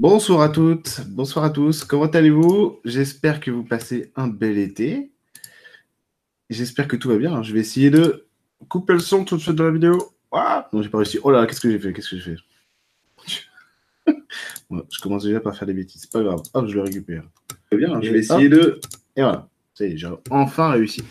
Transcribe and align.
Bonsoir 0.00 0.40
à 0.40 0.48
toutes, 0.48 1.02
bonsoir 1.08 1.44
à 1.44 1.50
tous. 1.50 1.84
Comment 1.84 2.06
allez-vous? 2.06 2.80
J'espère 2.86 3.38
que 3.38 3.50
vous 3.50 3.64
passez 3.64 4.10
un 4.16 4.28
bel 4.28 4.56
été. 4.56 5.10
J'espère 6.48 6.88
que 6.88 6.96
tout 6.96 7.10
va 7.10 7.18
bien. 7.18 7.42
je 7.42 7.52
vais 7.52 7.60
essayer 7.60 7.90
de 7.90 8.26
couper 8.70 8.94
le 8.94 9.00
son 9.00 9.26
tout 9.26 9.36
de 9.36 9.42
suite 9.42 9.56
de 9.56 9.62
la 9.62 9.70
vidéo. 9.70 9.98
Ah 10.32 10.70
non, 10.72 10.80
j'ai 10.80 10.88
pas 10.88 10.96
réussi. 10.96 11.18
Oh 11.22 11.30
là, 11.30 11.46
qu'est-ce 11.46 11.60
que 11.60 11.70
j'ai 11.70 11.78
fait? 11.78 11.92
Qu'est-ce 11.92 12.12
que 12.12 12.16
j'ai 12.16 12.34
fait? 12.34 14.14
Je 14.90 15.00
commence 15.02 15.24
déjà 15.24 15.38
par 15.38 15.54
faire 15.54 15.68
des 15.68 15.74
bêtises. 15.74 16.00
C'est 16.00 16.12
pas 16.12 16.22
grave. 16.22 16.40
Hop, 16.54 16.66
je 16.66 16.76
le 16.76 16.80
récupère. 16.80 17.24
Très 17.66 17.76
bien. 17.76 18.00
Je 18.00 18.10
vais 18.10 18.20
essayer 18.20 18.48
de. 18.48 18.80
Et 19.16 19.20
voilà. 19.20 19.50
Ça 19.74 19.84
y 19.84 19.92
est, 19.92 19.98
j'ai 19.98 20.08
enfin 20.30 20.70
réussi. 20.70 21.04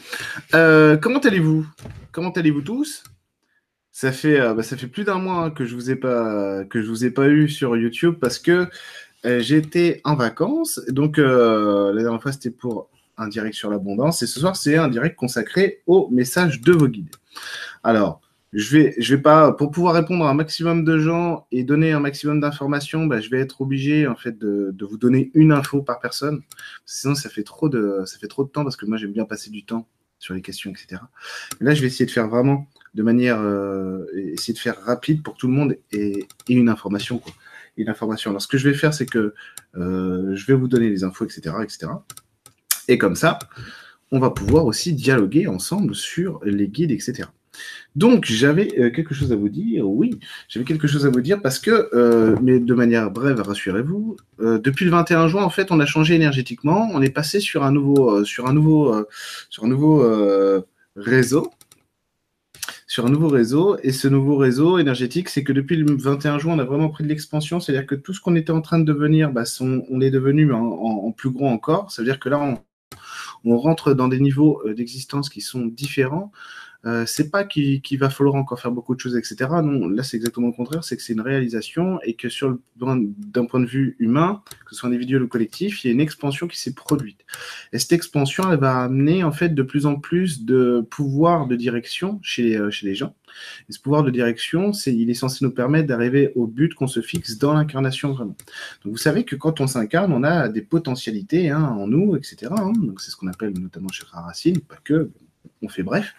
Euh, 0.56 0.98
comment 0.98 1.20
allez-vous? 1.20 1.64
Comment 2.12 2.32
allez-vous 2.32 2.62
tous? 2.64 3.04
Ça 4.00 4.14
fait, 4.14 4.40
euh, 4.40 4.54
bah, 4.54 4.64
ça 4.64 4.78
fait 4.78 4.88
plus 4.88 5.04
d'un 5.04 5.20
mois 5.20 5.44
hein, 5.44 5.52
que 5.52 5.66
je 5.66 5.76
vous 5.76 5.92
ai 5.92 5.98
pas 5.98 6.64
que 6.64 6.82
je 6.82 6.88
vous 6.88 7.04
ai 7.04 7.12
pas 7.12 7.28
eu 7.28 7.50
sur 7.50 7.76
YouTube 7.76 8.16
parce 8.22 8.40
que 8.40 8.66
euh, 9.26 9.42
j'étais 9.42 10.00
en 10.06 10.16
vacances. 10.16 10.80
Donc 10.88 11.18
la 11.18 11.92
dernière 11.94 12.22
fois 12.22 12.32
c'était 12.32 12.50
pour 12.50 12.90
un 13.18 13.28
direct 13.28 13.56
sur 13.56 13.70
l'abondance 13.70 14.24
et 14.24 14.28
ce 14.28 14.40
soir 14.40 14.56
c'est 14.56 14.78
un 14.78 14.88
direct 14.88 15.18
consacré 15.18 15.82
au 15.86 16.08
message 16.12 16.62
de 16.62 16.72
vos 16.72 16.88
guides. 16.88 17.14
Alors 17.84 18.22
je 18.54 18.78
vais, 18.78 18.96
je 19.00 19.16
vais 19.16 19.22
pas, 19.22 19.52
pour 19.52 19.70
pouvoir 19.70 19.96
répondre 19.96 20.26
à 20.26 20.30
un 20.30 20.34
maximum 20.34 20.86
de 20.86 20.98
gens 20.98 21.46
et 21.52 21.66
donner 21.66 21.92
un 21.92 22.00
maximum 22.00 22.40
d'informations, 22.40 23.06
bah, 23.06 23.20
je 23.20 23.30
vais 23.30 23.40
être 23.42 23.60
obligé 23.60 24.08
en 24.08 24.16
fait 24.16 24.40
de, 24.40 24.74
vous 24.80 24.98
donner 24.98 25.30
une 25.34 25.52
info 25.52 25.82
par 25.82 26.00
personne. 26.00 26.42
Sinon, 26.86 27.16
ça 27.16 27.30
fait 27.30 27.44
trop 27.44 27.68
de, 27.68 28.04
ça 28.06 28.18
fait 28.18 28.30
trop 28.30 28.46
de 28.46 28.50
temps 28.50 28.64
parce 28.64 28.78
que 28.78 28.86
moi 28.86 28.98
j'aime 28.98 29.12
bien 29.12 29.26
passer 29.26 29.50
du 29.50 29.66
temps 29.66 29.90
sur 30.20 30.34
les 30.34 30.42
questions, 30.42 30.72
etc. 30.72 31.02
là, 31.60 31.74
je 31.74 31.82
vais 31.82 31.88
essayer 31.88 32.06
de 32.06 32.12
faire 32.12 32.30
vraiment 32.30 32.66
de 32.96 33.04
manière, 33.04 33.40
euh, 33.40 34.06
essayer 34.16 34.54
de 34.54 34.60
faire 34.60 34.80
rapide 34.84 35.24
pour 35.24 35.36
tout 35.36 35.48
le 35.48 35.54
monde 35.54 35.78
ait, 35.92 36.20
ait 36.50 36.54
une 36.54 36.70
information, 36.70 37.20
quoi. 37.20 37.34
Une 37.78 37.90
information. 37.90 38.32
Alors, 38.32 38.42
ce 38.42 38.48
que 38.48 38.58
je 38.58 38.68
vais 38.68 38.76
faire, 38.76 38.94
c'est 38.94 39.06
que 39.06 39.34
euh, 39.78 40.36
je 40.36 40.46
vais 40.48 40.54
vous 40.54 40.68
donner 40.68 40.90
les 40.90 41.04
infos, 41.04 41.24
etc., 41.24 41.56
etc. 41.64 41.88
Et 42.90 42.98
comme 42.98 43.16
ça, 43.16 43.40
on 44.12 44.20
va 44.20 44.32
pouvoir 44.32 44.66
aussi 44.66 44.94
dialoguer 44.94 45.48
ensemble 45.48 45.96
sur 45.96 46.42
les 46.44 46.68
guides, 46.68 46.92
etc. 46.92 47.30
Donc, 47.96 48.26
j'avais 48.26 48.78
euh, 48.80 48.90
quelque 48.90 49.14
chose 49.14 49.32
à 49.32 49.38
vous 49.38 49.48
dire. 49.48 49.88
Oui, 49.88 50.20
j'avais 50.50 50.66
quelque 50.66 50.88
chose 50.88 51.06
à 51.06 51.10
vous 51.10 51.22
dire 51.22 51.42
parce 51.42 51.60
que, 51.60 52.36
mais 52.42 52.60
de 52.60 52.74
manière 52.74 53.12
brève, 53.12 53.40
rassurez-vous, 53.40 54.18
depuis 54.40 54.84
le 54.84 54.92
21 54.92 55.30
juin, 55.30 55.44
en 55.44 55.50
fait, 55.50 55.72
on 55.72 55.80
a 55.80 55.86
changé 55.86 56.16
énergétiquement. 56.16 56.90
On 56.92 57.02
est 57.02 57.12
passé 57.12 57.40
sur 57.40 57.64
un 57.64 57.72
nouveau, 57.72 58.26
sur 58.26 58.48
un 58.48 58.54
nouveau 58.54 59.06
réseau. 60.98 61.54
Sur 63.00 63.06
un 63.06 63.12
nouveau 63.12 63.30
réseau. 63.30 63.78
Et 63.82 63.94
ce 63.94 64.10
nouveau 64.10 64.36
réseau 64.36 64.78
énergétique, 64.78 65.30
c'est 65.30 65.46
que 65.46 65.54
depuis 65.54 65.78
le 65.78 65.96
21 65.96 66.38
juin, 66.38 66.56
on 66.58 66.60
a 66.60 66.66
vraiment 66.66 66.90
pris 66.90 67.06
de 67.06 67.08
l'expansion. 67.08 67.62
C'est-à-dire 67.62 67.86
que 67.86 67.96
tout 67.96 68.14
ce 68.14 68.20
qu'on 68.20 68.36
était 68.36 68.52
en 68.52 68.60
train 68.60 68.78
de 68.78 68.84
devenir, 68.84 69.32
bah, 69.32 69.44
on 69.62 70.02
est 70.02 70.12
devenu 70.12 70.52
en, 70.52 71.10
plus 71.14 71.30
gros 71.30 71.48
encore. 71.48 71.94
Ça 71.94 72.02
veut 72.02 72.06
dire 72.06 72.20
que 72.20 72.28
là, 72.28 72.42
on, 72.42 72.58
on 73.50 73.58
rentre 73.58 73.94
dans 73.94 74.10
des 74.10 74.20
niveaux 74.20 74.62
d'existence 74.76 75.30
qui 75.30 75.40
sont 75.40 75.66
différents. 75.66 76.34
Euh, 76.86 77.06
c'est 77.06 77.30
pas 77.30 77.44
qu'il 77.44 78.00
va 78.00 78.10
falloir 78.10 78.36
encore 78.36 78.60
faire 78.60 78.72
beaucoup 78.72 78.96
de 78.96 79.00
choses, 79.00 79.18
etc. 79.18 79.50
Non, 79.64 79.90
là 79.90 80.04
c'est 80.04 80.16
exactement 80.16 80.48
le 80.48 80.54
contraire, 80.54 80.84
c'est 80.84 80.96
que 80.96 81.04
c'est 81.04 81.14
une 81.14 81.22
réalisation 81.22 82.00
et 82.04 82.14
que 82.14 82.30
sur 82.30 82.58
d'un 82.78 83.46
point 83.46 83.60
de 83.60 83.66
vue 83.66 83.98
humain, 84.00 84.42
que 84.66 84.74
ce 84.74 84.80
soit 84.80 84.88
individuel 84.88 85.24
ou 85.24 85.28
collectif, 85.28 85.84
il 85.84 85.88
y 85.88 85.90
a 85.90 85.94
une 85.94 86.00
expansion 86.00 86.48
qui 86.48 86.58
s'est 86.58 86.74
produite. 86.74 87.26
Et 87.74 87.80
cette 87.80 87.92
expansion, 87.92 88.50
elle 88.52 88.60
va 88.60 88.84
amener 88.84 89.24
en 89.24 89.32
fait 89.32 89.50
de 89.50 89.64
plus 89.64 89.86
en 89.86 89.96
plus 89.96 90.46
de 90.46 90.86
pouvoir 90.90 91.48
de 91.48 91.56
direction 91.56 92.20
chez 92.22 92.56
euh, 92.56 92.72
chez 92.72 92.88
les 92.88 92.96
gens. 92.96 93.14
Et 93.70 93.74
ce 93.74 93.80
pouvoir 93.80 94.04
de 94.04 94.12
direction, 94.12 94.74
c'est, 94.74 94.96
il 94.96 95.10
est 95.10 95.16
censé 95.16 95.44
nous 95.44 95.52
permettre 95.52 95.88
d'arriver 95.88 96.32
au 96.36 96.48
but 96.48 96.74
qu'on 96.74 96.88
se 96.88 97.02
fixe 97.02 97.38
dans 97.38 97.54
l'incarnation 97.54 98.14
vraiment. 98.14 98.36
Donc 98.84 98.94
vous 98.94 98.98
savez 98.98 99.24
que 99.24 99.36
quand 99.36 99.62
on 99.62 99.68
s'incarne, 99.68 100.14
on 100.14 100.24
a 100.24 100.50
des 100.50 100.62
potentialités 100.62 101.50
hein, 101.50 101.64
en 101.64 101.88
nous, 101.88 102.16
etc. 102.16 102.52
Hein. 102.58 102.74
Donc 102.82 103.02
c'est 103.02 103.12
ce 103.12 103.18
qu'on 103.18 103.28
appelle 103.28 103.54
notamment 103.60 103.90
chakra 103.90 104.22
racine, 104.22 104.60
pas 104.60 104.78
que, 104.84 105.12
on 105.62 105.70
fait 105.70 105.84
bref, 105.84 106.14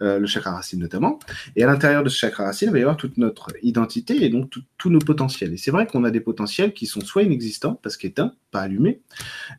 euh, 0.00 0.18
le 0.18 0.26
chakra 0.26 0.52
racine 0.52 0.80
notamment. 0.80 1.18
Et 1.54 1.64
à 1.64 1.66
l'intérieur 1.66 2.02
de 2.02 2.08
ce 2.08 2.16
chakra 2.16 2.44
racine, 2.44 2.68
il 2.68 2.72
va 2.72 2.78
y 2.78 2.82
avoir 2.82 2.96
toute 2.96 3.18
notre 3.18 3.48
identité 3.62 4.24
et 4.24 4.28
donc 4.28 4.52
tous 4.78 4.90
nos 4.90 4.98
potentiels. 4.98 5.52
Et 5.52 5.56
c'est 5.56 5.70
vrai 5.70 5.86
qu'on 5.86 6.04
a 6.04 6.10
des 6.10 6.20
potentiels 6.20 6.72
qui 6.72 6.86
sont 6.86 7.00
soit 7.00 7.22
inexistants, 7.22 7.78
parce 7.82 7.96
qu'éteints, 7.96 8.34
pas 8.50 8.60
allumés, 8.60 9.00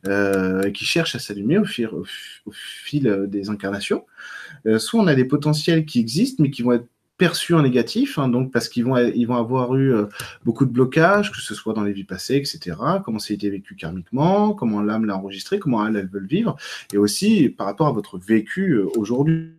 euh, 0.06 0.70
qui 0.70 0.84
cherchent 0.84 1.14
à 1.14 1.18
s'allumer 1.18 1.58
au, 1.58 1.64
fil 2.52 3.26
des 3.28 3.50
incarnations, 3.50 4.04
euh, 4.66 4.78
soit 4.78 5.00
on 5.00 5.06
a 5.06 5.14
des 5.14 5.24
potentiels 5.24 5.84
qui 5.84 6.00
existent, 6.00 6.42
mais 6.42 6.50
qui 6.50 6.62
vont 6.62 6.72
être 6.72 6.88
perçus 7.18 7.54
en 7.54 7.62
négatif, 7.62 8.18
hein, 8.18 8.28
donc 8.28 8.52
parce 8.52 8.68
qu'ils 8.68 8.84
vont, 8.84 8.96
ils 8.96 9.26
vont 9.26 9.36
avoir 9.36 9.74
eu 9.74 9.92
euh, 9.92 10.06
beaucoup 10.44 10.64
de 10.64 10.70
blocages, 10.70 11.32
que 11.32 11.40
ce 11.40 11.54
soit 11.54 11.74
dans 11.74 11.82
les 11.82 11.92
vies 11.92 12.04
passées, 12.04 12.36
etc. 12.36 12.76
Comment 13.04 13.18
ça 13.18 13.32
a 13.32 13.34
été 13.34 13.50
vécu 13.50 13.74
karmiquement, 13.74 14.54
comment 14.54 14.80
l'âme 14.80 15.04
l'a 15.04 15.16
enregistré, 15.16 15.58
comment 15.58 15.86
elle, 15.86 15.96
elle 15.96 16.08
veut 16.08 16.24
vivre, 16.24 16.56
et 16.92 16.96
aussi 16.96 17.48
par 17.50 17.66
rapport 17.66 17.88
à 17.88 17.92
votre 17.92 18.18
vécu 18.18 18.70
euh, 18.74 18.86
aujourd'hui. 18.96 19.52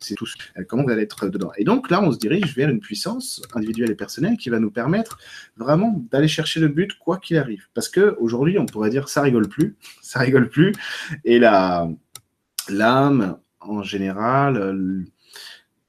C'est 0.00 0.14
tout. 0.14 0.26
Euh, 0.56 0.62
comment 0.68 0.84
vous 0.84 0.90
allez 0.90 1.02
être 1.02 1.28
dedans. 1.28 1.50
Et 1.56 1.64
donc 1.64 1.90
là, 1.90 2.00
on 2.02 2.12
se 2.12 2.18
dirige 2.18 2.54
vers 2.54 2.68
une 2.68 2.78
puissance 2.78 3.42
individuelle 3.54 3.90
et 3.90 3.96
personnelle 3.96 4.36
qui 4.36 4.48
va 4.48 4.60
nous 4.60 4.70
permettre 4.70 5.18
vraiment 5.56 6.04
d'aller 6.12 6.28
chercher 6.28 6.60
le 6.60 6.68
but 6.68 6.96
quoi 6.98 7.18
qu'il 7.18 7.38
arrive. 7.38 7.66
Parce 7.74 7.88
que 7.88 8.16
aujourd'hui, 8.20 8.58
on 8.58 8.66
pourrait 8.66 8.90
dire 8.90 9.08
ça 9.08 9.22
rigole 9.22 9.48
plus, 9.48 9.76
ça 10.02 10.20
rigole 10.20 10.48
plus. 10.48 10.72
Et 11.24 11.38
la 11.38 11.88
l'âme 12.68 13.38
en 13.60 13.82
général, 13.82 15.06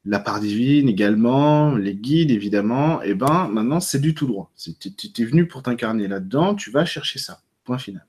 la 0.06 0.20
part 0.20 0.40
divine 0.40 0.88
également, 0.88 1.76
les 1.76 1.96
guides 1.96 2.32
évidemment, 2.32 3.02
et 3.02 3.10
eh 3.10 3.14
ben 3.16 3.48
maintenant 3.48 3.80
c'est 3.80 4.00
du 4.00 4.14
tout 4.14 4.28
droit. 4.28 4.52
Tu 4.58 5.22
es 5.22 5.26
venu 5.26 5.48
pour 5.48 5.64
t'incarner 5.64 6.08
là-dedans, 6.08 6.56
tu 6.56 6.72
vas 6.72 6.86
chercher 6.86 7.20
ça. 7.20 7.42
Point 7.64 7.80
final. 7.80 8.06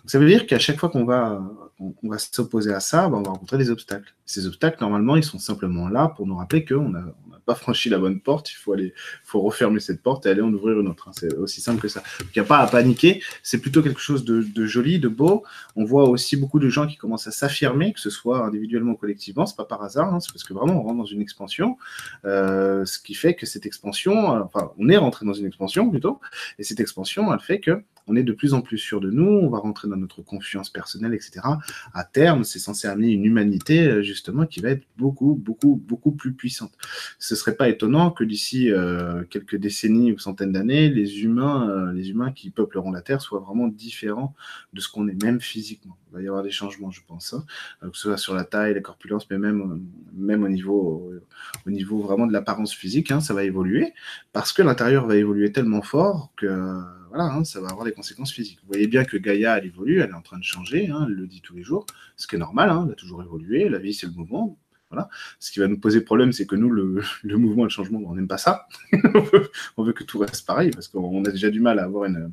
Donc, 0.00 0.10
ça 0.10 0.18
veut 0.18 0.26
dire 0.26 0.46
qu'à 0.46 0.58
chaque 0.58 0.78
fois 0.78 0.88
qu'on 0.88 1.04
va, 1.04 1.42
on, 1.78 1.94
va 2.04 2.18
s'opposer 2.18 2.72
à 2.72 2.80
ça, 2.80 3.08
ben, 3.08 3.18
on 3.18 3.22
va 3.22 3.30
rencontrer 3.30 3.58
des 3.58 3.70
obstacles. 3.70 4.14
Ces 4.24 4.46
obstacles, 4.46 4.78
normalement, 4.80 5.16
ils 5.16 5.24
sont 5.24 5.38
simplement 5.38 5.88
là 5.88 6.08
pour 6.08 6.26
nous 6.26 6.36
rappeler 6.36 6.64
qu'on 6.64 6.94
a, 6.94 7.04
pas 7.48 7.54
franchi 7.54 7.88
la 7.88 7.98
bonne 7.98 8.20
porte, 8.20 8.50
il 8.52 8.56
faut 8.56 8.74
aller, 8.74 8.92
faut 9.24 9.40
refermer 9.40 9.80
cette 9.80 10.02
porte 10.02 10.26
et 10.26 10.28
aller 10.28 10.42
en 10.42 10.52
ouvrir 10.52 10.78
une 10.80 10.88
autre. 10.88 11.08
Hein. 11.08 11.12
C'est 11.14 11.34
aussi 11.34 11.62
simple 11.62 11.80
que 11.80 11.88
ça. 11.88 12.02
il 12.20 12.26
n'y 12.36 12.40
a 12.40 12.44
pas 12.44 12.58
à 12.58 12.66
paniquer. 12.66 13.22
C'est 13.42 13.58
plutôt 13.58 13.82
quelque 13.82 14.00
chose 14.00 14.22
de, 14.26 14.66
joli, 14.66 14.98
de 14.98 15.08
beau. 15.08 15.44
On 15.74 15.84
voit 15.86 16.10
aussi 16.10 16.36
beaucoup 16.36 16.58
de 16.58 16.68
gens 16.68 16.86
qui 16.86 16.96
commencent 16.96 17.26
à 17.26 17.30
s'affirmer, 17.30 17.94
que 17.94 18.00
ce 18.00 18.10
soit 18.10 18.44
individuellement 18.44 18.92
ou 18.92 18.96
collectivement. 18.96 19.46
C'est 19.46 19.56
pas 19.56 19.64
par 19.64 19.82
hasard. 19.82 20.12
Hein. 20.12 20.20
C'est 20.20 20.30
parce 20.30 20.44
que 20.44 20.52
vraiment 20.52 20.78
on 20.78 20.82
rentre 20.82 20.98
dans 20.98 21.06
une 21.06 21.22
expansion, 21.22 21.78
euh, 22.26 22.84
ce 22.84 22.98
qui 22.98 23.14
fait 23.14 23.34
que 23.34 23.46
cette 23.46 23.64
expansion, 23.64 24.28
enfin, 24.42 24.70
on 24.76 24.90
est 24.90 24.98
rentré 24.98 25.24
dans 25.24 25.32
une 25.32 25.46
expansion 25.46 25.88
plutôt, 25.88 26.20
et 26.58 26.64
cette 26.64 26.80
expansion, 26.80 27.32
elle 27.32 27.40
fait 27.40 27.60
que 27.60 27.82
on 28.08 28.16
est 28.16 28.22
de 28.22 28.32
plus 28.32 28.54
en 28.54 28.62
plus 28.62 28.78
sûr 28.78 29.00
de 29.00 29.10
nous, 29.10 29.26
on 29.26 29.50
va 29.50 29.58
rentrer 29.58 29.86
dans 29.86 29.96
notre 29.96 30.22
confiance 30.22 30.70
personnelle, 30.70 31.14
etc. 31.14 31.40
À 31.92 32.04
terme, 32.04 32.42
c'est 32.42 32.58
censé 32.58 32.88
amener 32.88 33.08
une 33.08 33.24
humanité, 33.24 33.86
euh, 33.86 34.02
justement, 34.02 34.46
qui 34.46 34.60
va 34.60 34.70
être 34.70 34.84
beaucoup, 34.96 35.34
beaucoup, 35.34 35.76
beaucoup 35.76 36.12
plus 36.12 36.32
puissante. 36.32 36.72
Ce 37.18 37.36
serait 37.36 37.54
pas 37.54 37.68
étonnant 37.68 38.10
que 38.10 38.24
d'ici 38.24 38.70
euh, 38.70 39.24
quelques 39.28 39.56
décennies 39.56 40.12
ou 40.12 40.18
centaines 40.18 40.52
d'années, 40.52 40.88
les 40.88 41.22
humains, 41.22 41.68
euh, 41.68 41.92
les 41.92 42.10
humains 42.10 42.32
qui 42.32 42.50
peupleront 42.50 42.90
la 42.90 43.02
Terre 43.02 43.20
soient 43.20 43.40
vraiment 43.40 43.68
différents 43.68 44.34
de 44.72 44.80
ce 44.80 44.88
qu'on 44.88 45.06
est, 45.08 45.22
même 45.22 45.40
physiquement. 45.40 45.96
Il 46.10 46.14
va 46.14 46.22
y 46.22 46.26
avoir 46.26 46.42
des 46.42 46.50
changements, 46.50 46.90
je 46.90 47.02
pense, 47.06 47.34
hein. 47.34 47.44
que 47.82 47.94
ce 47.94 48.04
soit 48.04 48.16
sur 48.16 48.34
la 48.34 48.44
taille, 48.44 48.72
la 48.72 48.80
corpulence, 48.80 49.28
mais 49.30 49.36
même, 49.36 49.84
même 50.14 50.42
au 50.42 50.48
niveau, 50.48 51.12
au 51.66 51.70
niveau 51.70 52.00
vraiment 52.00 52.26
de 52.26 52.32
l'apparence 52.32 52.72
physique, 52.72 53.10
hein, 53.10 53.20
ça 53.20 53.34
va 53.34 53.44
évoluer, 53.44 53.92
parce 54.32 54.54
que 54.54 54.62
l'intérieur 54.62 55.06
va 55.06 55.16
évoluer 55.16 55.52
tellement 55.52 55.82
fort 55.82 56.32
que 56.36 56.46
voilà, 57.08 57.24
hein, 57.24 57.44
ça 57.44 57.60
va 57.60 57.68
avoir 57.68 57.84
des 57.84 57.92
conséquences 57.92 58.32
physiques. 58.32 58.58
Vous 58.62 58.68
voyez 58.68 58.86
bien 58.86 59.04
que 59.04 59.16
Gaïa, 59.16 59.58
elle 59.58 59.66
évolue, 59.66 60.00
elle 60.00 60.10
est 60.10 60.14
en 60.14 60.22
train 60.22 60.38
de 60.38 60.44
changer, 60.44 60.88
hein, 60.88 61.04
elle 61.06 61.14
le 61.14 61.26
dit 61.26 61.40
tous 61.40 61.54
les 61.54 61.62
jours, 61.62 61.86
ce 62.16 62.26
qui 62.26 62.36
est 62.36 62.38
normal, 62.38 62.70
hein, 62.70 62.84
elle 62.86 62.92
a 62.92 62.96
toujours 62.96 63.22
évolué, 63.22 63.68
la 63.68 63.78
vie 63.78 63.94
c'est 63.94 64.06
le 64.06 64.12
mouvement. 64.12 64.58
Voilà. 64.90 65.10
Ce 65.38 65.52
qui 65.52 65.60
va 65.60 65.68
nous 65.68 65.78
poser 65.78 66.00
problème, 66.00 66.32
c'est 66.32 66.46
que 66.46 66.56
nous, 66.56 66.70
le, 66.70 67.02
mouvement 67.24 67.64
et 67.64 67.66
le 67.66 67.70
changement, 67.70 68.00
on 68.06 68.14
n'aime 68.14 68.28
pas 68.28 68.38
ça. 68.38 68.66
on, 69.76 69.82
veut, 69.82 69.92
que 69.92 70.04
tout 70.04 70.18
reste 70.18 70.46
pareil, 70.46 70.70
parce 70.70 70.88
qu'on 70.88 71.24
a 71.24 71.30
déjà 71.30 71.50
du 71.50 71.60
mal 71.60 71.78
à 71.78 71.84
avoir 71.84 72.04
une, 72.06 72.32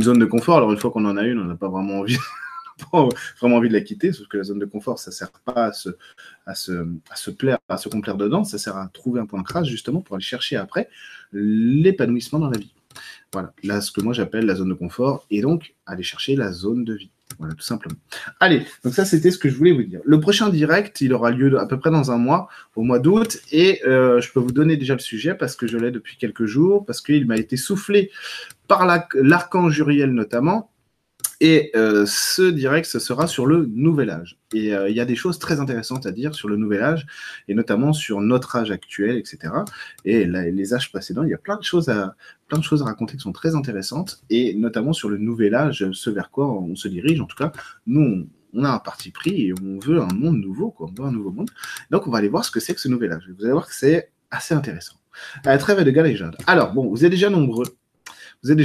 zone 0.00 0.18
de 0.18 0.24
confort. 0.24 0.58
Alors 0.58 0.72
une 0.72 0.78
fois 0.78 0.90
qu'on 0.90 1.04
en 1.04 1.16
a 1.16 1.24
une, 1.24 1.40
on 1.40 1.44
n'a 1.44 1.56
pas 1.56 1.68
vraiment 1.68 2.00
envie. 2.00 2.16
vraiment 3.40 3.56
envie 3.56 3.68
de 3.68 3.74
la 3.74 3.80
quitter, 3.80 4.12
sauf 4.12 4.28
que 4.28 4.36
la 4.36 4.44
zone 4.44 4.60
de 4.60 4.64
confort, 4.64 5.00
ça 5.00 5.10
sert 5.10 5.32
pas 5.32 5.66
à 5.66 5.72
se, 5.72 5.88
à 6.46 6.54
se, 6.54 6.86
à 7.10 7.16
se 7.16 7.32
plaire, 7.32 7.58
à 7.68 7.76
se 7.76 7.88
complaire 7.88 8.16
dedans, 8.16 8.44
ça 8.44 8.56
sert 8.56 8.76
à 8.76 8.88
trouver 8.88 9.20
un 9.20 9.26
point 9.26 9.40
de 9.40 9.46
crasse 9.46 9.66
justement 9.66 10.00
pour 10.00 10.14
aller 10.14 10.24
chercher 10.24 10.56
après 10.56 10.88
l'épanouissement 11.32 12.38
dans 12.38 12.50
la 12.50 12.58
vie. 12.58 12.72
Voilà, 13.32 13.52
là, 13.62 13.80
ce 13.80 13.92
que 13.92 14.00
moi 14.00 14.12
j'appelle 14.12 14.46
la 14.46 14.54
zone 14.54 14.70
de 14.70 14.74
confort, 14.74 15.26
et 15.30 15.40
donc 15.42 15.74
aller 15.86 16.02
chercher 16.02 16.36
la 16.36 16.52
zone 16.52 16.84
de 16.84 16.94
vie. 16.94 17.10
Voilà, 17.38 17.54
tout 17.54 17.62
simplement. 17.62 17.98
Allez, 18.40 18.64
donc 18.82 18.94
ça 18.94 19.04
c'était 19.04 19.30
ce 19.30 19.38
que 19.38 19.48
je 19.50 19.56
voulais 19.56 19.72
vous 19.72 19.82
dire. 19.82 20.00
Le 20.04 20.18
prochain 20.18 20.48
direct, 20.48 21.00
il 21.02 21.12
aura 21.12 21.30
lieu 21.30 21.58
à 21.58 21.66
peu 21.66 21.78
près 21.78 21.90
dans 21.90 22.10
un 22.10 22.16
mois, 22.16 22.48
au 22.74 22.82
mois 22.82 22.98
d'août, 22.98 23.38
et 23.52 23.82
euh, 23.86 24.20
je 24.20 24.32
peux 24.32 24.40
vous 24.40 24.52
donner 24.52 24.76
déjà 24.76 24.94
le 24.94 25.00
sujet 25.00 25.34
parce 25.34 25.54
que 25.54 25.66
je 25.66 25.76
l'ai 25.76 25.90
depuis 25.90 26.16
quelques 26.16 26.46
jours, 26.46 26.86
parce 26.86 27.00
qu'il 27.02 27.26
m'a 27.26 27.36
été 27.36 27.56
soufflé 27.56 28.10
par 28.66 28.86
l'archange 29.14 29.78
Uriel 29.78 30.12
notamment, 30.12 30.70
Et 31.40 31.70
euh, 31.76 32.04
ce 32.06 32.42
direct, 32.42 32.86
ce 32.86 32.98
sera 32.98 33.26
sur 33.26 33.46
le 33.46 33.66
nouvel 33.66 34.10
âge. 34.10 34.38
Et 34.52 34.74
euh, 34.74 34.88
il 34.88 34.96
y 34.96 35.00
a 35.00 35.04
des 35.04 35.14
choses 35.14 35.38
très 35.38 35.60
intéressantes 35.60 36.04
à 36.06 36.10
dire 36.10 36.34
sur 36.34 36.48
le 36.48 36.56
nouvel 36.56 36.82
âge, 36.82 37.06
et 37.46 37.54
notamment 37.54 37.92
sur 37.92 38.20
notre 38.20 38.56
âge 38.56 38.70
actuel, 38.70 39.16
etc. 39.16 39.52
Et 40.04 40.24
les 40.24 40.74
âges 40.74 40.90
précédents, 40.90 41.22
il 41.22 41.30
y 41.30 41.34
a 41.34 41.38
plein 41.38 41.56
de 41.56 41.62
choses 41.62 41.88
à 41.88 42.16
plein 42.48 42.58
de 42.58 42.64
choses 42.64 42.82
à 42.82 42.86
raconter 42.86 43.16
qui 43.16 43.22
sont 43.22 43.32
très 43.32 43.54
intéressantes, 43.54 44.22
et 44.30 44.54
notamment 44.54 44.92
sur 44.92 45.10
le 45.10 45.18
nouvel 45.18 45.54
âge, 45.54 45.90
ce 45.92 46.10
vers 46.10 46.30
quoi 46.30 46.50
on 46.50 46.74
se 46.74 46.88
dirige. 46.88 47.20
En 47.20 47.26
tout 47.26 47.36
cas, 47.36 47.52
nous, 47.86 48.26
on, 48.54 48.64
a 48.64 48.70
un 48.70 48.78
parti 48.78 49.10
pris 49.10 49.48
et 49.48 49.54
on 49.62 49.78
veut 49.78 50.00
un 50.00 50.12
monde 50.14 50.38
nouveau, 50.38 50.70
quoi. 50.70 50.88
On 50.90 51.02
veut 51.02 51.08
un 51.08 51.12
nouveau 51.12 51.30
monde. 51.30 51.50
Donc, 51.90 52.06
on 52.06 52.10
va 52.10 52.18
aller 52.18 52.28
voir 52.28 52.44
ce 52.44 52.50
que 52.50 52.58
c'est 52.58 52.74
que 52.74 52.80
ce 52.80 52.88
nouvel 52.88 53.12
âge. 53.12 53.22
Vous 53.36 53.44
allez 53.44 53.52
voir 53.52 53.66
que 53.66 53.74
c'est 53.74 54.10
assez 54.30 54.54
intéressant. 54.54 54.94
À 55.44 55.50
la 55.50 55.58
trêve 55.58 55.82
de 55.84 55.90
galéjade. 55.90 56.36
Alors, 56.46 56.72
bon, 56.72 56.88
vous 56.88 57.04
êtes 57.04 57.10
déjà 57.10 57.28
nombreux. 57.28 57.66
Vous 58.44 58.52
êtes 58.52 58.58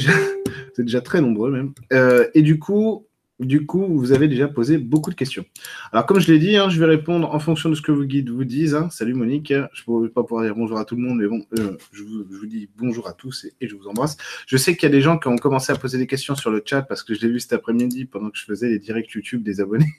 déjà, 0.85 1.01
très 1.01 1.21
nombreux 1.21 1.51
même. 1.51 1.73
Euh, 1.91 2.27
et 2.33 2.41
du 2.41 2.59
coup, 2.59 3.07
du 3.39 3.65
coup, 3.65 3.87
vous 3.87 4.11
avez 4.11 4.27
déjà 4.27 4.47
posé 4.47 4.77
beaucoup 4.77 5.09
de 5.09 5.15
questions. 5.15 5.43
Alors, 5.91 6.05
comme 6.05 6.19
je 6.19 6.31
l'ai 6.31 6.37
dit, 6.37 6.55
hein, 6.55 6.69
je 6.69 6.79
vais 6.79 6.85
répondre 6.85 7.33
en 7.33 7.39
fonction 7.39 7.69
de 7.69 7.75
ce 7.75 7.81
que 7.81 7.91
vos 7.91 8.03
guides 8.03 8.29
vous 8.29 8.43
disent. 8.43 8.75
Hein. 8.75 8.89
Salut 8.91 9.15
Monique, 9.15 9.51
je 9.51 9.83
ne 9.87 10.01
peux 10.01 10.09
pas 10.09 10.23
pouvoir 10.23 10.45
dire 10.45 10.55
bonjour 10.55 10.77
à 10.77 10.85
tout 10.85 10.95
le 10.95 11.01
monde, 11.01 11.17
mais 11.19 11.27
bon, 11.27 11.43
euh, 11.57 11.75
je, 11.91 12.03
vous, 12.03 12.45
dis 12.45 12.69
bonjour 12.77 13.07
à 13.07 13.13
tous 13.13 13.47
et, 13.59 13.67
je 13.67 13.75
vous 13.75 13.87
embrasse. 13.87 14.17
Je 14.45 14.57
sais 14.57 14.75
qu'il 14.75 14.83
y 14.83 14.91
a 14.91 14.95
des 14.95 15.01
gens 15.01 15.17
qui 15.17 15.27
ont 15.27 15.37
commencé 15.37 15.71
à 15.71 15.75
poser 15.75 15.97
des 15.97 16.07
questions 16.07 16.35
sur 16.35 16.51
le 16.51 16.61
chat 16.63 16.83
parce 16.83 17.03
que 17.03 17.13
je 17.13 17.21
l'ai 17.21 17.29
vu 17.29 17.39
cet 17.39 17.53
après-midi 17.53 18.05
pendant 18.05 18.29
que 18.29 18.37
je 18.37 18.45
faisais 18.45 18.69
les 18.69 18.79
directs 18.79 19.11
YouTube 19.11 19.43
des 19.43 19.59
abonnés. 19.59 19.93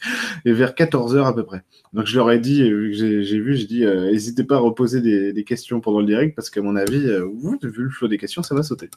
et 0.44 0.52
vers 0.52 0.72
14h 0.72 1.26
à 1.26 1.32
peu 1.32 1.44
près. 1.44 1.62
Donc 1.92 2.06
je 2.06 2.16
leur 2.16 2.30
ai 2.30 2.38
dit, 2.38 2.58
j'ai 2.92 3.38
vu, 3.38 3.54
j'ai 3.54 3.66
dit, 3.66 3.84
euh, 3.84 4.10
n'hésitez 4.10 4.44
pas 4.44 4.56
à 4.56 4.58
reposer 4.58 5.00
des, 5.00 5.44
questions 5.44 5.80
pendant 5.80 6.00
le 6.00 6.06
direct 6.06 6.34
parce 6.34 6.50
qu'à 6.50 6.62
mon 6.62 6.76
avis, 6.76 7.06
euh, 7.06 7.26
vu 7.62 7.84
le 7.84 7.90
flot 7.90 8.08
des 8.08 8.18
questions, 8.18 8.42
ça 8.42 8.54
va 8.54 8.62
sauter. 8.62 8.88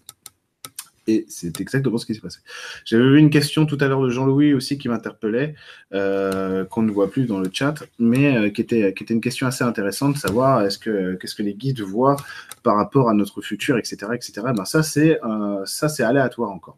Et 1.08 1.26
c'est 1.28 1.60
exactement 1.60 1.98
ce 1.98 2.06
qui 2.06 2.16
s'est 2.16 2.22
passé. 2.22 2.40
J'avais 2.86 3.04
vu 3.04 3.20
une 3.20 3.30
question 3.30 3.66
tout 3.66 3.78
à 3.82 3.88
l'heure 3.88 4.02
de 4.02 4.10
Jean-Louis 4.10 4.54
aussi 4.54 4.78
qui 4.78 4.90
m'interpellait, 4.90 5.56
euh, 5.94 6.66
qu'on 6.66 6.82
ne 6.82 6.92
voit 6.92 7.12
plus 7.12 7.26
dans 7.26 7.40
le 7.40 7.50
chat, 7.52 7.84
mais 8.00 8.52
qui, 8.54 8.62
était, 8.62 8.94
qui 8.94 9.04
était 9.04 9.14
une 9.14 9.22
question 9.22 9.48
assez 9.48 9.64
intéressante 9.64 10.18
savoir 10.18 10.66
est-ce 10.66 10.78
que 10.78 11.16
qu'est-ce 11.16 11.36
que 11.36 11.44
les 11.44 11.54
guides 11.54 11.82
voient 11.82 12.16
par 12.64 12.76
rapport 12.76 13.10
à 13.10 13.14
notre 13.14 13.42
futur, 13.42 13.78
etc., 13.78 13.98
etc. 14.14 14.34
Ben 14.56 14.66
ça 14.66 14.84
c'est 14.84 15.20
ça 15.66 15.90
c'est 15.90 16.04
aléatoire 16.04 16.52
encore 16.52 16.78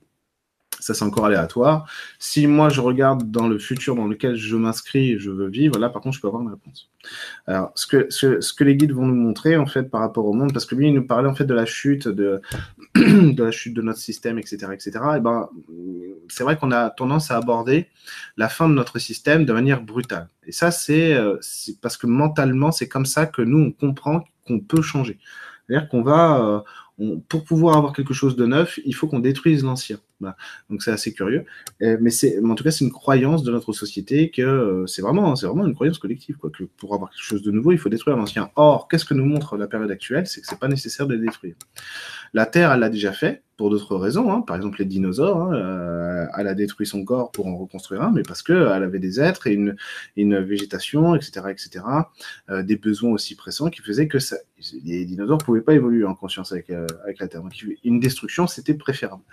ça 0.85 0.93
c'est 0.93 1.03
encore 1.03 1.25
aléatoire. 1.25 1.89
Si 2.19 2.45
moi 2.45 2.69
je 2.69 2.79
regarde 2.79 3.31
dans 3.31 3.47
le 3.47 3.57
futur 3.57 3.95
dans 3.95 4.05
lequel 4.05 4.35
je 4.35 4.55
m'inscris 4.55 5.13
et 5.13 5.17
je 5.17 5.31
veux 5.31 5.47
vivre, 5.47 5.79
là 5.79 5.89
par 5.89 5.99
contre 5.99 6.15
je 6.15 6.21
peux 6.21 6.27
avoir 6.27 6.43
une 6.43 6.49
réponse. 6.49 6.91
Alors 7.47 7.71
ce 7.73 7.87
que, 7.87 8.63
les 8.63 8.75
guides 8.75 8.91
vont 8.91 9.07
nous 9.07 9.15
montrer 9.15 9.57
en 9.57 9.65
fait 9.65 9.89
par 9.89 10.01
rapport 10.01 10.27
au 10.27 10.33
monde, 10.33 10.53
parce 10.53 10.65
que 10.65 10.75
lui 10.75 10.89
il 10.89 10.93
nous 10.93 11.07
parlait 11.07 11.27
en 11.27 11.33
fait 11.33 11.45
de 11.45 11.55
la 11.55 11.65
chute 11.65 12.07
de, 12.07 12.39
de 12.95 13.43
la 13.43 13.49
chute 13.49 13.73
de 13.73 13.81
notre 13.81 13.97
système, 13.97 14.37
etc., 14.37 14.67
etc. 14.73 14.91
Et 15.17 15.19
ben 15.19 15.49
c'est 16.29 16.43
vrai 16.43 16.55
qu'on 16.55 16.71
a 16.71 16.91
tendance 16.91 17.31
à 17.31 17.37
aborder 17.37 17.87
la 18.37 18.47
fin 18.47 18.69
de 18.69 18.75
notre 18.75 18.99
système 18.99 19.43
de 19.43 19.53
manière 19.53 19.81
brutale. 19.81 20.29
Et 20.45 20.51
ça 20.51 20.69
c'est 20.69 21.15
euh, 21.15 21.39
parce 21.81 21.97
que 21.97 22.05
mentalement 22.05 22.71
c'est 22.71 22.87
comme 22.87 23.07
ça 23.07 23.25
que 23.25 23.41
nous 23.41 23.57
on 23.57 23.71
comprend 23.71 24.23
qu'on 24.45 24.59
peut 24.59 24.83
changer. 24.83 25.17
C'est-à-dire 25.67 25.89
qu'on 25.89 26.03
va, 26.03 26.63
euh, 26.99 27.17
pour 27.27 27.43
pouvoir 27.43 27.77
avoir 27.77 27.93
quelque 27.93 28.13
chose 28.13 28.35
de 28.35 28.45
neuf, 28.45 28.79
il 28.85 28.93
faut 28.93 29.07
qu'on 29.07 29.19
détruise 29.19 29.63
l'ancien. 29.63 29.97
Donc 30.69 30.81
c'est 30.81 30.91
assez 30.91 31.13
curieux. 31.13 31.45
mais, 31.81 32.09
c'est, 32.09 32.39
en 32.43 32.55
tout 32.55 32.63
cas, 32.63 32.71
c'est 32.71 32.85
une 32.85 32.91
croyance 32.91 33.43
de 33.43 33.51
notre 33.51 33.73
société 33.73 34.29
que 34.29 34.41
euh, 34.41 34.87
c'est 34.87 35.01
vraiment, 35.01 35.35
c'est 35.35 35.47
vraiment 35.47 35.65
une 35.65 35.73
croyance 35.73 35.99
collective, 35.99 36.37
quoi, 36.37 36.49
que 36.49 36.63
pour 36.63 36.93
avoir 36.93 37.11
quelque 37.11 37.23
chose 37.23 37.41
de 37.41 37.51
nouveau, 37.51 37.71
il 37.71 37.77
faut 37.77 37.89
détruire 37.89 38.17
l'ancien. 38.17 38.49
Or, 38.55 38.87
qu'est-ce 38.87 39.05
que 39.05 39.13
nous 39.13 39.25
montre 39.25 39.57
la 39.57 39.67
période 39.67 39.91
actuelle? 39.91 40.27
C'est 40.27 40.41
que 40.41 40.47
c'est 40.47 40.59
pas 40.59 40.67
nécessaire 40.67 41.07
de 41.07 41.15
le 41.15 41.21
détruire. 41.21 41.55
La 42.33 42.45
Terre, 42.45 42.71
elle 42.71 42.79
l'a 42.79 42.89
déjà 42.89 43.11
fait 43.11 43.43
pour 43.57 43.69
d'autres 43.69 43.95
raisons. 43.95 44.31
Hein. 44.33 44.41
Par 44.41 44.57
exemple, 44.57 44.79
les 44.79 44.85
dinosaures, 44.85 45.41
hein, 45.41 45.53
euh, 45.53 46.25
elle 46.37 46.47
a 46.47 46.53
détruit 46.53 46.85
son 46.85 47.05
corps 47.05 47.31
pour 47.31 47.47
en 47.47 47.55
reconstruire 47.55 48.01
un, 48.01 48.11
mais 48.11 48.23
parce 48.23 48.43
qu'elle 48.43 48.83
avait 48.83 48.99
des 48.99 49.21
êtres 49.21 49.47
et 49.47 49.53
une, 49.53 49.75
une 50.17 50.39
végétation, 50.39 51.15
etc., 51.15 51.45
etc., 51.49 51.85
euh, 52.49 52.63
des 52.63 52.75
besoins 52.75 53.11
aussi 53.11 53.35
pressants 53.35 53.69
qui 53.69 53.81
faisaient 53.81 54.07
que 54.07 54.17
les 54.83 55.05
dinosaures 55.05 55.37
pouvaient 55.37 55.61
pas 55.61 55.73
évoluer 55.73 56.05
en 56.05 56.15
conscience 56.15 56.51
avec, 56.51 56.69
avec 56.69 57.19
la 57.19 57.27
Terre. 57.27 57.43
Donc, 57.43 57.53
une 57.83 57.99
destruction, 57.99 58.47
c'était 58.47 58.73
préférable. 58.73 59.23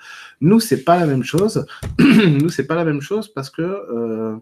Nous, 0.40 0.60
c'est 0.60 0.71
pas 0.78 0.98
la 0.98 1.06
même 1.06 1.24
chose. 1.24 1.66
Nous, 1.98 2.48
c'est 2.48 2.66
pas 2.66 2.74
la 2.74 2.84
même 2.84 3.00
chose 3.00 3.32
parce 3.32 3.50
que 3.50 3.62
euh, 3.62 4.36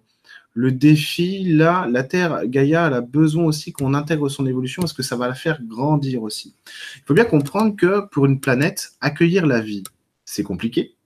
le 0.54 0.72
défi, 0.72 1.44
là, 1.44 1.86
la 1.90 2.02
Terre, 2.02 2.46
Gaïa, 2.46 2.88
elle 2.88 2.94
a 2.94 3.00
besoin 3.00 3.44
aussi 3.44 3.72
qu'on 3.72 3.94
intègre 3.94 4.28
son 4.28 4.46
évolution 4.46 4.82
parce 4.82 4.92
que 4.92 5.02
ça 5.02 5.16
va 5.16 5.28
la 5.28 5.34
faire 5.34 5.62
grandir 5.62 6.22
aussi. 6.22 6.54
Il 6.96 7.02
faut 7.06 7.14
bien 7.14 7.24
comprendre 7.24 7.76
que 7.76 8.06
pour 8.06 8.26
une 8.26 8.40
planète, 8.40 8.92
accueillir 9.00 9.46
la 9.46 9.60
vie, 9.60 9.84
c'est 10.24 10.42
compliqué. 10.42 10.96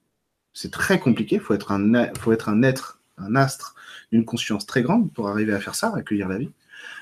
C'est 0.53 0.71
très 0.71 0.99
compliqué. 0.99 1.35
Il 1.35 1.41
faut 1.41 1.53
être 1.53 1.71
un, 1.71 2.13
faut 2.15 2.31
être 2.31 2.49
un 2.49 2.63
être, 2.63 3.01
un 3.17 3.35
astre, 3.35 3.75
d'une 4.11 4.25
conscience 4.25 4.65
très 4.65 4.81
grande 4.81 5.11
pour 5.13 5.29
arriver 5.29 5.53
à 5.53 5.59
faire 5.59 5.75
ça, 5.75 5.93
accueillir 5.95 6.27
la 6.27 6.37
vie. 6.37 6.51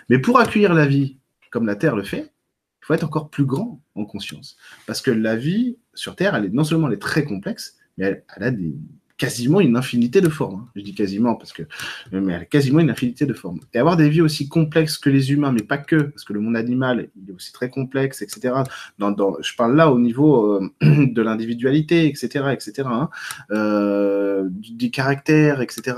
Mais 0.10 0.20
pour 0.20 0.40
accueillir 0.40 0.74
la 0.74 0.86
vie, 0.86 1.18
comme 1.52 1.66
la 1.66 1.76
Terre 1.76 1.96
le 1.96 2.04
fait, 2.04 2.34
il 2.82 2.86
faut 2.86 2.94
être 2.94 3.06
encore 3.06 3.30
plus 3.30 3.46
grand 3.46 3.82
en 3.96 4.06
conscience. 4.06 4.58
Parce 4.86 5.02
que 5.02 5.12
la 5.12 5.36
vie 5.38 5.78
sur 5.94 6.16
Terre, 6.16 6.36
elle 6.36 6.46
est, 6.46 6.50
non 6.50 6.64
seulement 6.66 6.88
elle 6.88 6.96
est 6.96 7.02
très 7.02 7.24
complexe, 7.24 7.78
mais 7.98 8.24
elle, 8.38 8.44
a 8.44 8.52
quasiment 9.18 9.62
une 9.62 9.78
infinité 9.78 10.22
de 10.22 10.30
formes. 10.30 10.62
Hein. 10.62 10.70
Je 10.76 10.82
dis 10.82 10.96
quasiment 10.96 11.36
parce 11.36 11.54
que 11.54 11.64
mais 12.12 12.34
elle 12.34 12.42
a 12.42 12.46
quasiment 12.46 12.80
une 12.80 12.90
infinité 12.90 13.26
de 13.26 13.34
formes. 13.34 13.60
Et 13.74 13.80
avoir 13.80 13.96
des 13.96 14.10
vies 14.10 14.22
aussi 14.22 14.50
complexes 14.50 14.98
que 14.98 15.10
les 15.10 15.32
humains, 15.32 15.52
mais 15.52 15.64
pas 15.64 15.78
que, 15.78 15.96
parce 15.96 16.24
que 16.24 16.34
le 16.34 16.40
monde 16.40 16.58
animal 16.58 17.10
il 17.16 17.30
est 17.30 17.34
aussi 17.34 17.54
très 17.54 17.70
complexe, 17.70 18.22
etc. 18.22 18.54
Dans, 19.00 19.16
je 19.42 19.56
parle 19.56 19.76
là 19.76 19.92
au 19.92 20.00
niveau 20.00 20.54
euh, 20.54 20.72
de 20.82 21.22
l'individualité, 21.22 22.08
etc., 22.08 22.46
etc. 22.52 22.84
Hein. 22.86 23.10
Euh, 23.52 24.50
du, 24.50 24.92
caractère, 24.92 25.62
etc., 25.62 25.96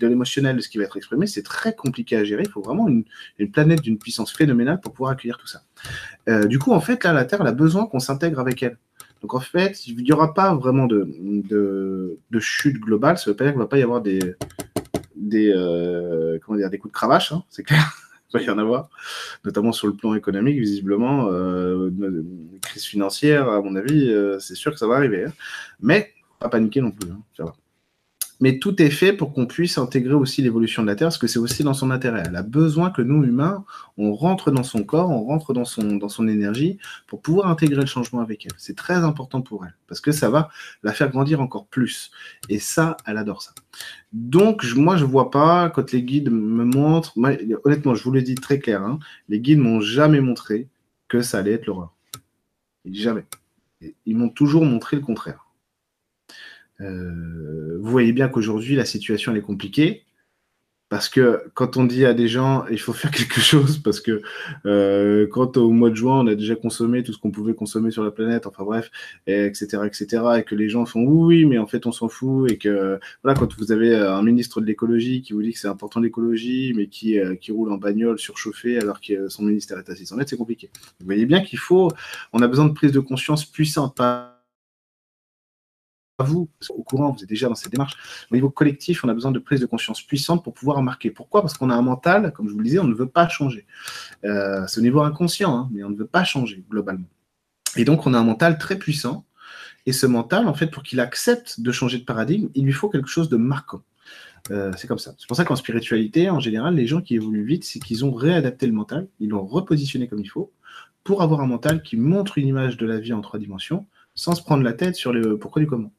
de, 0.00 0.06
l'émotionnel, 0.06 0.56
de 0.56 0.60
ce 0.60 0.68
qui 0.68 0.78
va 0.78 0.84
être 0.84 0.96
exprimé, 0.96 1.26
c'est 1.26 1.42
très 1.42 1.74
compliqué 1.74 2.16
à 2.16 2.24
gérer. 2.24 2.44
Il 2.44 2.50
faut 2.50 2.62
vraiment 2.62 2.88
une, 2.88 3.04
planète 3.52 3.80
d'une 3.80 3.98
puissance 3.98 4.32
phénoménale 4.32 4.80
pour 4.80 4.92
pouvoir 4.92 5.12
accueillir 5.12 5.36
tout 5.38 5.46
ça. 5.46 5.62
Euh, 6.28 6.46
du 6.46 6.58
coup, 6.58 6.72
en 6.72 6.80
fait, 6.80 7.04
là, 7.04 7.12
la 7.12 7.24
Terre, 7.24 7.42
a 7.42 7.52
besoin 7.52 7.86
qu'on 7.86 8.00
s'intègre 8.00 8.40
avec 8.40 8.62
elle. 8.62 8.78
Donc 9.22 9.34
en 9.34 9.40
fait, 9.40 9.86
il 9.86 9.96
n'y 9.96 10.12
aura 10.12 10.34
pas 10.34 10.54
vraiment 10.54 10.86
de, 10.86 11.08
de, 12.30 12.40
chute 12.40 12.78
globale. 12.78 13.18
Ça 13.18 13.30
ne 13.30 13.32
veut 13.32 13.36
pas 13.36 13.44
dire 13.44 13.52
qu'il 13.52 13.58
ne 13.58 13.64
va 13.64 13.68
pas 13.68 13.78
y 13.78 13.82
avoir 13.82 14.02
des, 14.02 14.20
des, 15.16 15.52
euh, 15.54 16.38
comment 16.44 16.58
dire, 16.58 16.70
des 16.70 16.78
coups 16.78 16.92
de 16.92 16.96
cravache, 16.96 17.32
hein, 17.32 17.42
c'est 17.48 17.62
clair. 17.62 17.92
Il 18.34 18.40
va 18.40 18.42
y 18.42 18.50
en 18.50 18.58
avoir, 18.58 18.90
notamment 19.44 19.72
sur 19.72 19.86
le 19.86 19.94
plan 19.94 20.14
économique, 20.14 20.58
visiblement. 20.58 21.28
Euh, 21.30 21.90
crise 22.60 22.84
financière, 22.84 23.48
à 23.48 23.62
mon 23.62 23.76
avis, 23.76 24.10
euh, 24.10 24.38
c'est 24.40 24.56
sûr 24.56 24.72
que 24.72 24.78
ça 24.78 24.86
va 24.86 24.96
arriver. 24.96 25.24
Hein. 25.24 25.32
Mais 25.80 26.12
pas 26.38 26.48
paniquer 26.48 26.80
non 26.80 26.90
plus. 26.90 27.10
Hein, 27.10 27.20
ça 27.36 27.44
va 27.44 27.54
mais 28.40 28.58
tout 28.58 28.82
est 28.82 28.90
fait 28.90 29.12
pour 29.12 29.32
qu'on 29.32 29.46
puisse 29.46 29.78
intégrer 29.78 30.14
aussi 30.14 30.42
l'évolution 30.42 30.82
de 30.82 30.88
la 30.88 30.96
Terre, 30.96 31.06
parce 31.08 31.18
que 31.18 31.26
c'est 31.26 31.38
aussi 31.38 31.64
dans 31.64 31.74
son 31.74 31.90
intérêt. 31.90 32.22
Elle 32.26 32.36
a 32.36 32.42
besoin 32.42 32.90
que 32.90 33.02
nous, 33.02 33.24
humains, 33.24 33.64
on 33.96 34.14
rentre 34.14 34.50
dans 34.50 34.62
son 34.62 34.84
corps, 34.84 35.10
on 35.10 35.24
rentre 35.24 35.52
dans 35.52 35.64
son, 35.64 35.96
dans 35.96 36.08
son 36.08 36.28
énergie 36.28 36.78
pour 37.06 37.22
pouvoir 37.22 37.48
intégrer 37.48 37.80
le 37.80 37.86
changement 37.86 38.20
avec 38.20 38.46
elle. 38.46 38.52
C'est 38.58 38.76
très 38.76 38.96
important 38.96 39.42
pour 39.42 39.64
elle, 39.64 39.74
parce 39.86 40.00
que 40.00 40.12
ça 40.12 40.28
va 40.28 40.50
la 40.82 40.92
faire 40.92 41.10
grandir 41.10 41.40
encore 41.40 41.66
plus. 41.66 42.10
Et 42.48 42.58
ça, 42.58 42.96
elle 43.06 43.16
adore 43.16 43.42
ça. 43.42 43.52
Donc, 44.12 44.64
moi, 44.74 44.96
je 44.96 45.04
vois 45.04 45.30
pas, 45.30 45.70
quand 45.70 45.92
les 45.92 46.02
guides 46.02 46.30
me 46.30 46.64
montrent, 46.64 47.14
honnêtement, 47.64 47.94
je 47.94 48.04
vous 48.04 48.12
le 48.12 48.22
dis 48.22 48.34
très 48.34 48.58
clair, 48.58 48.82
hein, 48.82 48.98
les 49.28 49.40
guides 49.40 49.58
m'ont 49.58 49.80
jamais 49.80 50.20
montré 50.20 50.68
que 51.08 51.22
ça 51.22 51.38
allait 51.38 51.52
être 51.52 51.66
l'horreur. 51.66 51.94
Jamais. 52.84 53.24
Ils 54.06 54.16
m'ont 54.16 54.28
toujours 54.28 54.64
montré 54.64 54.96
le 54.96 55.02
contraire. 55.02 55.45
Euh, 56.80 57.78
vous 57.80 57.90
voyez 57.90 58.12
bien 58.12 58.28
qu'aujourd'hui, 58.28 58.76
la 58.76 58.84
situation 58.84 59.32
elle 59.32 59.38
est 59.38 59.42
compliquée. 59.42 60.06
Parce 60.88 61.08
que 61.08 61.42
quand 61.54 61.76
on 61.76 61.84
dit 61.84 62.06
à 62.06 62.14
des 62.14 62.28
gens, 62.28 62.64
il 62.70 62.78
faut 62.78 62.92
faire 62.92 63.10
quelque 63.12 63.40
chose, 63.40 63.78
parce 63.78 64.00
que 64.00 64.22
euh, 64.66 65.26
quand 65.32 65.56
au 65.56 65.70
mois 65.70 65.90
de 65.90 65.96
juin, 65.96 66.20
on 66.20 66.26
a 66.28 66.36
déjà 66.36 66.54
consommé 66.54 67.02
tout 67.02 67.12
ce 67.12 67.18
qu'on 67.18 67.32
pouvait 67.32 67.54
consommer 67.54 67.90
sur 67.90 68.04
la 68.04 68.12
planète, 68.12 68.46
enfin 68.46 68.62
bref, 68.62 68.90
etc., 69.26 69.78
etc., 69.84 70.22
et 70.38 70.42
que 70.44 70.54
les 70.54 70.68
gens 70.68 70.86
font 70.86 71.02
oui, 71.02 71.38
oui, 71.38 71.44
mais 71.44 71.58
en 71.58 71.66
fait, 71.66 71.86
on 71.86 71.92
s'en 71.92 72.08
fout, 72.08 72.50
et 72.52 72.56
que 72.56 73.00
voilà, 73.24 73.36
quand 73.36 73.52
vous 73.58 73.72
avez 73.72 73.96
un 73.96 74.22
ministre 74.22 74.60
de 74.60 74.66
l'écologie 74.66 75.22
qui 75.22 75.32
vous 75.32 75.42
dit 75.42 75.52
que 75.52 75.58
c'est 75.58 75.66
important 75.66 75.98
l'écologie, 75.98 76.72
mais 76.76 76.86
qui, 76.86 77.18
euh, 77.18 77.34
qui 77.34 77.50
roule 77.50 77.72
en 77.72 77.78
bagnole 77.78 78.18
surchauffée 78.20 78.78
alors 78.78 79.00
que 79.00 79.28
son 79.28 79.42
ministère 79.42 79.78
est 79.78 79.90
à 79.90 79.96
600 79.96 80.16
mètres, 80.16 80.30
c'est 80.30 80.36
compliqué. 80.36 80.70
Vous 81.00 81.06
voyez 81.06 81.26
bien 81.26 81.40
qu'il 81.40 81.58
faut, 81.58 81.90
on 82.32 82.42
a 82.42 82.48
besoin 82.48 82.66
de 82.66 82.72
prise 82.72 82.92
de 82.92 83.00
conscience 83.00 83.44
puissante, 83.44 83.96
vous, 86.24 86.48
au 86.70 86.82
courant, 86.82 87.12
vous 87.12 87.22
êtes 87.22 87.28
déjà 87.28 87.48
dans 87.48 87.54
cette 87.54 87.72
démarche. 87.72 87.94
Au 88.30 88.34
niveau 88.34 88.48
collectif, 88.48 89.04
on 89.04 89.08
a 89.08 89.14
besoin 89.14 89.32
de 89.32 89.38
prise 89.38 89.60
de 89.60 89.66
conscience 89.66 90.00
puissante 90.00 90.42
pour 90.42 90.54
pouvoir 90.54 90.82
marquer. 90.82 91.10
Pourquoi? 91.10 91.42
Parce 91.42 91.56
qu'on 91.56 91.70
a 91.70 91.74
un 91.74 91.82
mental, 91.82 92.32
comme 92.32 92.48
je 92.48 92.52
vous 92.52 92.58
le 92.58 92.64
disais, 92.64 92.78
on 92.78 92.84
ne 92.84 92.94
veut 92.94 93.08
pas 93.08 93.28
changer. 93.28 93.66
Euh, 94.24 94.66
c'est 94.66 94.80
au 94.80 94.82
niveau 94.82 95.00
inconscient, 95.00 95.54
hein, 95.54 95.68
mais 95.72 95.84
on 95.84 95.90
ne 95.90 95.96
veut 95.96 96.06
pas 96.06 96.24
changer 96.24 96.64
globalement. 96.70 97.08
Et 97.76 97.84
donc, 97.84 98.06
on 98.06 98.14
a 98.14 98.18
un 98.18 98.24
mental 98.24 98.56
très 98.58 98.78
puissant. 98.78 99.26
Et 99.84 99.92
ce 99.92 100.06
mental, 100.06 100.48
en 100.48 100.54
fait, 100.54 100.68
pour 100.68 100.82
qu'il 100.82 101.00
accepte 101.00 101.60
de 101.60 101.70
changer 101.70 101.98
de 101.98 102.04
paradigme, 102.04 102.48
il 102.54 102.64
lui 102.64 102.72
faut 102.72 102.88
quelque 102.88 103.08
chose 103.08 103.28
de 103.28 103.36
marquant. 103.36 103.82
Euh, 104.50 104.72
c'est 104.76 104.86
comme 104.86 104.98
ça. 104.98 105.14
C'est 105.18 105.26
pour 105.26 105.36
ça 105.36 105.44
qu'en 105.44 105.56
spiritualité, 105.56 106.30
en 106.30 106.40
général, 106.40 106.74
les 106.74 106.86
gens 106.86 107.02
qui 107.02 107.14
évoluent 107.14 107.44
vite, 107.44 107.64
c'est 107.64 107.78
qu'ils 107.78 108.04
ont 108.04 108.12
réadapté 108.12 108.66
le 108.66 108.72
mental, 108.72 109.08
ils 109.20 109.28
l'ont 109.28 109.44
repositionné 109.44 110.08
comme 110.08 110.20
il 110.20 110.28
faut, 110.28 110.52
pour 111.04 111.22
avoir 111.22 111.40
un 111.40 111.46
mental 111.46 111.82
qui 111.82 111.96
montre 111.96 112.38
une 112.38 112.48
image 112.48 112.76
de 112.76 112.86
la 112.86 112.98
vie 112.98 113.12
en 113.12 113.20
trois 113.20 113.38
dimensions, 113.38 113.86
sans 114.16 114.34
se 114.34 114.42
prendre 114.42 114.64
la 114.64 114.72
tête 114.72 114.96
sur 114.96 115.12
le 115.12 115.38
pourquoi 115.38 115.60
du 115.60 115.68
comment. 115.68 115.92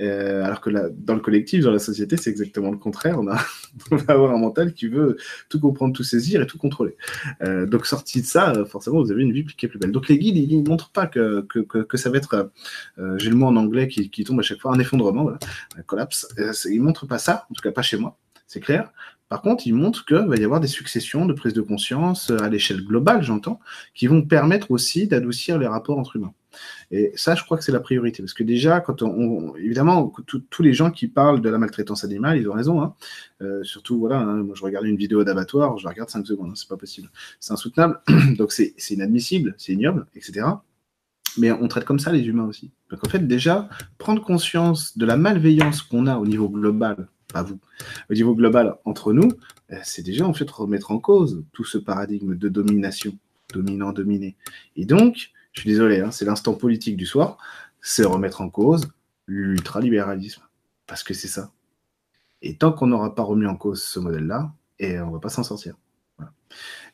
Euh, 0.00 0.44
alors 0.44 0.60
que 0.60 0.70
dans 0.70 1.14
le 1.14 1.20
collectif, 1.20 1.64
dans 1.64 1.72
la 1.72 1.80
société, 1.80 2.16
c'est 2.16 2.30
exactement 2.30 2.70
le 2.70 2.78
contraire. 2.78 3.18
On, 3.18 3.28
a, 3.28 3.38
on 3.90 3.96
va 3.96 4.14
avoir 4.14 4.32
un 4.32 4.38
mental 4.38 4.72
qui 4.72 4.86
veut 4.86 5.16
tout 5.48 5.60
comprendre, 5.60 5.94
tout 5.94 6.04
saisir 6.04 6.40
et 6.40 6.46
tout 6.46 6.58
contrôler. 6.58 6.96
Euh, 7.42 7.66
donc, 7.66 7.86
sorti 7.86 8.22
de 8.22 8.26
ça, 8.26 8.64
forcément, 8.66 9.02
vous 9.02 9.10
avez 9.10 9.22
une 9.22 9.32
vie 9.32 9.44
qui 9.44 9.66
est 9.66 9.68
plus 9.68 9.80
belle. 9.80 9.92
Donc, 9.92 10.08
les 10.08 10.18
guides, 10.18 10.36
ils 10.36 10.62
ne 10.62 10.68
montrent 10.68 10.92
pas 10.92 11.08
que, 11.08 11.42
que, 11.42 11.60
que, 11.60 11.96
ça 11.96 12.08
va 12.08 12.18
être, 12.18 12.52
euh, 12.98 13.18
j'ai 13.18 13.30
le 13.30 13.36
mot 13.36 13.46
en 13.46 13.56
anglais 13.56 13.88
qui, 13.88 14.10
qui, 14.10 14.22
tombe 14.24 14.38
à 14.38 14.42
chaque 14.42 14.60
fois, 14.60 14.72
un 14.72 14.78
effondrement, 14.78 15.30
un 15.76 15.82
collapse. 15.82 16.28
ils 16.66 16.78
ne 16.78 16.84
montrent 16.84 17.06
pas 17.06 17.18
ça, 17.18 17.46
en 17.50 17.54
tout 17.54 17.62
cas 17.62 17.72
pas 17.72 17.82
chez 17.82 17.96
moi, 17.96 18.16
c'est 18.46 18.60
clair. 18.60 18.92
Par 19.28 19.42
contre, 19.42 19.66
ils 19.66 19.74
montrent 19.74 20.04
qu'il 20.04 20.18
va 20.18 20.36
y 20.36 20.44
avoir 20.44 20.60
des 20.60 20.68
successions 20.68 21.26
de 21.26 21.32
prises 21.32 21.52
de 21.52 21.60
conscience 21.60 22.30
à 22.30 22.48
l'échelle 22.48 22.84
globale, 22.84 23.24
j'entends, 23.24 23.58
qui 23.92 24.06
vont 24.06 24.22
permettre 24.22 24.70
aussi 24.70 25.08
d'adoucir 25.08 25.58
les 25.58 25.66
rapports 25.66 25.98
entre 25.98 26.14
humains. 26.14 26.32
Et 26.90 27.12
ça, 27.16 27.34
je 27.34 27.44
crois 27.44 27.56
que 27.56 27.64
c'est 27.64 27.72
la 27.72 27.80
priorité. 27.80 28.22
Parce 28.22 28.34
que 28.34 28.44
déjà, 28.44 28.80
quand 28.80 29.02
on, 29.02 29.56
évidemment, 29.56 30.12
tous 30.26 30.62
les 30.62 30.72
gens 30.72 30.90
qui 30.90 31.08
parlent 31.08 31.40
de 31.40 31.48
la 31.48 31.58
maltraitance 31.58 32.04
animale, 32.04 32.38
ils 32.38 32.48
ont 32.48 32.52
raison. 32.52 32.82
Hein. 32.82 32.94
Euh, 33.42 33.62
surtout, 33.64 33.98
voilà, 33.98 34.18
hein, 34.18 34.42
moi 34.42 34.54
je 34.56 34.62
regardais 34.62 34.88
une 34.88 34.96
vidéo 34.96 35.24
d'abattoir, 35.24 35.78
je 35.78 35.84
la 35.84 35.90
regarde 35.90 36.10
5 36.10 36.26
secondes, 36.26 36.50
hein, 36.50 36.54
c'est 36.56 36.68
pas 36.68 36.76
possible. 36.76 37.10
C'est 37.40 37.52
insoutenable. 37.52 38.00
Donc 38.38 38.52
c'est 38.52 38.74
inadmissible, 38.90 39.54
c'est 39.58 39.72
ignoble, 39.72 40.06
etc. 40.14 40.46
Mais 41.38 41.52
on 41.52 41.68
traite 41.68 41.84
comme 41.84 41.98
ça 41.98 42.12
les 42.12 42.26
humains 42.26 42.46
aussi. 42.46 42.70
Donc 42.90 43.04
en 43.04 43.08
fait, 43.10 43.26
déjà, 43.26 43.68
prendre 43.98 44.22
conscience 44.22 44.96
de 44.96 45.04
la 45.04 45.16
malveillance 45.16 45.82
qu'on 45.82 46.06
a 46.06 46.16
au 46.16 46.26
niveau 46.26 46.48
global, 46.48 47.08
pas 47.32 47.42
vous, 47.42 47.58
au 48.10 48.14
niveau 48.14 48.34
global 48.34 48.76
entre 48.84 49.12
nous, 49.12 49.30
euh, 49.72 49.76
c'est 49.82 50.02
déjà 50.02 50.26
en 50.26 50.32
fait 50.32 50.50
remettre 50.50 50.92
en 50.92 50.98
cause 50.98 51.44
tout 51.52 51.64
ce 51.64 51.78
paradigme 51.78 52.36
de 52.36 52.48
domination, 52.48 53.18
dominant-dominé. 53.52 54.36
Et 54.76 54.86
donc, 54.86 55.32
je 55.56 55.62
suis 55.62 55.70
désolé, 55.70 56.00
hein, 56.00 56.10
c'est 56.10 56.26
l'instant 56.26 56.54
politique 56.54 56.96
du 56.96 57.06
soir, 57.06 57.38
c'est 57.80 58.04
remettre 58.04 58.42
en 58.42 58.50
cause 58.50 58.88
l'ultralibéralisme. 59.26 60.42
Parce 60.86 61.02
que 61.02 61.14
c'est 61.14 61.28
ça. 61.28 61.50
Et 62.42 62.56
tant 62.56 62.72
qu'on 62.72 62.86
n'aura 62.86 63.14
pas 63.14 63.22
remis 63.22 63.46
en 63.46 63.56
cause 63.56 63.82
ce 63.82 63.98
modèle-là, 63.98 64.52
et 64.78 65.00
on 65.00 65.08
ne 65.08 65.12
va 65.12 65.18
pas 65.18 65.30
s'en 65.30 65.42
sortir. 65.42 65.74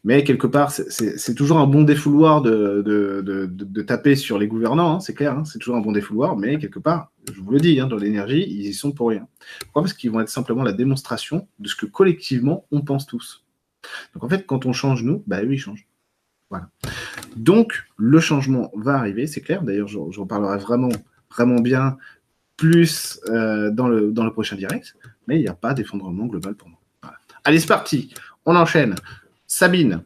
Mais 0.05 0.25
quelque 0.25 0.47
part, 0.47 0.73
c'est 0.73 1.35
toujours 1.35 1.59
un 1.59 1.67
bon 1.67 1.83
défouloir 1.83 2.41
de, 2.41 3.83
taper 3.87 4.17
sur 4.17 4.39
les 4.39 4.47
gouvernants, 4.47 4.97
hein, 4.97 5.01
c'est 5.01 5.15
clair, 5.15 5.39
hein, 5.39 5.45
c'est 5.45 5.59
toujours 5.59 5.77
un 5.77 5.81
bon 5.81 5.93
défouloir, 5.93 6.37
mais 6.37 6.59
quelque 6.59 6.79
part, 6.79 7.13
je 7.33 7.41
vous 7.41 7.51
le 7.51 7.61
dis, 7.61 7.77
dans 7.77 7.97
l'énergie, 7.97 8.45
ils 8.49 8.67
y 8.67 8.75
sont 8.75 8.93
pour 8.93 9.11
rien. 9.11 9.29
Pourquoi? 9.61 9.83
Parce 9.83 9.93
qu'ils 9.93 10.11
vont 10.11 10.21
être 10.21 10.29
simplement 10.29 10.63
la 10.63 10.73
démonstration 10.73 11.49
de 11.59 11.69
ce 11.69 11.77
que 11.77 11.87
collectivement 11.87 12.67
on 12.73 12.81
pense 12.81 13.07
tous. 13.07 13.45
Donc 14.15 14.25
en 14.25 14.29
fait, 14.29 14.47
quand 14.47 14.67
on 14.67 14.73
change 14.73 15.03
nous, 15.03 15.23
bah 15.27 15.41
oui, 15.45 15.55
ils 15.55 15.59
changent. 15.59 15.87
Voilà. 16.53 16.69
Donc, 17.35 17.83
le 17.97 18.21
changement 18.21 18.71
va 18.75 18.97
arriver, 18.97 19.27
c'est 19.27 19.41
clair. 19.41 19.63
D'ailleurs, 19.63 19.89
j'en 19.89 20.27
parlerai 20.27 20.59
vraiment, 20.59 20.91
vraiment 21.31 21.61
bien 21.61 21.97
plus 22.59 23.19
euh, 23.29 23.71
dans, 23.71 23.89
le, 23.89 24.13
dans 24.13 24.25
le 24.25 24.33
prochain 24.33 24.57
direct, 24.57 24.95
mais 25.27 25.37
il 25.37 25.41
n'y 25.41 25.49
a 25.49 25.55
pas 25.55 25.73
d'effondrement 25.73 26.27
global 26.27 26.55
pour 26.55 26.69
moi. 26.69 26.79
Allez, 27.45 27.59
c'est 27.59 27.67
parti. 27.67 28.13
On 28.45 28.55
enchaîne. 28.55 28.97
Sabine. 29.47 30.05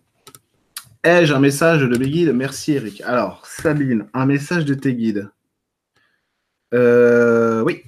Ai-je 1.03 1.35
un 1.35 1.41
message 1.41 1.83
de 1.83 1.99
mes 1.99 2.09
guides? 2.09 2.33
Merci 2.33 2.75
Eric. 2.75 3.00
Alors, 3.00 3.45
Sabine, 3.45 4.07
un 4.15 4.26
message 4.26 4.65
de 4.65 4.75
tes 4.75 4.95
guides. 4.95 5.29
Euh, 6.75 7.62
oui. 7.62 7.83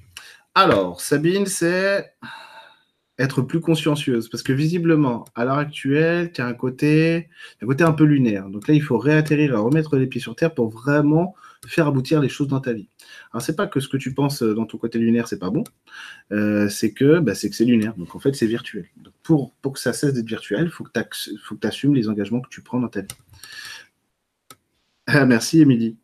Alors, 0.56 1.00
Sabine, 1.00 1.46
c'est 1.46 2.12
être 3.18 3.42
plus 3.42 3.60
consciencieuse. 3.60 4.28
Parce 4.28 4.42
que 4.42 4.52
visiblement, 4.52 5.24
à 5.34 5.44
l'heure 5.44 5.58
actuelle, 5.58 6.32
tu 6.32 6.40
as 6.40 6.46
un 6.46 6.54
côté, 6.54 7.28
un 7.60 7.66
côté 7.66 7.84
un 7.84 7.92
peu 7.92 8.04
lunaire. 8.04 8.48
Donc 8.48 8.68
là, 8.68 8.74
il 8.74 8.82
faut 8.82 8.98
réatterrir 8.98 9.52
et 9.54 9.56
remettre 9.56 9.96
les 9.96 10.06
pieds 10.06 10.20
sur 10.20 10.36
terre 10.36 10.54
pour 10.54 10.68
vraiment 10.68 11.34
faire 11.66 11.88
aboutir 11.88 12.20
les 12.20 12.28
choses 12.28 12.48
dans 12.48 12.60
ta 12.60 12.72
vie. 12.72 12.88
Alors, 13.32 13.42
c'est 13.42 13.56
pas 13.56 13.66
que 13.66 13.80
ce 13.80 13.88
que 13.88 13.96
tu 13.96 14.14
penses 14.14 14.42
dans 14.42 14.66
ton 14.66 14.78
côté 14.78 14.98
lunaire, 14.98 15.26
c'est 15.26 15.38
pas 15.38 15.50
bon. 15.50 15.64
Euh, 16.32 16.68
c'est 16.68 16.92
que 16.92 17.18
bah, 17.18 17.34
c'est 17.34 17.50
que 17.50 17.56
c'est 17.56 17.64
lunaire. 17.64 17.94
Donc 17.96 18.14
en 18.14 18.20
fait, 18.20 18.34
c'est 18.34 18.46
virtuel. 18.46 18.88
Pour 19.22 19.52
que 19.72 19.78
ça 19.78 19.92
cesse 19.92 20.14
d'être 20.14 20.28
virtuel, 20.28 20.66
il 20.66 20.70
faut 20.70 20.84
que 20.84 20.90
tu 20.92 21.66
assumes 21.66 21.94
les 21.94 22.08
engagements 22.08 22.40
que 22.40 22.48
tu 22.48 22.62
prends 22.62 22.80
dans 22.80 22.88
ta 22.88 23.00
vie. 23.00 23.08
Ah, 25.06 25.26
merci, 25.26 25.60
Émilie. 25.60 25.96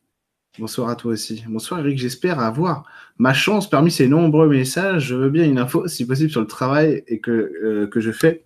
Bonsoir 0.57 0.89
à 0.89 0.95
toi 0.95 1.13
aussi. 1.13 1.43
Bonsoir 1.49 1.81
Eric, 1.81 1.99
j'espère 1.99 2.39
avoir 2.39 2.85
ma 3.19 3.35
chance 3.35 3.69
parmi 3.69 3.91
ces 3.91 4.07
nombreux 4.07 4.49
messages. 4.49 5.07
Je 5.09 5.17
veux 5.17 5.29
bien 5.29 5.45
une 5.45 5.59
info, 5.59 5.89
si 5.89 6.07
possible, 6.07 6.31
sur 6.31 6.41
le 6.41 6.47
travail 6.47 7.03
et 7.09 7.19
que, 7.19 7.31
euh, 7.33 7.91
je 7.97 8.13
fais 8.13 8.45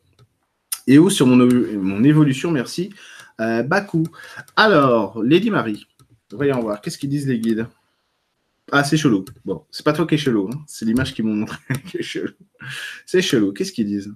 et 0.86 0.98
ou 0.98 1.10
sur 1.10 1.26
mon, 1.26 2.02
évolution, 2.04 2.50
merci. 2.50 2.94
Euh, 3.42 3.62
Bakou. 3.62 4.04
Alors, 4.56 5.22
Lady 5.22 5.50
Marie, 5.50 5.86
voyons 6.32 6.60
voir, 6.60 6.80
qu'est-ce 6.80 6.96
qu'ils 6.96 7.10
disent 7.10 7.28
les 7.28 7.38
guides? 7.38 7.66
Ah, 8.72 8.84
c'est 8.84 8.96
chelou. 8.96 9.26
Bon, 9.44 9.66
c'est 9.70 9.84
pas 9.84 9.92
toi 9.92 10.06
qui 10.06 10.14
es 10.14 10.18
chelou, 10.18 10.48
hein. 10.50 10.64
c'est 10.66 10.86
l'image 10.86 11.12
qu'ils 11.12 11.26
m'ont 11.26 11.34
montré. 11.34 11.58
C'est 13.06 13.22
chelou, 13.22 13.52
qu'est-ce 13.52 13.72
qu'ils 13.72 13.86
disent? 13.86 14.14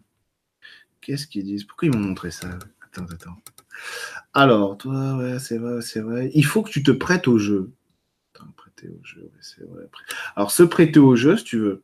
Qu'est-ce 1.01 1.27
qu'ils 1.27 1.45
disent? 1.45 1.65
Pourquoi 1.65 1.89
ils 1.89 1.95
m'ont 1.95 2.07
montré 2.09 2.31
ça? 2.31 2.49
Attends, 2.87 3.05
attends. 3.05 3.37
Alors, 4.35 4.77
toi, 4.79 5.17
ouais, 5.17 5.39
c'est 5.39 5.59
vrai, 5.59 5.81
c'est 5.83 6.01
vrai. 6.01 6.31
Il 6.35 6.45
faut 6.45 6.63
que 6.63 6.71
tu 6.71 6.83
te 6.83 6.91
prêtes 6.91 7.29
au 7.29 7.39
jeu 7.39 7.71
Alors, 10.37 10.51
se 10.51 10.63
prêter 10.63 10.99
au 10.99 11.17
jeu, 11.17 11.37
si 11.37 11.45
tu 11.45 11.59
veux, 11.59 11.83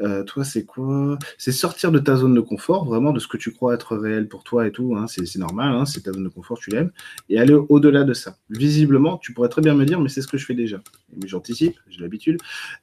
euh, 0.00 0.24
toi, 0.24 0.44
c'est 0.44 0.64
quoi? 0.64 1.18
C'est 1.38 1.52
sortir 1.52 1.92
de 1.92 1.98
ta 1.98 2.16
zone 2.16 2.34
de 2.34 2.40
confort, 2.40 2.84
vraiment 2.84 3.12
de 3.12 3.20
ce 3.20 3.28
que 3.28 3.36
tu 3.36 3.52
crois 3.52 3.74
être 3.74 3.96
réel 3.96 4.28
pour 4.28 4.44
toi 4.44 4.66
et 4.66 4.72
tout. 4.72 4.96
Hein, 4.96 5.06
c'est 5.06 5.36
normal, 5.36 5.74
hein, 5.74 5.84
c'est 5.84 6.02
ta 6.02 6.12
zone 6.12 6.24
de 6.24 6.28
confort, 6.28 6.58
tu 6.58 6.70
l'aimes, 6.70 6.90
et 7.28 7.38
aller 7.38 7.54
au-delà 7.54 8.04
de 8.04 8.12
ça. 8.12 8.36
Visiblement, 8.50 9.18
tu 9.18 9.32
pourrais 9.32 9.48
très 9.48 9.62
bien 9.62 9.74
me 9.74 9.84
dire, 9.84 10.00
mais 10.00 10.08
c'est 10.08 10.22
ce 10.22 10.28
que 10.28 10.38
je 10.38 10.46
fais 10.46 10.54
déjà. 10.54 10.80
Mais 11.16 11.26
j'anticipe, 11.26 11.76
j'ai 11.88 12.00
l'habitude. 12.00 12.38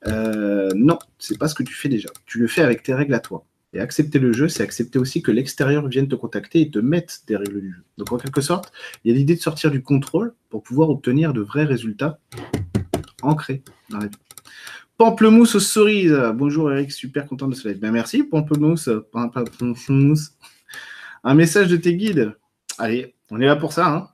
Euh, 0.08 0.70
non, 0.76 0.98
c'est 1.20 1.38
pas 1.38 1.48
ce 1.48 1.56
que 1.56 1.64
tu 1.64 1.74
fais 1.74 1.90
déjà. 1.90 2.10
Tu 2.26 2.40
le 2.40 2.48
fais 2.48 2.62
avec 2.62 2.84
tes 2.84 2.94
règles 2.94 3.14
à 3.14 3.20
toi. 3.20 3.46
Et 3.74 3.80
accepter 3.80 4.20
le 4.20 4.34
jeu, 4.34 4.50
c'est 4.50 4.64
accepter 4.64 5.00
aussi 5.00 5.22
que 5.22 5.32
l'extérieur 5.32 5.88
vienne 5.88 6.10
te 6.10 6.16
contacter 6.16 6.60
et 6.60 6.70
te 6.70 6.80
mettre 6.80 7.14
des 7.26 7.38
règles 7.38 7.62
du 7.62 7.72
jeu. 7.72 7.84
Donc 7.98 8.12
en 8.12 8.18
quelque 8.18 8.42
sorte, 8.42 8.74
il 9.04 9.12
y 9.12 9.16
a 9.16 9.18
l'idée 9.18 9.36
de 9.36 9.40
sortir 9.40 9.72
du 9.72 9.82
contrôle 9.82 10.34
pour 10.50 10.62
pouvoir 10.62 10.90
obtenir 10.90 11.32
de 11.32 11.40
vrais 11.40 11.64
résultats 11.64 12.20
ancré 13.22 13.64
dans 13.90 14.00
la. 14.00 14.08
Pamplemousse 14.98 15.56
aux 15.56 15.60
cerises. 15.60 16.16
Bonjour 16.36 16.72
Eric, 16.72 16.92
super 16.92 17.26
content 17.26 17.48
de 17.48 17.56
ce 17.56 17.68
live. 17.68 17.80
Ben 17.80 17.92
merci, 17.92 18.24
Pamplemousse. 18.24 18.90
Pamplemousse. 19.12 20.34
Un 21.24 21.34
message 21.34 21.70
de 21.70 21.78
tes 21.78 21.96
guides. 21.96 22.36
Allez, 22.78 23.16
on 23.32 23.42
est 23.42 23.46
là 23.46 23.56
pour 23.56 23.74
ça. 23.74 23.88
Hein 23.88 24.10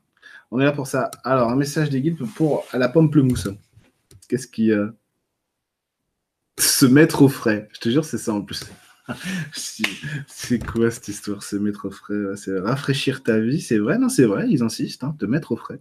on 0.52 0.60
est 0.60 0.66
là 0.66 0.72
pour 0.72 0.88
ça. 0.88 1.12
Alors, 1.24 1.50
un 1.50 1.56
message 1.56 1.90
des 1.90 2.02
guides 2.02 2.18
pour 2.36 2.66
la 2.74 2.90
Pamplemousse. 2.90 3.50
Qu'est-ce 4.30 4.48
qui. 4.48 4.72
Euh, 4.72 4.88
se 6.60 6.86
mettre 6.86 7.22
au 7.22 7.30
frais? 7.30 7.70
Je 7.74 7.80
te 7.80 7.90
jure, 7.90 8.06
c'est 8.06 8.18
ça 8.18 8.34
en 8.34 8.42
plus. 8.42 8.66
c'est 10.28 10.66
quoi 10.66 10.92
cette 10.92 11.08
histoire, 11.08 11.44
se 11.44 11.56
mettre 11.56 11.86
au 11.86 11.92
frais? 11.92 12.36
C'est 12.36 12.58
rafraîchir 12.60 13.24
ta 13.24 13.40
vie, 13.40 13.62
c'est 13.62 13.78
vrai, 13.78 13.98
non, 13.98 14.10
c'est 14.10 14.26
vrai, 14.26 14.48
ils 14.50 14.64
insistent, 14.64 15.04
hein, 15.04 15.16
te 15.20 15.26
mettre 15.26 15.52
au 15.52 15.56
frais. 15.56 15.80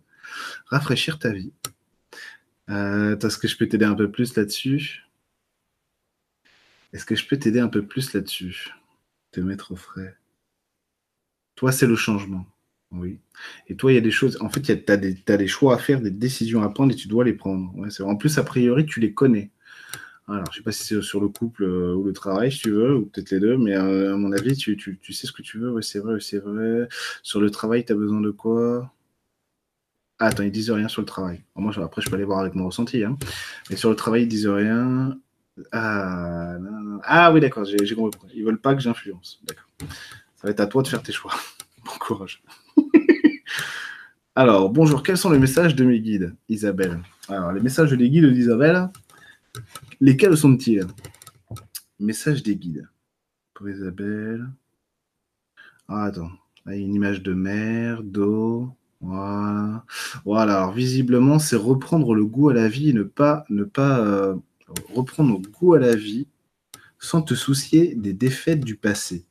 Rafraîchir 0.67 1.19
ta 1.19 1.31
vie. 1.31 1.53
Euh, 2.71 3.19
Est-ce 3.19 3.39
que 3.39 3.49
je 3.49 3.57
peux 3.57 3.69
t'aider 3.69 3.85
un 3.85 3.95
peu 3.95 4.11
plus 4.11 4.37
là-dessus? 4.37 5.07
Est-ce 6.93 7.05
que 7.05 7.15
je 7.15 7.27
peux 7.27 7.39
t'aider 7.39 7.61
un 7.61 7.69
peu 7.69 7.85
plus 7.85 8.13
là-dessus? 8.15 8.71
Te 9.33 9.41
mettre 9.41 9.73
au 9.73 9.77
frais. 9.77 10.17
Toi, 11.57 11.73
c'est 11.73 11.87
le 11.87 11.97
changement. 11.97 12.47
Oui. 12.93 13.19
Et 13.69 13.77
toi, 13.77 13.93
il 13.93 13.97
y 13.97 13.99
a 13.99 14.03
des 14.03 14.11
choses. 14.11 14.39
En 14.41 14.49
fait, 14.49 14.63
tu 14.63 14.93
as, 14.93 14.97
des 15.37 15.49
choix 15.49 15.75
à 15.75 15.79
faire, 15.79 16.01
des 16.01 16.11
décisions 16.11 16.63
à 16.63 16.69
prendre 16.69 16.93
et 16.93 16.97
tu 16.97 17.09
dois 17.09 17.25
les 17.25 17.33
prendre. 17.33 17.73
en 18.01 18.17
plus, 18.17 18.39
a 18.39 18.45
priori, 18.45 18.87
tu 18.87 19.01
les 19.01 19.13
connais. 19.13 19.51
Alors, 20.29 20.47
je 20.47 20.51
ne 20.51 20.55
sais 20.57 20.63
pas 20.63 20.73
si 20.73 20.85
c'est 20.85 21.01
sur 21.03 21.21
le 21.21 21.29
couple 21.29 21.65
euh, 21.65 21.95
ou 21.95 22.03
le 22.05 22.13
travail, 22.13 22.51
si 22.51 22.59
tu 22.59 22.71
veux, 22.71 22.97
ou 22.97 23.07
peut-être 23.07 23.31
les 23.31 23.39
deux, 23.39 23.57
mais 23.57 23.77
euh, 23.77 24.15
à 24.15 24.17
mon 24.17 24.33
avis, 24.33 24.57
tu, 24.57 24.77
sais 25.13 25.27
ce 25.27 25.33
que 25.33 25.43
tu 25.43 25.59
veux. 25.59 25.71
Oui, 25.71 25.85
c'est 25.85 26.01
vrai, 26.01 26.19
c'est 26.21 26.39
vrai. 26.39 26.89
Sur 27.23 27.41
le 27.41 27.51
travail, 27.51 27.85
tu 27.85 27.93
as 27.93 27.97
besoin 27.97 28.21
de 28.21 28.31
quoi? 28.31 28.93
Ah, 30.19 30.27
attends, 30.27 30.45
ils 30.45 30.51
disent 30.51 30.71
rien 30.71 30.89
sur 30.89 31.03
le 31.03 31.07
travail. 31.07 31.43
moi, 31.55 31.73
après, 31.77 32.01
je 32.01 32.09
peux 32.09 32.17
aller 32.17 32.25
voir 32.25 32.39
avec 32.39 32.55
mon 32.55 32.67
ressenti. 32.67 33.05
Hein. 33.05 33.19
Mais 33.69 33.77
sur 33.77 33.91
le 33.91 33.97
travail, 33.97 34.23
ils 34.23 34.29
disent 34.29 34.47
rien. 34.47 35.19
Ah, 35.73 36.57
ah 37.03 37.33
oui, 37.33 37.41
d'accord, 37.41 37.65
j'ai 37.65 37.95
compris. 37.95 38.29
Ils 38.35 38.45
veulent 38.45 38.61
pas 38.61 38.75
que 38.75 38.81
j'influence. 38.81 39.41
D'accord. 39.47 39.67
Ça 40.37 40.45
va 40.45 40.51
être 40.51 40.61
à 40.61 40.67
toi 40.67 40.83
de 40.83 40.89
faire 40.89 41.03
tes 41.03 41.13
choix. 41.13 41.33
Bon 41.85 41.93
courage. 42.01 42.43
Alors, 44.35 44.71
bonjour, 44.71 45.05
quels 45.05 45.17
sont 45.17 45.31
les 45.31 45.39
messages 45.39 45.77
de 45.77 45.85
mes 45.85 46.01
guides, 46.01 46.35
Isabelle? 46.49 47.01
Alors, 47.29 47.53
les 47.53 47.61
messages 47.61 47.93
des 47.93 48.11
guides 48.11 48.33
d'Isabelle, 48.33 48.89
lesquels 50.01 50.37
sont-ils? 50.37 50.85
Messages 52.01 52.43
des 52.43 52.57
guides. 52.57 52.89
Pour 53.55 53.69
Isabelle. 53.69 54.49
Ah, 55.87 56.07
attends. 56.07 56.33
il 56.67 56.73
y 56.73 56.75
a 56.75 56.79
une 56.79 56.95
image 56.95 57.23
de 57.23 57.35
mer, 57.35 58.03
d'eau. 58.03 58.77
Voilà. 59.01 59.85
Voilà. 60.25 60.59
Alors 60.59 60.73
visiblement, 60.73 61.39
c'est 61.39 61.57
reprendre 61.57 62.15
le 62.15 62.25
goût 62.25 62.49
à 62.49 62.55
la 62.55 62.69
vie 62.69 62.91
et 62.91 62.93
ne 62.93 63.03
pas, 63.03 63.45
ne 63.51 63.65
pas 63.65 64.01
euh, 64.01 64.35
reprendre 64.95 65.39
le 65.41 65.49
goût 65.49 65.75
à 65.75 65.79
la 65.79 65.95
vie 65.95 66.27
sans 66.99 67.23
te 67.23 67.35
soucier 67.35 67.95
des 67.95 68.13
défaites 68.13 68.65
du 68.65 68.77
passé. 68.77 69.27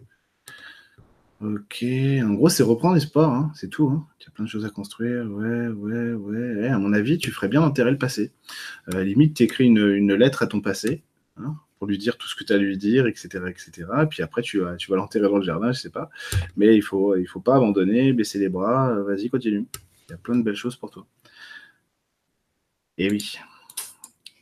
Ok, 1.41 1.83
en 2.23 2.33
gros, 2.33 2.47
c'est 2.47 2.63
reprendre 2.63 2.95
l'espoir, 2.95 3.31
hein, 3.33 3.51
c'est 3.55 3.69
tout. 3.69 3.89
Hein. 3.89 4.07
Tu 4.19 4.29
as 4.29 4.31
plein 4.31 4.45
de 4.45 4.49
choses 4.49 4.65
à 4.65 4.69
construire. 4.69 5.25
Ouais, 5.29 5.67
ouais, 5.67 6.13
ouais. 6.13 6.67
À 6.69 6.79
mon 6.79 6.93
avis, 6.93 7.17
tu 7.17 7.29
ferais 7.31 7.49
bien 7.49 7.59
d'enterrer 7.61 7.91
le 7.91 7.97
passé. 7.97 8.31
Euh, 8.93 9.03
limite, 9.03 9.35
tu 9.35 9.43
écris 9.43 9.65
une, 9.65 10.13
lettre 10.13 10.43
à 10.43 10.47
ton 10.47 10.61
passé 10.61 11.03
hein, 11.37 11.55
pour 11.77 11.87
lui 11.87 11.97
dire 11.97 12.17
tout 12.17 12.27
ce 12.27 12.35
que 12.35 12.43
tu 12.43 12.53
as 12.53 12.55
à 12.55 12.59
lui 12.59 12.77
dire, 12.77 13.07
etc. 13.07 13.27
etc. 13.47 13.87
Et 14.03 14.05
puis 14.05 14.23
après, 14.23 14.41
tu 14.41 14.59
vas, 14.59 14.75
tu 14.75 14.89
vas 14.89 14.97
l'enterrer 14.97 15.27
dans 15.27 15.37
le 15.37 15.43
jardin, 15.43 15.71
je 15.71 15.79
sais 15.79 15.89
pas. 15.89 16.09
Mais 16.55 16.75
il 16.75 16.81
faut, 16.81 17.15
faut 17.27 17.41
pas 17.41 17.55
abandonner, 17.55 18.13
baisser 18.13 18.39
les 18.39 18.49
bras. 18.49 18.91
Euh, 18.91 19.03
vas-y, 19.03 19.29
continue. 19.29 19.65
Il 20.07 20.11
y 20.11 20.13
a 20.13 20.17
plein 20.17 20.35
de 20.35 20.43
belles 20.43 20.55
choses 20.55 20.75
pour 20.75 20.91
toi. 20.91 21.05
Et 22.97 23.09
oui. 23.09 23.37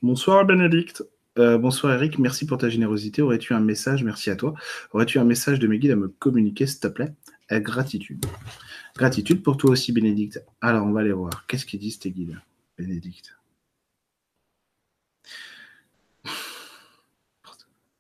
Bonsoir, 0.02 0.46
Bénédicte. 0.46 1.04
Euh, 1.40 1.58
bonsoir 1.58 1.94
Eric, 1.94 2.20
merci 2.20 2.46
pour 2.46 2.60
ta 2.60 2.70
générosité. 2.70 3.24
Aurais-tu 3.24 3.54
un 3.54 3.60
message, 3.60 4.04
merci 4.04 4.30
à 4.30 4.36
toi, 4.36 4.54
aurais-tu 4.92 5.18
un 5.18 5.24
message 5.24 5.58
de 5.58 5.66
mes 5.66 5.80
guides 5.80 5.92
à 5.92 5.96
me 5.96 6.08
communiquer, 6.08 6.68
s'il 6.68 6.80
te 6.80 6.88
plaît? 6.88 7.12
Gratitude. 7.50 8.25
Gratitude 8.96 9.42
pour 9.42 9.58
toi 9.58 9.72
aussi, 9.72 9.92
Bénédicte. 9.92 10.44
Alors, 10.62 10.86
on 10.86 10.92
va 10.92 11.02
aller 11.02 11.12
voir. 11.12 11.46
Qu'est-ce 11.48 11.66
qu'ils 11.66 11.80
disent 11.80 12.00
tes 12.00 12.12
guides, 12.12 12.40
Bénédicte? 12.78 13.36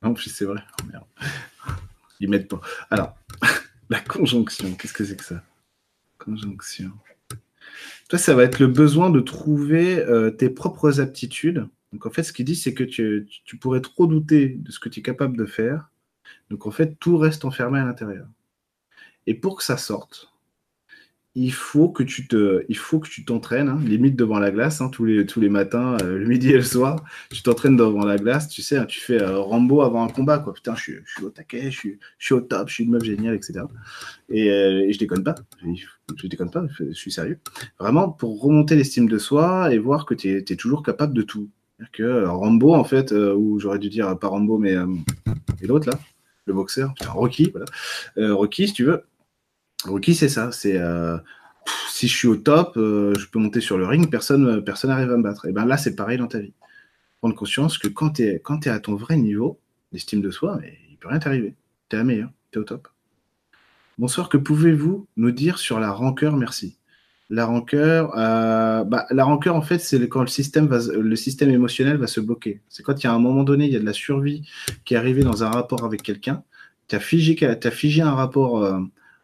Non, 0.03 0.15
c'est 0.15 0.45
vrai. 0.45 0.61
Oh, 0.81 0.85
merde. 0.91 1.05
Ils 2.19 2.29
mettent 2.29 2.47
pas. 2.47 2.61
Alors, 2.89 3.15
la 3.89 3.99
conjonction, 3.99 4.73
qu'est-ce 4.75 4.93
que 4.93 5.05
c'est 5.05 5.17
que 5.17 5.25
ça? 5.25 5.43
Conjonction. 6.17 6.91
Toi, 8.09 8.19
ça 8.19 8.35
va 8.35 8.43
être 8.43 8.59
le 8.59 8.67
besoin 8.67 9.09
de 9.09 9.19
trouver 9.19 9.99
euh, 9.99 10.29
tes 10.29 10.49
propres 10.49 10.99
aptitudes 10.99 11.67
donc 11.93 12.07
en 12.07 12.09
fait, 12.09 12.23
ce 12.23 12.33
qu'il 12.33 12.45
dit, 12.45 12.55
c'est 12.55 12.73
que 12.73 12.83
tu, 12.83 13.57
pourrais 13.61 13.79
trop 13.79 14.07
douter 14.07 14.49
de 14.49 14.71
ce 14.71 14.79
que 14.79 14.89
tu 14.89 14.99
es 14.99 15.03
capable 15.03 15.37
de 15.37 15.45
faire. 15.45 15.91
Donc 16.49 16.65
en 16.65 16.71
fait, 16.71 16.97
tout 16.99 17.17
reste 17.17 17.45
enfermé 17.45 17.79
à 17.79 17.85
l'intérieur. 17.85 18.27
Et 19.27 19.35
pour 19.35 19.55
que 19.55 19.63
ça 19.63 19.77
sorte, 19.77 20.32
il 21.35 21.51
faut 21.51 21.89
que 21.89 22.03
tu 22.03 22.27
te, 22.27 22.63
il 22.69 22.77
faut 22.77 22.99
que 22.99 23.09
tu 23.09 23.25
t'entraînes, 23.25 23.67
hein, 23.67 23.79
limite 23.83 24.15
devant 24.15 24.37
la 24.37 24.51
glace, 24.51 24.81
hein, 24.81 24.89
tous, 24.89 25.05
les, 25.05 25.25
tous 25.25 25.41
les 25.41 25.49
matins, 25.49 25.97
euh, 26.03 26.19
le 26.19 26.25
midi 26.27 26.49
et 26.49 26.57
le 26.57 26.61
soir, 26.61 27.03
tu 27.31 27.41
t'entraînes 27.41 27.75
devant 27.75 28.05
la 28.05 28.17
glace, 28.17 28.47
tu 28.49 28.61
sais, 28.61 28.85
tu 28.85 28.99
fais 28.99 29.19
euh, 29.19 29.39
Rambo 29.39 29.81
avant 29.81 30.03
un 30.03 30.09
combat, 30.09 30.37
quoi. 30.37 30.53
Putain, 30.53 30.75
je 30.75 30.81
suis, 30.81 30.95
je 31.05 31.25
au 31.25 31.29
taquet, 31.31 31.71
je 31.71 31.77
suis, 31.77 31.99
je 32.19 32.25
suis, 32.25 32.35
au 32.35 32.41
top, 32.41 32.69
je 32.69 32.75
suis 32.75 32.83
une 32.83 32.91
meuf 32.91 33.03
géniale, 33.03 33.33
etc. 33.33 33.61
Et, 34.29 34.51
euh, 34.51 34.87
et 34.87 34.93
je 34.93 34.99
déconne 34.99 35.23
pas, 35.23 35.33
je, 35.63 35.85
je, 36.15 36.27
déconne 36.27 36.51
pas, 36.51 36.65
je 36.77 36.91
suis 36.91 37.11
sérieux. 37.11 37.39
Vraiment, 37.79 38.09
pour 38.09 38.39
remonter 38.39 38.75
l'estime 38.75 39.09
de 39.09 39.17
soi 39.17 39.73
et 39.73 39.79
voir 39.79 40.05
que 40.05 40.13
tu 40.13 40.37
es, 40.37 40.55
toujours 40.55 40.83
capable 40.83 41.15
de 41.15 41.23
tout 41.23 41.49
que 41.91 42.25
Rambo, 42.25 42.75
en 42.75 42.83
fait, 42.83 43.11
ou 43.11 43.59
j'aurais 43.59 43.79
dû 43.79 43.89
dire 43.89 44.17
pas 44.19 44.27
Rambo, 44.27 44.57
mais 44.57 44.75
et 45.61 45.67
l'autre 45.67 45.89
là, 45.89 45.99
le 46.45 46.53
boxeur, 46.53 46.93
Rocky, 47.07 47.51
voilà. 47.51 47.65
Rocky, 48.35 48.67
si 48.67 48.73
tu 48.73 48.85
veux. 48.85 49.03
Rocky, 49.85 50.15
c'est 50.15 50.29
ça? 50.29 50.51
C'est 50.51 50.79
si 51.89 52.07
je 52.07 52.15
suis 52.15 52.27
au 52.27 52.35
top, 52.35 52.73
je 52.75 53.25
peux 53.27 53.39
monter 53.39 53.61
sur 53.61 53.77
le 53.77 53.85
ring, 53.85 54.09
personne 54.09 54.63
personne 54.63 54.89
n'arrive 54.89 55.11
à 55.11 55.17
me 55.17 55.23
battre. 55.23 55.45
Et 55.47 55.51
ben 55.51 55.65
là, 55.65 55.77
c'est 55.77 55.95
pareil 55.95 56.17
dans 56.17 56.27
ta 56.27 56.39
vie. 56.39 56.53
Prendre 57.19 57.35
conscience 57.35 57.77
que 57.77 57.87
quand 57.87 58.11
tu 58.11 58.23
es, 58.23 58.69
à 58.69 58.79
ton 58.79 58.95
vrai 58.95 59.17
niveau 59.17 59.59
d'estime 59.91 60.21
de 60.21 60.31
soi, 60.31 60.57
mais 60.59 60.77
il 60.89 60.97
peut 60.97 61.07
rien 61.07 61.19
t'arriver. 61.19 61.55
Tu 61.89 61.95
es 61.95 61.99
la 61.99 62.03
meilleure, 62.03 62.31
tu 62.51 62.59
es 62.59 62.61
au 62.61 62.65
top. 62.65 62.87
Bonsoir, 63.97 64.27
que 64.27 64.37
pouvez-vous 64.37 65.07
nous 65.17 65.31
dire 65.31 65.59
sur 65.59 65.79
la 65.79 65.91
rancœur? 65.91 66.35
Merci. 66.35 66.77
La 67.29 67.45
rancœur, 67.45 68.11
euh, 68.17 68.83
bah, 68.83 69.05
la 69.09 69.23
rancœur, 69.23 69.55
en 69.55 69.61
fait, 69.61 69.79
c'est 69.79 70.07
quand 70.09 70.21
le 70.21 70.27
système, 70.27 70.67
va, 70.67 70.79
le 70.91 71.15
système 71.15 71.49
émotionnel 71.49 71.97
va 71.97 72.07
se 72.07 72.19
bloquer. 72.19 72.61
C'est 72.69 72.83
quand 72.83 73.01
il 73.01 73.07
y 73.07 73.09
a 73.09 73.13
un 73.13 73.19
moment 73.19 73.43
donné, 73.43 73.65
il 73.65 73.71
y 73.71 73.75
a 73.75 73.79
de 73.79 73.85
la 73.85 73.93
survie 73.93 74.47
qui 74.83 74.95
est 74.95 74.97
arrivée 74.97 75.23
dans 75.23 75.43
un 75.43 75.49
rapport 75.49 75.85
avec 75.85 76.03
quelqu'un. 76.03 76.43
Tu 76.87 76.95
as 76.95 76.99
figé, 76.99 78.01
un 78.01 78.15
rapport, 78.15 78.63
euh, 78.63 78.79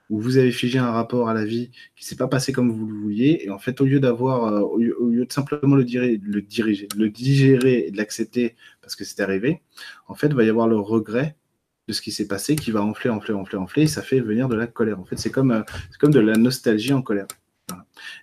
où 0.09 0.19
vous 0.19 0.37
avez 0.37 0.51
figé 0.51 0.79
un 0.79 0.91
rapport 0.91 1.29
à 1.29 1.33
la 1.33 1.45
vie 1.45 1.71
qui 1.95 2.05
s'est 2.05 2.15
pas 2.15 2.27
passé 2.27 2.51
comme 2.51 2.71
vous 2.71 2.87
le 2.87 2.95
vouliez. 2.95 3.41
Et 3.43 3.49
en 3.49 3.59
fait, 3.59 3.79
au 3.81 3.85
lieu 3.85 3.99
d'avoir, 3.99 4.45
euh, 4.45 4.61
au, 4.61 4.77
lieu 4.77 5.25
de 5.25 5.31
simplement 5.31 5.75
le, 5.75 5.83
diriger, 5.83 6.19
le 6.25 7.03
le 7.03 7.09
digérer 7.09 7.85
et 7.87 7.91
de 7.91 7.97
l'accepter 7.97 8.55
parce 8.81 8.95
que 8.95 9.03
c'est 9.03 9.21
arrivé, 9.21 9.61
en 10.07 10.15
fait, 10.15 10.27
il 10.27 10.35
va 10.35 10.43
y 10.43 10.49
avoir 10.49 10.67
le 10.67 10.79
regret 10.79 11.35
de 11.87 11.93
ce 11.93 12.01
qui 12.01 12.11
s'est 12.11 12.27
passé 12.27 12.55
qui 12.55 12.71
va 12.71 12.81
enfler, 12.81 13.09
enfler, 13.09 13.33
enfler, 13.33 13.57
enfler. 13.57 13.83
Et 13.83 13.87
ça 13.87 14.01
fait 14.01 14.19
venir 14.19 14.49
de 14.49 14.55
la 14.55 14.67
colère. 14.67 14.99
En 14.99 15.05
fait, 15.05 15.17
c'est 15.17 15.31
comme, 15.31 15.63
c'est 15.91 15.99
comme 15.99 16.11
de 16.11 16.19
la 16.19 16.37
nostalgie 16.37 16.93
en 16.93 17.01
colère. 17.01 17.27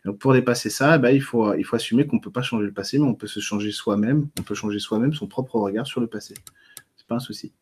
Donc 0.05 0.19
pour 0.19 0.33
dépasser 0.33 0.71
ça, 0.71 0.99
bah, 0.99 1.13
il, 1.13 1.23
faut, 1.23 1.55
il 1.55 1.65
faut 1.65 1.77
assumer 1.77 2.07
qu'on 2.07 2.17
ne 2.17 2.21
peut 2.21 2.31
pas 2.33 2.43
changer 2.43 2.67
le 2.67 2.73
passé, 2.73 2.99
mais 2.99 3.05
on 3.05 3.15
peut 3.15 3.27
se 3.27 3.41
changer 3.41 3.71
soi-même, 3.71 4.29
on 4.39 4.43
peut 4.43 4.55
changer 4.55 4.79
soi-même 4.79 5.13
son 5.13 5.27
propre 5.27 5.57
regard 5.57 5.87
sur 5.87 6.01
le 6.01 6.09
passé. 6.09 6.35
C'est 6.97 7.07
pas 7.07 7.17
un 7.17 7.21
souci. 7.21 7.53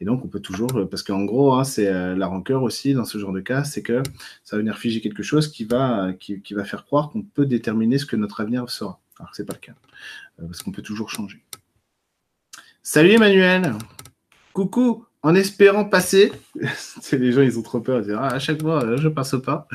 Et 0.00 0.06
donc 0.06 0.24
on 0.24 0.28
peut 0.28 0.40
toujours, 0.40 0.88
parce 0.90 1.02
qu'en 1.02 1.24
gros, 1.24 1.52
hein, 1.52 1.64
c'est 1.64 1.86
euh, 1.86 2.16
la 2.16 2.26
rancœur 2.26 2.62
aussi 2.62 2.94
dans 2.94 3.04
ce 3.04 3.18
genre 3.18 3.32
de 3.32 3.40
cas, 3.40 3.64
c'est 3.64 3.82
que 3.82 4.02
ça 4.44 4.56
va 4.56 4.60
venir 4.60 4.78
figer 4.78 5.02
quelque 5.02 5.22
chose 5.22 5.48
qui 5.48 5.64
va, 5.64 6.12
qui, 6.18 6.42
va 6.52 6.64
faire 6.64 6.86
croire 6.86 7.10
qu'on 7.10 7.22
peut 7.22 7.44
déterminer 7.44 7.98
ce 7.98 8.06
que 8.06 8.16
notre 8.16 8.40
avenir 8.40 8.68
sera. 8.70 8.98
Alors 9.18 9.30
que 9.30 9.36
ce 9.36 9.42
n'est 9.42 9.46
pas 9.46 9.54
le 9.54 9.58
cas, 9.58 9.74
euh, 10.40 10.46
parce 10.46 10.62
qu'on 10.62 10.72
peut 10.72 10.82
toujours 10.82 11.10
changer. 11.10 11.42
Salut 12.82 13.10
Emmanuel 13.10 13.74
Coucou 14.54 15.04
en 15.22 15.34
espérant 15.34 15.84
passer, 15.84 16.32
les 17.12 17.32
gens 17.32 17.42
ils 17.42 17.58
ont 17.58 17.62
trop 17.62 17.80
peur, 17.80 18.02
ah, 18.16 18.28
à 18.28 18.38
chaque 18.38 18.62
fois 18.62 18.82
euh, 18.82 18.96
je 18.96 19.08
passe 19.08 19.36
pas. 19.44 19.68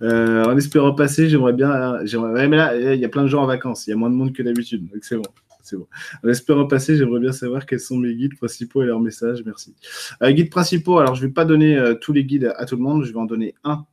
Euh, 0.00 0.44
en 0.46 0.56
espérant 0.56 0.94
passer, 0.94 1.28
j'aimerais 1.28 1.52
bien, 1.52 1.98
mais 2.02 2.56
là 2.56 2.94
il 2.94 2.98
y 2.98 3.04
a 3.04 3.08
plein 3.10 3.24
de 3.24 3.28
gens 3.28 3.42
en 3.42 3.46
vacances, 3.46 3.86
il 3.86 3.90
y 3.90 3.92
a 3.92 3.96
moins 3.96 4.08
de 4.08 4.14
monde 4.14 4.32
que 4.32 4.42
d'habitude, 4.42 4.88
donc 4.88 5.04
c'est 5.04 5.16
bon, 5.16 5.24
c'est 5.68 5.76
bon. 5.76 5.86
En 6.24 6.28
espérant 6.28 6.66
passer, 6.66 6.96
j'aimerais 6.96 7.20
bien 7.20 7.32
savoir 7.32 7.66
quels 7.66 7.80
sont 7.80 7.96
mes 7.96 8.14
guides 8.14 8.36
principaux 8.36 8.82
et 8.82 8.86
leurs 8.86 9.00
messages, 9.00 9.42
merci. 9.44 9.74
Euh, 10.22 10.32
guides 10.32 10.50
principaux, 10.50 10.98
alors 10.98 11.14
je 11.14 11.26
vais 11.26 11.32
pas 11.32 11.44
donner 11.44 11.76
euh, 11.76 11.94
tous 11.94 12.12
les 12.12 12.24
guides 12.24 12.52
à 12.56 12.64
tout 12.64 12.76
le 12.76 12.82
monde, 12.82 13.04
je 13.04 13.12
vais 13.12 13.18
en 13.18 13.24
donner 13.24 13.54
un 13.64 13.86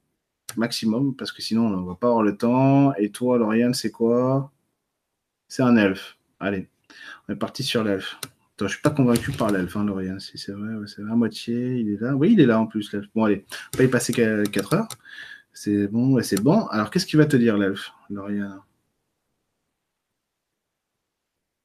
maximum 0.57 1.15
parce 1.15 1.31
que 1.31 1.41
sinon 1.41 1.67
on 1.67 1.83
va 1.83 1.95
pas 1.95 2.07
avoir 2.07 2.23
le 2.23 2.37
temps. 2.37 2.93
Et 2.95 3.09
toi, 3.11 3.37
Lauriane, 3.37 3.73
c'est 3.73 3.91
quoi? 3.91 4.51
C'est 5.47 5.63
un 5.63 5.75
elfe. 5.75 6.17
Allez, 6.39 6.69
on 7.27 7.33
est 7.33 7.37
parti 7.37 7.63
sur 7.63 7.83
l'elfe. 7.83 8.17
Je 8.59 8.67
je 8.67 8.73
suis 8.73 8.81
pas 8.81 8.89
convaincu 8.89 9.31
par 9.31 9.51
l'elfe, 9.51 9.75
hein, 9.75 9.85
Lauriane. 9.85 10.19
Si 10.19 10.37
c'est 10.37 10.53
vrai, 10.53 10.73
c'est 10.87 11.01
vrai, 11.01 11.11
à 11.11 11.15
moitié, 11.15 11.75
il 11.75 11.89
est 11.89 12.01
là. 12.01 12.15
Oui, 12.15 12.31
il 12.33 12.39
est 12.39 12.45
là 12.45 12.59
en 12.59 12.67
plus, 12.67 12.91
l'elfe. 12.93 13.07
Bon, 13.13 13.25
allez, 13.25 13.45
on 13.73 13.77
va 13.79 13.83
y 13.83 13.87
passer 13.89 14.13
4 14.13 14.73
heures. 14.73 14.87
C'est 15.53 15.87
bon, 15.87 16.21
c'est 16.21 16.41
bon. 16.41 16.65
Alors, 16.67 16.89
qu'est-ce 16.89 17.05
qu'il 17.05 17.19
va 17.19 17.25
te 17.25 17.37
dire, 17.37 17.57
l'elfe, 17.57 17.91
Lauriane? 18.09 18.61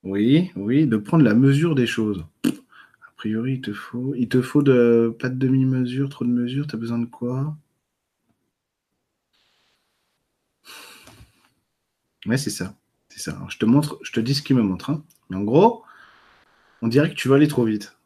Oui, 0.02 0.50
oui, 0.56 0.86
de 0.86 0.96
prendre 0.98 1.24
la 1.24 1.34
mesure 1.34 1.74
des 1.74 1.86
choses. 1.86 2.24
A 2.44 3.12
priori, 3.16 3.54
il 3.54 3.60
te 3.60 3.72
faut, 3.72 4.14
il 4.14 4.28
te 4.28 4.42
faut 4.42 4.62
de, 4.62 5.14
pas 5.18 5.28
de 5.28 5.36
demi-mesure, 5.36 6.08
trop 6.08 6.24
de 6.24 6.30
mesure. 6.30 6.66
Tu 6.66 6.74
as 6.76 6.78
besoin 6.78 6.98
de 6.98 7.06
quoi? 7.06 7.56
Ouais, 12.26 12.36
c'est 12.38 12.50
ça. 12.50 12.74
C'est 13.08 13.20
ça. 13.20 13.38
je 13.48 13.58
te 13.58 13.64
montre, 13.66 13.98
je 14.02 14.12
te 14.12 14.20
dis 14.20 14.34
ce 14.34 14.42
qu'il 14.42 14.56
me 14.56 14.62
montre. 14.62 14.90
Hein. 14.90 15.04
en 15.32 15.42
gros, 15.42 15.84
on 16.82 16.88
dirait 16.88 17.10
que 17.10 17.14
tu 17.14 17.28
vas 17.28 17.36
aller 17.36 17.48
trop 17.48 17.64
vite. 17.64 17.96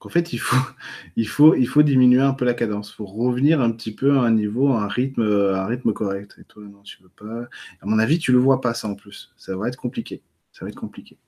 En 0.00 0.08
fait, 0.08 0.32
il 0.32 0.38
faut, 0.38 0.56
il, 1.16 1.28
faut, 1.28 1.54
il 1.54 1.66
faut 1.68 1.82
diminuer 1.82 2.20
un 2.22 2.34
peu 2.34 2.44
la 2.44 2.54
cadence. 2.54 2.90
Il 2.90 2.94
faut 2.96 3.06
revenir 3.06 3.60
un 3.60 3.72
petit 3.72 3.94
peu 3.94 4.18
à 4.18 4.22
un 4.22 4.30
niveau, 4.32 4.72
à 4.72 4.82
un 4.84 4.88
rythme, 4.88 5.22
un 5.22 5.66
rythme 5.66 5.92
correct. 5.92 6.36
Et 6.40 6.44
toi, 6.44 6.62
non, 6.64 6.82
tu 6.82 7.02
veux 7.02 7.10
pas. 7.10 7.48
À 7.80 7.86
mon 7.86 7.98
avis, 7.98 8.18
tu 8.18 8.32
le 8.32 8.38
vois 8.38 8.60
pas 8.60 8.74
ça 8.74 8.88
en 8.88 8.94
plus. 8.96 9.32
Ça 9.36 9.56
va 9.56 9.68
être 9.68 9.76
compliqué. 9.76 10.22
Ça 10.52 10.64
va 10.64 10.68
être 10.68 10.76
compliqué. 10.76 11.18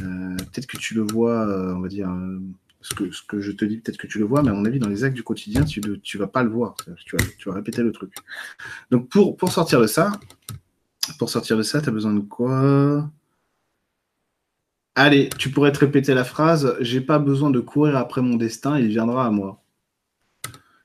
Euh, 0.00 0.36
peut-être 0.36 0.66
que 0.66 0.76
tu 0.76 0.94
le 0.94 1.02
vois, 1.02 1.46
euh, 1.46 1.74
on 1.74 1.80
va 1.80 1.88
dire, 1.88 2.10
euh, 2.10 2.40
ce, 2.80 2.94
que, 2.94 3.40
je 3.40 3.52
te 3.52 3.64
dis, 3.64 3.78
peut-être 3.78 3.98
que 3.98 4.06
tu 4.06 4.18
le 4.18 4.24
vois, 4.24 4.42
mais 4.42 4.50
à 4.50 4.54
mon 4.54 4.64
avis, 4.64 4.78
dans 4.78 4.88
les 4.88 5.04
actes 5.04 5.16
du 5.16 5.22
quotidien, 5.22 5.64
tu 5.64 5.80
ne 5.80 6.18
vas 6.18 6.26
pas 6.26 6.42
le 6.42 6.50
voir. 6.50 6.76
Tu 7.04 7.16
vas, 7.46 7.54
répéter 7.54 7.82
le 7.82 7.92
truc. 7.92 8.14
Donc, 8.90 9.08
pour, 9.08 9.36
pour 9.36 9.52
sortir 9.52 9.80
de 9.80 9.86
ça, 9.86 10.12
pour 11.18 11.30
sortir 11.30 11.56
de 11.56 11.62
ça, 11.62 11.80
tu 11.80 11.88
as 11.88 11.92
besoin 11.92 12.12
de 12.12 12.20
quoi? 12.20 13.10
Allez, 14.94 15.28
tu 15.38 15.50
pourrais 15.50 15.72
te 15.72 15.78
répéter 15.78 16.14
la 16.14 16.24
phrase 16.24 16.74
J'ai 16.80 17.02
pas 17.02 17.18
besoin 17.18 17.50
de 17.50 17.60
courir 17.60 17.96
après 17.96 18.22
mon 18.22 18.36
destin, 18.36 18.78
il 18.78 18.88
viendra 18.88 19.26
à 19.26 19.30
moi. 19.30 19.62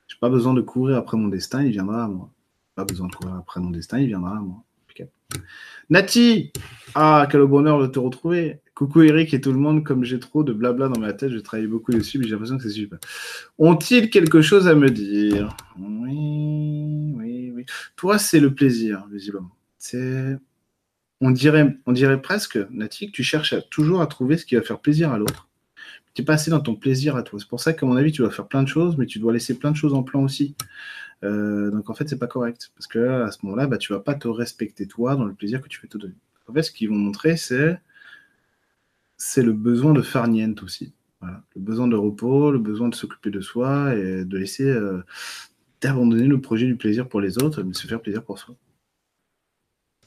J'ai 0.08 0.18
pas 0.20 0.30
besoin 0.30 0.54
de 0.54 0.62
courir 0.62 0.98
après 0.98 1.18
mon 1.18 1.30
destin, 1.30 1.64
il 1.64 1.72
viendra 1.72 2.04
à 2.04 2.08
moi. 2.08 2.30
Pas 2.76 2.84
besoin 2.84 3.08
de 3.08 3.16
courir 3.16 3.36
après 3.36 3.62
mon 3.62 3.70
destin, 3.70 4.00
il 4.00 4.08
viendra 4.08 4.38
à 4.38 4.42
moi. 4.42 4.64
Nati 5.90 6.52
Ah, 6.96 7.28
quel 7.30 7.46
bonheur 7.46 7.82
de 7.82 7.88
te 7.88 8.00
retrouver. 8.00 8.60
Coucou 8.76 9.02
Eric 9.04 9.34
et 9.34 9.42
tout 9.42 9.52
le 9.52 9.60
monde, 9.60 9.84
comme 9.84 10.04
j'ai 10.04 10.20
trop 10.20 10.44
de 10.44 10.54
blabla 10.54 10.88
dans 10.88 11.00
ma 11.00 11.14
tête, 11.14 11.32
je 11.32 11.40
travaille 11.40 11.68
beaucoup 11.68 11.92
dessus, 11.92 12.18
mais 12.18 12.26
j'ai 12.26 12.32
l'impression 12.32 12.58
que 12.58 12.64
c'est 12.64 12.70
super. 12.70 13.00
Ont-ils 13.60 14.10
quelque 14.10 14.42
chose 14.42 14.68
à 14.68 14.74
me 14.74 14.90
dire? 14.90 15.56
Oui, 15.78 17.14
oui, 17.16 17.52
oui. 17.54 17.66
Toi, 17.96 18.18
c'est 18.18 18.40
le 18.40 18.54
plaisir, 18.54 19.06
visiblement. 19.12 19.52
C'est 19.78 20.38
on 21.22 21.30
dirait, 21.30 21.78
on 21.86 21.92
dirait 21.92 22.20
presque, 22.20 22.58
Nati, 22.72 23.08
que 23.08 23.12
tu 23.12 23.24
cherches 23.24 23.56
toujours 23.70 24.02
à 24.02 24.08
trouver 24.08 24.38
ce 24.38 24.46
qui 24.46 24.56
va 24.56 24.64
faire 24.64 24.80
plaisir 24.80 25.12
à 25.12 25.20
l'autre. 25.20 25.48
Tu 26.14 26.24
es 26.24 26.26
pas 26.26 26.34
assez 26.34 26.52
dans 26.52 26.60
ton 26.60 26.76
plaisir 26.76 27.16
à 27.16 27.24
toi. 27.24 27.40
C'est 27.40 27.48
pour 27.48 27.60
ça 27.60 27.74
qu'à 27.74 27.86
mon 27.86 27.96
avis, 27.96 28.12
tu 28.12 28.22
dois 28.22 28.32
faire 28.32 28.48
plein 28.48 28.64
de 28.64 28.68
choses, 28.68 28.98
mais 28.98 29.06
tu 29.06 29.20
dois 29.20 29.32
laisser 29.32 29.58
plein 29.58 29.72
de 29.72 29.78
choses 29.78 29.94
en 29.94 30.04
plan 30.04 30.24
aussi. 30.24 30.56
Euh, 31.24 31.72
donc 31.72 31.90
en 31.90 31.94
fait, 31.94 32.10
c'est 32.10 32.20
pas 32.20 32.28
correct. 32.28 32.72
Parce 32.76 32.88
que 32.88 33.00
à 33.00 33.32
ce 33.32 33.40
moment-là, 33.44 33.68
bah, 33.68 33.78
tu 33.78 33.94
vas 33.94 34.00
pas 34.00 34.16
te 34.16 34.28
respecter 34.28 34.88
toi 34.88 35.16
dans 35.16 35.26
le 35.26 35.34
plaisir 35.34 35.62
que 35.62 35.68
tu 35.68 35.80
veux 35.82 35.88
te 35.88 35.98
donner. 35.98 36.16
En 36.48 36.54
fait, 36.54 36.64
ce 36.64 36.72
qu'ils 36.72 36.90
vont 36.90 36.96
montrer, 36.96 37.38
c'est 37.38 37.80
c'est 39.18 39.44
le 39.44 39.54
besoin 39.54 39.94
de 39.94 40.02
farniente 40.02 40.64
aussi. 40.64 40.94
Le 41.22 41.62
besoin 41.62 41.88
de 41.88 41.96
repos, 41.96 42.52
le 42.52 42.58
besoin 42.58 42.90
de 42.90 42.96
s'occuper 42.96 43.30
de 43.30 43.42
soi 43.42 43.94
et 43.96 44.26
de 44.26 44.38
laisser, 44.38 44.66
euh, 44.66 45.04
d'abandonner 45.80 46.26
le 46.26 46.42
projet 46.42 46.66
du 46.66 46.76
plaisir 46.76 47.08
pour 47.08 47.22
les 47.22 47.38
autres, 47.38 47.62
mais 47.62 47.74
se 47.74 47.86
faire 47.86 48.02
plaisir 48.02 48.24
pour 48.24 48.40
soi. 48.40 48.56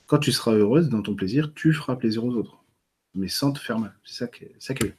Quand 0.07 0.19
tu 0.19 0.33
seras 0.33 0.55
heureuse 0.55 0.89
dans 0.89 1.03
ton 1.03 1.15
plaisir, 1.15 1.53
tu 1.55 1.73
feras 1.73 1.95
plaisir 1.97 2.25
aux 2.25 2.35
autres, 2.35 2.65
mais 3.15 3.29
sans 3.29 3.53
te 3.53 3.61
faire 3.61 3.79
mal. 3.79 3.95
C'est 4.05 4.27
ça 4.59 4.75
qui 4.75 4.87
est, 4.87 4.97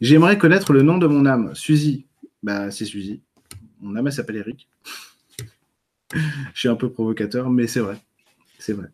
J'aimerais 0.00 0.38
connaître 0.38 0.72
le 0.72 0.82
nom 0.82 0.96
de 0.96 1.06
mon 1.06 1.26
âme. 1.26 1.54
Suzy. 1.54 2.06
Bah, 2.42 2.70
c'est 2.70 2.84
Suzy. 2.84 3.20
Mon 3.80 3.96
elle 3.96 4.12
s'appelle 4.12 4.36
Eric. 4.36 4.68
Je 6.12 6.58
suis 6.58 6.68
un 6.68 6.76
peu 6.76 6.90
provocateur, 6.90 7.50
mais 7.50 7.66
c'est 7.66 7.80
vrai. 7.80 7.98
C'est 8.58 8.72
vrai. 8.72 8.88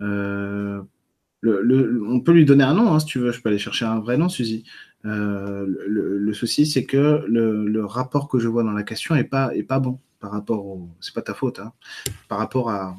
Euh, 0.00 0.82
on 1.44 2.20
peut 2.20 2.32
lui 2.32 2.44
donner 2.44 2.64
un 2.64 2.74
nom, 2.74 2.92
hein, 2.92 3.00
si 3.00 3.06
tu 3.06 3.18
veux. 3.18 3.32
Je 3.32 3.40
peux 3.40 3.48
aller 3.48 3.58
chercher 3.58 3.84
un 3.84 4.00
vrai 4.00 4.16
nom, 4.16 4.28
Suzy. 4.28 4.64
Euh, 5.04 5.66
le, 5.86 6.32
souci, 6.32 6.66
c'est 6.66 6.84
que 6.84 7.24
le, 7.26 7.84
rapport 7.84 8.28
que 8.28 8.38
je 8.38 8.48
vois 8.48 8.62
dans 8.62 8.72
la 8.72 8.82
question 8.82 9.14
est 9.14 9.24
pas, 9.24 9.54
est 9.54 9.62
pas 9.62 9.80
bon 9.80 10.00
par 10.20 10.30
rapport 10.30 10.64
au. 10.64 10.88
C'est 11.00 11.14
pas 11.14 11.22
ta 11.22 11.34
faute, 11.34 11.58
hein, 11.58 11.72
par 12.28 12.38
rapport 12.38 12.70
à, 12.70 12.96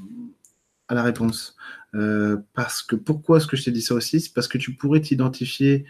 la 0.89 1.01
réponse. 1.01 1.55
Euh, 1.95 2.37
parce 2.53 2.83
que 2.83 2.95
pourquoi 2.95 3.37
est-ce 3.37 3.47
que 3.47 3.57
je 3.57 3.63
t'ai 3.63 3.71
dit 3.71 3.81
ça 3.81 3.95
aussi? 3.95 4.19
C'est 4.19 4.33
parce 4.33 4.47
que 4.47 4.57
tu 4.57 4.75
pourrais 4.75 5.01
t'identifier, 5.01 5.85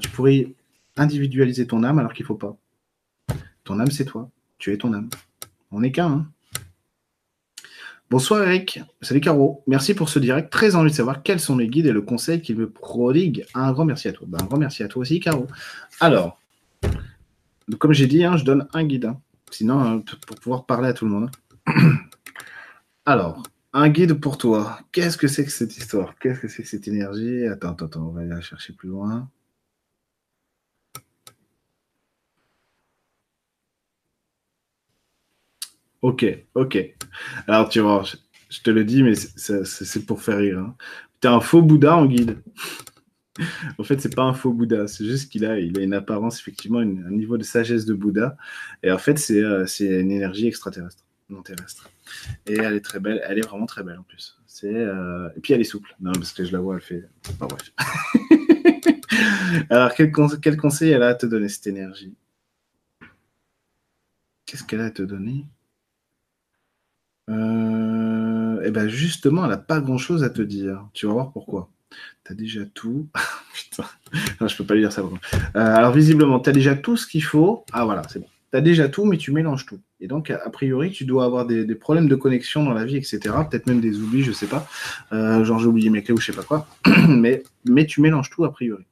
tu 0.00 0.10
pourrais 0.10 0.54
individualiser 0.96 1.66
ton 1.66 1.82
âme 1.82 1.98
alors 1.98 2.12
qu'il 2.12 2.26
faut 2.26 2.36
pas. 2.36 2.56
Ton 3.64 3.80
âme, 3.80 3.90
c'est 3.90 4.04
toi. 4.04 4.30
Tu 4.60 4.74
es 4.74 4.76
ton 4.76 4.92
âme. 4.92 5.08
On 5.70 5.80
n'est 5.80 5.90
qu'un. 5.90 6.12
Hein. 6.12 6.26
Bonsoir 8.10 8.42
Eric, 8.42 8.80
salut 9.00 9.20
Caro, 9.20 9.64
merci 9.66 9.94
pour 9.94 10.10
ce 10.10 10.18
direct. 10.18 10.52
Très 10.52 10.74
envie 10.74 10.90
de 10.90 10.96
savoir 10.96 11.22
quels 11.22 11.40
sont 11.40 11.56
les 11.56 11.66
guides 11.66 11.86
et 11.86 11.92
le 11.92 12.02
conseil 12.02 12.42
qu'il 12.42 12.58
me 12.58 12.68
prodigue. 12.68 13.46
Un 13.54 13.72
grand 13.72 13.86
merci 13.86 14.08
à 14.08 14.12
toi. 14.12 14.26
Ben, 14.28 14.38
un 14.42 14.44
grand 14.44 14.58
merci 14.58 14.82
à 14.82 14.88
toi 14.88 15.00
aussi 15.00 15.18
Caro. 15.18 15.46
Alors, 15.98 16.38
comme 17.78 17.94
j'ai 17.94 18.06
dit, 18.06 18.22
hein, 18.22 18.36
je 18.36 18.44
donne 18.44 18.68
un 18.74 18.84
guide. 18.84 19.06
Hein. 19.06 19.20
Sinon, 19.50 19.96
euh, 19.96 20.00
pour 20.26 20.36
pouvoir 20.36 20.66
parler 20.66 20.88
à 20.88 20.92
tout 20.92 21.06
le 21.06 21.12
monde. 21.12 21.30
Alors, 23.06 23.42
un 23.72 23.88
guide 23.88 24.20
pour 24.20 24.36
toi. 24.36 24.78
Qu'est-ce 24.92 25.16
que 25.16 25.26
c'est 25.26 25.46
que 25.46 25.52
cette 25.52 25.74
histoire? 25.74 26.18
Qu'est-ce 26.18 26.40
que 26.40 26.48
c'est 26.48 26.64
que 26.64 26.68
cette 26.68 26.86
énergie? 26.86 27.46
Attends, 27.46 27.70
attends, 27.70 27.86
attends, 27.86 28.08
on 28.08 28.10
va 28.10 28.20
aller 28.20 28.28
la 28.28 28.42
chercher 28.42 28.74
plus 28.74 28.90
loin. 28.90 29.30
Ok, 36.02 36.24
ok. 36.54 36.78
Alors 37.46 37.68
tu 37.68 37.80
vois, 37.80 38.04
je, 38.48 38.60
te 38.60 38.70
le 38.70 38.84
dis, 38.84 39.02
mais 39.02 39.14
c'est 39.14 40.06
pour 40.06 40.22
faire 40.22 40.38
rire. 40.38 40.58
Hein. 40.58 40.76
Tu 41.20 41.28
es 41.28 41.30
un 41.30 41.40
faux 41.40 41.62
Bouddha 41.62 41.96
en 41.96 42.06
guide. 42.06 42.38
en 43.78 43.84
fait, 43.84 44.00
c'est 44.00 44.14
pas 44.14 44.22
un 44.22 44.32
faux 44.32 44.52
Bouddha, 44.52 44.86
c'est 44.86 45.04
juste 45.04 45.30
qu'il 45.30 45.44
a, 45.44 45.58
il 45.58 45.78
a 45.78 45.82
une 45.82 45.94
apparence, 45.94 46.40
effectivement, 46.40 46.78
un 46.78 47.10
niveau 47.10 47.36
de 47.36 47.42
sagesse 47.42 47.84
de 47.84 47.94
Bouddha. 47.94 48.36
Et 48.82 48.90
en 48.90 48.98
fait, 48.98 49.18
c'est 49.18 49.42
euh, 49.42 49.66
une 49.80 50.10
énergie 50.10 50.46
extraterrestre, 50.46 51.04
non 51.28 51.42
terrestre. 51.42 51.90
Et 52.46 52.54
elle 52.54 52.74
est 52.74 52.84
très 52.84 53.00
belle, 53.00 53.22
elle 53.26 53.38
est 53.38 53.46
vraiment 53.46 53.66
très 53.66 53.82
belle 53.82 53.98
en 53.98 54.02
plus. 54.02 54.40
Euh, 54.64 55.30
et 55.36 55.40
puis 55.40 55.52
elle 55.52 55.60
est 55.60 55.64
souple. 55.64 55.94
Non, 56.00 56.12
parce 56.12 56.32
que 56.32 56.44
je 56.44 56.52
la 56.52 56.60
vois, 56.60 56.76
elle 56.76 56.80
fait. 56.80 57.08
bref. 57.38 57.72
Alors, 59.70 59.94
quel 59.94 60.12
conseil 60.56 60.90
elle 60.90 61.02
a 61.02 61.08
à 61.08 61.14
te 61.14 61.26
donner, 61.26 61.48
cette 61.48 61.66
énergie? 61.66 62.14
Qu'est-ce 64.46 64.64
qu'elle 64.64 64.80
a 64.80 64.86
à 64.86 64.90
te 64.90 65.02
donner? 65.02 65.46
Euh, 67.30 68.60
eh 68.64 68.70
ben 68.70 68.88
justement, 68.88 69.44
elle 69.44 69.50
n'a 69.50 69.56
pas 69.56 69.80
grand-chose 69.80 70.24
à 70.24 70.30
te 70.30 70.42
dire. 70.42 70.86
Tu 70.92 71.06
vas 71.06 71.12
voir 71.12 71.32
pourquoi. 71.32 71.70
Tu 72.24 72.32
as 72.32 72.34
déjà 72.34 72.62
tout. 72.74 73.08
Putain, 73.54 73.84
non, 74.40 74.48
je 74.48 74.56
peux 74.56 74.64
pas 74.64 74.74
lui 74.74 74.82
dire 74.82 74.92
ça. 74.92 75.02
Euh, 75.02 75.08
alors 75.54 75.92
visiblement, 75.92 76.40
tu 76.40 76.50
as 76.50 76.52
déjà 76.52 76.74
tout 76.74 76.96
ce 76.96 77.06
qu'il 77.06 77.24
faut. 77.24 77.64
Ah 77.72 77.84
voilà, 77.84 78.02
c'est 78.08 78.18
bon. 78.18 78.26
Tu 78.52 78.58
as 78.58 78.60
déjà 78.60 78.88
tout, 78.88 79.04
mais 79.04 79.16
tu 79.16 79.32
mélanges 79.32 79.64
tout. 79.64 79.78
Et 80.00 80.08
donc, 80.08 80.30
a 80.30 80.50
priori, 80.50 80.90
tu 80.90 81.04
dois 81.04 81.24
avoir 81.24 81.46
des, 81.46 81.74
problèmes 81.74 82.08
de 82.08 82.16
connexion 82.16 82.64
dans 82.64 82.72
la 82.72 82.84
vie, 82.84 82.96
etc. 82.96 83.20
Peut-être 83.48 83.66
même 83.66 83.80
des 83.80 84.00
oublis, 84.00 84.22
je 84.22 84.32
sais 84.32 84.46
pas. 84.46 84.66
Euh, 85.12 85.44
genre, 85.44 85.60
j'ai 85.60 85.66
oublié 85.66 85.90
mes 85.90 86.02
clés 86.02 86.14
ou 86.14 86.20
je 86.20 86.26
sais 86.26 86.32
pas 86.32 86.42
quoi. 86.42 86.66
mais, 87.08 87.44
mais 87.64 87.86
tu 87.86 88.00
mélanges 88.00 88.30
tout, 88.30 88.44
a 88.44 88.50
priori. 88.50 88.84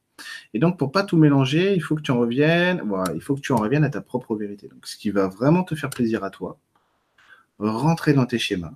Et 0.53 0.59
donc, 0.59 0.77
pour 0.77 0.91
pas 0.91 1.03
tout 1.03 1.17
mélanger, 1.17 1.73
il 1.73 1.81
faut 1.81 1.95
que 1.95 2.01
tu 2.01 2.11
en 2.11 2.19
reviennes. 2.19 2.81
Voilà, 2.85 3.13
il 3.15 3.21
faut 3.21 3.35
que 3.35 3.41
tu 3.41 3.51
en 3.51 3.57
reviennes 3.57 3.83
à 3.83 3.89
ta 3.89 4.01
propre 4.01 4.35
vérité. 4.35 4.67
Donc, 4.67 4.85
ce 4.85 4.97
qui 4.97 5.09
va 5.09 5.27
vraiment 5.27 5.63
te 5.63 5.75
faire 5.75 5.89
plaisir 5.89 6.23
à 6.23 6.29
toi, 6.29 6.57
rentrer 7.59 8.13
dans 8.13 8.25
tes 8.25 8.39
schémas. 8.39 8.73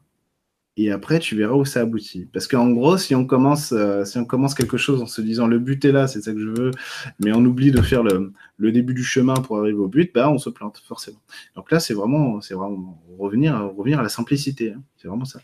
Et 0.76 0.91
après, 0.91 1.19
tu 1.19 1.36
verras 1.36 1.54
où 1.54 1.65
ça 1.65 1.82
aboutit. 1.82 2.28
Parce 2.34 2.48
qu'en 2.48 2.72
gros, 2.72 2.98
si 2.98 3.13
on, 3.13 3.26
commence, 3.26 3.74
euh, 3.74 4.06
si 4.06 4.17
on 4.17 4.26
commence 4.26 4.56
quelque 4.56 4.78
chose 4.78 5.04
en 5.04 5.06
se 5.06 5.22
disant 5.22 5.46
le 5.46 5.60
but 5.60 5.86
est 5.86 5.91
là, 5.91 6.08
c'est 6.08 6.22
ça 6.22 6.34
que 6.34 6.39
je 6.39 6.50
veux, 6.50 6.72
mais 7.19 7.32
on 7.32 7.46
oublie 7.46 7.72
de 7.72 7.80
faire 7.82 8.02
le, 8.02 8.34
début 8.72 8.96
du 8.96 9.04
chemin 9.04 9.36
pour 9.36 9.60
arriver 9.60 9.78
au 9.78 9.88
but, 9.88 10.12
bah, 10.13 10.32
on 10.32 10.39
se 10.39 10.50
plante, 10.50 10.80
forcément. 10.80 11.22
Donc 11.56 11.72
là, 11.72 11.80
c'est 11.80 11.93
vraiment, 11.93 12.39
vraiment 12.39 13.04
revenir, 13.19 13.56
revenir 13.78 14.00
à 14.00 14.04
la 14.04 14.10
simplicité. 14.10 14.72
Hein. 14.72 14.82
C'est 14.98 15.08
vraiment 15.08 15.26
ça. 15.26 15.41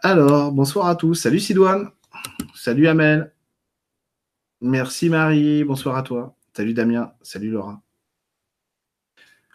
Alors, 0.00 0.52
bonsoir 0.52 0.88
à 0.88 0.96
tous. 0.96 1.14
Salut 1.14 1.40
Sidoine. 1.40 1.88
Salut 2.54 2.88
Amel. 2.88 3.32
Merci 4.60 5.08
Marie. 5.08 5.64
Bonsoir 5.64 5.96
à 5.96 6.02
toi. 6.02 6.36
Salut 6.54 6.74
Damien. 6.74 7.12
Salut 7.22 7.50
Laura. 7.50 7.82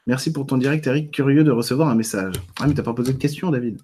Merci 0.07 0.31
pour 0.31 0.45
ton 0.45 0.57
direct, 0.57 0.87
Eric. 0.87 1.11
Curieux 1.11 1.43
de 1.43 1.51
recevoir 1.51 1.89
un 1.89 1.95
message. 1.95 2.35
Ah, 2.61 2.67
mais 2.67 2.73
t'as 2.73 2.81
pas 2.81 2.93
posé 2.93 3.11
de 3.11 3.17
question, 3.17 3.51
David. 3.51 3.81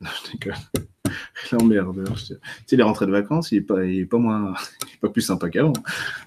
L'emmerde. 1.52 2.02
Tu 2.16 2.26
sais, 2.26 2.40
il 2.72 2.80
est 2.80 2.84
rentré 2.84 3.06
de 3.06 3.12
vacances, 3.12 3.52
il 3.52 3.58
est 3.58 3.62
pas, 3.62 3.84
il 3.84 4.00
est 4.00 4.06
pas 4.06 4.18
moins, 4.18 4.54
il 4.88 4.94
est 4.94 5.00
pas 5.02 5.10
plus 5.10 5.22
sympa 5.22 5.50
qu'avant. 5.50 5.74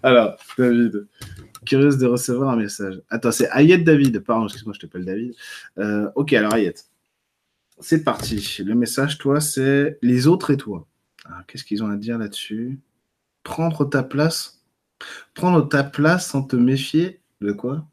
Alors, 0.03 0.37
David, 0.59 1.07
curieuse 1.65 1.97
de 1.97 2.07
recevoir 2.07 2.51
un 2.51 2.57
message. 2.57 3.01
Attends, 3.09 3.33
c'est 3.33 3.49
Ayette 3.51 3.85
David. 3.85 4.21
Pardon, 4.21 4.45
excuse-moi, 4.45 4.75
je 4.75 4.81
t'appelle 4.81 5.07
David. 5.07 5.35
Euh, 5.79 6.11
ok, 6.15 6.35
alors 6.35 6.53
Ayette. 6.53 6.91
C'est 7.81 8.05
parti. 8.05 8.63
Le 8.65 8.75
message, 8.75 9.17
toi, 9.17 9.41
c'est 9.41 9.99
les 10.03 10.27
autres 10.27 10.51
et 10.51 10.59
toi. 10.59 10.87
Qu'est-ce 11.47 11.65
qu'ils 11.65 11.83
ont 11.83 11.91
à 11.91 11.97
dire 11.97 12.19
là-dessus? 12.19 12.79
Prendre 13.43 13.87
ta 13.87 14.03
place. 14.03 14.63
Prendre 15.33 15.67
ta 15.67 15.85
place 15.85 16.29
sans 16.29 16.43
te 16.43 16.57
méfier 16.57 17.21
de 17.41 17.53
quoi? 17.53 17.87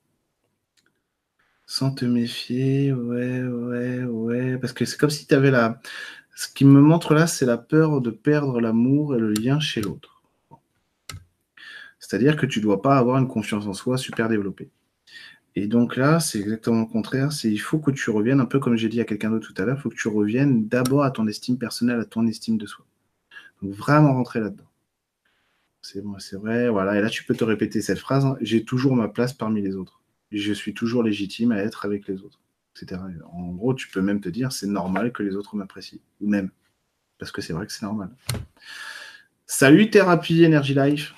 Sans 1.74 1.90
te 1.92 2.06
méfier, 2.06 2.94
ouais, 2.94 3.42
ouais, 3.42 4.04
ouais. 4.04 4.58
Parce 4.60 4.74
que 4.74 4.86
c'est 4.86 4.96
comme 5.00 5.10
si 5.10 5.26
tu 5.26 5.34
avais 5.34 5.50
la. 5.50 5.82
Ce 6.36 6.48
qui 6.48 6.66
me 6.66 6.80
montre 6.80 7.16
là, 7.16 7.26
c'est 7.26 7.48
la 7.48 7.58
peur 7.58 8.00
de 8.00 8.12
perdre 8.12 8.62
l'amour 8.62 9.16
et 9.16 9.20
le 9.20 9.34
lien 9.34 9.60
chez 9.60 9.82
l'autre. 9.82 10.22
C'est-à-dire 11.98 12.38
que 12.38 12.46
tu 12.46 12.60
ne 12.60 12.64
dois 12.64 12.84
pas 12.84 12.98
avoir 13.00 13.18
une 13.18 13.28
confiance 13.28 13.66
en 13.66 13.74
soi 13.74 13.98
super 13.98 14.30
développée. 14.30 14.70
Et 15.56 15.66
donc 15.66 15.96
là, 15.96 16.20
c'est 16.20 16.40
exactement 16.40 16.82
le 16.82 16.86
contraire. 16.86 17.32
C'est 17.32 17.50
il 17.52 17.58
faut 17.58 17.80
que 17.80 17.90
tu 17.90 18.12
reviennes, 18.12 18.40
un 18.40 18.46
peu 18.46 18.60
comme 18.60 18.76
j'ai 18.76 18.90
dit 18.90 19.02
à 19.02 19.06
quelqu'un 19.06 19.32
d'autre 19.32 19.52
tout 19.52 19.60
à 19.60 19.66
l'heure, 19.66 19.78
il 19.80 19.82
faut 19.82 19.90
que 19.90 19.96
tu 19.96 20.10
reviennes 20.10 20.68
d'abord 20.68 21.04
à 21.04 21.10
ton 21.10 21.26
estime 21.26 21.58
personnelle, 21.58 22.00
à 22.00 22.06
ton 22.06 22.28
estime 22.28 22.60
de 22.60 22.68
soi. 22.68 22.86
Donc 23.64 23.74
vraiment 23.74 24.14
rentrer 24.14 24.42
là-dedans. 24.42 24.70
C'est 25.82 26.04
c'est 26.20 26.38
vrai, 26.38 26.70
voilà. 26.70 27.00
Et 27.00 27.02
là, 27.02 27.10
tu 27.10 27.24
peux 27.24 27.36
te 27.36 27.44
répéter 27.44 27.82
cette 27.82 28.00
phrase 28.00 28.26
hein. 28.26 28.38
j'ai 28.42 28.64
toujours 28.64 28.96
ma 28.96 29.08
place 29.08 29.34
parmi 29.34 29.64
les 29.64 29.76
autres 29.76 30.03
je 30.40 30.54
suis 30.54 30.74
toujours 30.74 31.04
légitime 31.04 31.52
à 31.52 31.58
être 31.58 31.86
avec 31.86 32.08
les 32.08 32.22
autres, 32.22 32.40
etc. 32.76 33.02
En 33.32 33.52
gros, 33.52 33.74
tu 33.74 33.90
peux 33.90 34.02
même 34.02 34.22
te 34.22 34.30
dire, 34.30 34.52
c'est 34.52 34.68
normal 34.68 35.12
que 35.12 35.24
les 35.24 35.36
autres 35.36 35.56
m'apprécient, 35.56 36.00
ou 36.22 36.28
même, 36.28 36.50
parce 37.20 37.32
que 37.32 37.42
c'est 37.42 37.54
vrai 37.54 37.66
que 37.66 37.72
c'est 37.72 37.86
normal. 37.86 38.10
Salut 39.46 39.90
Thérapie 39.90 40.46
Energy 40.46 40.74
Life. 40.74 41.14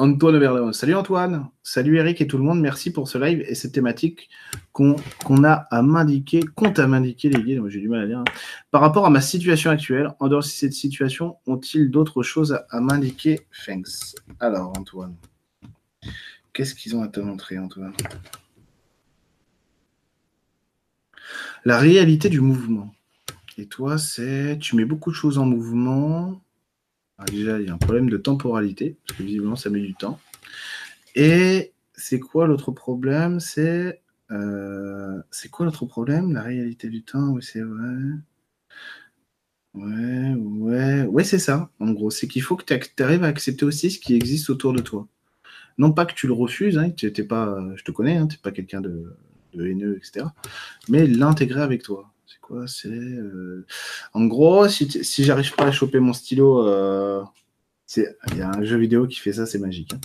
Antoine 0.00 0.38
Verleon. 0.38 0.72
Salut 0.72 0.94
Antoine. 0.94 1.48
Salut 1.64 1.96
Eric 1.96 2.20
et 2.20 2.28
tout 2.28 2.38
le 2.38 2.44
monde. 2.44 2.60
Merci 2.60 2.92
pour 2.92 3.08
ce 3.08 3.18
live 3.18 3.44
et 3.48 3.56
cette 3.56 3.72
thématique 3.72 4.30
qu'on 4.72 4.94
a 5.42 5.66
à 5.72 5.82
m'indiquer, 5.82 6.40
qu'on 6.54 6.70
à 6.70 6.86
m'indiquer 6.86 7.28
les 7.30 7.42
guides. 7.42 7.60
J'ai 7.66 7.80
du 7.80 7.88
mal 7.88 8.02
à 8.02 8.06
dire. 8.06 8.18
Hein. 8.20 8.24
Par 8.70 8.80
rapport 8.80 9.06
à 9.06 9.10
ma 9.10 9.20
situation 9.20 9.72
actuelle, 9.72 10.14
en 10.20 10.28
dehors 10.28 10.42
de 10.42 10.46
cette 10.46 10.72
situation, 10.72 11.38
ont-ils 11.46 11.90
d'autres 11.90 12.22
choses 12.22 12.52
à, 12.52 12.64
à 12.70 12.80
m'indiquer? 12.80 13.40
Thanks. 13.66 14.14
Alors, 14.38 14.72
Antoine. 14.78 15.16
Qu'est-ce 16.58 16.74
qu'ils 16.74 16.96
ont 16.96 17.02
à 17.02 17.06
te 17.06 17.20
montrer, 17.20 17.56
Antoine? 17.56 17.94
La 21.64 21.78
réalité 21.78 22.28
du 22.28 22.40
mouvement. 22.40 22.92
Et 23.58 23.66
toi, 23.66 23.96
c'est. 23.96 24.58
Tu 24.58 24.74
mets 24.74 24.84
beaucoup 24.84 25.12
de 25.12 25.14
choses 25.14 25.38
en 25.38 25.46
mouvement. 25.46 26.42
Ah, 27.16 27.26
déjà, 27.26 27.60
il 27.60 27.68
y 27.68 27.70
a 27.70 27.74
un 27.74 27.78
problème 27.78 28.10
de 28.10 28.16
temporalité, 28.16 28.96
parce 29.06 29.16
que 29.16 29.22
visiblement, 29.22 29.54
ça 29.54 29.70
met 29.70 29.80
du 29.80 29.94
temps. 29.94 30.18
Et 31.14 31.74
c'est 31.94 32.18
quoi 32.18 32.48
l'autre 32.48 32.72
problème? 32.72 33.38
C'est. 33.38 34.02
Euh, 34.32 35.22
c'est 35.30 35.50
quoi 35.50 35.64
l'autre 35.64 35.86
problème? 35.86 36.32
La 36.32 36.42
réalité 36.42 36.88
du 36.88 37.04
temps, 37.04 37.28
oui, 37.28 37.42
c'est 37.44 37.62
vrai. 37.62 37.98
Ouais, 39.74 40.34
ouais, 40.34 41.02
ouais, 41.04 41.22
c'est 41.22 41.38
ça, 41.38 41.70
en 41.78 41.92
gros. 41.92 42.10
C'est 42.10 42.26
qu'il 42.26 42.42
faut 42.42 42.56
que 42.56 42.64
tu 42.64 43.02
arrives 43.04 43.22
à 43.22 43.28
accepter 43.28 43.64
aussi 43.64 43.92
ce 43.92 44.00
qui 44.00 44.16
existe 44.16 44.50
autour 44.50 44.72
de 44.72 44.80
toi 44.80 45.06
non 45.78 45.92
pas 45.92 46.04
que 46.04 46.14
tu 46.14 46.26
le 46.26 46.32
refuses, 46.32 46.76
hein, 46.76 46.90
pas, 47.28 47.58
je 47.76 47.84
te 47.84 47.90
connais, 47.90 48.16
hein, 48.16 48.26
tu 48.26 48.36
n'es 48.36 48.40
pas 48.42 48.50
quelqu'un 48.50 48.80
de, 48.80 49.16
haineux, 49.54 49.96
etc. 49.96 50.26
Mais 50.88 51.06
l'intégrer 51.06 51.62
avec 51.62 51.82
toi. 51.82 52.10
C'est 52.26 52.40
quoi 52.40 52.66
C'est 52.66 52.88
euh, 52.88 53.64
en 54.12 54.26
gros, 54.26 54.68
si, 54.68 54.88
si 55.04 55.24
j'arrive 55.24 55.54
pas 55.54 55.64
à 55.64 55.72
choper 55.72 56.00
mon 56.00 56.12
stylo, 56.12 56.66
euh, 56.66 57.22
Il 57.96 58.36
y 58.36 58.42
a 58.42 58.50
un 58.50 58.62
jeu 58.62 58.76
vidéo 58.76 59.06
qui 59.06 59.18
fait 59.18 59.32
ça, 59.32 59.46
c'est 59.46 59.58
magique. 59.58 59.94
Hein. 59.94 60.00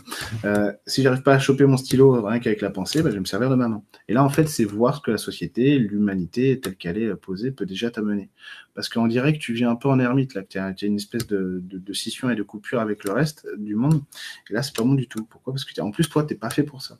Euh, 0.45 0.73
si 0.87 1.03
j'arrive 1.03 1.21
pas 1.21 1.33
à 1.33 1.39
choper 1.39 1.65
mon 1.65 1.75
stylo 1.75 2.21
rien 2.25 2.39
qu'avec 2.39 2.61
la 2.61 2.69
pensée, 2.69 3.01
bah, 3.01 3.09
je 3.09 3.15
vais 3.15 3.19
me 3.19 3.25
servir 3.25 3.49
de 3.49 3.55
ma 3.55 3.67
main. 3.67 3.83
Et 4.07 4.13
là, 4.13 4.23
en 4.23 4.29
fait, 4.29 4.47
c'est 4.47 4.63
voir 4.63 4.95
ce 4.95 5.01
que 5.01 5.11
la 5.11 5.17
société, 5.17 5.77
l'humanité 5.77 6.61
telle 6.61 6.77
qu'elle 6.77 6.97
est 6.97 7.13
posée, 7.15 7.51
peut 7.51 7.65
déjà 7.65 7.91
t'amener. 7.91 8.29
Parce 8.73 8.87
qu'on 8.87 9.07
dirait 9.07 9.33
que 9.33 9.39
tu 9.39 9.53
viens 9.53 9.69
un 9.69 9.75
peu 9.75 9.89
en 9.89 9.99
ermite, 9.99 10.33
là, 10.33 10.43
que 10.43 10.47
tu 10.47 10.57
as, 10.59 10.73
une 10.81 10.95
espèce 10.95 11.27
de, 11.27 11.61
scission 11.91 12.29
et 12.29 12.35
de 12.35 12.43
coupure 12.43 12.79
avec 12.79 13.03
le 13.03 13.11
reste 13.11 13.45
du 13.57 13.75
monde. 13.75 14.01
Et 14.49 14.53
là, 14.53 14.63
c'est 14.63 14.75
pas 14.75 14.83
bon 14.83 14.93
du 14.93 15.07
tout. 15.09 15.25
Pourquoi? 15.25 15.51
Parce 15.51 15.65
que 15.65 15.79
en 15.81 15.91
plus, 15.91 16.07
toi, 16.07 16.23
t'es 16.23 16.35
pas 16.35 16.49
fait 16.49 16.63
pour 16.63 16.81
ça. 16.81 16.99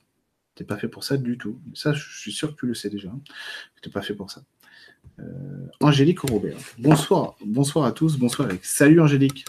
T'es 0.56 0.65
pas 0.65 0.78
fait 0.78 0.89
pour 0.89 1.06
ça 1.06 1.15
du 1.15 1.38
tout. 1.38 1.60
Ça, 1.74 1.93
je 1.93 2.19
suis 2.19 2.34
sûr 2.34 2.54
que 2.54 2.60
tu 2.60 2.67
le 2.67 2.74
sais 2.74 2.89
déjà. 2.89 3.10
Hein. 3.10 3.22
Tu 3.82 3.88
n'es 3.88 3.93
pas 3.93 4.02
fait 4.02 4.13
pour 4.13 4.30
ça. 4.30 4.43
Euh, 5.19 5.24
Angélique 5.80 6.19
Robert. 6.19 6.58
Bonsoir. 6.78 7.38
Bonsoir 7.46 7.86
à 7.86 7.93
tous. 7.93 8.17
Bonsoir 8.17 8.50
Eric. 8.50 8.65
Salut 8.65 9.00
Angélique. 9.00 9.46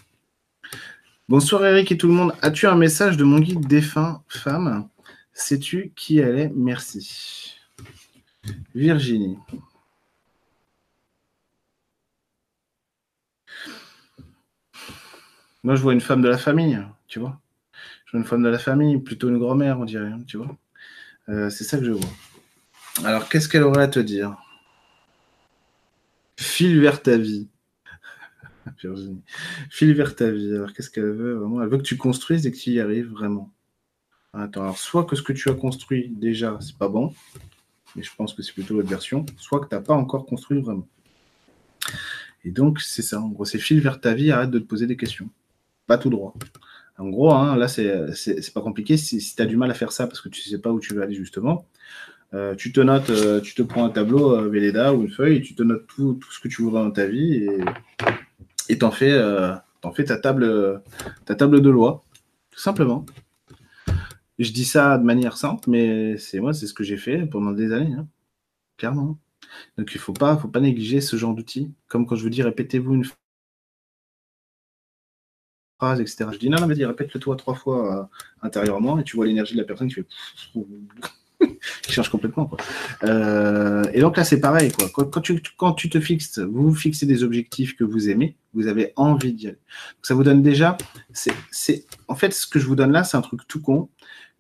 Bonsoir 1.27 1.65
Eric 1.65 1.91
et 1.91 1.97
tout 1.97 2.07
le 2.07 2.13
monde. 2.13 2.35
As-tu 2.43 2.67
un 2.67 2.75
message 2.75 3.17
de 3.17 3.25
mon 3.25 3.39
guide 3.39 3.67
défunt 3.67 4.23
femme? 4.29 4.91
Sais-tu 5.33 5.91
qui 5.97 6.19
elle 6.19 6.39
est? 6.39 6.53
Merci. 6.55 7.57
Virginie. 8.75 9.39
Moi, 15.63 15.77
je 15.77 15.81
vois 15.81 15.95
une 15.95 16.03
femme 16.03 16.21
de 16.21 16.29
la 16.29 16.37
famille, 16.37 16.79
tu 17.09 17.21
vois. 17.21 17.41
Je 18.05 18.11
vois 18.13 18.21
une 18.21 18.27
femme 18.27 18.43
de 18.43 18.51
la 18.51 18.59
famille, 18.59 18.99
plutôt 18.99 19.31
une 19.31 19.39
grand-mère, 19.39 19.81
on 19.81 19.87
dirait, 19.87 20.13
tu 20.27 20.37
vois. 20.37 20.55
Euh, 21.31 21.49
c'est 21.49 21.65
ça 21.65 21.79
que 21.79 21.85
je 21.87 21.93
vois. 21.93 22.13
Alors, 23.03 23.31
qu'est-ce 23.31 23.49
qu'elle 23.49 23.63
aurait 23.63 23.85
à 23.85 23.89
te 23.89 23.99
dire? 23.99 24.37
File 26.37 26.79
vers 26.81 27.01
ta 27.01 27.17
vie. 27.17 27.49
Virginie. 28.83 29.23
File 29.71 29.95
vers 29.95 30.17
ta 30.17 30.31
vie. 30.31 30.55
Alors, 30.55 30.73
qu'est-ce 30.73 30.91
qu'elle 30.91 31.11
veut 31.11 31.35
vraiment? 31.35 31.63
Elle 31.63 31.69
veut 31.69 31.79
que 31.79 31.83
tu 31.83 31.97
construises 31.97 32.47
et 32.47 32.53
que 32.53 32.57
tu 32.57 32.71
y 32.71 32.81
arrives 32.81 33.11
vraiment. 33.11 33.53
Attends, 34.33 34.63
alors, 34.63 34.79
soit 34.79 35.05
que 35.05 35.17
ce 35.17 35.23
que 35.23 35.33
tu 35.33 35.49
as 35.49 35.55
construit 35.55 36.09
déjà, 36.09 36.59
c'est 36.61 36.77
pas 36.77 36.89
bon, 36.89 37.15
mais 37.95 38.03
je 38.03 38.11
pense 38.17 38.35
que 38.35 38.43
c'est 38.43 38.53
plutôt 38.53 38.75
l'autre 38.75 38.89
version, 38.89 39.25
soit 39.37 39.61
que 39.61 39.69
tu 39.69 39.75
n'as 39.75 39.81
pas 39.81 39.95
encore 39.95 40.27
construit 40.27 40.61
vraiment. 40.61 40.89
Et 42.45 42.51
donc, 42.51 42.81
c'est 42.81 43.03
ça. 43.03 43.21
En 43.21 43.29
gros, 43.29 43.45
c'est 43.45 43.59
file 43.59 43.81
vers 43.81 44.01
ta 44.01 44.13
vie, 44.13 44.31
arrête 44.31 44.51
de 44.51 44.59
te 44.59 44.65
poser 44.65 44.87
des 44.87 44.97
questions. 44.97 45.31
Pas 45.87 45.99
tout 45.99 46.11
droit. 46.11 46.35
En 46.99 47.09
gros, 47.09 47.33
hein, 47.33 47.57
là, 47.57 47.69
c'est 47.69 48.53
pas 48.53 48.61
compliqué. 48.61 48.97
Si, 48.97 49.19
tu 49.19 49.43
as 49.43 49.47
du 49.47 49.57
mal 49.57 49.71
à 49.71 49.75
faire 49.75 49.93
ça 49.93 50.07
parce 50.07 50.21
que 50.21 50.29
tu 50.29 50.41
ne 50.47 50.51
sais 50.51 50.61
pas 50.61 50.71
où 50.71 50.81
tu 50.81 50.95
veux 50.95 51.03
aller 51.03 51.15
justement, 51.15 51.67
euh, 52.35 52.55
tu 52.55 52.73
te 52.73 52.81
notes, 52.81 53.11
euh, 53.11 53.41
tu 53.41 53.55
te 53.55 53.63
prends 53.63 53.85
un 53.85 53.91
tableau, 53.91 54.37
euh, 54.37 54.49
Véleda 54.49 54.93
ou 54.95 55.03
une 55.03 55.11
feuille, 55.11 55.41
tu 55.43 55.55
te 55.55 55.63
notes 55.63 55.87
tout, 55.87 56.19
ce 56.31 56.41
que 56.41 56.49
tu 56.49 56.63
voudras 56.63 56.83
dans 56.83 56.91
ta 56.91 57.07
vie 57.07 57.49
et 58.69 58.79
t'en 58.79 58.91
fais, 58.91 59.13
euh, 59.13 59.55
fais 59.95 60.05
ta, 60.05 60.17
table, 60.17 60.83
ta 61.25 61.35
table 61.35 61.61
de 61.61 61.71
loi, 61.71 62.03
tout 62.51 62.61
simplement. 62.61 63.05
Je 64.39 64.51
dis 64.53 64.65
ça 64.65 64.99
de 64.99 65.05
manière 65.05 65.37
simple, 65.37 65.71
mais 65.71 66.17
c'est 66.19 66.41
moi, 66.41 66.53
c'est 66.53 66.67
ce 66.67 66.75
que 66.75 66.85
j'ai 66.85 66.97
fait 66.97 67.27
pendant 67.27 67.53
des 67.53 67.73
années, 67.73 67.95
hein. 67.95 68.09
clairement. 68.77 69.19
Donc 69.79 69.93
il 69.93 69.99
ne 69.99 70.01
faut 70.01 70.13
pas, 70.13 70.37
faut 70.37 70.49
pas 70.49 70.61
négliger 70.61 71.01
ce 71.01 71.17
genre 71.17 71.35
d'outils. 71.35 71.73
Comme 71.89 72.07
quand 72.07 72.17
je 72.17 72.23
vous 72.23 72.31
dis 72.31 72.43
répétez-vous 72.43 72.95
une 72.95 73.05
phrase, 75.79 76.01
etc. 76.01 76.27
Je 76.33 76.39
dis 76.39 76.51
non, 76.51 76.59
non, 76.61 76.67
vas-y, 76.67 76.85
répète-le 76.85 77.21
toi 77.21 77.37
trois 77.37 77.55
fois 77.55 78.11
intérieurement 78.43 78.99
et 78.99 79.05
tu 79.05 79.17
vois 79.17 79.27
l'énergie 79.27 79.55
de 79.55 79.61
la 79.61 79.67
personne 79.67 79.89
qui 79.89 79.95
fait 79.95 80.07
change 81.95 82.09
complètement. 82.09 82.47
Quoi. 82.47 82.59
Euh, 83.05 83.85
et 83.93 84.01
donc 84.01 84.17
là, 84.17 84.25
c'est 84.25 84.41
pareil. 84.41 84.73
Quoi. 84.73 84.89
Quand, 84.91 85.21
tu, 85.21 85.41
quand 85.57 85.73
tu 85.73 85.89
te 85.89 86.01
fixes, 86.01 86.39
vous 86.39 86.75
fixez 86.75 87.07
des 87.07 87.23
objectifs 87.23 87.77
que 87.77 87.85
vous 87.85 88.11
aimez, 88.11 88.37
vous 88.53 88.67
avez 88.67 88.93
envie 88.97 89.33
d'y 89.33 89.49
aller. 89.49 89.59
ça 90.03 90.15
vous 90.15 90.25
donne 90.25 90.43
déjà. 90.43 90.77
C'est, 91.13 91.87
en 92.09 92.15
fait, 92.15 92.33
ce 92.33 92.47
que 92.47 92.59
je 92.59 92.67
vous 92.67 92.77
donne 92.77 92.93
là, 92.93 93.05
c'est 93.05 93.17
un 93.17 93.23
truc 93.23 93.41
tout 93.49 93.61
con 93.61 93.89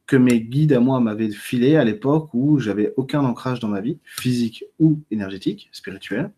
que 0.07 0.17
mes 0.17 0.41
guides 0.41 0.73
à 0.75 0.81
moi 0.81 1.01
m'avaient 1.01 1.31
filé 1.31 1.77
à 1.77 1.85
l'époque 1.85 2.29
où 2.35 2.59
j'avais 2.59 2.93
aucun 2.97 3.25
ancrage 3.25 3.61
dans 3.61 3.69
ma 3.69 3.81
vie, 3.81 3.99
physique 4.05 4.65
ou 4.79 5.01
énergétique, 5.11 5.71
spirituel. 5.73 6.31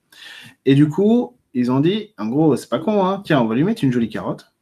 Et 0.64 0.74
du 0.74 0.88
coup, 0.88 1.36
ils 1.52 1.72
ont 1.72 1.80
dit, 1.80 2.12
en 2.18 2.26
gros, 2.26 2.54
c'est 2.56 2.68
pas 2.68 2.78
con, 2.78 3.04
hein, 3.04 3.22
tiens, 3.24 3.40
on 3.40 3.46
va 3.46 3.54
lui 3.54 3.64
mettre 3.64 3.82
une 3.82 3.92
jolie 3.92 4.08
carotte. 4.08 4.52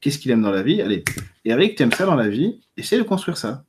Qu'est-ce 0.00 0.18
qu'il 0.18 0.30
aime 0.30 0.42
dans 0.42 0.50
la 0.50 0.62
vie? 0.62 0.80
Allez, 0.80 1.02
Eric, 1.44 1.76
tu 1.76 1.82
aimes 1.82 1.92
ça 1.92 2.06
dans 2.06 2.14
la 2.14 2.28
vie? 2.28 2.60
Essaye 2.76 2.98
de 2.98 3.04
construire 3.04 3.36
ça. 3.36 3.64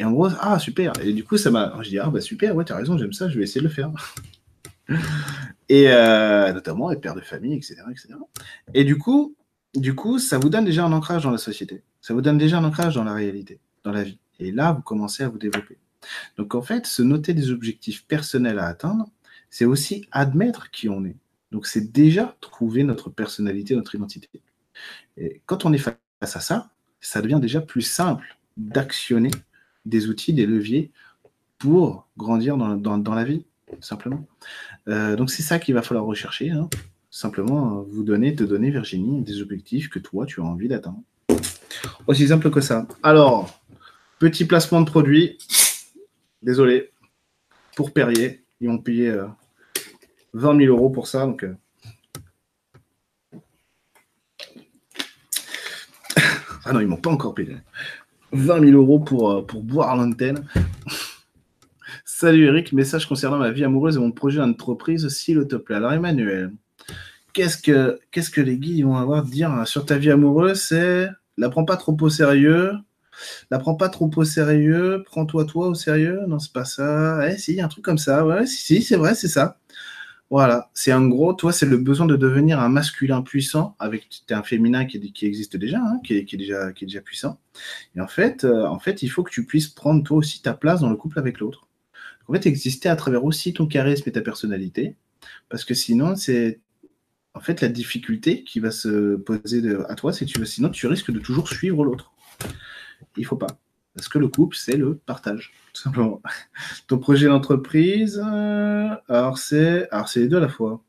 Et 0.00 0.04
en 0.04 0.12
gros, 0.12 0.28
ah 0.40 0.58
super. 0.58 0.94
Et 1.02 1.12
du 1.12 1.24
coup, 1.24 1.36
ça 1.36 1.50
m'a. 1.50 1.76
Je 1.82 1.90
dis, 1.90 1.98
ah 1.98 2.08
bah 2.08 2.22
super, 2.22 2.56
ouais, 2.56 2.72
as 2.72 2.76
raison, 2.76 2.96
j'aime 2.96 3.12
ça, 3.12 3.28
je 3.28 3.36
vais 3.36 3.44
essayer 3.44 3.60
de 3.60 3.66
le 3.66 3.72
faire. 3.72 3.92
et 5.68 5.90
euh, 5.90 6.50
notamment 6.54 6.90
être 6.90 7.02
père 7.02 7.14
de 7.14 7.20
famille, 7.20 7.54
etc., 7.54 7.82
etc. 7.90 8.14
Et 8.72 8.84
du 8.84 8.96
coup, 8.96 9.36
du 9.74 9.94
coup, 9.94 10.18
ça 10.18 10.38
vous 10.38 10.48
donne 10.48 10.64
déjà 10.64 10.86
un 10.86 10.92
ancrage 10.92 11.24
dans 11.24 11.30
la 11.30 11.36
société. 11.36 11.82
Ça 12.00 12.14
vous 12.14 12.22
donne 12.22 12.38
déjà 12.38 12.56
un 12.56 12.64
ancrage 12.64 12.94
dans 12.94 13.04
la 13.04 13.12
réalité, 13.12 13.60
dans 13.84 13.92
la 13.92 14.02
vie. 14.02 14.18
Et 14.38 14.52
là, 14.52 14.72
vous 14.72 14.80
commencez 14.80 15.22
à 15.22 15.28
vous 15.28 15.36
développer. 15.36 15.76
Donc 16.38 16.54
en 16.54 16.62
fait, 16.62 16.86
se 16.86 17.02
noter 17.02 17.34
des 17.34 17.50
objectifs 17.50 18.06
personnels 18.06 18.58
à 18.58 18.68
atteindre, 18.68 19.10
c'est 19.50 19.66
aussi 19.66 20.06
admettre 20.12 20.70
qui 20.70 20.88
on 20.88 21.04
est. 21.04 21.16
Donc 21.52 21.66
c'est 21.66 21.92
déjà 21.92 22.38
trouver 22.40 22.84
notre 22.84 23.10
personnalité, 23.10 23.76
notre 23.76 23.94
identité. 23.94 24.30
Et 25.18 25.42
quand 25.44 25.66
on 25.66 25.74
est 25.74 25.78
face 25.78 25.98
à 26.22 26.40
ça, 26.40 26.70
ça 27.02 27.20
devient 27.20 27.38
déjà 27.38 27.60
plus 27.60 27.82
simple 27.82 28.38
d'actionner 28.56 29.30
des 29.84 30.08
outils, 30.08 30.32
des 30.32 30.46
leviers 30.46 30.90
pour 31.58 32.08
grandir 32.16 32.56
dans, 32.56 33.14
la 33.14 33.24
vie, 33.24 33.44
simplement. 33.80 34.26
Euh, 34.88 35.16
donc 35.16 35.30
c'est 35.30 35.42
ça 35.42 35.58
qu'il 35.58 35.74
va 35.74 35.82
falloir 35.82 36.06
rechercher. 36.06 36.50
Hein. 36.50 36.68
Simplement, 37.10 37.82
vous 37.82 38.04
donner, 38.04 38.34
te 38.34 38.44
donner, 38.44 38.70
Virginie, 38.70 39.22
des 39.22 39.42
objectifs 39.42 39.88
que 39.88 39.98
toi, 39.98 40.26
tu 40.26 40.40
as 40.40 40.44
envie 40.44 40.68
d'atteindre. 40.68 41.02
Aussi 42.06 42.28
simple 42.28 42.50
que 42.50 42.60
ça. 42.60 42.86
Alors, 43.02 43.60
petit 44.18 44.44
placement 44.44 44.80
de 44.80 44.88
produit. 44.88 45.38
Désolé. 46.42 46.90
Pour 47.76 47.92
Perrier, 47.92 48.44
ils 48.60 48.68
ont 48.68 48.78
payé 48.78 49.14
20 50.34 50.58
000 50.58 50.74
euros 50.74 50.90
pour 50.90 51.08
ça. 51.08 51.26
Donc, 51.26 51.44
euh. 51.44 51.54
ah 56.64 56.72
non, 56.72 56.80
ils 56.80 56.86
m'ont 56.86 56.96
pas 56.96 57.10
encore 57.10 57.34
payé. 57.34 57.56
20 58.32 58.60
000 58.60 58.72
euros 58.72 59.00
pour, 59.00 59.30
euh, 59.30 59.42
pour 59.42 59.62
boire 59.62 59.96
l'antenne. 59.96 60.44
Salut 62.04 62.44
Eric, 62.46 62.72
message 62.72 63.06
concernant 63.06 63.38
ma 63.38 63.50
vie 63.50 63.64
amoureuse 63.64 63.96
et 63.96 63.98
mon 63.98 64.12
projet 64.12 64.38
d'entreprise, 64.38 65.08
s'il 65.08 65.46
te 65.46 65.56
plaît. 65.56 65.76
Alors 65.76 65.92
Emmanuel, 65.92 66.52
qu'est-ce 67.32 67.56
que, 67.56 67.98
qu'est-ce 68.10 68.30
que 68.30 68.40
les 68.40 68.58
guides 68.58 68.84
vont 68.84 68.96
avoir 68.96 69.20
à 69.20 69.22
dire 69.22 69.66
sur 69.66 69.86
ta 69.86 69.96
vie 69.96 70.10
amoureuse? 70.10 70.60
C'est 70.60 71.08
la 71.38 71.48
prends 71.48 71.64
pas 71.64 71.76
trop 71.76 71.96
au 72.00 72.10
sérieux, 72.10 72.72
la 73.50 73.58
prends 73.58 73.74
pas 73.74 73.88
trop 73.88 74.10
au 74.14 74.24
sérieux, 74.24 75.02
prends-toi 75.06 75.44
toi 75.46 75.68
au 75.68 75.74
sérieux. 75.74 76.20
Non, 76.28 76.38
c'est 76.38 76.52
pas 76.52 76.64
ça. 76.64 77.26
Eh, 77.28 77.38
si, 77.38 77.60
un 77.60 77.68
truc 77.68 77.84
comme 77.84 77.98
ça. 77.98 78.26
Ouais, 78.26 78.46
si 78.46 78.82
c'est 78.82 78.96
vrai, 78.96 79.14
c'est 79.14 79.28
ça. 79.28 79.59
Voilà, 80.30 80.70
c'est 80.74 80.92
en 80.92 81.08
gros, 81.08 81.32
toi, 81.32 81.52
c'est 81.52 81.66
le 81.66 81.76
besoin 81.76 82.06
de 82.06 82.14
devenir 82.14 82.60
un 82.60 82.68
masculin 82.68 83.20
puissant 83.20 83.74
avec 83.80 84.22
un 84.30 84.44
féminin 84.44 84.84
qui, 84.84 85.12
existe 85.22 85.56
déjà, 85.56 85.78
hein, 85.78 85.98
qui, 86.04 86.14
est, 86.14 86.36
déjà, 86.36 86.72
qui 86.72 86.84
est 86.84 86.86
déjà 86.86 87.00
puissant. 87.00 87.40
Et 87.96 88.00
en 88.00 88.06
fait, 88.06 88.44
euh, 88.44 88.64
en 88.66 88.78
fait, 88.78 89.02
il 89.02 89.08
faut 89.08 89.24
que 89.24 89.32
tu 89.32 89.44
puisses 89.44 89.66
prendre 89.66 90.04
toi 90.04 90.18
aussi 90.18 90.40
ta 90.40 90.54
place 90.54 90.80
dans 90.82 90.90
le 90.90 90.96
couple 90.96 91.18
avec 91.18 91.40
l'autre. 91.40 91.66
En 92.28 92.32
fait, 92.32 92.46
exister 92.46 92.88
à 92.88 92.94
travers 92.94 93.24
aussi 93.24 93.52
ton 93.52 93.66
charisme 93.66 94.08
et 94.08 94.12
ta 94.12 94.20
personnalité, 94.20 94.94
parce 95.48 95.64
que 95.64 95.74
sinon, 95.74 96.14
c'est 96.14 96.60
en 97.34 97.40
fait 97.40 97.60
la 97.60 97.68
difficulté 97.68 98.44
qui 98.44 98.60
va 98.60 98.70
se 98.70 99.16
poser 99.16 99.62
à 99.88 99.96
toi, 99.96 100.12
c'est 100.12 100.26
que 100.26 100.30
tu, 100.30 100.46
sinon 100.46 100.68
tu 100.70 100.86
risques 100.86 101.10
de 101.10 101.18
toujours 101.18 101.48
suivre 101.48 101.84
l'autre. 101.84 102.12
Il 103.16 103.26
faut 103.26 103.36
pas. 103.36 103.58
Parce 103.94 104.08
que 104.08 104.18
le 104.18 104.28
couple, 104.28 104.56
c'est 104.56 104.76
le 104.76 104.96
partage, 104.96 105.52
tout 105.72 105.82
simplement. 105.82 106.22
Ton 106.86 106.98
projet 106.98 107.26
d'entreprise, 107.26 108.22
euh, 108.24 108.88
alors 109.08 109.38
c'est 109.38 109.88
les 110.16 110.28
deux 110.28 110.36
à 110.36 110.40
la 110.40 110.48
fois. 110.48 110.82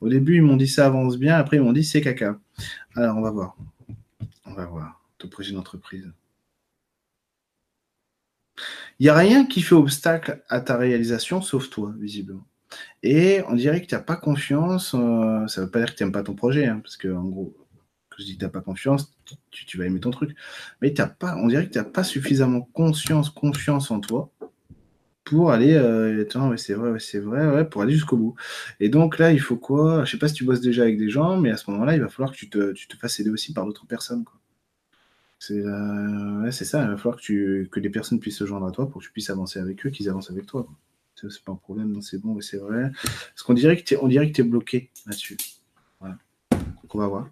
Au 0.00 0.08
début, 0.08 0.36
ils 0.36 0.42
m'ont 0.42 0.56
dit 0.56 0.68
ça 0.68 0.86
avance 0.86 1.18
bien, 1.18 1.36
après 1.36 1.56
ils 1.56 1.62
m'ont 1.62 1.72
dit 1.72 1.84
c'est 1.84 2.00
caca. 2.00 2.38
Alors 2.94 3.16
on 3.16 3.22
va 3.22 3.30
voir. 3.30 3.56
On 4.44 4.54
va 4.54 4.66
voir. 4.66 5.00
Ton 5.18 5.28
projet 5.28 5.52
d'entreprise. 5.52 6.10
Il 8.98 9.04
n'y 9.04 9.10
a 9.10 9.14
rien 9.14 9.44
qui 9.46 9.62
fait 9.62 9.74
obstacle 9.74 10.42
à 10.48 10.60
ta 10.60 10.76
réalisation 10.76 11.42
sauf 11.42 11.68
toi, 11.68 11.92
visiblement. 11.98 12.46
Et 13.02 13.42
on 13.48 13.54
dirait 13.54 13.80
que 13.82 13.86
tu 13.86 13.94
n'as 13.94 14.00
pas 14.00 14.16
confiance. 14.16 14.94
Euh, 14.94 15.46
ça 15.48 15.60
ne 15.60 15.66
veut 15.66 15.70
pas 15.70 15.80
dire 15.80 15.92
que 15.92 15.98
tu 15.98 16.02
n'aimes 16.02 16.12
pas 16.12 16.22
ton 16.22 16.34
projet, 16.34 16.66
hein, 16.66 16.80
parce 16.82 16.96
que 16.96 17.08
en 17.08 17.24
gros, 17.24 17.54
je 18.18 18.24
dis 18.24 18.34
que 18.34 18.38
tu 18.38 18.44
n'as 18.44 18.50
pas 18.50 18.60
confiance, 18.60 19.14
tu, 19.50 19.78
vas 19.78 19.86
aimer 19.86 20.00
ton 20.00 20.10
truc. 20.10 20.34
Mais 20.80 20.98
as 21.00 21.06
pas, 21.06 21.36
on 21.36 21.48
dirait 21.48 21.66
que 21.66 21.72
tu 21.72 21.78
n'as 21.78 21.84
pas 21.84 22.04
suffisamment 22.04 22.62
conscience, 22.72 23.30
confiance 23.30 23.90
en 23.90 24.00
toi 24.00 24.30
pour 25.24 25.50
aller. 25.50 25.74
Euh, 25.74 26.24
c'est 26.56 26.74
vrai, 26.74 26.98
c'est 26.98 27.18
vrai, 27.18 27.46
ouais, 27.46 27.64
pour 27.64 27.82
aller 27.82 27.92
jusqu'au 27.92 28.16
bout. 28.16 28.34
Et 28.80 28.88
donc 28.88 29.18
là, 29.18 29.32
il 29.32 29.40
faut 29.40 29.56
quoi? 29.56 30.04
Je 30.04 30.12
sais 30.12 30.18
pas 30.18 30.28
si 30.28 30.34
tu 30.34 30.44
bosses 30.44 30.60
déjà 30.60 30.82
avec 30.82 30.98
des 30.98 31.10
gens, 31.10 31.38
mais 31.38 31.50
à 31.50 31.56
ce 31.56 31.70
moment-là, 31.70 31.94
il 31.94 32.00
va 32.00 32.08
falloir 32.08 32.32
que 32.32 32.36
tu 32.36 32.48
te, 32.48 32.72
tu 32.72 32.88
te 32.88 32.96
fasses 32.96 33.20
aider 33.20 33.30
aussi 33.30 33.52
par 33.52 33.66
d'autres 33.66 33.86
personnes. 33.86 34.24
C'est 35.38 35.60
euh, 35.60 36.50
ça, 36.50 36.82
il 36.82 36.88
va 36.88 36.96
falloir 36.96 37.16
que, 37.16 37.22
tu, 37.22 37.68
que 37.70 37.80
des 37.80 37.90
personnes 37.90 38.20
puissent 38.20 38.38
se 38.38 38.46
joindre 38.46 38.66
à 38.66 38.70
toi 38.70 38.88
pour 38.88 39.00
que 39.00 39.06
tu 39.06 39.12
puisses 39.12 39.30
avancer 39.30 39.58
avec 39.58 39.84
eux, 39.84 39.90
qu'ils 39.90 40.08
avancent 40.08 40.30
avec 40.30 40.46
toi. 40.46 40.66
C'est 41.14 41.44
pas 41.44 41.52
un 41.52 41.56
problème, 41.56 42.00
c'est 42.02 42.18
bon, 42.18 42.40
c'est 42.40 42.58
vrai. 42.58 42.90
Parce 43.02 43.42
qu'on 43.42 43.54
dirait 43.54 43.76
que 43.76 43.84
tu 43.84 43.94
es, 43.94 44.42
bloqué 44.44 44.90
là-dessus. 45.06 45.36
Donc 46.02 46.94
on 46.94 46.98
va 46.98 47.06
voir. 47.08 47.30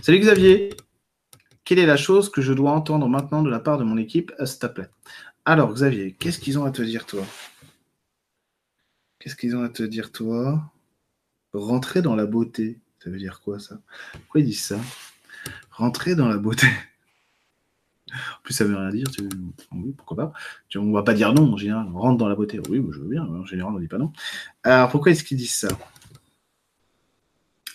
Salut 0.00 0.20
Xavier. 0.20 0.70
Quelle 1.64 1.78
est 1.78 1.86
la 1.86 1.98
chose 1.98 2.30
que 2.30 2.40
je 2.40 2.52
dois 2.52 2.72
entendre 2.72 3.08
maintenant 3.08 3.42
de 3.42 3.50
la 3.50 3.60
part 3.60 3.76
de 3.76 3.84
mon 3.84 3.98
équipe, 3.98 4.32
s'il 4.44 4.58
te 4.58 4.66
plaît? 4.66 4.88
Alors 5.44 5.72
Xavier, 5.72 6.14
qu'est-ce 6.14 6.38
qu'ils 6.38 6.58
ont 6.58 6.64
à 6.64 6.70
te 6.70 6.80
dire 6.80 7.04
toi? 7.04 7.24
Qu'est-ce 9.18 9.36
qu'ils 9.36 9.54
ont 9.54 9.62
à 9.62 9.68
te 9.68 9.82
dire 9.82 10.10
toi? 10.10 10.72
Rentrer 11.52 12.00
dans 12.00 12.16
la 12.16 12.24
beauté. 12.24 12.80
Ça 13.04 13.10
veut 13.10 13.18
dire 13.18 13.40
quoi 13.42 13.58
ça? 13.58 13.80
Pourquoi 14.12 14.40
ils 14.40 14.46
disent 14.46 14.64
ça? 14.64 14.78
Rentrer 15.70 16.14
dans 16.14 16.28
la 16.28 16.38
beauté. 16.38 16.68
En 18.10 18.42
plus, 18.42 18.54
ça 18.54 18.64
veut 18.64 18.76
rien 18.76 18.88
dire. 18.88 19.06
Oui, 19.72 19.92
pourquoi 19.96 20.16
pas? 20.16 20.32
On 20.76 20.82
ne 20.82 20.92
va 20.94 21.02
pas 21.02 21.14
dire 21.14 21.34
non 21.34 21.52
en 21.52 21.56
général. 21.56 21.86
Rentre 21.92 22.18
dans 22.18 22.28
la 22.28 22.34
beauté. 22.34 22.60
Oui, 22.68 22.82
je 22.92 22.98
veux 22.98 23.08
bien. 23.08 23.24
En 23.24 23.44
général, 23.44 23.72
on 23.72 23.76
ne 23.76 23.82
dit 23.82 23.88
pas 23.88 23.98
non. 23.98 24.12
Alors, 24.62 24.88
pourquoi 24.88 25.12
est-ce 25.12 25.22
qu'ils 25.22 25.36
disent 25.36 25.54
ça? 25.54 25.68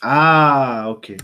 Ah, 0.02 0.88
ok. 0.90 1.16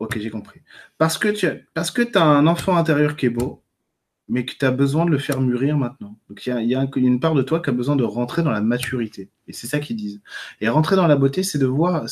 Ok, 0.00 0.18
j'ai 0.18 0.30
compris. 0.30 0.62
Parce 0.98 1.18
que 1.18 1.28
tu 1.28 1.46
as, 1.46 1.56
parce 1.74 1.90
que 1.90 2.18
un 2.18 2.46
enfant 2.46 2.76
intérieur 2.76 3.16
qui 3.16 3.26
est 3.26 3.30
beau, 3.30 3.62
mais 4.28 4.46
que 4.46 4.54
tu 4.58 4.64
as 4.64 4.70
besoin 4.70 5.04
de 5.04 5.10
le 5.10 5.18
faire 5.18 5.40
mûrir 5.42 5.76
maintenant. 5.76 6.16
Donc 6.28 6.46
il 6.46 6.50
y 6.66 6.74
a, 6.74 6.88
une 6.96 7.20
part 7.20 7.34
de 7.34 7.42
toi 7.42 7.60
qui 7.60 7.68
a 7.70 7.72
besoin 7.72 7.96
de 7.96 8.04
rentrer 8.04 8.42
dans 8.42 8.50
la 8.50 8.62
maturité. 8.62 9.28
Et 9.46 9.52
c'est 9.52 9.66
ça 9.66 9.78
qu'ils 9.78 9.96
disent. 9.96 10.22
Et 10.62 10.68
rentrer 10.70 10.96
dans 10.96 11.06
la 11.06 11.16
beauté, 11.16 11.42
c'est 11.42 11.58
de 11.58 11.66
voir, 11.66 12.06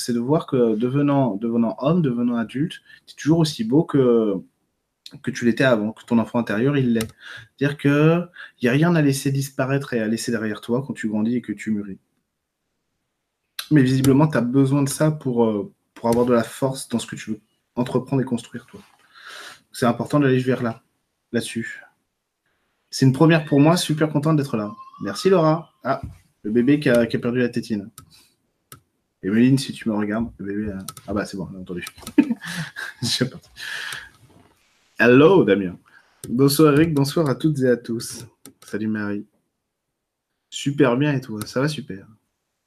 que 0.46 0.76
devenant, 0.76 1.38
homme, 1.80 2.02
devenant 2.02 2.36
adulte, 2.36 2.74
tu 3.06 3.12
es 3.12 3.16
toujours 3.16 3.38
aussi 3.38 3.64
beau 3.64 3.84
que, 3.84 4.34
tu 5.32 5.44
l'étais 5.46 5.64
avant, 5.64 5.92
que 5.92 6.04
ton 6.04 6.18
enfant 6.18 6.40
intérieur, 6.40 6.76
il 6.76 6.92
l'est. 6.92 7.08
C'est-à-dire 7.56 7.78
qu'il 7.78 8.28
n'y 8.62 8.68
a 8.68 8.72
rien 8.72 8.94
à 8.96 9.02
laisser 9.02 9.30
disparaître 9.32 9.94
et 9.94 10.00
à 10.00 10.08
laisser 10.08 10.30
derrière 10.30 10.60
toi 10.60 10.84
quand 10.86 10.92
tu 10.92 11.08
grandis 11.08 11.36
et 11.36 11.42
que 11.42 11.52
tu 11.52 11.70
mûris. 11.70 11.98
Mais 13.70 13.82
visiblement, 13.82 14.26
tu 14.28 14.36
as 14.36 14.42
besoin 14.42 14.82
de 14.82 14.88
ça 14.88 15.06
euh, 15.06 15.62
pour 15.94 16.08
avoir 16.08 16.26
de 16.26 16.34
la 16.34 16.42
force 16.44 16.88
dans 16.88 16.98
ce 16.98 17.06
que 17.06 17.16
tu 17.16 17.30
veux 17.30 17.40
entreprendre 17.78 18.22
et 18.22 18.24
construire 18.24 18.66
toi. 18.66 18.80
C'est 19.72 19.86
important 19.86 20.20
d'aller 20.20 20.38
vers 20.38 20.62
là, 20.62 20.82
là-dessus. 21.32 21.82
C'est 22.90 23.06
une 23.06 23.12
première 23.12 23.44
pour 23.44 23.60
moi, 23.60 23.76
super 23.76 24.10
content 24.10 24.34
d'être 24.34 24.56
là. 24.56 24.72
Merci 25.02 25.30
Laura. 25.30 25.72
Ah, 25.84 26.00
le 26.42 26.50
bébé 26.50 26.80
qui 26.80 26.88
a, 26.88 27.06
perdu 27.06 27.38
la 27.38 27.48
tétine. 27.48 27.90
Emeline, 29.22 29.58
si 29.58 29.72
tu 29.72 29.88
me 29.88 29.94
regardes, 29.94 30.30
le 30.38 30.46
bébé. 30.46 30.72
Ah 31.06 31.12
bah 31.12 31.24
c'est 31.24 31.36
bon, 31.36 31.48
on 31.52 31.56
a 31.56 31.60
entendu. 31.60 31.84
Hello 34.98 35.44
Damien. 35.44 35.76
Bonsoir 36.28 36.74
Eric, 36.74 36.94
bonsoir 36.94 37.28
à 37.28 37.34
toutes 37.34 37.60
et 37.60 37.68
à 37.68 37.76
tous. 37.76 38.26
Salut 38.64 38.88
Marie. 38.88 39.26
Super 40.50 40.96
bien 40.96 41.12
et 41.12 41.20
toi? 41.20 41.40
Ça 41.46 41.60
va 41.60 41.68
super? 41.68 42.06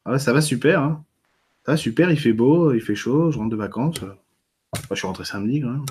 Ah 0.06 0.12
ouais, 0.12 0.20
ça 0.20 0.34
va 0.34 0.42
super. 0.42 0.82
Hein 0.82 1.04
ça 1.66 1.74
va 1.74 1.78
super, 1.78 2.10
il 2.10 2.20
fait 2.20 2.34
beau, 2.34 2.74
il 2.74 2.82
fait 2.82 2.96
chaud, 2.96 3.32
je 3.32 3.38
rentre 3.38 3.52
de 3.52 3.56
vacances 3.56 4.02
je 4.90 4.96
suis 4.96 5.08
rentré 5.08 5.26
samedi 5.26 5.62
quand 5.62 5.72
même. 5.72 5.86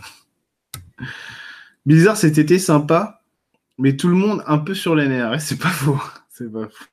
Bizarre 1.86 2.16
cet 2.16 2.38
été, 2.38 2.58
sympa, 2.58 3.22
mais 3.78 3.96
tout 3.96 4.08
le 4.08 4.14
monde 4.14 4.42
un 4.46 4.58
peu 4.58 4.74
sur 4.74 4.94
les 4.94 5.08
nerfs. 5.08 5.40
c'est 5.40 5.58
pas 5.58 5.68
faux. 5.68 6.00
C'est 6.28 6.52
pas 6.52 6.68
faux. 6.68 6.84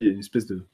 Il 0.00 0.06
y 0.06 0.10
a 0.10 0.12
une 0.14 0.20
espèce 0.20 0.46
de. 0.46 0.64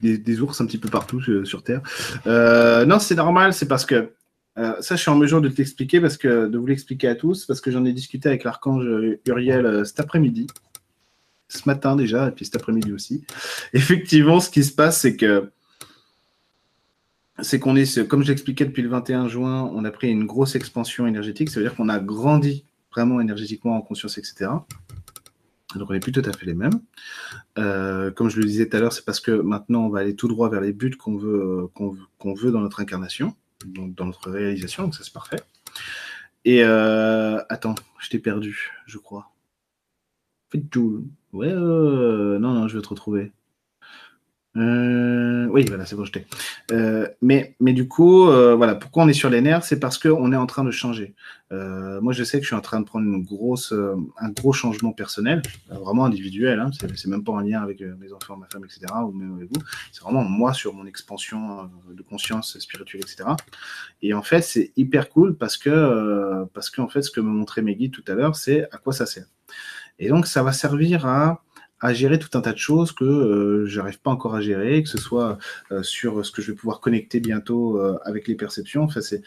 Des, 0.00 0.40
ours 0.40 0.60
un 0.60 0.66
petit 0.66 0.78
peu 0.78 0.88
partout 0.88 1.20
euh, 1.28 1.44
sur 1.44 1.64
Terre. 1.64 1.82
Euh, 2.28 2.84
non, 2.84 3.00
c'est 3.00 3.16
normal, 3.16 3.52
c'est 3.52 3.66
parce 3.66 3.84
que. 3.84 4.12
Euh, 4.56 4.80
ça, 4.80 4.96
je 4.96 5.00
suis 5.00 5.10
en 5.10 5.16
mesure 5.16 5.40
de 5.40 5.48
t'expliquer, 5.48 6.00
parce 6.00 6.16
que 6.16 6.46
de 6.48 6.58
vous 6.58 6.66
l'expliquer 6.66 7.08
à 7.08 7.14
tous, 7.14 7.46
parce 7.46 7.60
que 7.60 7.70
j'en 7.70 7.84
ai 7.84 7.92
discuté 7.92 8.28
avec 8.28 8.42
l'archange 8.44 8.84
Uriel 9.26 9.86
cet 9.86 10.00
après-midi, 10.00 10.48
ce 11.48 11.62
matin 11.66 11.94
déjà, 11.94 12.28
et 12.28 12.30
puis 12.32 12.44
cet 12.44 12.56
après-midi 12.56 12.92
aussi. 12.92 13.24
Effectivement, 13.72 14.40
ce 14.40 14.50
qui 14.50 14.64
se 14.64 14.72
passe, 14.72 15.00
c'est 15.00 15.16
que 15.16 15.50
c'est 17.40 17.58
qu'on 17.58 17.76
est, 17.76 18.06
comme 18.08 18.22
je 18.22 18.28
l'expliquais 18.28 18.64
depuis 18.64 18.82
le 18.82 18.88
21 18.88 19.28
juin, 19.28 19.70
on 19.72 19.84
a 19.84 19.90
pris 19.90 20.08
une 20.08 20.26
grosse 20.26 20.54
expansion 20.54 21.06
énergétique. 21.06 21.50
Ça 21.50 21.60
veut 21.60 21.66
dire 21.66 21.76
qu'on 21.76 21.88
a 21.88 21.98
grandi 21.98 22.64
vraiment 22.90 23.20
énergétiquement 23.20 23.76
en 23.76 23.80
conscience, 23.80 24.18
etc. 24.18 24.50
Donc 25.74 25.90
on 25.90 25.92
n'est 25.92 26.00
plus 26.00 26.12
tout 26.12 26.22
à 26.24 26.32
fait 26.32 26.46
les 26.46 26.54
mêmes. 26.54 26.80
Euh, 27.58 28.10
comme 28.10 28.30
je 28.30 28.38
le 28.38 28.44
disais 28.44 28.68
tout 28.68 28.76
à 28.76 28.80
l'heure, 28.80 28.92
c'est 28.92 29.04
parce 29.04 29.20
que 29.20 29.30
maintenant 29.30 29.84
on 29.84 29.88
va 29.90 30.00
aller 30.00 30.16
tout 30.16 30.28
droit 30.28 30.48
vers 30.48 30.60
les 30.60 30.72
buts 30.72 30.96
qu'on 30.96 31.16
veut, 31.16 31.68
qu'on 31.74 32.34
veut 32.34 32.50
dans 32.50 32.60
notre 32.60 32.80
incarnation, 32.80 33.34
donc 33.66 33.94
dans 33.94 34.06
notre 34.06 34.30
réalisation. 34.30 34.84
Donc 34.84 34.94
ça 34.94 35.04
c'est 35.04 35.12
parfait. 35.12 35.40
Et 36.44 36.64
euh, 36.64 37.38
attends, 37.50 37.74
je 37.98 38.08
t'ai 38.08 38.18
perdu, 38.18 38.70
je 38.86 38.98
crois. 38.98 39.30
Faites 40.50 40.70
tout. 40.70 41.06
Ouais, 41.32 41.52
non, 41.52 42.38
non, 42.38 42.68
je 42.68 42.76
vais 42.78 42.82
te 42.82 42.88
retrouver. 42.88 43.32
Euh, 44.58 45.46
oui, 45.46 45.64
voilà, 45.68 45.86
c'est 45.86 45.94
bon, 45.94 46.04
je. 46.04 46.12
Euh, 46.72 47.08
mais, 47.22 47.54
mais 47.60 47.72
du 47.72 47.86
coup, 47.86 48.28
euh, 48.28 48.54
voilà, 48.56 48.74
pourquoi 48.74 49.04
on 49.04 49.08
est 49.08 49.12
sur 49.12 49.30
les 49.30 49.40
nerfs? 49.40 49.64
C'est 49.64 49.78
parce 49.78 49.98
qu'on 49.98 50.32
est 50.32 50.36
en 50.36 50.46
train 50.46 50.64
de 50.64 50.70
changer. 50.70 51.14
moi, 51.50 52.12
je 52.12 52.24
sais 52.24 52.38
que 52.38 52.42
je 52.42 52.48
suis 52.48 52.56
en 52.56 52.60
train 52.60 52.80
de 52.80 52.84
prendre 52.84 53.06
une 53.06 53.22
grosse, 53.22 53.72
un 54.18 54.30
gros 54.30 54.52
changement 54.52 54.92
personnel, 54.92 55.42
vraiment 55.70 56.04
individuel. 56.04 56.58
Hein, 56.60 56.70
c'est 56.72 57.06
même 57.06 57.24
pas 57.24 57.32
en 57.32 57.40
lien 57.40 57.62
avec 57.62 57.80
mes 57.80 58.12
enfants, 58.12 58.36
ma 58.36 58.46
femme, 58.52 58.64
etc. 58.64 58.86
ou 59.06 59.12
même 59.12 59.36
avec 59.36 59.48
vous. 59.48 59.62
C'est 59.92 60.02
vraiment 60.02 60.24
moi 60.24 60.52
sur 60.52 60.74
mon 60.74 60.86
expansion 60.86 61.70
de 61.90 62.02
conscience 62.02 62.58
spirituelle, 62.58 63.02
etc. 63.02 63.30
Et 64.02 64.12
en 64.12 64.22
fait, 64.22 64.42
c'est 64.42 64.72
hyper 64.76 65.08
cool 65.08 65.36
parce 65.36 65.56
que, 65.56 66.44
parce 66.52 66.70
qu'en 66.70 66.88
fait, 66.88 67.02
ce 67.02 67.10
que 67.10 67.20
me 67.20 67.30
montrait 67.30 67.62
mes 67.62 67.76
tout 67.90 68.04
à 68.08 68.14
l'heure, 68.14 68.34
c'est 68.34 68.64
à 68.72 68.78
quoi 68.78 68.92
ça 68.92 69.06
sert. 69.06 69.26
Et 70.00 70.08
donc, 70.08 70.26
ça 70.26 70.42
va 70.42 70.52
servir 70.52 71.06
à 71.06 71.42
à 71.80 71.94
gérer 71.94 72.18
tout 72.18 72.36
un 72.36 72.40
tas 72.40 72.52
de 72.52 72.58
choses 72.58 72.92
que 72.92 73.04
euh, 73.04 73.66
je 73.66 73.78
n'arrive 73.78 74.00
pas 74.00 74.10
encore 74.10 74.34
à 74.34 74.40
gérer, 74.40 74.82
que 74.82 74.88
ce 74.88 74.98
soit 74.98 75.38
euh, 75.70 75.82
sur 75.82 76.24
ce 76.24 76.32
que 76.32 76.42
je 76.42 76.52
vais 76.52 76.56
pouvoir 76.56 76.80
connecter 76.80 77.20
bientôt 77.20 77.78
euh, 77.78 77.98
avec 78.04 78.28
les 78.28 78.34
perceptions. 78.34 78.82
Enfin, 78.82 79.00
c'est... 79.00 79.22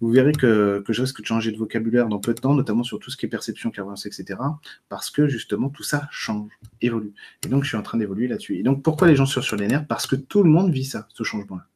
Vous 0.00 0.10
verrez 0.10 0.32
que, 0.32 0.82
que, 0.84 0.92
je 0.92 1.02
risque 1.02 1.20
de 1.20 1.26
changer 1.26 1.52
de 1.52 1.56
vocabulaire 1.56 2.08
dans 2.08 2.18
peu 2.18 2.34
de 2.34 2.40
temps, 2.40 2.54
notamment 2.54 2.82
sur 2.82 2.98
tout 2.98 3.08
ce 3.10 3.16
qui 3.16 3.26
est 3.26 3.28
perception, 3.28 3.70
clairvoyance, 3.70 4.04
etc. 4.04 4.40
Parce 4.88 5.10
que 5.10 5.28
justement, 5.28 5.68
tout 5.68 5.84
ça 5.84 6.08
change, 6.10 6.50
évolue. 6.80 7.12
Et 7.46 7.48
donc, 7.48 7.62
je 7.62 7.68
suis 7.68 7.76
en 7.76 7.82
train 7.82 7.98
d'évoluer 7.98 8.26
là-dessus. 8.26 8.58
Et 8.58 8.64
donc, 8.64 8.82
pourquoi 8.82 9.06
les 9.06 9.14
gens 9.14 9.26
sont 9.26 9.42
sur 9.42 9.54
les 9.54 9.68
nerfs? 9.68 9.86
Parce 9.86 10.08
que 10.08 10.16
tout 10.16 10.42
le 10.42 10.50
monde 10.50 10.72
vit 10.72 10.84
ça, 10.84 11.06
ce 11.14 11.22
changement-là. 11.22 11.68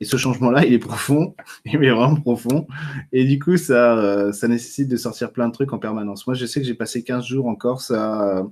Et 0.00 0.06
ce 0.06 0.16
changement-là, 0.16 0.64
il 0.64 0.72
est 0.72 0.78
profond, 0.78 1.34
il 1.64 1.74
est 1.74 1.90
vraiment 1.90 2.16
profond. 2.16 2.66
Et 3.12 3.24
du 3.24 3.38
coup, 3.38 3.56
ça, 3.56 3.98
euh, 3.98 4.32
ça 4.32 4.48
nécessite 4.48 4.88
de 4.88 4.96
sortir 4.96 5.32
plein 5.32 5.48
de 5.48 5.52
trucs 5.52 5.72
en 5.72 5.78
permanence. 5.78 6.26
Moi, 6.26 6.34
je 6.34 6.46
sais 6.46 6.60
que 6.60 6.66
j'ai 6.66 6.74
passé 6.74 7.04
15 7.04 7.24
jours 7.24 7.46
en 7.46 7.54
Corse 7.54 7.90
à, 7.90 8.44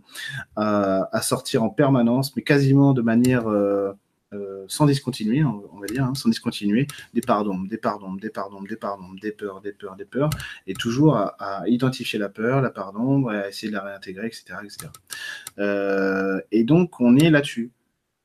à, 0.57 1.23
sortir 1.23 1.63
en 1.63 1.71
permanence, 1.71 2.37
mais 2.37 2.43
quasiment 2.43 2.93
de 2.93 3.01
manière 3.01 3.49
euh, 3.49 3.93
euh, 4.35 4.67
sans 4.69 4.85
discontinuer, 4.85 5.43
on 5.43 5.81
va 5.81 5.87
dire, 5.87 6.05
hein, 6.05 6.15
sans 6.15 6.29
discontinuer, 6.29 6.87
des 7.15 7.23
pardons, 7.23 7.59
des 7.63 7.79
pardons, 7.79 8.13
des 8.15 8.29
pardons, 8.29 8.61
des 8.61 8.77
pardons, 8.77 9.15
des 9.15 9.33
peurs, 9.33 9.63
des 9.63 9.73
peurs, 9.73 9.97
des 9.97 10.05
peurs, 10.05 10.31
et 10.67 10.75
toujours 10.75 11.17
à, 11.17 11.63
identifier 11.67 12.19
la 12.19 12.29
peur, 12.29 12.61
la 12.61 12.71
pardon, 12.71 13.29
à 13.29 13.49
essayer 13.49 13.69
de 13.69 13.77
la 13.77 13.83
réintégrer, 13.83 14.27
etc. 14.27 14.59
etc. 14.63 14.91
et 16.53 16.65
donc, 16.65 17.01
on 17.01 17.17
est 17.17 17.31
là-dessus. 17.31 17.73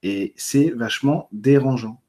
Et 0.03 0.33
c'est 0.35 0.71
vachement 0.71 1.29
dérangeant. 1.31 2.02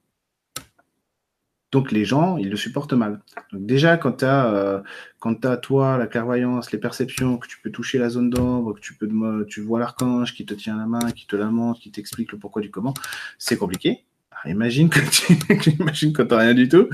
Donc 1.74 1.90
les 1.90 2.04
gens, 2.04 2.36
ils 2.36 2.50
le 2.50 2.56
supportent 2.56 2.92
mal. 2.92 3.20
Donc 3.52 3.66
déjà, 3.66 3.96
quand 3.96 4.18
tu 4.18 4.24
as, 4.24 4.46
euh, 4.46 5.56
toi, 5.60 5.98
la 5.98 6.06
clairvoyance, 6.06 6.70
les 6.70 6.78
perceptions, 6.78 7.36
que 7.36 7.48
tu 7.48 7.58
peux 7.60 7.70
toucher 7.72 7.98
la 7.98 8.08
zone 8.10 8.30
d'ombre, 8.30 8.74
que 8.74 8.80
tu, 8.80 8.94
peux, 8.94 9.08
tu 9.48 9.60
vois 9.60 9.80
l'archange 9.80 10.34
qui 10.34 10.46
te 10.46 10.54
tient 10.54 10.76
la 10.76 10.86
main, 10.86 11.10
qui 11.10 11.26
te 11.26 11.34
lamente, 11.34 11.80
qui 11.80 11.90
t'explique 11.90 12.30
le 12.30 12.38
pourquoi 12.38 12.62
du 12.62 12.70
comment, 12.70 12.94
c'est 13.38 13.56
compliqué. 13.56 14.04
imagine 14.46 14.88
que 14.88 15.00
tu 15.00 15.36
tu 16.14 16.34
rien 16.36 16.54
du 16.54 16.68
tout, 16.68 16.88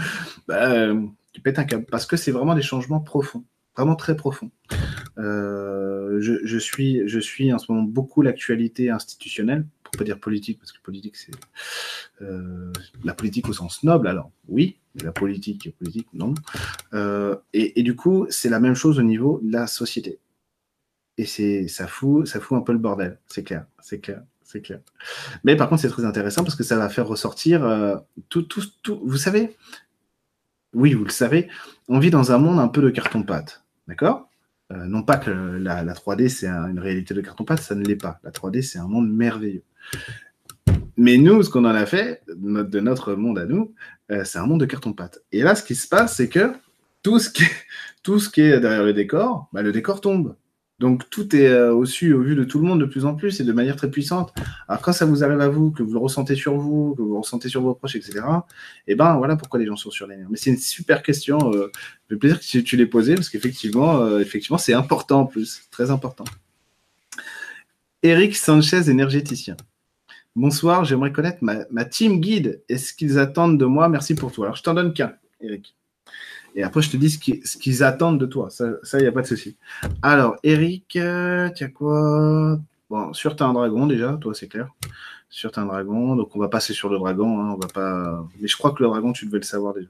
bah, 0.49 0.95
tu 1.35 1.43
pètes 1.43 1.59
un 1.59 1.65
câble. 1.65 1.85
Parce 1.85 2.07
que 2.07 2.17
c'est 2.17 2.33
vraiment 2.33 2.55
des 2.55 2.63
changements 2.63 3.01
profonds, 3.01 3.45
vraiment 3.77 3.97
très 3.97 4.17
profonds. 4.17 4.51
Euh, 5.19 6.23
je, 6.23 6.59
suis, 6.59 7.07
je 7.07 7.19
suis 7.19 7.53
en 7.53 7.59
ce 7.59 7.71
moment 7.71 7.85
beaucoup 7.85 8.23
l'actualité 8.23 8.89
institutionnelle 8.89 9.67
pour 9.91 9.99
pas 9.99 10.05
dire 10.05 10.19
politique, 10.19 10.59
parce 10.59 10.73
que 10.73 10.81
politique, 10.81 11.17
c'est 11.17 11.33
euh, 12.23 12.73
la 13.05 13.15
politique 13.15 13.49
au 13.49 13.53
sens 13.53 13.83
noble, 13.83 14.07
alors 14.07 14.31
oui, 14.49 14.79
la 15.03 15.13
politique, 15.13 15.75
politique, 15.79 16.09
non. 16.13 16.35
Euh, 16.95 17.37
et, 17.53 17.83
du 17.83 17.97
coup, 17.97 18.27
c'est 18.31 18.49
la 18.49 18.61
même 18.61 18.75
chose 18.75 18.99
au 18.99 19.03
niveau 19.03 19.41
de 19.43 19.53
la 19.53 19.67
société. 19.67 20.19
Et 21.19 21.27
c'est 21.27 21.69
ça 21.69 21.87
fout, 21.87 22.27
ça 22.27 22.41
fout 22.41 22.57
un 22.57 22.63
peu 22.63 22.73
le 22.73 22.79
bordel, 22.79 23.19
c'est 23.27 23.43
clair, 23.43 23.67
c'est 23.81 24.01
clair, 24.01 24.23
c'est 24.43 24.63
clair. 24.63 24.81
Mais 25.45 25.57
par 25.57 25.69
contre, 25.69 25.83
c'est 25.83 25.89
très 25.89 26.05
intéressant 26.05 26.45
parce 26.45 26.57
que 26.57 26.63
ça 26.63 26.77
va 26.77 26.89
faire 26.89 27.07
ressortir 27.07 27.65
euh, 27.65 27.97
tout, 28.29 28.43
tout, 28.43 28.63
tout. 28.83 29.01
Vous 29.05 29.19
savez, 29.19 29.57
oui, 30.73 30.95
vous 30.95 31.05
le 31.05 31.11
savez, 31.11 31.49
on 31.89 31.99
vit 31.99 32.11
dans 32.11 32.33
un 32.33 32.39
monde 32.39 32.59
un 32.59 32.69
peu 32.69 32.81
de 32.81 32.91
carton-pâte, 32.91 33.65
d'accord? 33.89 34.29
Non 34.73 35.03
pas 35.03 35.17
que 35.17 35.33
la, 35.33 35.83
la 35.83 35.95
3D 35.95 36.29
c'est 36.29 36.47
une 36.47 36.79
réalité 36.79 37.13
de 37.13 37.21
carton-pâte, 37.21 37.61
ça 37.61 37.75
ne 37.75 37.83
l'est 37.85 37.97
pas. 37.97 38.21
La 38.23 38.31
3D 38.31 38.63
c'est 38.63 38.79
un 38.79 38.87
monde 38.87 39.11
merveilleux. 39.11 39.65
Mais 40.97 41.17
nous, 41.17 41.43
ce 41.43 41.51
qu'on 41.51 41.65
en 41.65 41.75
a 41.75 41.87
fait, 41.87 42.23
de 42.29 42.81
notre 42.81 43.15
monde 43.15 43.39
à 43.39 43.47
nous, 43.47 43.75
euh, 44.11 44.25
c'est 44.25 44.39
un 44.39 44.47
monde 44.47 44.61
de 44.61 44.67
carton-pâte. 44.67 45.23
Et 45.33 45.43
là, 45.43 45.55
ce 45.55 45.63
qui 45.63 45.75
se 45.75 45.89
passe, 45.89 46.17
c'est 46.17 46.29
que 46.29 46.53
tout 47.03 47.19
ce 47.19 47.31
qui 48.29 48.43
est, 48.43 48.61
derrière 48.61 48.85
le 48.85 48.93
décor, 48.93 49.49
bah, 49.53 49.63
le 49.63 49.73
décor 49.73 50.01
tombe. 50.01 50.37
Donc 50.81 51.11
tout 51.11 51.37
est 51.37 51.47
euh, 51.47 51.75
au 51.75 51.85
su, 51.85 52.15
au 52.15 52.23
vu 52.23 52.35
de 52.35 52.43
tout 52.43 52.59
le 52.59 52.67
monde 52.67 52.81
de 52.81 52.87
plus 52.87 53.05
en 53.05 53.15
plus 53.15 53.39
et 53.39 53.45
de 53.45 53.53
manière 53.53 53.77
très 53.77 53.91
puissante. 53.91 54.33
Alors 54.67 54.81
quand 54.81 54.95
ça 54.95 55.05
vous 55.05 55.23
arrive 55.23 55.41
à 55.41 55.49
vous, 55.49 55.71
que 55.71 55.83
vous 55.83 55.93
le 55.93 55.99
ressentez 55.99 56.35
sur 56.35 56.57
vous, 56.57 56.95
que 56.97 57.03
vous 57.03 57.13
le 57.13 57.19
ressentez 57.19 57.51
sur 57.51 57.61
vos 57.61 57.75
proches, 57.75 57.97
etc., 57.97 58.21
et 58.87 58.93
eh 58.93 58.95
ben 58.95 59.15
voilà 59.19 59.37
pourquoi 59.37 59.61
les 59.61 59.67
gens 59.67 59.77
sont 59.77 59.91
sur 59.91 60.07
les 60.07 60.17
nerfs. 60.17 60.29
Mais 60.31 60.39
c'est 60.39 60.49
une 60.49 60.57
super 60.57 61.03
question. 61.03 61.53
Euh, 61.53 61.71
plaisir 62.17 62.41
que 62.41 62.45
tu, 62.45 62.65
tu 62.65 62.79
l'aies 62.79 62.87
posée 62.87 63.15
parce 63.15 63.29
qu'effectivement, 63.29 64.01
euh, 64.01 64.21
effectivement, 64.21 64.57
c'est 64.57 64.73
important 64.73 65.21
en 65.21 65.27
plus, 65.27 65.61
très 65.71 65.91
important. 65.91 66.25
Eric 68.03 68.35
Sanchez, 68.35 68.89
énergéticien. 68.89 69.59
Bonsoir, 70.37 70.85
j'aimerais 70.85 71.13
connaître 71.13 71.39
ma, 71.43 71.85
team 71.85 72.21
guide 72.21 72.63
et 72.69 72.79
ce 72.79 72.95
qu'ils 72.95 73.19
attendent 73.19 73.59
de 73.59 73.65
moi? 73.65 73.89
Merci 73.89 74.15
pour 74.15 74.31
tout. 74.31 74.45
Alors 74.45 74.55
je 74.55 74.63
t'en 74.63 74.75
donne 74.75 74.95
qu'un, 74.95 75.15
Eric. 75.41 75.75
Et 76.55 76.63
après, 76.63 76.83
je 76.83 76.91
te 76.91 76.97
dis 76.97 77.11
ce 77.11 77.59
qu'ils 77.59 77.85
attendent 77.85 78.21
de 78.21 78.27
toi. 78.27 78.49
Ça, 78.51 78.79
il 78.95 79.03
n'y 79.03 79.07
a 79.07 79.13
pas 79.13 79.23
de 79.23 79.27
souci. 79.27 79.57
Alors, 80.03 80.37
Eric, 80.43 80.97
euh, 80.97 81.49
tiens 81.55 81.69
quoi? 81.69 82.59
Bon, 82.89 83.13
sur 83.13 83.41
un 83.41 83.53
dragon 83.53 83.87
déjà, 83.87 84.17
toi, 84.21 84.35
c'est 84.35 84.49
clair. 84.49 84.69
Sur 85.29 85.57
un 85.59 85.67
dragon, 85.67 86.17
donc 86.17 86.35
on 86.35 86.41
va 86.41 86.49
passer 86.49 86.75
sur 86.75 86.89
le 86.89 86.99
dragon. 86.99 87.41
Hein, 87.41 87.55
on 87.55 87.57
va 87.57 87.69
pas. 87.69 88.27
Mais 88.41 88.49
je 88.49 88.57
crois 88.57 88.73
que 88.73 88.83
le 88.83 88.89
dragon, 88.89 89.13
tu 89.13 89.27
devais 89.27 89.39
le 89.39 89.45
savoir 89.45 89.75
déjà. 89.75 89.89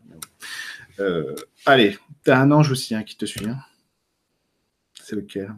Euh, 0.99 1.35
allez, 1.65 1.99
t'as 2.25 2.39
un 2.39 2.51
ange 2.51 2.71
aussi 2.71 2.95
hein, 2.95 3.03
qui 3.03 3.17
te 3.17 3.25
suit. 3.25 3.49
Hein. 3.49 3.59
C'est 5.03 5.17
lequel? 5.17 5.55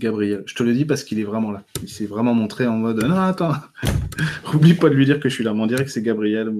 Gabriel. 0.00 0.42
Je 0.46 0.54
te 0.54 0.62
le 0.62 0.72
dis 0.72 0.84
parce 0.84 1.04
qu'il 1.04 1.20
est 1.20 1.24
vraiment 1.24 1.52
là. 1.52 1.62
Il 1.82 1.88
s'est 1.88 2.06
vraiment 2.06 2.34
montré 2.34 2.66
en 2.66 2.76
mode 2.76 3.04
non, 3.04 3.20
attends, 3.20 3.52
oublie 4.54 4.74
pas 4.74 4.88
de 4.88 4.94
lui 4.94 5.04
dire 5.04 5.20
que 5.20 5.28
je 5.28 5.34
suis 5.34 5.44
là. 5.44 5.54
Mais 5.54 5.60
on 5.60 5.66
dirait 5.66 5.84
que 5.84 5.90
c'est 5.90 6.02
Gabriel 6.02 6.52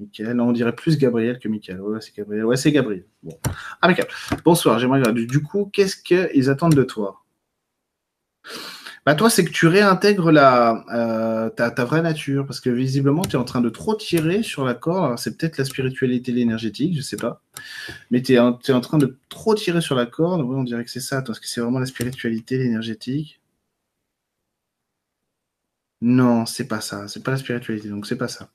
Michael. 0.00 0.40
on 0.40 0.52
dirait 0.52 0.74
plus 0.74 0.98
Gabriel 0.98 1.38
que 1.38 1.48
Michael. 1.48 1.80
Ouais, 1.80 2.00
c'est 2.00 2.16
Gabriel. 2.16 2.44
Ouais, 2.44 2.56
c'est 2.56 2.72
Gabriel. 2.72 3.04
Bon. 3.22 3.38
Impeccable. 3.82 4.10
Bonsoir, 4.44 4.78
j'aimerais 4.78 5.00
Du 5.12 5.42
coup, 5.42 5.70
qu'est-ce 5.72 5.96
qu'ils 5.96 6.50
attendent 6.50 6.74
de 6.74 6.82
toi? 6.82 7.22
Bah 9.06 9.14
toi, 9.14 9.30
c'est 9.30 9.44
que 9.44 9.50
tu 9.50 9.66
réintègres 9.66 10.30
la, 10.30 10.84
euh, 10.92 11.48
ta, 11.50 11.84
vraie 11.84 12.02
nature, 12.02 12.46
parce 12.46 12.60
que 12.60 12.68
visiblement, 12.70 13.22
tu 13.22 13.32
es 13.32 13.36
en 13.36 13.44
train 13.44 13.62
de 13.62 13.70
trop 13.70 13.94
tirer 13.94 14.42
sur 14.42 14.64
la 14.64 14.74
corde. 14.74 15.18
C'est 15.18 15.36
peut-être 15.38 15.56
la 15.58 15.64
spiritualité, 15.64 16.32
l'énergétique, 16.32 16.94
je 16.96 17.00
sais 17.02 17.16
pas. 17.16 17.42
Mais 18.10 18.22
tu 18.22 18.34
es, 18.34 18.38
en 18.38 18.52
train 18.80 18.98
de 18.98 19.18
trop 19.30 19.54
tirer 19.54 19.80
sur 19.80 19.94
la 19.94 20.06
corde. 20.06 20.42
Oui, 20.42 20.54
on 20.56 20.64
dirait 20.64 20.84
que 20.84 20.90
c'est 20.90 21.00
ça, 21.00 21.22
parce 21.22 21.40
que 21.40 21.48
c'est 21.48 21.60
vraiment 21.60 21.78
la 21.78 21.86
spiritualité, 21.86 22.58
l'énergétique. 22.58 23.40
Non, 26.02 26.46
c'est 26.46 26.66
pas 26.66 26.80
ça. 26.80 27.08
C'est 27.08 27.22
pas 27.22 27.30
la 27.32 27.36
spiritualité, 27.38 27.88
donc 27.88 28.06
c'est 28.06 28.16
pas 28.16 28.28
ça. 28.28 28.50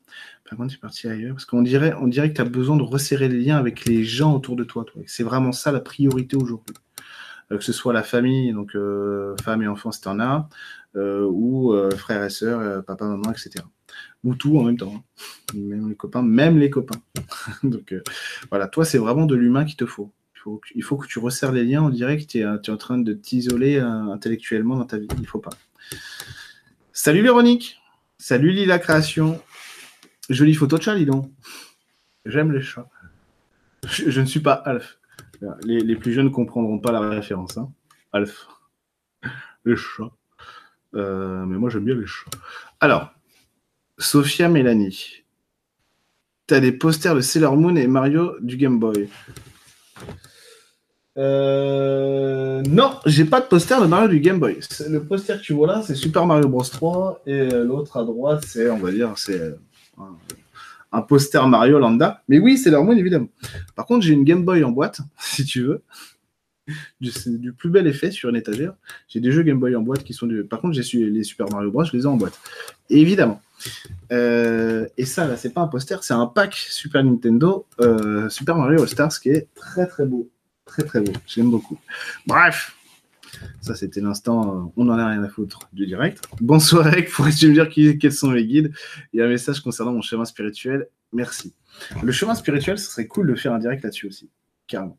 Par 0.49 0.57
contre, 0.57 0.73
es 0.73 0.77
parti 0.77 1.07
ailleurs, 1.07 1.33
parce 1.35 1.45
qu'on 1.45 1.61
dirait, 1.61 1.93
on 1.99 2.07
dirait 2.07 2.29
que 2.29 2.35
tu 2.35 2.41
as 2.41 2.45
besoin 2.45 2.75
de 2.75 2.81
resserrer 2.83 3.29
les 3.29 3.39
liens 3.39 3.57
avec 3.57 3.85
les 3.85 4.03
gens 4.03 4.35
autour 4.35 4.55
de 4.55 4.63
toi. 4.63 4.83
toi. 4.83 5.01
C'est 5.07 5.23
vraiment 5.23 5.51
ça 5.51 5.71
la 5.71 5.79
priorité 5.79 6.35
aujourd'hui. 6.35 6.75
Euh, 7.51 7.57
que 7.57 7.63
ce 7.63 7.73
soit 7.73 7.93
la 7.93 8.03
famille, 8.03 8.53
donc 8.53 8.75
euh, 8.75 9.35
femme 9.43 9.61
et 9.61 9.67
enfants 9.67 9.91
si 9.91 10.01
tu 10.01 10.07
en 10.07 10.19
as, 10.19 10.49
euh, 10.95 11.25
ou 11.29 11.73
frères 11.97 12.23
et 12.23 12.29
sœurs, 12.29 12.83
papa, 12.85 13.05
maman, 13.05 13.31
etc. 13.31 13.63
Ou 14.23 14.35
tout 14.35 14.57
en 14.57 14.63
même 14.63 14.77
temps. 14.77 14.93
Hein. 14.95 15.55
Même 15.55 15.89
les 15.89 15.95
copains, 15.95 16.23
même 16.23 16.57
les 16.57 16.69
copains. 16.69 17.01
donc 17.63 17.93
voilà, 18.49 18.67
toi, 18.67 18.85
c'est 18.85 18.97
vraiment 18.97 19.25
de 19.25 19.35
l'humain 19.35 19.65
qu'il 19.65 19.75
te 19.75 19.85
faut. 19.85 20.11
Il 20.75 20.83
faut, 20.83 20.97
que 20.97 21.07
tu 21.07 21.17
resserres 21.17 21.51
les 21.51 21.63
liens. 21.63 21.81
On 21.81 21.89
dirait 21.89 22.19
que 22.19 22.23
tu 22.23 22.37
es, 22.37 22.45
en 22.45 22.77
train 22.77 22.99
de 22.99 23.13
t'isoler 23.13 23.79
intellectuellement 23.79 24.77
dans 24.77 24.85
ta 24.85 24.97
vie. 24.97 25.07
Il 25.15 25.21
ne 25.21 25.25
faut 25.25 25.39
pas. 25.39 25.49
Salut 26.93 27.23
Véronique. 27.23 27.81
Salut 28.19 28.51
Lila 28.51 28.77
Création. 28.77 29.41
Jolie 30.29 30.53
photo 30.53 30.77
de 30.77 30.83
chat, 30.83 30.95
dis 30.95 31.05
donc. 31.05 31.31
J'aime 32.25 32.51
les 32.51 32.61
chats. 32.61 32.87
Je, 33.89 34.21
ne 34.21 34.25
suis 34.25 34.39
pas 34.39 34.53
Alf. 34.53 34.99
Les, 35.63 35.95
plus 35.95 36.13
jeunes 36.13 36.25
ne 36.25 36.31
comprendront 36.31 36.79
pas 36.79 36.91
la 36.91 37.01
référence. 37.01 37.57
Hein. 37.57 37.71
Alf. 38.11 38.47
Les 39.65 39.75
chats. 39.75 40.11
Euh, 40.95 41.45
mais 41.45 41.57
moi, 41.57 41.69
j'aime 41.69 41.85
bien 41.85 41.95
les 41.95 42.05
chats. 42.05 42.29
Alors, 42.79 43.11
Sophia 43.97 44.49
Mélanie. 44.49 45.23
Tu 46.47 46.53
as 46.53 46.59
des 46.59 46.71
posters 46.71 47.15
de 47.15 47.21
Sailor 47.21 47.57
Moon 47.57 47.75
et 47.75 47.87
Mario 47.87 48.35
du 48.39 48.57
Game 48.57 48.79
Boy. 48.79 49.09
Euh, 51.17 52.61
non, 52.63 52.99
j'ai 53.05 53.25
pas 53.25 53.41
de 53.41 53.47
poster 53.47 53.81
de 53.81 53.87
Mario 53.87 54.09
du 54.09 54.19
Game 54.19 54.39
Boy. 54.39 54.59
Le 54.87 54.99
poster 54.99 55.37
que 55.37 55.41
tu 55.41 55.53
vois 55.53 55.67
là, 55.67 55.81
c'est 55.81 55.95
Super 55.95 56.25
Mario 56.25 56.47
Bros 56.47 56.63
3 56.63 57.23
et 57.25 57.49
l'autre 57.49 57.97
à 57.97 58.03
droite, 58.03 58.43
c'est, 58.45 58.69
on 58.69 58.77
va 58.77 58.91
dire, 58.91 59.13
c'est 59.15 59.39
euh, 59.39 59.55
un 60.95 61.01
poster 61.01 61.47
Mario 61.47 61.79
lambda. 61.79 62.23
Mais 62.27 62.39
oui, 62.39 62.57
c'est 62.57 62.69
leur 62.69 62.83
Moon, 62.83 62.95
évidemment. 62.97 63.27
Par 63.75 63.85
contre, 63.85 64.05
j'ai 64.05 64.13
une 64.13 64.23
Game 64.23 64.43
Boy 64.43 64.63
en 64.63 64.71
boîte, 64.71 65.01
si 65.19 65.45
tu 65.45 65.63
veux. 65.63 65.81
C'est 67.03 67.39
du 67.39 67.53
plus 67.53 67.69
bel 67.69 67.85
effet 67.85 68.09
sur 68.09 68.29
une 68.29 68.35
étagère. 68.35 68.73
J'ai 69.07 69.19
des 69.19 69.31
jeux 69.31 69.43
Game 69.43 69.59
Boy 69.59 69.75
en 69.75 69.81
boîte 69.81 70.03
qui 70.03 70.13
sont 70.13 70.25
du. 70.25 70.43
Par 70.43 70.61
contre, 70.61 70.73
j'ai 70.73 71.09
les 71.09 71.23
Super 71.23 71.47
Mario 71.51 71.69
Bros, 71.69 71.83
je 71.83 71.95
les 71.95 72.03
ai 72.03 72.07
en 72.07 72.15
boîte. 72.15 72.39
évidemment. 72.89 73.39
Euh, 74.11 74.87
et 74.97 75.05
ça, 75.05 75.27
là, 75.27 75.37
c'est 75.37 75.53
pas 75.53 75.61
un 75.61 75.67
poster, 75.67 76.03
c'est 76.03 76.13
un 76.13 76.25
pack 76.25 76.55
Super 76.55 77.03
Nintendo 77.03 77.65
euh, 77.79 78.29
Super 78.29 78.55
Mario 78.55 78.81
All 78.81 78.87
Stars 78.87 79.19
qui 79.19 79.29
est 79.29 79.47
très 79.55 79.87
très 79.87 80.05
beau. 80.05 80.29
Très 80.65 80.83
très 80.83 81.01
beau. 81.01 81.13
J'aime 81.27 81.51
beaucoup. 81.51 81.77
Bref, 82.25 82.74
ça, 83.61 83.75
c'était 83.75 84.01
l'instant, 84.01 84.55
euh, 84.55 84.71
on 84.77 84.86
n'en 84.86 84.97
a 84.97 85.07
rien 85.07 85.23
à 85.23 85.29
foutre 85.29 85.59
du 85.73 85.86
direct. 85.86 86.23
Bonsoir, 86.41 86.88
Eric. 86.88 87.09
Pourrais-tu 87.09 87.49
me 87.49 87.53
dire 87.53 87.69
quels 87.69 88.13
sont 88.13 88.31
les 88.31 88.45
guides? 88.45 88.71
Il 89.13 89.19
y 89.19 89.21
a 89.21 89.25
un 89.25 89.29
message 89.29 89.61
concernant 89.61 89.93
mon 89.93 90.01
chemin 90.01 90.25
spirituel. 90.25 90.88
Merci. 91.13 91.53
Le 92.03 92.11
chemin 92.11 92.36
spirituel, 92.36 92.77
ce 92.77 92.91
serait 92.91 93.07
cool 93.07 93.27
de 93.27 93.36
faire 93.36 93.53
un 93.53 93.59
direct 93.59 93.83
là-dessus 93.83 94.07
aussi. 94.07 94.29
Carrément. 94.67 94.97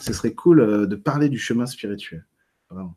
Ce 0.00 0.12
serait 0.12 0.34
cool 0.34 0.60
euh, 0.60 0.86
de 0.86 0.96
parler 0.96 1.28
du 1.28 1.38
chemin 1.38 1.66
spirituel. 1.66 2.24
Vraiment. 2.70 2.96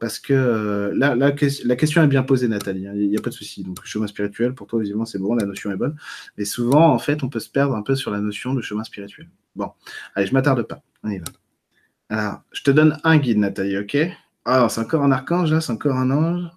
Parce 0.00 0.18
que 0.18 0.32
euh, 0.32 0.92
là, 0.96 1.14
la, 1.14 1.30
question 1.30 2.02
est 2.02 2.08
bien 2.08 2.24
posée, 2.24 2.48
Nathalie. 2.48 2.88
Hein. 2.88 2.92
Il 2.96 3.08
n'y 3.08 3.16
a 3.16 3.20
pas 3.20 3.30
de 3.30 3.34
souci. 3.34 3.62
Donc, 3.62 3.80
le 3.80 3.86
chemin 3.86 4.08
spirituel, 4.08 4.52
pour 4.52 4.66
toi, 4.66 4.80
évidemment, 4.80 5.04
c'est 5.04 5.20
bon, 5.20 5.34
la 5.34 5.46
notion 5.46 5.70
est 5.70 5.76
bonne. 5.76 5.96
Mais 6.36 6.44
souvent, 6.44 6.92
en 6.92 6.98
fait, 6.98 7.22
on 7.22 7.28
peut 7.28 7.38
se 7.38 7.48
perdre 7.48 7.76
un 7.76 7.82
peu 7.82 7.94
sur 7.94 8.10
la 8.10 8.20
notion 8.20 8.52
de 8.52 8.60
chemin 8.60 8.82
spirituel. 8.82 9.28
Bon, 9.54 9.70
allez, 10.16 10.26
je 10.26 10.32
m'attarde 10.32 10.62
pas. 10.62 10.82
On 11.04 11.10
y 11.10 11.18
va. 11.18 11.26
Alors, 12.12 12.42
je 12.52 12.62
te 12.62 12.70
donne 12.70 12.98
un 13.04 13.16
guide, 13.16 13.38
Nathalie, 13.38 13.78
ok? 13.78 13.96
Ah, 14.44 14.68
c'est 14.68 14.82
encore 14.82 15.02
un 15.02 15.12
archange, 15.12 15.50
là 15.50 15.62
C'est 15.62 15.72
encore 15.72 15.96
un 15.96 16.10
ange? 16.10 16.50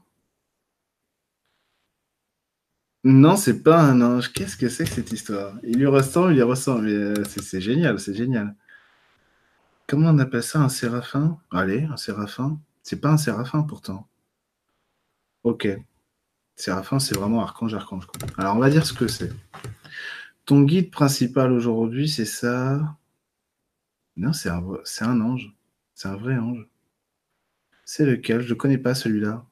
Non, 3.06 3.38
c'est 3.38 3.64
pas 3.64 3.80
un 3.82 4.01
ange. 4.01 4.34
Qu'est-ce 4.34 4.58
que 4.58 4.68
c'est 4.68 4.84
que 4.84 4.89
cette 4.89 5.14
histoire? 5.14 5.53
Il 5.64 5.78
lui 5.80 5.86
ressemble, 5.86 6.34
il 6.34 6.36
lui 6.36 6.41
ressemble. 6.43 6.88
Mais 6.88 6.91
euh, 6.91 7.24
c'est 7.24 7.62
génial, 7.62 8.01
c'est 8.01 8.14
génial. 8.14 8.53
Comment 9.88 10.10
on 10.10 10.20
appelle 10.20 10.43
ça 10.43 10.60
Un 10.60 10.68
séraphin? 10.68 11.39
Allez, 11.51 11.84
un 11.84 11.95
séraphin. 11.95 12.60
C'est 12.84 12.99
pas 12.99 13.12
un 13.12 13.18
séraphin 13.18 13.64
pourtant. 13.64 14.10
Ok. 15.43 15.70
Séraphin, 16.58 16.99
c'est 16.99 17.16
vraiment 17.16 17.41
archange, 17.41 17.74
archange. 17.74 18.08
Alors, 18.38 18.58
on 18.58 18.60
va 18.60 18.70
dire 18.70 18.86
ce 18.86 18.91
que 18.91 19.08
c'est. 19.08 19.32
Ton 20.45 20.64
guide 20.64 20.91
principal 20.91 21.53
aujourd'hui, 21.53 22.10
c'est 22.10 22.26
ça. 22.26 22.97
Non, 24.18 24.34
c'est 24.34 24.49
un, 24.49 24.63
un 25.01 25.22
ange. 25.22 25.53
C'est 25.93 26.07
un 26.07 26.16
vrai 26.16 26.38
ange. 26.38 26.68
C'est 27.86 28.05
lequel? 28.05 28.41
Je 28.41 28.53
ne 28.53 28.57
connais 28.59 28.78
pas 28.78 28.95
celui-là. 28.95 29.45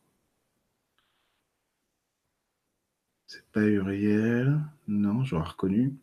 C'est 3.27 3.45
pas 3.51 3.61
Uriel. 3.61 4.59
Non, 4.87 5.23
j'aurais 5.23 5.49
reconnu. 5.49 5.93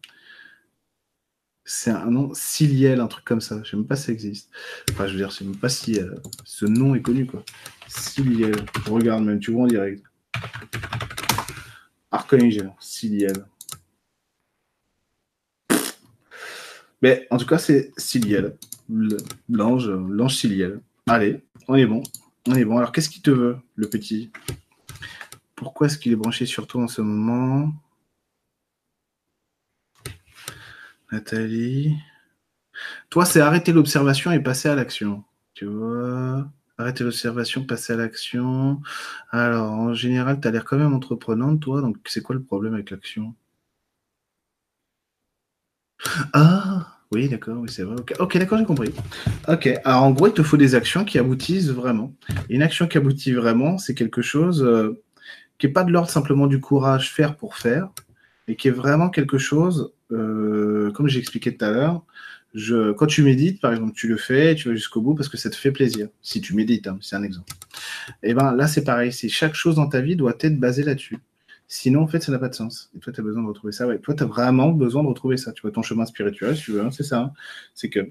C'est 1.65 1.91
un 1.91 2.11
nom, 2.11 2.35
Siliel, 2.35 3.01
un 3.01 3.07
truc 3.07 3.25
comme 3.25 3.41
ça. 3.41 3.57
Je 3.57 3.61
ne 3.61 3.65
sais 3.65 3.77
même 3.77 3.87
pas 3.87 3.97
si 3.97 4.07
ça 4.07 4.13
existe. 4.13 4.51
Enfin, 4.91 5.07
je 5.07 5.13
veux 5.13 5.19
dire, 5.19 5.31
je 5.31 5.37
sais 5.37 5.45
même 5.45 5.57
pas 5.57 5.69
si 5.69 6.01
euh, 6.01 6.15
ce 6.45 6.67
nom 6.67 6.95
est 6.95 7.03
connu, 7.03 7.27
quoi. 7.27 7.45
Siliel. 7.87 8.57
Je 8.85 8.91
regarde 8.91 9.25
même, 9.25 9.39
tu 9.41 9.53
vois 9.53 9.65
en 9.65 9.67
direct. 9.67 10.05
Archange, 12.11 12.59
Siliel. 12.81 13.47
Mais 17.03 17.27
en 17.31 17.39
tout 17.39 17.47
cas, 17.47 17.59
c'est 17.59 17.93
Siliel, 17.97 18.57
l'ange, 19.49 19.89
l'ange 19.89 20.37
Siliel. 20.37 20.81
Allez, 21.07 21.43
on 21.67 21.75
est 21.75 21.87
bon. 21.87 22.03
On 22.47 22.55
est 22.55 22.65
bon. 22.65 22.79
Alors, 22.79 22.93
qu'est-ce 22.93 23.09
qu'il 23.09 23.23
te 23.23 23.31
veut, 23.31 23.59
le 23.75 23.89
petit? 23.89 24.31
Pourquoi 25.55 25.87
est-ce 25.87 25.99
qu'il 25.99 26.13
est 26.13 26.17
branché 26.17 26.47
sur 26.47 26.67
toi 26.67 26.83
en 26.83 26.89
ce 26.89 27.03
moment? 27.03 27.73
Nathalie. 31.13 31.97
Toi, 33.11 33.25
c'est 33.25 33.41
arrêter 33.41 33.73
l'observation 33.73 34.31
et 34.33 34.41
passer 34.41 34.69
à 34.69 34.75
l'action. 34.75 35.25
Tu 35.55 35.67
vois? 35.67 36.49
Arrêter 36.79 37.05
l'observation, 37.05 37.65
passer 37.65 37.93
à 37.93 37.97
l'action. 37.97 38.81
Alors, 39.31 39.73
en 39.73 39.93
général, 39.93 40.41
tu 40.41 40.49
as 40.49 40.51
l'air 40.51 40.65
quand 40.65 40.79
même 40.79 40.95
entreprenante, 40.95 41.61
toi. 41.61 41.83
Donc, 41.83 41.99
c'est 42.07 42.23
quoi 42.23 42.35
le 42.35 42.43
problème 42.43 42.75
avec 42.75 42.91
l'action? 42.91 43.35
Ah, 46.33 46.99
oui, 47.13 47.29
d'accord, 47.29 47.59
oui, 47.59 47.69
c'est 47.71 47.83
vrai. 47.83 47.97
Ok, 48.19 48.39
d'accord, 48.39 48.59
j'ai 48.59 48.65
compris. 48.65 48.93
Ok, 49.49 49.69
alors 49.85 50.05
en 50.05 50.11
gros, 50.13 50.29
il 50.29 50.33
te 50.33 50.43
faut 50.43 50.57
des 50.57 50.75
actions 50.75 51.05
qui 51.05 51.19
aboutissent 51.19 51.71
vraiment. 51.71 52.15
une 52.49 52.63
action 52.63 52.87
qui 52.87 52.99
aboutit 52.99 53.33
vraiment, 53.33 53.79
c'est 53.79 53.95
quelque 53.95 54.23
chose 54.23 54.63
euh, 54.63 55.03
qui 55.59 55.67
n'est 55.67 55.73
pas 55.73 55.85
de 55.85 55.91
l'ordre 55.91 56.11
simplement 56.11 56.47
du 56.47 56.61
courage 56.61 57.13
faire 57.13 57.37
pour 57.37 57.57
faire, 57.57 57.89
mais 58.47 58.57
qui 58.57 58.69
est 58.69 58.73
vraiment 58.73 59.11
quelque 59.11 59.39
chose, 59.39 59.93
euh, 60.13 60.91
comme 60.93 61.09
j'ai 61.09 61.19
expliqué 61.19 61.57
tout 61.57 61.65
à 61.65 61.71
l'heure, 61.71 62.05
je, 62.55 62.93
quand 62.93 63.07
tu 63.07 63.23
médites, 63.23 63.61
par 63.61 63.73
exemple, 63.73 63.93
tu 63.93 64.09
le 64.09 64.17
fais, 64.17 64.55
tu 64.55 64.69
vas 64.69 64.75
jusqu'au 64.75 65.01
bout 65.01 65.15
parce 65.15 65.29
que 65.29 65.37
ça 65.37 65.51
te 65.51 65.57
fait 65.57 65.71
plaisir. 65.71 66.09
Si 66.21 66.41
tu 66.41 66.55
médites, 66.55 66.89
hein, 66.89 66.99
c'est 67.01 67.17
un 67.17 67.23
exemple. 67.23 67.53
Et 68.23 68.35
ben 68.35 68.53
là, 68.53 68.67
c'est 68.67 68.83
pareil. 68.83 69.13
C'est 69.13 69.29
chaque 69.29 69.55
chose 69.55 69.77
dans 69.77 69.89
ta 69.89 70.01
vie 70.01 70.17
doit 70.17 70.35
être 70.41 70.59
basée 70.59 70.83
là-dessus. 70.83 71.19
Sinon, 71.73 72.03
en 72.03 72.09
fait, 72.09 72.21
ça 72.21 72.33
n'a 72.33 72.41
pas 72.41 72.49
de 72.49 72.55
sens. 72.55 72.91
Et 72.97 72.99
toi, 72.99 73.13
tu 73.13 73.21
as 73.21 73.23
besoin 73.23 73.45
de 73.45 73.47
retrouver 73.47 73.73
ça. 73.73 73.87
Ouais. 73.87 74.01
Toi, 74.01 74.13
tu 74.13 74.25
as 74.25 74.27
vraiment 74.27 74.71
besoin 74.71 75.05
de 75.05 75.09
retrouver 75.09 75.37
ça. 75.37 75.53
Tu 75.53 75.63
vois, 75.63 75.71
ton 75.71 75.83
chemin 75.83 76.05
spirituel, 76.05 76.57
si 76.57 76.65
tu 76.65 76.73
veux, 76.73 76.81
hein, 76.81 76.91
c'est 76.91 77.05
ça. 77.05 77.21
Hein. 77.21 77.33
C'est 77.75 77.89
que 77.89 78.11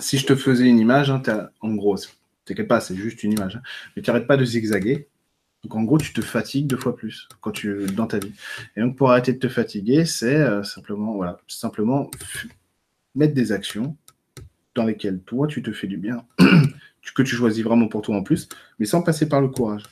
si 0.00 0.16
je 0.16 0.24
te 0.24 0.34
faisais 0.34 0.66
une 0.66 0.78
image, 0.78 1.10
hein, 1.10 1.22
en 1.60 1.74
gros, 1.74 1.98
t'inquiète 2.46 2.66
pas, 2.66 2.80
c'est 2.80 2.96
juste 2.96 3.22
une 3.24 3.32
image, 3.32 3.60
mais 3.94 4.02
tu 4.02 4.08
n'arrêtes 4.08 4.26
pas 4.26 4.38
de 4.38 4.44
zigzaguer. 4.46 5.08
Donc 5.64 5.74
en 5.74 5.82
gros, 5.82 5.98
tu 5.98 6.14
te 6.14 6.22
fatigues 6.22 6.66
deux 6.66 6.78
fois 6.78 6.96
plus 6.96 7.28
quand 7.42 7.50
tu 7.50 7.84
dans 7.94 8.06
ta 8.06 8.18
vie. 8.18 8.32
Et 8.74 8.80
donc 8.80 8.96
pour 8.96 9.10
arrêter 9.10 9.34
de 9.34 9.38
te 9.38 9.48
fatiguer, 9.48 10.06
c'est 10.06 10.36
euh, 10.36 10.62
simplement 10.62 11.14
voilà, 11.16 11.38
simplement 11.46 12.10
mettre 13.14 13.34
des 13.34 13.52
actions 13.52 13.98
dans 14.74 14.84
lesquelles 14.84 15.20
toi 15.20 15.46
tu 15.46 15.62
te 15.62 15.72
fais 15.72 15.88
du 15.88 15.98
bien, 15.98 16.24
que 17.14 17.22
tu 17.22 17.36
choisis 17.36 17.62
vraiment 17.62 17.88
pour 17.88 18.00
toi 18.00 18.16
en 18.16 18.22
plus, 18.22 18.48
mais 18.78 18.86
sans 18.86 19.02
passer 19.02 19.28
par 19.28 19.42
le 19.42 19.48
courage. 19.48 19.82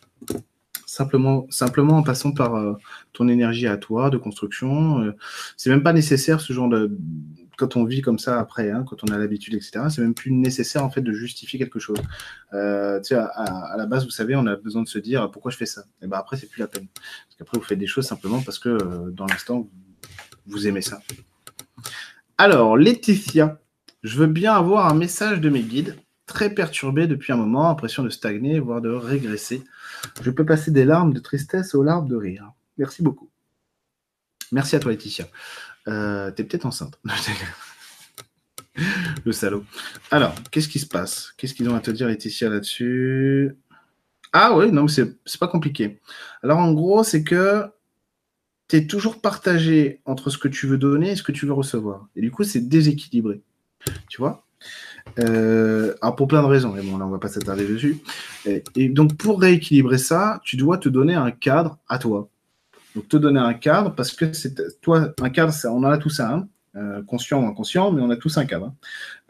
Simplement, 0.89 1.47
simplement 1.51 1.99
en 1.99 2.03
passant 2.03 2.33
par 2.33 2.55
euh, 2.55 2.73
ton 3.13 3.29
énergie 3.29 3.67
à 3.67 3.77
toi 3.77 4.09
de 4.09 4.17
construction. 4.17 5.03
Euh, 5.03 5.15
c'est 5.59 5.69
même 5.69 5.83
pas 5.83 5.93
nécessaire 5.93 6.41
ce 6.41 6.55
genre 6.55 6.71
de 6.71 6.91
quand 7.59 7.77
on 7.77 7.85
vit 7.85 8.01
comme 8.01 8.19
ça 8.19 8.39
après, 8.39 8.71
hein, 8.71 8.85
quand 8.89 9.03
on 9.03 9.13
a 9.13 9.19
l'habitude, 9.19 9.55
etc., 9.55 9.81
c'est 9.91 10.01
même 10.01 10.15
plus 10.15 10.31
nécessaire 10.31 10.85
en 10.85 10.91
fait 10.91 11.01
de 11.03 11.13
justifier 11.13 11.59
quelque 11.59 11.81
chose. 11.81 11.99
Euh, 12.55 13.01
tu 13.01 13.09
sais, 13.09 13.17
à, 13.17 13.75
la 13.77 13.85
base, 13.85 14.05
vous 14.05 14.11
savez, 14.11 14.37
on 14.37 14.47
a 14.47 14.57
besoin 14.57 14.83
de 14.83 14.89
se 14.89 14.99
dire 14.99 15.31
pourquoi 15.31 15.51
je 15.51 15.57
fais 15.57 15.67
ça? 15.67 15.83
Et 16.01 16.07
ben 16.07 16.17
après, 16.17 16.37
c'est 16.37 16.49
plus 16.49 16.61
la 16.61 16.69
peine. 16.69 16.87
Parce 16.95 17.37
qu'après, 17.37 17.59
vous 17.59 17.65
faites 17.65 17.79
des 17.79 17.89
choses 17.89 18.07
simplement 18.07 18.41
parce 18.41 18.61
que 18.61 18.69
euh, 18.69 19.11
dans 19.11 19.27
l'instant, 19.27 19.69
vous 20.47 20.69
aimez 20.69 20.83
ça. 20.83 21.01
Alors, 22.39 22.77
Laetitia, 22.77 23.61
je 24.05 24.17
veux 24.17 24.29
bien 24.29 24.55
avoir 24.55 24.87
un 24.87 24.95
message 24.95 25.41
de 25.41 25.51
mes 25.51 25.63
guides. 25.63 25.97
Très 26.29 26.55
perturbé 26.55 27.07
depuis 27.07 27.33
un 27.33 27.37
moment, 27.37 27.71
impression 27.71 28.05
de 28.05 28.11
stagner, 28.11 28.61
voire 28.61 28.83
de 28.83 28.91
régresser. 28.91 29.65
Je 30.23 30.31
peux 30.31 30.45
passer 30.45 30.71
des 30.71 30.85
larmes 30.85 31.15
de 31.15 31.21
tristesse 31.21 31.75
aux 31.75 31.83
larmes 31.83 32.07
de 32.07 32.17
rire. 32.17 32.53
Merci 32.77 33.03
beaucoup. 33.03 33.31
Merci 34.53 34.77
à 34.77 34.79
toi, 34.79 34.93
Laetitia. 34.93 35.27
Euh, 35.89 36.31
t'es 36.31 36.45
peut-être 36.45 36.67
enceinte. 36.67 37.01
Le 39.25 39.33
salaud. 39.33 39.65
Alors, 40.11 40.35
qu'est-ce 40.51 40.69
qui 40.69 40.79
se 40.79 40.87
passe? 40.87 41.33
Qu'est-ce 41.37 41.55
qu'ils 41.55 41.69
ont 41.71 41.75
à 41.75 41.81
te 41.81 41.91
dire, 41.91 42.07
Laetitia, 42.07 42.51
là-dessus? 42.51 43.57
Ah 44.33 44.55
oui, 44.55 44.71
non, 44.71 44.85
mais 44.85 45.05
c'est 45.25 45.41
pas 45.41 45.49
compliqué. 45.49 45.99
Alors, 46.43 46.59
en 46.59 46.73
gros, 46.73 47.03
c'est 47.05 47.25
que 47.25 47.65
tu 48.69 48.77
es 48.77 48.87
toujours 48.87 49.23
partagé 49.23 50.03
entre 50.05 50.29
ce 50.29 50.37
que 50.37 50.49
tu 50.49 50.67
veux 50.67 50.77
donner 50.77 51.13
et 51.13 51.17
ce 51.17 51.23
que 51.23 51.33
tu 51.33 51.47
veux 51.47 51.55
recevoir. 51.55 52.07
Et 52.15 52.21
du 52.21 52.31
coup, 52.31 52.45
c'est 52.45 52.69
déséquilibré. 52.69 53.41
Tu 54.09 54.19
vois? 54.19 54.45
Euh, 55.19 55.95
alors 56.01 56.17
pour 56.17 56.29
plein 56.29 56.43
de 56.43 56.47
raisons, 56.47 56.73
mais 56.73 56.83
bon, 56.83 56.99
là 56.99 57.07
on 57.07 57.11
va 57.11 57.19
pas 57.19 57.29
s'attarder 57.29 57.67
dessus. 57.67 57.99
et, 58.47 58.89
donc 58.89 59.17
pour 59.17 59.41
rééquilibrer 59.41 59.99
ça, 59.99 60.41
tu 60.45 60.57
dois 60.57 60.79
te 60.79 60.89
donner 60.89 61.15
un 61.15 61.31
cadre 61.31 61.79
à 61.89 61.99
toi. 61.99 62.29
Donc, 62.95 63.09
te 63.09 63.17
donner 63.17 63.41
un 63.41 63.55
cadre, 63.55 63.95
parce 63.95 64.13
que 64.13 64.33
c'est 64.33 64.81
toi, 64.81 65.13
un 65.21 65.31
cadre, 65.31 65.53
ça, 65.53 65.73
on 65.73 65.79
en 65.79 65.85
a 65.85 65.99
tous 65.99 66.21
un, 66.21 66.49
euh, 66.77 67.03
conscient 67.03 67.43
ou 67.43 67.47
inconscient, 67.47 67.93
mais 67.93 68.03
on 68.03 68.11
a 68.11 68.17
tous 68.17 68.39
un 68.39 68.45
cadre, 68.47 68.67
hein. 68.67 68.75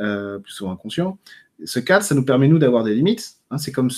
euh, 0.01 0.39
plus 0.39 0.53
souvent 0.53 0.73
inconscient. 0.73 1.19
Ce 1.65 1.81
cadre, 1.81 2.05
ça 2.05 2.15
nous 2.15 2.25
permet, 2.25 2.49
nous, 2.49 2.59
d'avoir 2.59 2.85
des 2.85 2.95
limites, 2.95 3.38
Hein, 3.51 3.57
c'est 3.57 3.73
comme, 3.73 3.89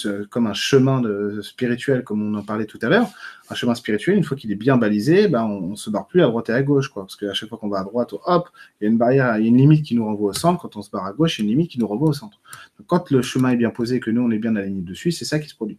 un 0.46 0.52
chemin 0.52 1.02
spirituel, 1.42 2.04
comme 2.04 2.22
on 2.22 2.38
en 2.38 2.44
parlait 2.44 2.66
tout 2.66 2.78
à 2.82 2.88
l'heure. 2.88 3.08
Un 3.50 3.56
chemin 3.56 3.74
spirituel, 3.74 4.16
une 4.16 4.22
fois 4.22 4.36
qu'il 4.36 4.52
est 4.52 4.56
bien 4.56 4.76
balisé, 4.76 5.26
ben, 5.26 5.42
on 5.42 5.70
ne 5.70 5.74
se 5.74 5.90
barre 5.90 6.06
plus 6.06 6.22
à 6.22 6.26
droite 6.26 6.48
et 6.50 6.52
à 6.52 6.62
gauche. 6.62 6.88
Quoi, 6.88 7.02
parce 7.02 7.16
qu'à 7.16 7.34
chaque 7.34 7.48
fois 7.48 7.58
qu'on 7.58 7.68
va 7.68 7.80
à 7.80 7.84
droite, 7.84 8.14
hop, 8.24 8.48
il 8.80 8.84
y 8.84 8.86
a 8.86 8.90
une 8.90 8.96
barrière, 8.98 9.38
il 9.38 9.42
y 9.42 9.46
a 9.46 9.48
une 9.48 9.56
limite 9.56 9.84
qui 9.84 9.96
nous 9.96 10.04
renvoie 10.04 10.30
au 10.30 10.32
centre. 10.32 10.62
Quand 10.62 10.76
on 10.76 10.82
se 10.82 10.90
barre 10.90 11.06
à 11.06 11.12
gauche, 11.12 11.38
il 11.38 11.42
y 11.42 11.42
a 11.42 11.44
une 11.46 11.50
limite 11.50 11.72
qui 11.72 11.80
nous 11.80 11.88
renvoie 11.88 12.10
au 12.10 12.12
centre. 12.12 12.38
Donc, 12.78 12.86
quand 12.86 13.10
le 13.10 13.22
chemin 13.22 13.50
est 13.50 13.56
bien 13.56 13.70
posé 13.70 13.96
et 13.96 14.00
que 14.00 14.12
nous, 14.12 14.22
on 14.22 14.30
est 14.30 14.38
bien 14.38 14.54
aligné 14.54 14.82
dessus, 14.82 15.10
c'est 15.10 15.24
ça 15.24 15.40
qui 15.40 15.48
se 15.48 15.56
produit. 15.56 15.78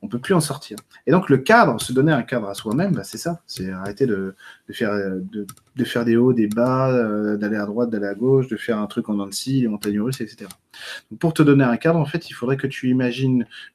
On 0.00 0.06
ne 0.06 0.10
peut 0.12 0.20
plus 0.20 0.34
en 0.34 0.40
sortir. 0.40 0.76
Et 1.08 1.10
donc, 1.10 1.28
le 1.28 1.38
cadre, 1.38 1.80
se 1.80 1.92
donner 1.92 2.12
un 2.12 2.22
cadre 2.22 2.48
à 2.48 2.54
soi-même, 2.54 2.92
ben, 2.92 3.02
c'est 3.02 3.18
ça. 3.18 3.42
C'est 3.48 3.68
arrêter 3.68 4.06
de, 4.06 4.36
faire, 4.70 4.92
de, 4.94 5.44
de, 5.74 5.84
faire 5.84 6.04
des 6.04 6.16
hauts, 6.16 6.32
des 6.32 6.46
bas, 6.46 6.88
euh, 6.92 7.36
d'aller 7.36 7.56
à 7.56 7.66
droite, 7.66 7.90
d'aller 7.90 8.06
à 8.06 8.14
gauche, 8.14 8.46
de 8.46 8.56
faire 8.56 8.78
un 8.78 8.86
truc 8.86 9.08
en 9.08 9.28
scie, 9.32 9.62
les 9.62 9.68
montagnes 9.68 10.00
russes, 10.00 10.20
etc. 10.20 10.46
Pour 11.18 11.34
te 11.34 11.42
donner 11.42 11.64
un 11.64 11.76
cadre, 11.76 11.98
en 11.98 12.04
fait, 12.04 12.30
il 12.30 12.32
faudrait 12.32 12.56
que 12.56 12.68
tu 12.68 12.88
imagines 12.88 13.07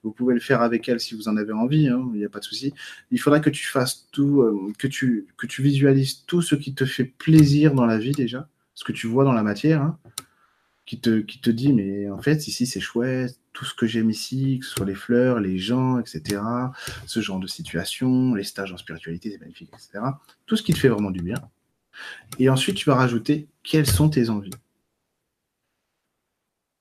vous 0.03 0.11
pouvez 0.11 0.33
le 0.33 0.39
faire 0.39 0.61
avec 0.61 0.87
elle 0.89 0.99
si 0.99 1.15
vous 1.15 1.27
en 1.27 1.37
avez 1.37 1.53
envie, 1.53 1.87
hein, 1.87 2.09
il 2.13 2.19
n'y 2.19 2.25
a 2.25 2.29
pas 2.29 2.39
de 2.39 2.45
souci. 2.45 2.73
Il 3.11 3.19
faudra 3.19 3.39
que 3.39 3.49
tu 3.49 3.65
fasses 3.65 4.07
tout, 4.11 4.41
euh, 4.41 4.71
que, 4.77 4.87
tu, 4.87 5.27
que 5.37 5.47
tu 5.47 5.61
visualises 5.61 6.25
tout 6.25 6.41
ce 6.41 6.55
qui 6.55 6.73
te 6.73 6.85
fait 6.85 7.05
plaisir 7.05 7.73
dans 7.73 7.85
la 7.85 7.97
vie 7.97 8.11
déjà, 8.11 8.47
ce 8.73 8.83
que 8.83 8.91
tu 8.91 9.07
vois 9.07 9.23
dans 9.23 9.33
la 9.33 9.43
matière, 9.43 9.81
hein, 9.81 9.99
qui, 10.85 10.99
te, 10.99 11.19
qui 11.19 11.39
te 11.39 11.49
dit, 11.49 11.73
mais 11.73 12.09
en 12.09 12.21
fait, 12.21 12.47
ici 12.47 12.65
c'est 12.65 12.79
chouette, 12.79 13.39
tout 13.53 13.65
ce 13.65 13.73
que 13.73 13.85
j'aime 13.85 14.09
ici, 14.09 14.59
que 14.59 14.65
ce 14.65 14.71
soit 14.71 14.85
les 14.85 14.95
fleurs, 14.95 15.39
les 15.39 15.57
gens, 15.57 15.99
etc., 15.99 16.41
ce 17.05 17.21
genre 17.21 17.39
de 17.39 17.47
situation, 17.47 18.33
les 18.33 18.43
stages 18.43 18.73
en 18.73 18.77
spiritualité, 18.77 19.31
c'est 19.31 19.39
magnifique, 19.39 19.69
etc. 19.73 20.03
Tout 20.45 20.55
ce 20.55 20.63
qui 20.63 20.73
te 20.73 20.79
fait 20.79 20.89
vraiment 20.89 21.11
du 21.11 21.21
bien. 21.21 21.37
Et 22.39 22.49
ensuite, 22.49 22.75
tu 22.75 22.89
vas 22.89 22.95
rajouter 22.95 23.47
quelles 23.61 23.85
sont 23.85 24.09
tes 24.09 24.29
envies. 24.29 24.51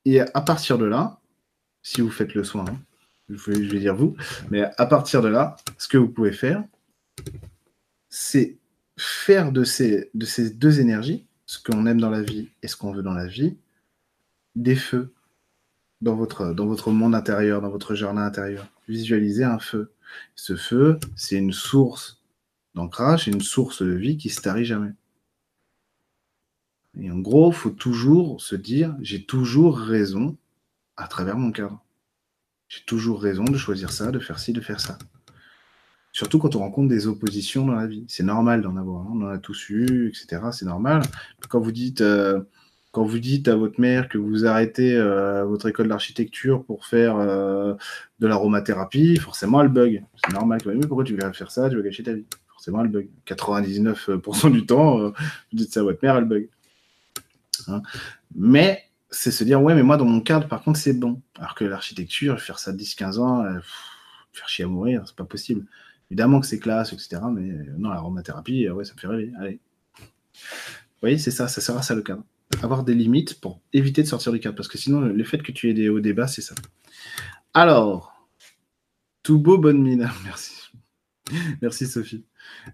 Et 0.04 0.20
à 0.20 0.40
partir 0.40 0.78
de 0.78 0.86
là, 0.86 1.20
si 1.82 2.00
vous 2.00 2.10
faites 2.10 2.34
le 2.34 2.44
soin, 2.44 2.64
hein. 2.68 2.78
je, 3.28 3.50
vais, 3.50 3.78
dire 3.78 3.94
vous, 3.94 4.16
mais 4.50 4.64
à 4.78 4.86
partir 4.86 5.22
de 5.22 5.28
là, 5.28 5.56
ce 5.78 5.88
que 5.88 5.98
vous 5.98 6.08
pouvez 6.08 6.32
faire, 6.32 6.64
c'est 8.08 8.56
faire 8.96 9.52
de 9.52 9.64
ces, 9.64 10.10
de 10.14 10.26
ces 10.26 10.50
deux 10.50 10.80
énergies, 10.80 11.26
ce 11.46 11.62
qu'on 11.62 11.86
aime 11.86 12.00
dans 12.00 12.10
la 12.10 12.22
vie 12.22 12.48
et 12.62 12.68
ce 12.68 12.76
qu'on 12.76 12.92
veut 12.92 13.02
dans 13.02 13.14
la 13.14 13.26
vie, 13.26 13.56
des 14.54 14.76
feux 14.76 15.12
dans 16.02 16.16
votre, 16.16 16.90
monde 16.90 17.14
intérieur, 17.14 17.60
dans 17.62 17.70
votre 17.70 17.94
jardin 17.94 18.22
intérieur. 18.22 18.66
Visualisez 18.88 19.44
un 19.44 19.58
feu. 19.58 19.92
Ce 20.34 20.56
feu, 20.56 20.98
c'est 21.14 21.36
une 21.36 21.52
source 21.52 22.20
d'ancrage, 22.74 23.28
une 23.28 23.40
source 23.40 23.82
de 23.82 23.92
vie 23.92 24.16
qui 24.16 24.28
se 24.28 24.40
tarit 24.40 24.64
jamais. 24.64 24.92
Et 27.00 27.10
en 27.10 27.18
gros, 27.18 27.52
il 27.52 27.54
faut 27.54 27.70
toujours 27.70 28.40
se 28.40 28.56
dire, 28.56 28.94
j'ai 29.00 29.24
toujours 29.24 29.78
raison 29.78 30.36
à 30.96 31.06
travers 31.08 31.36
mon 31.36 31.52
cadre. 31.52 31.82
J'ai 32.68 32.84
toujours 32.84 33.20
raison 33.20 33.44
de 33.44 33.56
choisir 33.56 33.92
ça, 33.92 34.10
de 34.10 34.18
faire 34.18 34.38
ci, 34.38 34.52
de 34.52 34.60
faire 34.60 34.80
ça. 34.80 34.98
Surtout 36.12 36.38
quand 36.38 36.56
on 36.56 36.60
rencontre 36.60 36.88
des 36.88 37.06
oppositions 37.06 37.66
dans 37.66 37.74
la 37.74 37.86
vie. 37.86 38.04
C'est 38.08 38.22
normal 38.22 38.60
d'en 38.60 38.76
avoir. 38.76 39.02
Hein. 39.02 39.12
On 39.14 39.22
en 39.22 39.28
a 39.28 39.38
tous 39.38 39.70
eu, 39.70 40.08
etc. 40.08 40.42
C'est 40.52 40.66
normal. 40.66 41.02
Quand 41.48 41.60
vous 41.60 41.72
dites, 41.72 42.02
euh, 42.02 42.40
quand 42.90 43.04
vous 43.04 43.18
dites 43.18 43.48
à 43.48 43.56
votre 43.56 43.80
mère 43.80 44.08
que 44.08 44.18
vous 44.18 44.44
arrêtez 44.44 44.94
euh, 44.94 45.44
votre 45.44 45.68
école 45.68 45.88
d'architecture 45.88 46.64
pour 46.64 46.84
faire 46.84 47.16
euh, 47.16 47.74
de 48.20 48.26
l'aromathérapie, 48.26 49.16
forcément 49.16 49.62
elle 49.62 49.68
bug. 49.68 50.04
C'est 50.22 50.34
normal. 50.34 50.60
Mais 50.66 50.86
pourquoi 50.86 51.04
tu 51.04 51.16
veux 51.16 51.32
faire 51.32 51.50
ça? 51.50 51.70
Tu 51.70 51.76
veux 51.76 51.82
gâcher 51.82 52.02
ta 52.02 52.12
vie. 52.12 52.26
Forcément 52.48 52.82
elle 52.82 52.90
bug. 52.90 53.08
99% 53.26 54.52
du 54.52 54.66
temps, 54.66 54.98
vous 54.98 55.12
dites 55.54 55.72
ça 55.72 55.80
à 55.80 55.82
votre 55.82 55.98
mère, 56.02 56.16
elle 56.16 56.26
bug. 56.26 56.48
Hein. 57.68 57.80
Mais 58.34 58.84
c'est 59.12 59.30
se 59.30 59.44
dire, 59.44 59.62
ouais, 59.62 59.74
mais 59.74 59.82
moi, 59.82 59.96
dans 59.96 60.06
mon 60.06 60.20
cadre, 60.20 60.48
par 60.48 60.62
contre, 60.62 60.78
c'est 60.78 60.94
bon. 60.94 61.20
Alors 61.38 61.54
que 61.54 61.64
l'architecture, 61.64 62.40
faire 62.40 62.58
ça 62.58 62.72
10-15 62.72 63.18
ans, 63.18 63.44
euh, 63.44 63.60
faire 64.32 64.48
chier 64.48 64.64
à 64.64 64.68
mourir, 64.68 65.02
c'est 65.06 65.14
pas 65.14 65.24
possible. 65.24 65.66
Évidemment 66.10 66.40
que 66.40 66.46
c'est 66.46 66.58
classe, 66.58 66.92
etc. 66.92 67.20
Mais 67.30 67.50
euh, 67.50 67.74
non, 67.78 67.90
l'aromathérapie, 67.90 68.66
euh, 68.66 68.72
ouais, 68.72 68.84
ça 68.84 68.94
me 68.94 68.98
fait 69.00 69.06
rêver. 69.06 69.32
Allez. 69.38 69.60
Vous 70.34 71.00
voyez, 71.02 71.18
c'est 71.18 71.30
ça, 71.30 71.46
ça 71.46 71.60
sert 71.60 71.76
à 71.76 71.82
ça 71.82 71.94
le 71.94 72.02
cadre. 72.02 72.24
Avoir 72.62 72.84
des 72.84 72.94
limites 72.94 73.40
pour 73.40 73.60
éviter 73.72 74.02
de 74.02 74.08
sortir 74.08 74.32
du 74.32 74.40
cadre. 74.40 74.56
Parce 74.56 74.68
que 74.68 74.78
sinon, 74.78 75.00
le 75.00 75.24
fait 75.24 75.38
que 75.42 75.52
tu 75.52 75.70
aies 75.70 75.74
des 75.74 75.88
hauts 75.88 76.00
débats, 76.00 76.26
c'est 76.26 76.42
ça. 76.42 76.54
Alors, 77.54 78.28
tout 79.22 79.38
beau, 79.38 79.58
bonne 79.58 79.82
mine. 79.82 80.08
Merci. 80.24 80.54
Merci, 81.60 81.86
Sophie. 81.86 82.24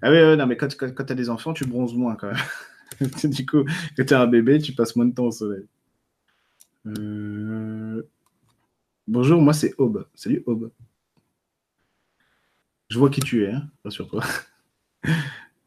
Ah 0.03 0.11
oui, 0.11 0.37
non, 0.37 0.47
mais 0.47 0.57
quand, 0.57 0.75
quand, 0.77 0.93
quand 0.95 1.05
tu 1.05 1.13
as 1.13 1.17
des 1.17 1.31
enfants, 1.31 1.53
tu 1.53 1.65
bronzes 1.65 1.95
moins 1.95 2.17
quand 2.17 2.29
même. 2.29 3.11
du 3.25 3.47
coup, 3.47 3.65
quand 3.97 4.05
tu 4.05 4.15
as 4.15 4.21
un 4.21 4.27
bébé, 4.27 4.59
tu 4.61 4.73
passes 4.73 4.97
moins 4.97 5.07
de 5.07 5.15
temps 5.15 5.27
au 5.27 5.31
soleil. 5.31 5.67
Euh, 6.87 8.03
bonjour, 9.07 9.41
moi 9.43 9.53
c'est 9.53 9.75
Aube. 9.79 10.07
Salut 10.15 10.43
Aube. 10.47 10.71
Je 12.89 12.99
vois 12.99 13.11
qui 13.11 13.21
tu 13.21 13.45
es, 13.45 13.53
hein, 13.53 13.69
rassure-toi. 13.85 14.23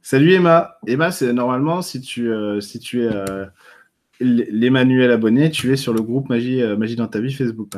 Salut 0.01 0.34
Emma. 0.34 0.78
Emma, 0.88 1.12
c'est 1.12 1.32
normalement 1.34 1.82
si 1.82 2.01
tu, 2.01 2.32
euh, 2.32 2.59
es 2.59 2.95
euh, 2.95 3.45
l'Emmanuel 4.20 5.12
abonné, 5.12 5.51
tu 5.51 5.72
es 5.72 5.76
sur 5.76 5.93
le 5.93 6.01
groupe 6.01 6.30
Magie, 6.30 6.64
Magie 6.78 6.95
dans 6.95 7.07
ta 7.07 7.20
vie 7.20 7.34
Facebook. 7.34 7.72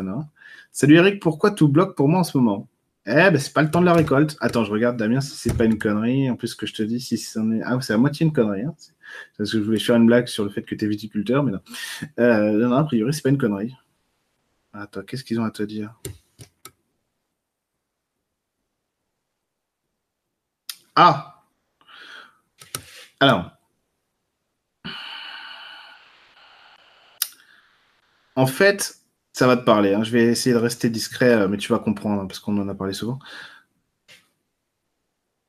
Salut 0.71 0.95
Eric, 0.95 1.21
pourquoi 1.21 1.51
tout 1.51 1.67
bloque 1.67 1.95
pour 1.95 2.07
moi 2.07 2.21
en 2.21 2.23
ce 2.23 2.37
moment? 2.37 2.69
Eh 3.05 3.11
ben 3.31 3.37
c'est 3.37 3.51
pas 3.51 3.61
le 3.61 3.69
temps 3.69 3.81
de 3.81 3.85
la 3.85 3.93
récolte. 3.93 4.37
Attends, 4.39 4.63
je 4.63 4.71
regarde 4.71 4.95
Damien 4.95 5.19
si 5.19 5.35
c'est 5.35 5.57
pas 5.57 5.65
une 5.65 5.77
connerie. 5.77 6.29
En 6.29 6.37
plus 6.37 6.49
ce 6.49 6.55
que 6.55 6.65
je 6.65 6.73
te 6.73 6.83
dis, 6.83 7.01
si 7.01 7.17
c'est 7.17 7.39
ah, 7.65 7.77
c'est 7.81 7.93
à 7.93 7.97
moitié 7.97 8.25
une 8.25 8.31
connerie. 8.31 8.61
Hein. 8.63 8.75
Parce 9.37 9.51
que 9.51 9.59
je 9.59 9.63
voulais 9.63 9.79
faire 9.79 9.97
une 9.97 10.05
blague 10.05 10.27
sur 10.27 10.43
le 10.45 10.49
fait 10.49 10.63
que 10.63 10.73
tu 10.75 10.85
es 10.85 10.87
viticulteur, 10.87 11.43
mais 11.43 11.51
non. 11.51 11.59
Euh, 12.19 12.51
non, 12.53 12.75
a 12.75 12.83
priori, 12.85 13.13
c'est 13.13 13.21
pas 13.21 13.29
une 13.29 13.37
connerie. 13.37 13.75
Attends, 14.73 15.03
qu'est-ce 15.03 15.23
qu'ils 15.23 15.39
ont 15.39 15.45
à 15.45 15.51
te 15.51 15.63
dire? 15.63 15.93
Ah 20.95 21.43
Alors. 23.19 23.51
En 28.35 28.47
fait, 28.47 29.02
ça 29.33 29.47
va 29.47 29.57
te 29.57 29.63
parler. 29.63 29.93
Hein. 29.93 30.03
Je 30.03 30.11
vais 30.11 30.25
essayer 30.25 30.53
de 30.53 30.59
rester 30.59 30.89
discret, 30.89 31.33
euh, 31.33 31.47
mais 31.47 31.57
tu 31.57 31.71
vas 31.71 31.79
comprendre, 31.79 32.21
hein, 32.21 32.27
parce 32.27 32.39
qu'on 32.39 32.57
en 32.59 32.69
a 32.69 32.75
parlé 32.75 32.93
souvent. 32.93 33.19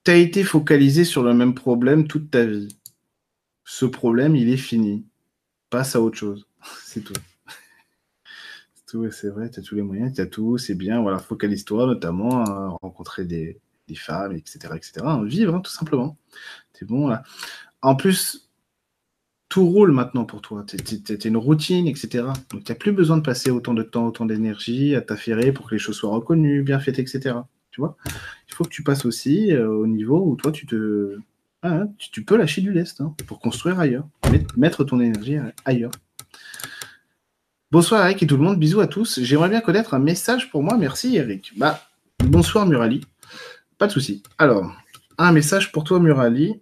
Tu 0.04 0.10
as 0.10 0.16
été 0.16 0.42
focalisé 0.42 1.04
sur 1.04 1.22
le 1.22 1.34
même 1.34 1.54
problème 1.54 2.06
toute 2.06 2.30
ta 2.30 2.44
vie. 2.44 2.76
Ce 3.64 3.84
problème, 3.84 4.36
il 4.36 4.48
est 4.48 4.56
fini. 4.56 5.06
Passe 5.70 5.96
à 5.96 6.00
autre 6.00 6.16
chose. 6.16 6.46
C'est 6.84 7.02
tout. 7.02 7.14
c'est 8.74 8.86
tout, 8.86 9.10
c'est 9.10 9.28
vrai, 9.28 9.50
tu 9.50 9.60
as 9.60 9.62
tous 9.62 9.74
les 9.74 9.82
moyens, 9.82 10.14
tu 10.14 10.20
as 10.20 10.26
tout, 10.26 10.58
c'est 10.58 10.74
bien. 10.74 11.02
Voilà, 11.02 11.18
focalise-toi 11.18 11.86
notamment 11.86 12.40
à 12.44 12.68
rencontrer 12.82 13.24
des, 13.24 13.60
femmes, 13.96 14.32
etc. 14.32 14.58
etc. 14.76 15.06
Vivre, 15.24 15.54
hein, 15.54 15.60
tout 15.60 15.70
simplement. 15.70 16.16
C'est 16.72 16.86
bon. 16.86 17.14
En 17.82 17.96
plus, 17.96 18.43
tout 19.54 19.70
roule 19.70 19.92
maintenant 19.92 20.24
pour 20.24 20.42
toi. 20.42 20.66
Tu 20.66 21.28
une 21.28 21.36
routine, 21.36 21.86
etc. 21.86 22.24
Donc, 22.50 22.64
tu 22.64 22.72
n'as 22.72 22.74
plus 22.74 22.90
besoin 22.90 23.18
de 23.18 23.22
passer 23.22 23.52
autant 23.52 23.72
de 23.72 23.84
temps, 23.84 24.08
autant 24.08 24.26
d'énergie 24.26 24.96
à 24.96 25.00
t'affairer 25.00 25.52
pour 25.52 25.68
que 25.68 25.76
les 25.76 25.78
choses 25.78 25.94
soient 25.94 26.10
reconnues, 26.10 26.64
bien 26.64 26.80
faites, 26.80 26.98
etc. 26.98 27.36
Tu 27.70 27.80
vois? 27.80 27.96
Il 28.48 28.54
faut 28.54 28.64
que 28.64 28.70
tu 28.70 28.82
passes 28.82 29.04
aussi 29.04 29.52
euh, 29.52 29.68
au 29.68 29.86
niveau 29.86 30.20
où 30.26 30.34
toi, 30.34 30.50
tu 30.50 30.66
te. 30.66 31.18
Ah, 31.62 31.84
tu, 31.98 32.24
peux 32.24 32.36
lâcher 32.36 32.62
du 32.62 32.72
lest 32.72 33.00
hein, 33.00 33.14
pour 33.28 33.38
construire 33.38 33.78
ailleurs, 33.78 34.08
mettre 34.56 34.82
ton 34.82 34.98
énergie 34.98 35.36
ailleurs. 35.64 35.92
Bonsoir 37.70 38.04
Eric 38.04 38.24
et 38.24 38.26
tout 38.26 38.36
le 38.36 38.42
monde, 38.42 38.58
bisous 38.58 38.80
à 38.80 38.88
tous. 38.88 39.20
J'aimerais 39.22 39.50
bien 39.50 39.60
connaître 39.60 39.94
un 39.94 40.00
message 40.00 40.50
pour 40.50 40.64
moi, 40.64 40.76
merci 40.76 41.14
Eric. 41.14 41.52
Bah, 41.56 41.80
bonsoir 42.18 42.66
Murali, 42.66 43.02
pas 43.78 43.86
de 43.86 43.92
souci. 43.92 44.24
Alors, 44.36 44.74
un 45.16 45.30
message 45.30 45.70
pour 45.70 45.84
toi 45.84 46.00
Murali. 46.00 46.60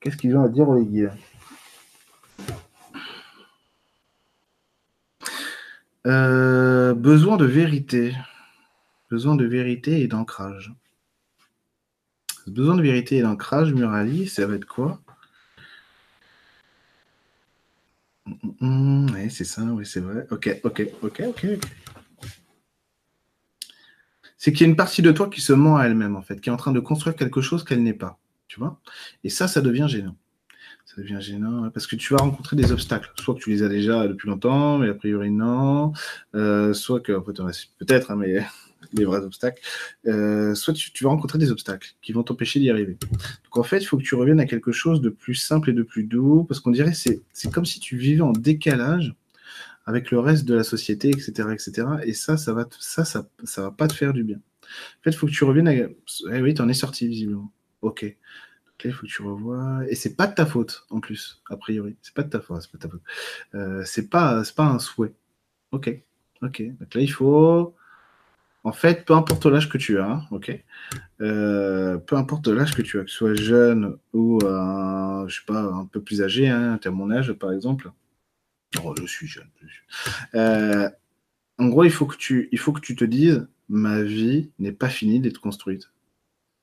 Qu'est-ce 0.00 0.16
qu'ils 0.16 0.36
ont 0.36 0.44
à 0.44 0.48
dire, 0.48 0.70
les 0.72 0.84
guides? 0.84 1.12
Euh, 6.06 6.94
Besoin 6.94 7.36
de 7.36 7.44
vérité. 7.44 8.14
Besoin 9.10 9.36
de 9.36 9.44
vérité 9.44 10.00
et 10.00 10.08
d'ancrage. 10.08 10.72
Besoin 12.46 12.76
de 12.76 12.82
vérité 12.82 13.16
et 13.16 13.22
d'ancrage, 13.22 13.72
Murali, 13.72 14.28
ça 14.28 14.46
va 14.46 14.54
être 14.54 14.66
quoi? 14.66 15.00
Oui, 18.60 19.30
c'est 19.30 19.44
ça, 19.44 19.62
oui, 19.62 19.84
c'est 19.86 20.00
vrai. 20.00 20.26
Ok, 20.30 20.60
ok, 20.64 20.88
ok, 21.02 21.22
ok, 21.28 21.46
C'est 24.36 24.52
qu'il 24.52 24.60
y 24.62 24.64
a 24.64 24.70
une 24.70 24.76
partie 24.76 25.02
de 25.02 25.10
toi 25.12 25.28
qui 25.28 25.40
se 25.40 25.52
ment 25.52 25.76
à 25.76 25.86
elle-même, 25.86 26.14
en 26.14 26.22
fait, 26.22 26.40
qui 26.40 26.50
est 26.50 26.52
en 26.52 26.56
train 26.56 26.72
de 26.72 26.80
construire 26.80 27.16
quelque 27.16 27.40
chose 27.40 27.64
qu'elle 27.64 27.82
n'est 27.82 27.94
pas. 27.94 28.18
Et 29.24 29.28
ça, 29.28 29.48
ça 29.48 29.60
devient 29.60 29.86
gênant. 29.88 30.16
Ça 30.84 31.00
devient 31.00 31.18
gênant 31.20 31.68
parce 31.70 31.86
que 31.86 31.96
tu 31.96 32.14
vas 32.14 32.20
rencontrer 32.20 32.56
des 32.56 32.72
obstacles. 32.72 33.12
Soit 33.20 33.34
que 33.34 33.40
tu 33.40 33.50
les 33.50 33.62
as 33.62 33.68
déjà 33.68 34.06
depuis 34.06 34.28
longtemps, 34.28 34.78
mais 34.78 34.88
a 34.88 34.94
priori 34.94 35.30
non. 35.30 35.92
Euh, 36.34 36.72
soit 36.72 37.00
que, 37.00 37.12
peut-être, 37.18 38.10
hein, 38.10 38.16
mais 38.16 38.44
les 38.92 39.04
vrais 39.04 39.20
obstacles. 39.20 39.60
Euh, 40.06 40.54
soit 40.54 40.74
tu, 40.74 41.04
vas 41.04 41.10
rencontrer 41.10 41.38
des 41.38 41.50
obstacles 41.50 41.94
qui 42.02 42.12
vont 42.12 42.22
t'empêcher 42.22 42.60
d'y 42.60 42.70
arriver. 42.70 42.98
Donc 43.00 43.56
en 43.56 43.62
fait, 43.62 43.78
il 43.78 43.84
faut 43.84 43.98
que 43.98 44.02
tu 44.02 44.14
reviennes 44.14 44.40
à 44.40 44.46
quelque 44.46 44.72
chose 44.72 45.00
de 45.00 45.08
plus 45.08 45.34
simple 45.34 45.70
et 45.70 45.72
de 45.72 45.82
plus 45.82 46.04
doux, 46.04 46.44
parce 46.44 46.60
qu'on 46.60 46.70
dirait 46.70 46.94
c'est 46.94 47.22
c'est 47.32 47.52
comme 47.52 47.66
si 47.66 47.80
tu 47.80 47.96
vivais 47.96 48.22
en 48.22 48.32
décalage 48.32 49.14
avec 49.86 50.10
le 50.10 50.18
reste 50.18 50.44
de 50.44 50.54
la 50.54 50.64
société, 50.64 51.10
etc., 51.10 51.48
etc. 51.52 51.86
Et 52.04 52.12
ça, 52.12 52.36
ça 52.36 52.52
va, 52.52 52.66
ça, 52.78 53.04
ça, 53.04 53.28
ça 53.44 53.62
va 53.62 53.70
pas 53.70 53.86
te 53.86 53.92
faire 53.94 54.12
du 54.12 54.24
bien. 54.24 54.36
En 54.36 55.02
fait, 55.02 55.10
il 55.10 55.16
faut 55.16 55.26
que 55.26 55.32
tu 55.32 55.44
reviennes 55.44 55.68
à. 55.68 55.74
Eh 55.74 56.40
oui, 56.42 56.54
tu 56.54 56.62
en 56.62 56.68
es 56.68 56.74
sorti 56.74 57.06
visiblement. 57.06 57.52
Ok. 57.82 58.04
Il 58.84 58.92
faut 58.92 59.06
que 59.06 59.10
tu 59.10 59.22
revois. 59.22 59.80
Et 59.88 59.94
c'est 59.94 60.14
pas 60.14 60.26
de 60.26 60.34
ta 60.34 60.46
faute, 60.46 60.86
en 60.90 61.00
plus, 61.00 61.42
a 61.50 61.56
priori. 61.56 61.96
C'est 62.02 62.14
pas 62.14 62.22
de 62.22 62.30
ta 62.30 62.40
faute. 62.40 62.62
C'est 62.62 62.70
pas, 62.72 62.78
ta 62.78 62.88
faute. 62.88 63.02
Euh, 63.54 63.82
c'est 63.84 64.08
pas, 64.08 64.42
pas 64.54 64.64
un 64.64 64.78
souhait. 64.78 65.14
Ok. 65.72 65.90
Ok. 66.42 66.62
Donc 66.78 66.94
là, 66.94 67.00
il 67.00 67.10
faut. 67.10 67.74
En 68.64 68.72
fait, 68.72 69.04
peu 69.04 69.14
importe 69.14 69.46
l'âge 69.46 69.68
que 69.68 69.78
tu 69.78 69.98
as, 69.98 70.26
ok. 70.32 70.52
Euh, 71.20 71.98
peu 71.98 72.16
importe 72.16 72.48
l'âge 72.48 72.74
que 72.74 72.82
tu 72.82 72.98
as, 72.98 73.02
que 73.02 73.08
tu 73.08 73.14
sois 73.14 73.34
jeune 73.34 73.96
ou, 74.12 74.40
euh, 74.42 75.28
je 75.28 75.36
sais 75.36 75.46
pas, 75.46 75.62
un 75.62 75.86
peu 75.86 76.02
plus 76.02 76.20
âgé, 76.20 76.48
hein, 76.48 76.76
tu 76.82 76.88
as 76.88 76.90
mon 76.90 77.12
âge, 77.12 77.32
par 77.34 77.52
exemple. 77.52 77.92
Oh, 78.82 78.92
je 78.98 79.06
suis 79.06 79.28
jeune. 79.28 79.48
en 81.58 81.68
gros, 81.68 81.84
il 81.84 81.92
faut 81.92 82.06
que 82.06 82.16
tu, 82.16 82.48
il 82.50 82.58
faut 82.58 82.72
que 82.72 82.80
tu 82.80 82.96
te 82.96 83.04
dises, 83.04 83.46
ma 83.68 84.02
vie 84.02 84.50
n'est 84.58 84.72
pas 84.72 84.88
finie 84.88 85.20
d'être 85.20 85.40
construite. 85.40 85.92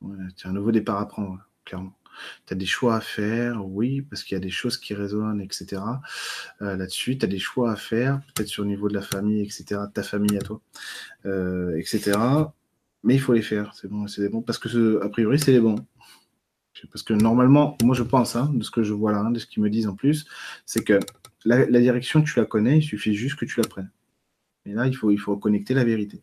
Ouais, 0.02 0.18
tu 0.36 0.46
as 0.46 0.50
un 0.50 0.54
nouveau 0.54 0.72
départ 0.72 1.00
à 1.00 1.08
prendre, 1.08 1.40
clairement. 1.64 1.94
Tu 2.46 2.54
as 2.54 2.56
des 2.56 2.66
choix 2.66 2.96
à 2.96 3.02
faire, 3.02 3.66
oui, 3.66 4.02
parce 4.02 4.24
qu'il 4.24 4.36
y 4.36 4.42
a 4.42 4.44
des 4.44 4.50
choses 4.50 4.78
qui 4.78 4.94
résonnent, 4.94 5.42
etc. 5.42 5.82
Euh, 6.62 6.76
là-dessus, 6.76 7.18
tu 7.18 7.26
as 7.26 7.28
des 7.28 7.40
choix 7.40 7.72
à 7.72 7.76
faire, 7.76 8.22
peut-être 8.34 8.48
sur 8.48 8.64
le 8.64 8.70
niveau 8.70 8.90
de 8.90 8.94
la 8.94 9.02
famille, 9.02 9.42
etc., 9.42 9.82
ta 9.94 10.04
famille 10.04 10.38
à 10.38 10.42
toi, 10.42 10.62
euh, 11.26 11.78
etc. 11.78 12.18
Mais 13.04 13.16
il 13.16 13.20
faut 13.20 13.34
les 13.34 13.42
faire, 13.42 13.74
c'est 13.76 13.90
bon, 13.90 14.08
c'est 14.08 14.30
bon, 14.30 14.42
parce 14.42 14.58
que 14.58 15.04
a 15.04 15.10
priori, 15.10 15.40
c'est 15.40 15.52
les 15.52 15.60
bons. 15.60 15.76
Parce 16.92 17.04
que 17.04 17.14
normalement, 17.14 17.78
moi 17.84 17.96
je 17.96 18.04
pense, 18.04 18.36
hein, 18.36 18.52
de 18.54 18.64
ce 18.64 18.72
que 18.72 18.84
je 18.84 18.94
vois 18.94 19.12
là, 19.12 19.20
hein, 19.20 19.32
de 19.32 19.40
ce 19.40 19.46
qu'ils 19.46 19.64
me 19.64 19.70
disent 19.70 19.88
en 19.88 19.96
plus, 19.96 20.26
c'est 20.66 20.84
que 20.84 21.00
la, 21.46 21.66
direction, 21.66 22.22
tu 22.22 22.38
la 22.40 22.46
connais, 22.46 22.80
il 22.80 22.82
suffit 22.82 23.14
juste 23.14 23.38
que 23.38 23.46
tu 23.46 23.62
la 23.62 23.68
prennes. 23.68 23.92
Et 24.66 24.74
là, 24.74 24.88
il 24.88 24.96
faut, 24.96 25.12
il 25.12 25.20
la 25.70 25.84
vérité. 25.84 26.22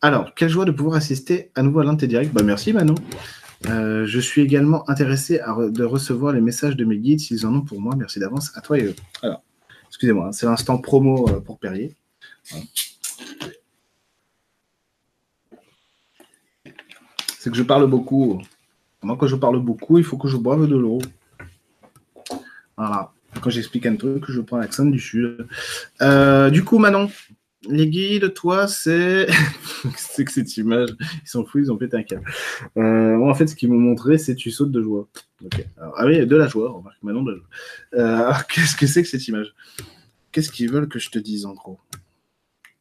Alors, 0.00 0.34
quelle 0.34 0.48
joie 0.48 0.64
de 0.64 0.72
pouvoir 0.72 0.96
assister 0.96 1.50
à 1.54 1.62
nouveau 1.62 1.80
à 1.80 1.84
l'un 1.84 1.94
de 1.94 2.00
tes 2.00 2.06
directs. 2.06 2.32
Bah, 2.32 2.42
merci 2.42 2.72
Manon. 2.72 2.94
Euh, 3.68 4.06
je 4.06 4.20
suis 4.20 4.42
également 4.42 4.88
intéressé 4.88 5.40
à 5.40 5.54
de 5.54 5.84
recevoir 5.84 6.32
les 6.32 6.40
messages 6.40 6.76
de 6.76 6.84
mes 6.84 6.98
guides 6.98 7.20
s'ils 7.20 7.46
en 7.46 7.54
ont 7.54 7.62
pour 7.62 7.80
moi. 7.80 7.94
Merci 7.96 8.20
d'avance 8.20 8.52
à 8.56 8.60
toi 8.60 8.78
et 8.78 8.84
eux. 8.84 8.94
Alors, 9.22 9.42
excusez-moi, 9.88 10.28
hein, 10.28 10.32
c'est 10.32 10.46
l'instant 10.46 10.78
promo 10.78 11.28
euh, 11.28 11.40
pour 11.40 11.58
Perrier. 11.58 11.96
C'est 17.38 17.50
que 17.50 17.56
je 17.56 17.62
parle 17.62 17.86
beaucoup. 17.88 18.40
Moi, 19.02 19.16
quand 19.18 19.26
je 19.26 19.36
parle 19.36 19.60
beaucoup, 19.60 19.98
il 19.98 20.04
faut 20.04 20.16
que 20.16 20.28
je 20.28 20.36
boive 20.36 20.66
de 20.66 20.76
l'eau. 20.76 20.98
Voilà. 22.76 23.12
Quand 23.40 23.50
j'explique 23.50 23.86
un 23.86 23.96
truc, 23.96 24.24
je 24.28 24.40
prends 24.40 24.56
l'accent 24.56 24.86
du 24.86 24.98
sud. 24.98 25.46
Euh, 26.00 26.50
du 26.50 26.64
coup, 26.64 26.78
Manon, 26.78 27.10
les 27.68 27.88
guides, 27.88 28.34
toi, 28.34 28.68
c'est. 28.68 29.26
c'est 29.96 30.24
que 30.24 30.32
cette 30.32 30.56
image, 30.56 30.90
ils 31.00 31.28
s'en 31.28 31.44
foutent, 31.44 31.62
ils 31.64 31.72
ont 31.72 31.76
pété 31.76 31.96
un 31.96 32.02
câble. 32.02 32.24
Euh, 32.76 33.18
en 33.18 33.34
fait, 33.34 33.46
ce 33.46 33.54
qu'ils 33.54 33.70
m'ont 33.70 33.78
montré, 33.78 34.18
c'est 34.18 34.34
tu 34.34 34.50
sautes 34.50 34.72
de 34.72 34.82
joie. 34.82 35.08
ah 35.80 36.06
oui, 36.06 36.26
de 36.26 36.36
la 36.36 36.48
joie, 36.48 36.70
remarque, 36.70 37.02
maintenant 37.02 37.22
de 37.22 37.32
la 37.32 37.36
joie. 37.36 37.46
Euh, 37.94 38.24
alors, 38.24 38.46
qu'est-ce 38.48 38.76
que 38.76 38.86
c'est 38.86 39.02
que 39.02 39.08
cette 39.08 39.26
image? 39.28 39.54
Qu'est-ce 40.32 40.50
qu'ils 40.50 40.70
veulent 40.70 40.88
que 40.88 40.98
je 40.98 41.10
te 41.10 41.18
dise, 41.18 41.46
en 41.46 41.54
gros? 41.54 41.78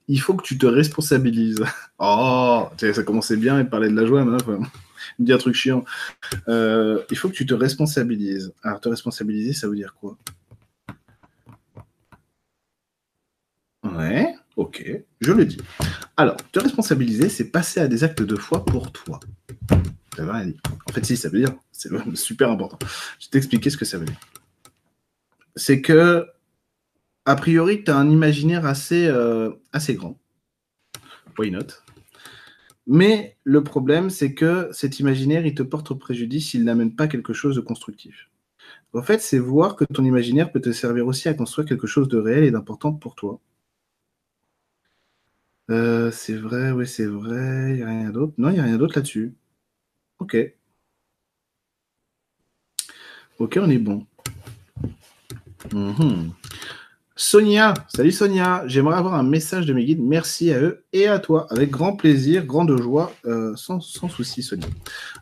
Il 0.07 0.19
faut 0.21 0.36
que 0.36 0.43
tu 0.43 0.57
te 0.57 0.65
responsabilises. 0.65 1.63
Oh, 1.97 2.67
ça 2.77 3.03
commençait 3.03 3.38
bien, 3.38 3.57
et 3.57 3.63
parler 3.63 3.88
de 3.88 3.95
la 3.95 4.05
joie, 4.05 4.25
maintenant, 4.25 4.59
me 5.17 5.25
dire 5.25 5.36
un 5.36 5.39
truc 5.39 5.55
chiant. 5.55 5.86
Euh, 6.49 7.01
il 7.09 7.17
faut 7.17 7.29
que 7.29 7.33
tu 7.33 7.45
te 7.45 7.53
responsabilises. 7.53 8.51
Alors, 8.63 8.81
te 8.81 8.89
responsabiliser, 8.89 9.53
ça 9.53 9.69
veut 9.69 9.77
dire 9.77 9.95
quoi? 9.95 10.17
Ouais. 13.83 14.34
Ok, 14.56 14.89
je 15.20 15.32
le 15.34 15.45
dis. 15.45 15.58
Alors, 16.16 16.38
te 16.51 16.60
responsabiliser, 16.60 17.28
c'est 17.28 17.51
passer 17.51 17.82
à 17.82 17.88
des 17.88 18.03
actes 18.06 18.22
de 18.22 18.36
foi 18.38 18.64
pour 18.64 18.91
toi. 18.91 19.20
Ça 20.16 20.24
veut 20.24 20.32
rien. 20.32 20.53
En 20.88 20.93
fait, 20.93 21.06
si, 21.06 21.18
ça 21.18 21.28
veut 21.28 21.39
dire, 21.39 21.53
c'est 21.74 21.89
super 22.16 22.49
important. 22.49 22.80
Je 23.20 23.26
vais 23.26 23.32
t'expliquer 23.32 23.70
ce 23.70 23.76
que 23.76 23.84
ça 23.84 23.97
veut 23.97 24.06
dire. 24.06 24.20
C'est 25.58 25.82
que, 25.82 26.26
a 27.26 27.36
priori, 27.36 27.84
tu 27.84 27.91
as 27.91 27.97
un 27.97 28.10
imaginaire 28.10 28.66
assez, 28.66 29.08
euh, 29.08 29.51
assez 29.74 29.95
grand. 29.95 30.18
Why 31.38 31.51
not? 31.51 31.68
Mais 32.88 33.36
le 33.43 33.64
problème, 33.64 34.10
c'est 34.10 34.34
que 34.34 34.70
cet 34.72 34.99
imaginaire, 34.99 35.45
il 35.45 35.56
te 35.56 35.64
porte 35.64 35.91
au 35.91 35.95
préjudice 35.95 36.51
s'il 36.51 36.64
n'amène 36.64 36.95
pas 36.95 37.08
quelque 37.08 37.34
chose 37.34 37.56
de 37.56 37.62
constructif. 37.62 38.30
En 38.93 39.03
fait, 39.03 39.20
c'est 39.20 39.39
voir 39.39 39.76
que 39.76 39.84
ton 39.84 40.06
imaginaire 40.06 40.51
peut 40.51 40.62
te 40.62 40.72
servir 40.72 41.06
aussi 41.08 41.28
à 41.28 41.34
construire 41.34 41.68
quelque 41.68 41.88
chose 41.88 42.08
de 42.08 42.18
réel 42.18 42.45
et 42.45 42.51
d'important 42.51 42.93
pour 42.93 43.16
toi. 43.16 43.41
Euh, 45.72 46.11
c'est 46.11 46.36
vrai, 46.36 46.72
oui, 46.72 46.88
c'est 46.88 47.05
vrai. 47.05 47.72
Il 47.72 47.76
n'y 47.78 47.84
a 47.84 47.88
rien 47.88 48.09
d'autre. 48.11 48.34
Non, 48.38 48.49
a 48.49 48.63
rien 48.63 48.78
d'autre 48.78 48.95
là-dessus. 48.95 49.36
Ok. 50.20 50.38
Ok, 53.39 53.57
on 53.61 53.70
est 53.70 53.78
bon. 53.78 54.05
Mhm. 55.74 56.32
Sonia, 57.18 57.74
salut 57.88 58.11
Sonia, 58.11 58.63
j'aimerais 58.68 58.97
avoir 58.97 59.13
un 59.13 59.24
message 59.24 59.66
de 59.66 59.74
mes 59.74 59.86
guides. 59.86 60.01
Merci 60.01 60.51
à 60.51 60.59
eux 60.59 60.86
et 60.93 61.07
à 61.07 61.20
toi, 61.20 61.47
avec 61.49 61.70
grand 61.70 61.95
plaisir, 61.95 62.45
grande 62.45 62.76
joie, 62.82 63.13
euh, 63.26 63.55
sans, 63.55 63.80
sans 63.80 64.09
souci, 64.09 64.43
Sonia. 64.43 64.68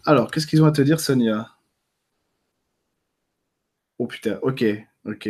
Alors, 0.05 0.31
qu'est-ce 0.31 0.47
qu'ils 0.47 0.63
ont 0.63 0.65
à 0.65 0.71
te 0.71 0.81
dire, 0.81 0.99
Sonia? 0.99 1.49
Oh 3.99 4.07
putain, 4.07 4.39
ok, 4.41 4.65
ok. 5.05 5.29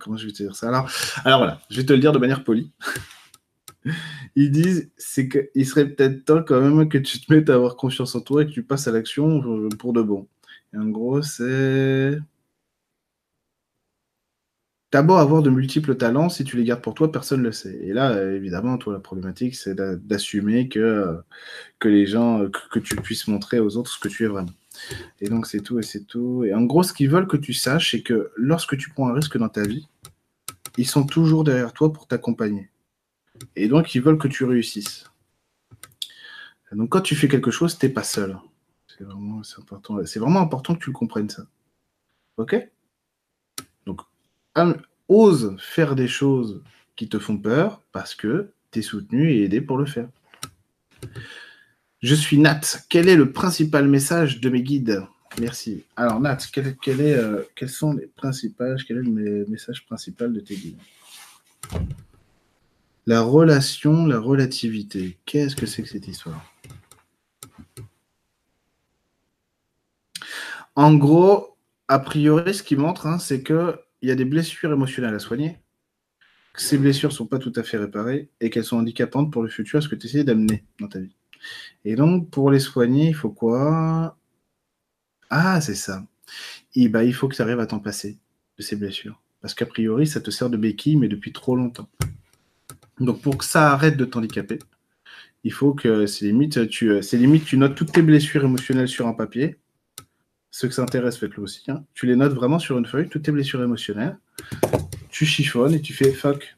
Comment 0.00 0.16
je 0.16 0.26
vais 0.26 0.32
te 0.32 0.42
dire 0.42 0.56
ça 0.56 0.68
alors, 0.68 0.90
voilà, 1.24 1.60
je 1.70 1.76
vais 1.76 1.86
te 1.86 1.92
le 1.92 1.98
dire 1.98 2.12
de 2.12 2.18
manière 2.18 2.44
polie. 2.44 2.72
Ils 4.36 4.50
disent 4.50 4.90
c'est 4.96 5.28
qu'il 5.28 5.66
serait 5.66 5.88
peut-être 5.88 6.24
temps 6.24 6.42
quand 6.42 6.60
même 6.60 6.88
que 6.88 6.98
tu 6.98 7.20
te 7.20 7.32
mettes 7.32 7.48
à 7.50 7.54
avoir 7.54 7.76
confiance 7.76 8.14
en 8.14 8.20
toi 8.20 8.42
et 8.42 8.46
que 8.46 8.52
tu 8.52 8.62
passes 8.62 8.88
à 8.88 8.92
l'action 8.92 9.68
pour 9.78 9.92
de 9.92 10.02
bon. 10.02 10.28
En 10.76 10.86
gros, 10.86 11.22
c'est. 11.22 12.18
Beau 15.02 15.16
avoir 15.16 15.42
de 15.42 15.50
multiples 15.50 15.96
talents, 15.96 16.30
si 16.30 16.44
tu 16.44 16.56
les 16.56 16.64
gardes 16.64 16.80
pour 16.80 16.94
toi, 16.94 17.12
personne 17.12 17.40
ne 17.40 17.46
le 17.46 17.52
sait. 17.52 17.78
Et 17.82 17.92
là, 17.92 18.22
évidemment, 18.32 18.78
toi, 18.78 18.94
la 18.94 18.98
problématique, 18.98 19.54
c'est 19.54 19.74
d'assumer 19.74 20.68
que, 20.68 21.18
que 21.78 21.88
les 21.88 22.06
gens, 22.06 22.48
que, 22.72 22.78
tu 22.78 22.96
puisses 22.96 23.28
montrer 23.28 23.60
aux 23.60 23.76
autres 23.76 23.90
ce 23.90 23.98
que 23.98 24.08
tu 24.08 24.24
es 24.24 24.26
vraiment. 24.26 24.48
Et 25.20 25.28
donc, 25.28 25.46
c'est 25.46 25.60
tout 25.60 25.78
et 25.78 25.82
c'est 25.82 26.04
tout. 26.04 26.44
Et 26.44 26.54
en 26.54 26.62
gros, 26.62 26.82
ce 26.82 26.92
qu'ils 26.92 27.10
veulent 27.10 27.26
que 27.26 27.36
tu 27.36 27.52
saches, 27.52 27.92
c'est 27.92 28.02
que 28.02 28.30
lorsque 28.36 28.76
tu 28.76 28.90
prends 28.90 29.08
un 29.08 29.12
risque 29.12 29.38
dans 29.38 29.48
ta 29.48 29.62
vie, 29.62 29.88
ils 30.76 30.86
sont 30.86 31.04
toujours 31.04 31.44
derrière 31.44 31.72
toi 31.72 31.92
pour 31.92 32.06
t'accompagner. 32.06 32.70
Et 33.54 33.68
donc, 33.68 33.94
ils 33.94 34.02
veulent 34.02 34.18
que 34.18 34.28
tu 34.28 34.44
réussisses. 34.44 35.10
donc, 36.72 36.90
quand 36.90 37.00
tu 37.00 37.14
fais 37.14 37.28
quelque 37.28 37.50
chose, 37.50 37.78
tu 37.78 37.86
n'es 37.86 37.92
pas 37.92 38.04
seul. 38.04 38.38
C'est 38.86 39.04
vraiment, 39.04 39.42
important. 39.58 39.98
C'est 40.06 40.20
vraiment 40.20 40.40
important 40.40 40.74
que 40.74 40.80
tu 40.80 40.90
le 40.90 40.94
comprennes, 40.94 41.28
ça. 41.28 41.46
OK? 42.38 42.56
Donc, 43.84 44.00
ose 45.08 45.56
faire 45.58 45.94
des 45.94 46.08
choses 46.08 46.62
qui 46.96 47.08
te 47.08 47.18
font 47.18 47.38
peur 47.38 47.82
parce 47.92 48.14
que 48.14 48.52
tu 48.70 48.78
es 48.78 48.82
soutenu 48.82 49.32
et 49.32 49.44
aidé 49.44 49.60
pour 49.60 49.78
le 49.78 49.86
faire. 49.86 50.08
Je 52.02 52.14
suis 52.14 52.38
Nat. 52.38 52.60
Quel 52.88 53.08
est 53.08 53.16
le 53.16 53.32
principal 53.32 53.88
message 53.88 54.40
de 54.40 54.50
mes 54.50 54.62
guides? 54.62 55.02
Merci. 55.40 55.84
Alors 55.96 56.20
Nat, 56.20 56.38
quel, 56.52 56.66
est, 57.00 57.14
euh, 57.14 57.42
quels 57.54 57.70
sont 57.70 57.94
les 57.94 58.06
principaux, 58.06 58.76
quel 58.86 58.98
est 58.98 59.02
le 59.02 59.46
message 59.48 59.84
principal 59.86 60.32
de 60.32 60.40
tes 60.40 60.56
guides? 60.56 60.78
La 63.06 63.22
relation, 63.22 64.06
la 64.06 64.18
relativité. 64.18 65.16
Qu'est-ce 65.24 65.56
que 65.56 65.66
c'est 65.66 65.82
que 65.82 65.88
cette 65.88 66.08
histoire? 66.08 66.44
En 70.74 70.94
gros, 70.94 71.56
a 71.88 71.98
priori, 71.98 72.52
ce 72.52 72.62
qui 72.62 72.76
montre, 72.76 73.06
hein, 73.06 73.18
c'est 73.18 73.42
qu'il 73.42 73.78
y 74.02 74.10
a 74.10 74.14
des 74.14 74.24
blessures 74.26 74.72
émotionnelles 74.72 75.14
à 75.14 75.18
soigner, 75.18 75.58
que 76.52 76.60
ces 76.60 76.76
blessures 76.76 77.10
ne 77.10 77.14
sont 77.14 77.26
pas 77.26 77.38
tout 77.38 77.52
à 77.56 77.62
fait 77.62 77.78
réparées 77.78 78.28
et 78.40 78.50
qu'elles 78.50 78.64
sont 78.64 78.78
handicapantes 78.78 79.32
pour 79.32 79.42
le 79.42 79.48
futur, 79.48 79.82
ce 79.82 79.88
que 79.88 79.94
tu 79.94 80.06
essayes 80.06 80.24
d'amener 80.24 80.64
dans 80.78 80.88
ta 80.88 80.98
vie? 80.98 81.14
Et 81.84 81.96
donc, 81.96 82.30
pour 82.30 82.50
les 82.50 82.60
soigner, 82.60 83.08
il 83.08 83.14
faut 83.14 83.30
quoi? 83.30 84.16
Ah, 85.30 85.60
c'est 85.60 85.74
ça. 85.74 86.04
Et 86.74 86.88
bah, 86.88 87.04
il 87.04 87.14
faut 87.14 87.28
que 87.28 87.36
tu 87.36 87.42
arrives 87.42 87.60
à 87.60 87.66
t'en 87.66 87.78
passer 87.78 88.18
de 88.58 88.62
ces 88.62 88.76
blessures. 88.76 89.20
Parce 89.40 89.54
qu'a 89.54 89.66
priori, 89.66 90.06
ça 90.06 90.20
te 90.20 90.30
sert 90.30 90.50
de 90.50 90.56
béquille, 90.56 90.96
mais 90.96 91.08
depuis 91.08 91.32
trop 91.32 91.56
longtemps. 91.56 91.88
Donc, 93.00 93.20
pour 93.20 93.38
que 93.38 93.44
ça 93.44 93.72
arrête 93.72 93.96
de 93.96 94.04
t'handicaper, 94.04 94.58
il 95.44 95.52
faut 95.52 95.74
que, 95.74 96.06
c'est 96.06 96.24
limite, 96.24 96.68
tu, 96.68 97.00
limite, 97.12 97.44
tu 97.44 97.56
notes 97.56 97.76
toutes 97.76 97.92
tes 97.92 98.02
blessures 98.02 98.44
émotionnelles 98.44 98.88
sur 98.88 99.06
un 99.06 99.12
papier. 99.12 99.58
Ceux 100.50 100.68
que 100.68 100.74
ça 100.74 100.82
intéresse, 100.82 101.18
faites-le 101.18 101.42
aussi. 101.42 101.70
Hein. 101.70 101.84
Tu 101.94 102.06
les 102.06 102.16
notes 102.16 102.32
vraiment 102.32 102.58
sur 102.58 102.78
une 102.78 102.86
feuille, 102.86 103.08
toutes 103.08 103.22
tes 103.22 103.32
blessures 103.32 103.62
émotionnelles. 103.62 104.18
Tu 105.10 105.26
chiffonnes 105.26 105.74
et 105.74 105.80
tu 105.80 105.92
fais 105.92 106.12
fuck, 106.12 106.56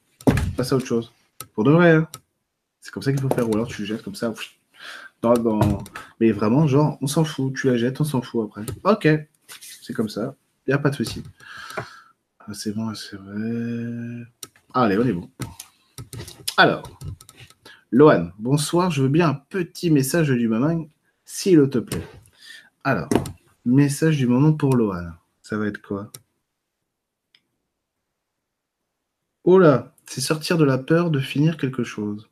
passe 0.56 0.72
à 0.72 0.76
autre 0.76 0.86
chose. 0.86 1.12
Pour 1.52 1.64
de 1.64 1.72
vrai. 1.72 1.92
Hein. 1.92 2.08
C'est 2.80 2.92
comme 2.92 3.02
ça 3.02 3.12
qu'il 3.12 3.20
faut 3.20 3.28
faire. 3.28 3.48
Ou 3.50 3.54
alors 3.54 3.66
tu 3.66 3.84
jettes 3.84 4.02
comme 4.02 4.14
ça. 4.14 4.32
Mais 6.20 6.32
vraiment, 6.32 6.66
genre, 6.66 6.98
on 7.00 7.06
s'en 7.06 7.24
fout. 7.24 7.54
Tu 7.54 7.66
la 7.66 7.76
jettes, 7.76 8.00
on 8.00 8.04
s'en 8.04 8.22
fout 8.22 8.48
après. 8.48 8.64
Ok, 8.84 9.08
c'est 9.60 9.92
comme 9.92 10.08
ça. 10.08 10.34
Il 10.66 10.72
a 10.72 10.78
pas 10.78 10.90
de 10.90 10.96
souci. 10.96 11.22
Ah, 12.40 12.52
c'est 12.52 12.72
bon, 12.72 12.94
c'est 12.94 13.16
vrai. 13.16 14.24
Allez, 14.74 14.98
on 14.98 15.06
est 15.06 15.12
bon. 15.12 15.30
Alors, 16.56 16.98
Lohan, 17.90 18.30
bonsoir. 18.38 18.90
Je 18.90 19.02
veux 19.02 19.08
bien 19.08 19.30
un 19.30 19.34
petit 19.34 19.90
message 19.90 20.28
du 20.28 20.48
moment, 20.48 20.86
s'il 21.24 21.68
te 21.70 21.78
plaît. 21.78 22.06
Alors, 22.84 23.08
message 23.64 24.16
du 24.18 24.26
moment 24.26 24.52
pour 24.52 24.76
Lohan. 24.76 25.12
Ça 25.42 25.56
va 25.56 25.66
être 25.66 25.80
quoi? 25.82 26.12
Oh 29.44 29.58
là, 29.58 29.94
c'est 30.06 30.20
sortir 30.20 30.58
de 30.58 30.64
la 30.64 30.76
peur 30.76 31.10
de 31.10 31.20
finir 31.20 31.56
quelque 31.56 31.82
chose. 31.82 32.28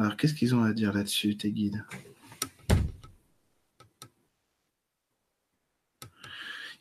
Alors, 0.00 0.16
qu'est-ce 0.16 0.32
qu'ils 0.32 0.54
ont 0.54 0.62
à 0.62 0.72
dire 0.72 0.94
là-dessus, 0.94 1.36
tes 1.36 1.52
guides? 1.52 1.84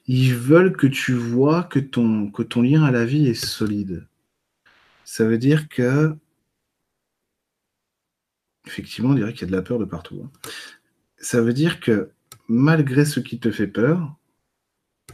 Ils 0.08 0.34
veulent 0.34 0.76
que 0.76 0.88
tu 0.88 1.12
vois 1.12 1.64
que 1.64 1.80
ton, 1.80 2.32
que 2.32 2.44
ton 2.44 2.62
lien 2.62 2.84
à 2.84 2.92
la 2.92 3.04
vie 3.04 3.28
est 3.28 3.34
solide. 3.34 4.08
Ça 5.04 5.26
veut 5.26 5.38
dire 5.38 5.68
que, 5.68 6.16
effectivement, 8.66 9.10
on 9.10 9.16
dirait 9.16 9.34
qu'il 9.34 9.42
y 9.42 9.46
a 9.46 9.48
de 9.52 9.56
la 9.56 9.64
peur 9.64 9.80
de 9.80 9.86
partout. 9.86 10.22
Hein. 10.24 10.32
Ça 11.18 11.42
veut 11.42 11.54
dire 11.54 11.82
que 11.82 12.12
malgré 12.48 13.04
ce 13.04 13.20
qui 13.20 13.38
te 13.38 13.52
fait 13.52 13.68
peur, 13.68 14.16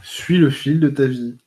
suis 0.04 0.38
le 0.38 0.52
fil 0.52 0.80
de 0.80 0.90
ta 0.90 1.08
vie. 1.08 1.38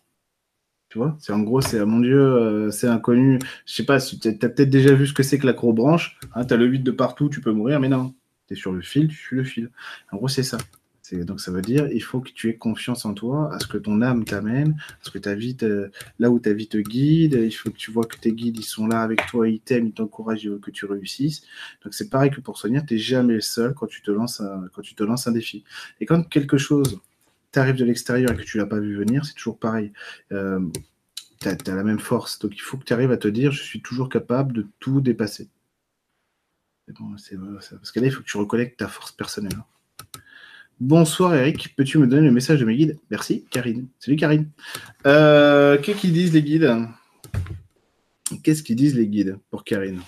Tu 0.89 0.97
vois, 0.97 1.16
c'est 1.20 1.32
en 1.32 1.41
gros, 1.41 1.61
c'est 1.61 1.84
mon 1.84 2.01
Dieu, 2.01 2.18
euh, 2.18 2.70
c'est 2.70 2.89
inconnu. 2.89 3.39
Je 3.66 3.74
sais 3.74 3.84
pas, 3.84 4.01
tu 4.01 4.16
as, 4.26 4.32
peut-être 4.32 4.70
déjà 4.70 4.95
vu 4.95 5.07
ce 5.07 5.12
que 5.12 5.22
c'est 5.22 5.39
que 5.39 5.47
l'acrobranche. 5.47 6.18
Hein, 6.34 6.45
tu 6.47 6.55
as 6.55 6.57
le 6.57 6.66
vide 6.66 6.82
de 6.82 6.91
partout, 6.91 7.28
tu 7.28 7.41
peux 7.41 7.53
mourir, 7.53 7.78
mais 7.78 7.89
non. 7.89 8.14
Tu 8.47 8.55
es 8.55 8.57
sur 8.57 8.72
le 8.72 8.80
fil, 8.80 9.09
tu 9.09 9.16
suis 9.16 9.36
le 9.36 9.45
fil. 9.45 9.70
En 10.12 10.16
gros, 10.16 10.28
c'est 10.28 10.43
ça. 10.43 10.59
Donc 11.12 11.41
ça 11.41 11.51
veut 11.51 11.62
dire 11.62 11.89
il 11.93 12.03
faut 12.03 12.20
que 12.20 12.30
tu 12.30 12.49
aies 12.51 12.57
confiance 12.57 13.05
en 13.05 13.14
toi, 13.14 13.53
à 13.55 13.59
ce 13.61 13.66
que 13.66 13.78
ton 13.78 14.03
âme 14.03 14.24
t'amène, 14.24 14.76
à 14.78 15.05
ce 15.05 15.11
que 15.11 15.18
ta 15.18 15.34
vie 15.34 15.57
là 16.18 16.30
où 16.30 16.39
ta 16.39 16.53
vie 16.53 16.68
te 16.68 16.78
guide. 16.78 17.39
Il 17.43 17.51
faut 17.53 17.70
que 17.70 17.76
tu 17.76 17.91
vois 17.91 18.05
que 18.05 18.16
tes 18.16 18.32
guides 18.32 18.59
ils 18.59 18.64
sont 18.64 18.86
là 18.86 19.01
avec 19.03 19.24
toi, 19.26 19.49
ils 19.49 19.61
t'aiment, 19.61 19.86
ils 19.86 19.93
t'encouragent, 19.93 20.45
ils 20.45 20.51
veulent 20.51 20.61
que 20.61 20.70
tu 20.70 20.84
réussisses. 20.86 21.43
Donc 21.84 21.95
c'est 21.95 22.11
pareil 22.11 22.30
que 22.30 22.41
pour 22.41 22.59
soigner, 22.59 22.80
tu 22.86 22.95
n'es 22.95 23.01
jamais 23.01 23.41
seul 23.41 23.74
quand 23.74 23.86
tu 23.86 24.03
te 24.03 24.11
lances 24.11 24.43
quand 24.74 24.82
tu 24.82 24.95
te 24.95 25.03
lances 25.03 25.26
un 25.26 25.32
défi. 25.32 25.64
Et 26.01 26.07
quand 26.07 26.22
quelque 26.28 26.59
chose 26.59 27.01
tu 27.53 27.59
arrives 27.59 27.76
de 27.76 27.84
l'extérieur 27.84 28.32
et 28.32 28.36
que 28.36 28.42
tu 28.42 28.59
l'as 28.59 28.66
pas 28.66 28.80
vu 28.80 28.96
venir, 28.96 29.24
c'est 29.24 29.34
toujours 29.34 29.59
pareil. 29.59 29.92
Euh, 30.32 30.61
tu 31.40 31.49
as, 31.49 31.57
la 31.74 31.84
même 31.84 32.01
force. 32.01 32.38
Donc 32.38 32.57
il 32.57 32.61
faut 32.61 32.76
que 32.76 32.84
tu 32.84 32.92
arrives 32.92 33.12
à 33.12 33.16
te 33.16 33.28
dire, 33.28 33.53
je 33.53 33.62
suis 33.62 33.80
toujours 33.80 34.09
capable 34.09 34.53
de 34.53 34.66
tout 34.80 35.01
dépasser. 35.01 35.49
Bon, 36.99 37.11
parce 37.11 37.92
que 37.92 38.01
là, 38.01 38.07
il 38.07 38.12
faut 38.12 38.22
que 38.22 38.28
tu 38.28 38.38
reconnectes 38.38 38.78
ta 38.78 38.88
force 38.88 39.12
personnelle. 39.12 39.59
Bonsoir 40.80 41.34
Eric, 41.34 41.74
peux-tu 41.76 41.99
me 41.99 42.07
donner 42.07 42.26
le 42.26 42.32
message 42.32 42.61
de 42.61 42.64
mes 42.64 42.76
guides? 42.76 42.99
Merci, 43.11 43.44
Karine. 43.51 43.88
Salut 43.99 44.16
Karine. 44.16 44.49
Euh, 45.07 45.76
qu'est-ce 45.76 46.01
qu'ils 46.01 46.12
disent 46.12 46.32
les 46.32 46.42
guides? 46.42 46.72
Qu'est-ce 48.42 48.62
qu'ils 48.62 48.76
disent 48.76 48.94
les 48.94 49.09
guides 49.09 49.38
pour 49.51 49.64
Karine? 49.64 50.01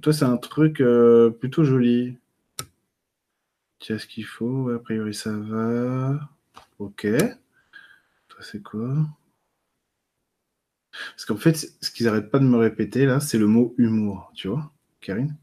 Toi, 0.00 0.12
c'est 0.12 0.24
un 0.24 0.36
truc 0.36 0.80
euh, 0.80 1.30
plutôt 1.30 1.64
joli. 1.64 2.16
Tu 3.84 3.92
as 3.92 3.98
ce 3.98 4.06
qu'il 4.06 4.24
faut, 4.24 4.70
a 4.70 4.82
priori 4.82 5.12
ça 5.12 5.30
va. 5.30 6.18
Ok. 6.78 7.06
Toi, 8.28 8.40
c'est 8.40 8.62
quoi? 8.62 8.94
Parce 10.90 11.26
qu'en 11.26 11.36
fait, 11.36 11.54
ce 11.82 11.90
qu'ils 11.90 12.06
n'arrêtent 12.06 12.30
pas 12.30 12.38
de 12.38 12.46
me 12.46 12.56
répéter 12.56 13.04
là, 13.04 13.20
c'est 13.20 13.36
le 13.36 13.46
mot 13.46 13.74
humour, 13.76 14.32
tu 14.34 14.48
vois, 14.48 14.72
Karine? 15.02 15.36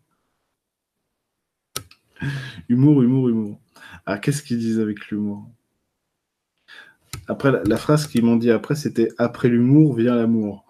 Humour, 2.67 3.03
humour, 3.03 3.29
humour. 3.29 3.59
Ah, 4.07 4.17
qu'est-ce 4.17 4.41
qu'ils 4.41 4.57
disent 4.57 4.79
avec 4.79 5.11
l'humour? 5.11 5.47
Après, 7.27 7.51
la 7.63 7.77
phrase 7.77 8.07
qu'ils 8.07 8.25
m'ont 8.25 8.37
dit 8.37 8.49
après, 8.49 8.73
c'était 8.73 9.09
Après 9.19 9.49
l'humour 9.49 9.93
vient 9.93 10.15
l'amour. 10.15 10.65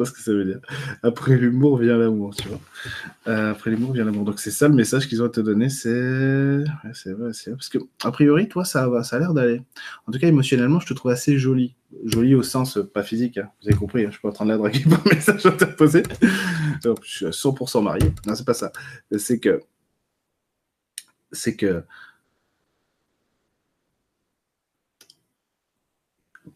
Pas 0.00 0.06
ce 0.06 0.12
que 0.12 0.20
ça 0.20 0.32
veut 0.32 0.46
dire. 0.46 0.60
Après 1.02 1.36
l'humour 1.36 1.76
vient 1.76 1.98
l'amour, 1.98 2.34
tu 2.34 2.48
vois. 2.48 2.60
Euh, 3.28 3.50
après 3.50 3.70
l'humour 3.70 3.92
vient 3.92 4.04
l'amour. 4.04 4.24
Donc 4.24 4.40
c'est 4.40 4.50
ça 4.50 4.66
le 4.66 4.74
message 4.74 5.06
qu'ils 5.06 5.22
ont 5.22 5.26
à 5.26 5.28
te 5.28 5.40
donner, 5.40 5.68
c'est... 5.68 6.64
c'est 6.94 7.12
vrai, 7.12 7.34
c'est 7.34 7.50
Parce 7.50 7.68
que, 7.68 7.78
a 8.02 8.10
priori, 8.10 8.48
toi, 8.48 8.64
ça, 8.64 8.88
va, 8.88 9.02
ça 9.02 9.16
a 9.16 9.18
l'air 9.18 9.34
d'aller. 9.34 9.60
En 10.06 10.12
tout 10.12 10.18
cas, 10.18 10.26
émotionnellement, 10.26 10.80
je 10.80 10.86
te 10.86 10.94
trouve 10.94 11.10
assez 11.10 11.38
jolie. 11.38 11.76
Jolie 12.04 12.34
au 12.34 12.42
sens, 12.42 12.78
euh, 12.78 12.82
pas 12.82 13.02
physique, 13.02 13.36
hein. 13.36 13.50
vous 13.60 13.68
avez 13.68 13.76
compris, 13.76 14.02
hein. 14.02 14.06
je 14.06 14.12
suis 14.12 14.22
pas 14.22 14.30
en 14.30 14.32
train 14.32 14.46
de 14.46 14.50
la 14.50 14.56
draguer 14.56 14.84
par 14.88 15.04
message 15.12 15.44
interposé. 15.44 16.02
je 16.82 16.94
suis 17.04 17.26
à 17.26 17.30
100% 17.30 17.82
marié. 17.82 18.10
Non, 18.26 18.34
c'est 18.34 18.46
pas 18.46 18.54
ça. 18.54 18.72
C'est 19.18 19.38
que... 19.38 19.60
C'est 21.30 21.56
que... 21.56 21.84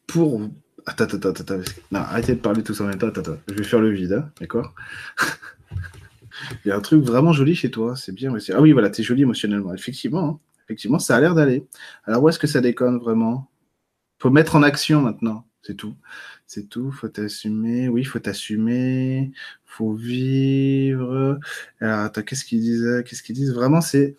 Pour 0.06 0.40
Attends, 0.86 1.04
attends, 1.04 1.30
attends, 1.30 1.60
Non, 1.90 2.00
arrêtez 2.00 2.34
de 2.34 2.40
parler 2.40 2.62
tout 2.62 2.74
ça 2.74 2.84
en 2.84 2.88
même 2.88 2.98
temps. 2.98 3.08
Attends, 3.08 3.22
attends. 3.22 3.38
Je 3.48 3.54
vais 3.54 3.64
faire 3.64 3.80
le 3.80 3.90
vide, 3.90 4.12
hein, 4.12 4.30
d'accord 4.40 4.74
Il 6.64 6.68
y 6.68 6.70
a 6.70 6.76
un 6.76 6.80
truc 6.80 7.02
vraiment 7.02 7.32
joli 7.32 7.54
chez 7.54 7.70
toi, 7.70 7.96
c'est 7.96 8.12
bien. 8.12 8.34
Ah 8.52 8.60
oui, 8.60 8.72
voilà, 8.72 8.90
tu 8.90 9.00
es 9.00 9.04
joli 9.04 9.22
émotionnellement. 9.22 9.72
Effectivement, 9.74 10.28
hein. 10.28 10.40
effectivement, 10.64 10.98
ça 10.98 11.16
a 11.16 11.20
l'air 11.20 11.34
d'aller. 11.34 11.66
Alors 12.04 12.22
où 12.22 12.28
est-ce 12.28 12.38
que 12.38 12.46
ça 12.46 12.60
déconne 12.60 12.98
vraiment? 12.98 13.50
Faut 14.18 14.30
mettre 14.30 14.56
en 14.56 14.62
action 14.62 15.00
maintenant, 15.00 15.46
c'est 15.62 15.76
tout. 15.76 15.94
C'est 16.46 16.68
tout, 16.68 16.90
faut 16.90 17.08
t'assumer. 17.08 17.88
Oui, 17.88 18.04
faut 18.04 18.18
t'assumer. 18.18 19.32
Faut 19.64 19.94
vivre. 19.94 21.38
Alors 21.80 22.00
attends, 22.00 22.22
qu'est-ce 22.22 22.44
qu'ils 22.44 22.60
disent? 22.60 23.02
Qu'est-ce 23.06 23.22
qu'ils 23.22 23.36
disent? 23.36 23.54
Vraiment, 23.54 23.80
c'est 23.80 24.16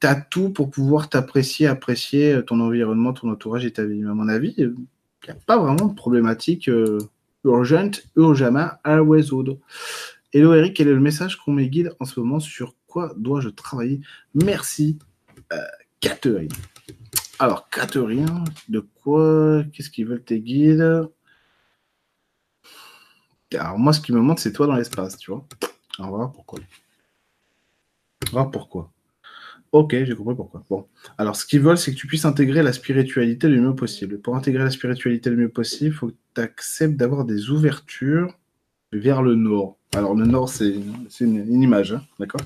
t'as 0.00 0.14
tout 0.14 0.50
pour 0.50 0.70
pouvoir 0.70 1.08
t'apprécier, 1.10 1.66
apprécier 1.66 2.40
ton 2.46 2.60
environnement, 2.60 3.12
ton 3.12 3.30
entourage 3.30 3.66
et 3.66 3.72
ta 3.72 3.84
vie. 3.84 4.02
à 4.04 4.14
mon 4.14 4.28
avis, 4.28 4.56
il 5.22 5.30
n'y 5.30 5.36
a 5.36 5.40
pas 5.46 5.58
vraiment 5.58 5.86
de 5.86 5.94
problématique 5.94 6.68
euh, 6.68 6.98
urgente, 7.44 8.02
à 8.84 9.00
résoudre. 9.02 9.58
Hello 10.32 10.54
Eric, 10.54 10.76
quel 10.76 10.88
est 10.88 10.92
le 10.92 11.00
message 11.00 11.36
qu'on 11.36 11.52
me 11.52 11.64
guide 11.64 11.94
en 12.00 12.04
ce 12.04 12.20
moment 12.20 12.40
Sur 12.40 12.74
quoi 12.86 13.12
dois-je 13.16 13.48
travailler? 13.48 14.00
Merci, 14.34 14.98
euh, 15.52 15.58
Catherine. 16.00 16.52
Alors, 17.38 17.68
Catherine, 17.70 18.44
de 18.68 18.80
quoi 18.80 19.64
Qu'est-ce 19.72 19.90
qu'ils 19.90 20.06
veulent 20.06 20.22
tes 20.22 20.40
guides? 20.40 21.08
Alors, 23.54 23.78
moi, 23.78 23.92
ce 23.92 24.00
qui 24.00 24.12
me 24.12 24.20
montre, 24.20 24.40
c'est 24.40 24.52
toi 24.52 24.66
dans 24.66 24.76
l'espace, 24.76 25.16
tu 25.16 25.30
vois. 25.30 25.46
Alors, 25.98 26.10
on 26.10 26.12
va 26.12 26.16
voir 26.18 26.32
pourquoi. 26.32 26.60
On 26.60 28.26
va 28.26 28.42
voir 28.42 28.50
pourquoi. 28.50 28.92
Ok, 29.72 29.94
j'ai 30.02 30.14
compris 30.16 30.34
pourquoi. 30.34 30.64
Bon, 30.68 30.86
alors 31.16 31.36
ce 31.36 31.46
qu'ils 31.46 31.60
veulent, 31.60 31.78
c'est 31.78 31.92
que 31.92 31.96
tu 31.96 32.08
puisses 32.08 32.24
intégrer 32.24 32.62
la 32.62 32.72
spiritualité 32.72 33.48
le 33.48 33.60
mieux 33.60 33.74
possible. 33.74 34.18
Pour 34.18 34.34
intégrer 34.34 34.64
la 34.64 34.70
spiritualité 34.70 35.30
le 35.30 35.36
mieux 35.36 35.48
possible, 35.48 35.90
il 35.90 35.96
faut 35.96 36.08
que 36.08 36.16
tu 36.34 36.40
acceptes 36.40 36.96
d'avoir 36.96 37.24
des 37.24 37.50
ouvertures 37.50 38.36
vers 38.92 39.22
le 39.22 39.36
nord. 39.36 39.78
Alors 39.94 40.14
le 40.14 40.26
nord, 40.26 40.48
c'est 40.48 40.74
une, 41.20 41.62
image, 41.62 41.92
hein, 41.92 42.02
d'accord? 42.18 42.40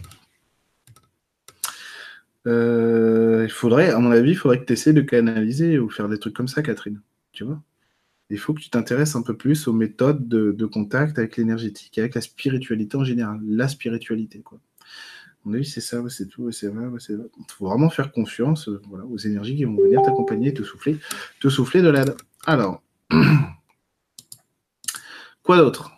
Euh, 2.46 3.44
Il 3.44 3.50
faudrait, 3.52 3.90
à 3.90 3.98
mon 3.98 4.10
avis, 4.10 4.32
il 4.32 4.36
faudrait 4.36 4.60
que 4.60 4.66
tu 4.66 4.74
essaies 4.74 4.92
de 4.92 5.00
canaliser 5.00 5.78
ou 5.78 5.88
faire 5.88 6.10
des 6.10 6.18
trucs 6.18 6.34
comme 6.34 6.48
ça, 6.48 6.62
Catherine. 6.62 7.00
Il 8.28 8.38
faut 8.38 8.52
que 8.52 8.60
tu 8.60 8.68
t'intéresses 8.68 9.16
un 9.16 9.22
peu 9.22 9.34
plus 9.34 9.66
aux 9.66 9.72
méthodes 9.72 10.28
de, 10.28 10.52
de 10.52 10.66
contact 10.66 11.18
avec 11.18 11.38
l'énergétique, 11.38 11.98
avec 11.98 12.14
la 12.14 12.20
spiritualité 12.20 12.98
en 12.98 13.04
général. 13.04 13.40
La 13.46 13.68
spiritualité, 13.68 14.40
quoi 14.40 14.60
oui, 15.44 15.64
c'est 15.64 15.80
ça, 15.80 16.02
c'est 16.08 16.26
tout, 16.28 16.50
c'est 16.52 16.68
vrai, 16.68 16.86
Il 17.08 17.18
faut 17.48 17.66
vraiment 17.66 17.90
faire 17.90 18.12
confiance 18.12 18.68
euh, 18.68 18.80
aux 19.10 19.18
énergies 19.18 19.56
qui 19.56 19.64
vont 19.64 19.76
venir 19.76 20.02
t'accompagner 20.02 20.54
te 20.54 20.62
souffler, 20.62 20.98
te 21.40 21.48
souffler 21.48 21.82
de 21.82 21.88
l'aide. 21.88 22.16
Alors, 22.46 22.82
quoi 25.42 25.58
d'autre? 25.58 25.96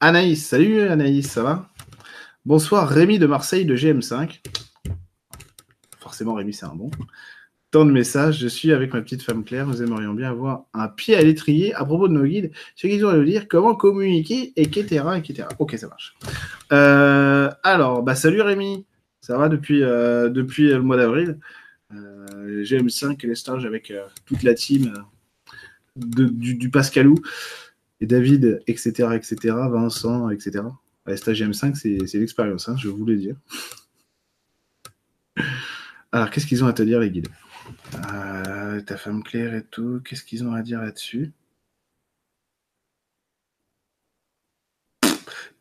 Anaïs, 0.00 0.46
salut 0.46 0.80
Anaïs, 0.80 1.30
ça 1.30 1.42
va? 1.42 1.68
Bonsoir 2.44 2.88
Rémi 2.88 3.18
de 3.18 3.26
Marseille 3.26 3.66
de 3.66 3.76
GM5. 3.76 4.40
Forcément, 6.00 6.34
Rémi, 6.34 6.52
c'est 6.52 6.66
un 6.66 6.74
bon 6.74 6.90
tant 7.72 7.84
de 7.86 7.90
messages. 7.90 8.38
Je 8.38 8.46
suis 8.46 8.72
avec 8.72 8.94
ma 8.94 9.00
petite 9.00 9.22
femme 9.22 9.42
Claire. 9.42 9.66
Nous 9.66 9.82
aimerions 9.82 10.14
bien 10.14 10.30
avoir 10.30 10.66
un 10.74 10.86
pied 10.88 11.16
à 11.16 11.22
l'étrier 11.22 11.74
à 11.74 11.84
propos 11.84 12.06
de 12.06 12.12
nos 12.12 12.24
guides. 12.24 12.52
Ce 12.76 12.86
qu'ils 12.86 13.04
ont 13.04 13.08
à 13.08 13.16
nous 13.16 13.24
dire, 13.24 13.48
comment 13.48 13.74
communiquer, 13.74 14.52
etc. 14.54 15.04
etc. 15.16 15.48
Ok, 15.58 15.74
ça 15.76 15.88
marche. 15.88 16.14
Euh, 16.70 17.41
alors, 17.62 18.02
bah, 18.02 18.14
salut 18.14 18.40
Rémi. 18.40 18.86
Ça 19.20 19.38
va 19.38 19.48
depuis, 19.48 19.82
euh, 19.82 20.28
le 20.28 20.80
mois 20.80 20.96
d'avril. 20.96 21.38
Euh, 21.94 22.64
GM5 22.64 23.22
et 23.22 23.28
les 23.28 23.34
stages 23.34 23.64
avec 23.64 23.90
euh, 23.90 24.06
toute 24.24 24.42
la 24.42 24.54
team 24.54 24.92
du, 25.96 26.70
Pascalou 26.70 27.14
et 28.00 28.06
David, 28.06 28.62
etc., 28.66 29.10
etc., 29.14 29.36
Vincent, 29.70 30.30
etc. 30.30 30.64
Les 31.06 31.16
stages 31.16 31.42
GM5, 31.42 31.74
c'est 31.74 32.18
l'expérience, 32.18 32.68
hein, 32.68 32.76
je 32.78 32.88
voulais 32.88 33.16
dire. 33.16 33.36
Alors, 36.12 36.30
qu'est-ce 36.30 36.46
qu'ils 36.46 36.64
ont 36.64 36.66
à 36.66 36.72
te 36.72 36.82
dire, 36.82 37.00
les 37.00 37.10
guides? 37.10 37.28
Euh, 38.12 38.80
ta 38.80 38.96
femme 38.96 39.22
Claire 39.22 39.54
et 39.54 39.64
tout, 39.64 40.00
qu'est-ce 40.04 40.24
qu'ils 40.24 40.44
ont 40.44 40.52
à 40.52 40.62
dire 40.62 40.80
là-dessus? 40.80 41.32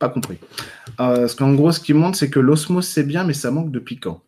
Pas 0.01 0.09
compris. 0.09 0.39
Euh, 0.99 1.27
qu'en 1.37 1.53
gros, 1.53 1.71
ce 1.71 1.79
qui 1.79 1.93
montre, 1.93 2.17
c'est 2.17 2.31
que 2.31 2.39
l'osmose, 2.39 2.87
c'est 2.87 3.03
bien, 3.03 3.23
mais 3.23 3.35
ça 3.35 3.51
manque 3.51 3.71
de 3.71 3.77
piquant. 3.77 4.23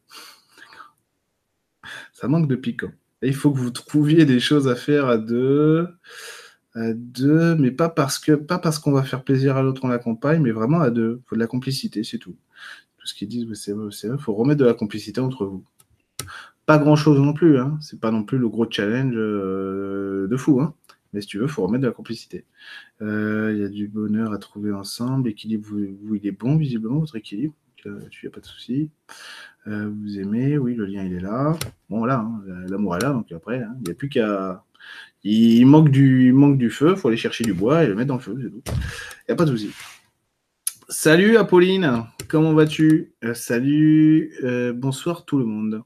Ça 2.14 2.28
manque 2.28 2.48
de 2.48 2.56
piquant. 2.56 2.92
Et 3.24 3.30
il 3.30 3.34
faut 3.34 3.52
que 3.52 3.58
vous 3.58 3.72
trouviez 3.72 4.26
des 4.26 4.40
choses 4.40 4.68
à 4.68 4.76
faire 4.76 5.08
à 5.08 5.18
deux, 5.18 5.88
à 6.76 6.94
deux, 6.94 7.56
mais 7.56 7.72
pas 7.72 7.90
parce 7.90 8.20
que 8.20 8.34
pas 8.34 8.60
parce 8.60 8.78
qu'on 8.78 8.92
va 8.92 9.02
faire 9.02 9.24
plaisir 9.24 9.58
à 9.58 9.64
l'autre, 9.64 9.82
on 9.84 9.88
l'accompagne, 9.88 10.44
mais 10.44 10.52
vraiment 10.52 10.80
à 10.80 10.92
deux. 10.92 11.22
Il 11.24 11.28
faut 11.28 11.36
de 11.36 11.42
la 11.42 11.48
complicité, 11.48 12.04
c'est 12.04 12.20
tout. 12.20 12.36
Tout 13.00 13.08
ce 13.08 13.16
qu'ils 13.16 13.28
disent, 13.28 13.48
c'est 13.56 13.74
Il 14.08 14.18
faut 14.20 14.36
remettre 14.36 14.60
de 14.60 14.66
la 14.66 14.76
complicité 14.76 15.22
entre 15.22 15.44
vous 15.44 15.66
pas 16.66 16.78
grand 16.78 16.96
chose 16.96 17.20
non 17.20 17.34
plus. 17.34 17.60
Hein. 17.60 17.78
C'est 17.82 18.00
pas 18.00 18.12
non 18.12 18.24
plus 18.24 18.38
le 18.38 18.48
gros 18.48 18.70
challenge 18.70 19.14
euh, 19.16 20.28
de 20.28 20.38
fou. 20.38 20.62
Hein. 20.62 20.74
Mais 21.14 21.22
si 21.22 21.28
tu 21.28 21.38
veux, 21.38 21.46
il 21.46 21.50
faut 21.50 21.64
remettre 21.64 21.84
de 21.84 21.88
la 21.88 21.94
complicité. 21.94 22.46
Euh, 23.02 23.52
il 23.54 23.62
y 23.62 23.64
a 23.64 23.70
du 23.70 23.88
bonheur 23.88 24.34
à 24.34 24.38
trouver 24.40 24.72
ensemble. 24.72 25.30
L'équilibre, 25.30 25.68
vous, 25.70 26.16
il 26.16 26.28
est 26.28 26.32
bon, 26.32 26.58
visiblement, 26.58 27.00
votre 27.00 27.16
équilibre. 27.16 27.54
Euh, 27.86 28.00
tu 28.10 28.26
n'as 28.26 28.32
pas 28.32 28.40
de 28.40 28.46
souci. 28.46 28.90
vous 29.66 30.20
aimez, 30.20 30.58
oui, 30.58 30.74
le 30.74 30.86
lien, 30.86 31.04
il 31.04 31.14
est 31.14 31.20
là. 31.20 31.58
Bon, 31.90 32.00
voilà, 32.00 32.20
hein, 32.20 32.42
l'amour 32.68 32.96
est 32.98 33.02
là. 33.02 33.12
Donc 33.12 33.32
après, 33.32 33.62
hein, 33.62 33.76
il 33.80 33.84
n'y 33.86 33.92
a 33.92 33.96
plus 33.96 34.10
qu'à. 34.10 34.64
Il 35.24 35.66
manque 35.66 35.90
du, 35.90 36.70
feu, 36.70 36.92
il 36.92 36.98
faut 36.98 37.08
aller 37.08 37.16
chercher 37.16 37.46
du 37.46 37.54
bois 37.54 37.84
et 37.84 37.88
le 37.88 37.96
mettre 37.96 38.10
dans 38.10 38.16
le 38.16 38.22
feu. 38.22 38.36
Il 38.38 38.62
n'y 39.30 39.32
a 39.32 39.36
pas 39.36 39.46
de 39.46 39.52
souci. 39.52 39.72
Salut 40.90 41.38
Apolline, 41.38 42.04
comment 42.28 42.54
vas-tu? 42.54 43.14
Salut, 43.34 44.34
bonsoir 44.76 45.24
tout 45.24 45.38
le 45.38 45.46
monde. 45.46 45.84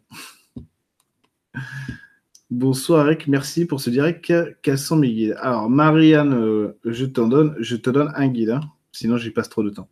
Bonsoir 2.49 3.05
Eric, 3.05 3.27
merci 3.27 3.65
pour 3.65 3.81
ce 3.81 3.89
direct. 3.89 4.33
Quels 4.61 4.77
sont 4.77 4.95
mes 4.95 5.11
guides 5.11 5.35
Alors 5.41 5.69
Marianne, 5.69 6.33
euh, 6.33 6.79
je 6.85 7.05
t'en 7.05 7.27
donne, 7.27 7.57
je 7.59 7.75
te 7.75 7.89
donne 7.89 8.09
un 8.15 8.29
guide, 8.29 8.51
hein. 8.51 8.61
sinon 8.93 9.17
j'y 9.17 9.31
passe 9.31 9.49
trop 9.49 9.63
de 9.63 9.69
temps. 9.69 9.89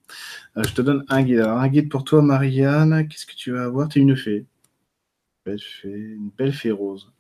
Euh, 0.55 0.63
je 0.63 0.73
te 0.73 0.81
donne 0.81 1.03
un 1.09 1.21
guide. 1.23 1.39
Alors 1.39 1.59
un 1.59 1.67
guide 1.67 1.89
pour 1.89 2.05
toi 2.05 2.21
Marianne, 2.21 3.09
qu'est-ce 3.09 3.25
que 3.25 3.35
tu 3.35 3.51
vas 3.51 3.65
avoir? 3.65 3.89
Tu 3.89 3.99
es 3.99 4.03
une 4.03 4.15
fée. 4.15 4.45
Belle 5.45 5.59
fée, 5.59 5.89
une 5.89 6.29
belle 6.37 6.53
fée 6.53 6.71
rose. 6.71 7.11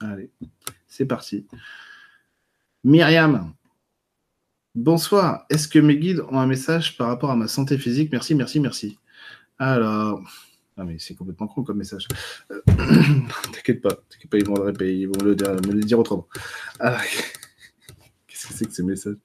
Allez, 0.00 0.30
c'est 0.86 1.06
parti. 1.06 1.46
Myriam, 2.84 3.54
bonsoir. 4.74 5.46
Est-ce 5.48 5.68
que 5.68 5.78
mes 5.78 5.96
guides 5.96 6.20
ont 6.28 6.38
un 6.38 6.46
message 6.46 6.98
par 6.98 7.06
rapport 7.06 7.30
à 7.30 7.36
ma 7.36 7.48
santé 7.48 7.78
physique? 7.78 8.12
Merci, 8.12 8.34
merci, 8.34 8.60
merci. 8.60 8.98
Alors, 9.58 10.22
ah, 10.76 10.84
mais 10.84 10.98
c'est 10.98 11.14
complètement 11.14 11.48
con 11.48 11.62
comme 11.62 11.78
message. 11.78 12.08
Euh, 12.50 12.60
t'inquiète 13.52 13.82
pas, 13.82 13.94
t'inquiète 14.08 14.30
pas, 14.30 14.38
ils 14.38 14.46
vont, 14.46 14.54
le, 14.54 14.90
ils 14.90 15.06
vont 15.06 15.22
le, 15.22 15.34
me 15.34 15.72
le 15.72 15.80
dire 15.80 15.98
autrement. 15.98 16.28
Ah, 16.80 17.00
qu'est-ce 18.26 18.48
que 18.48 18.54
c'est 18.54 18.64
que 18.66 18.72
ces 18.72 18.82
messages 18.82 19.16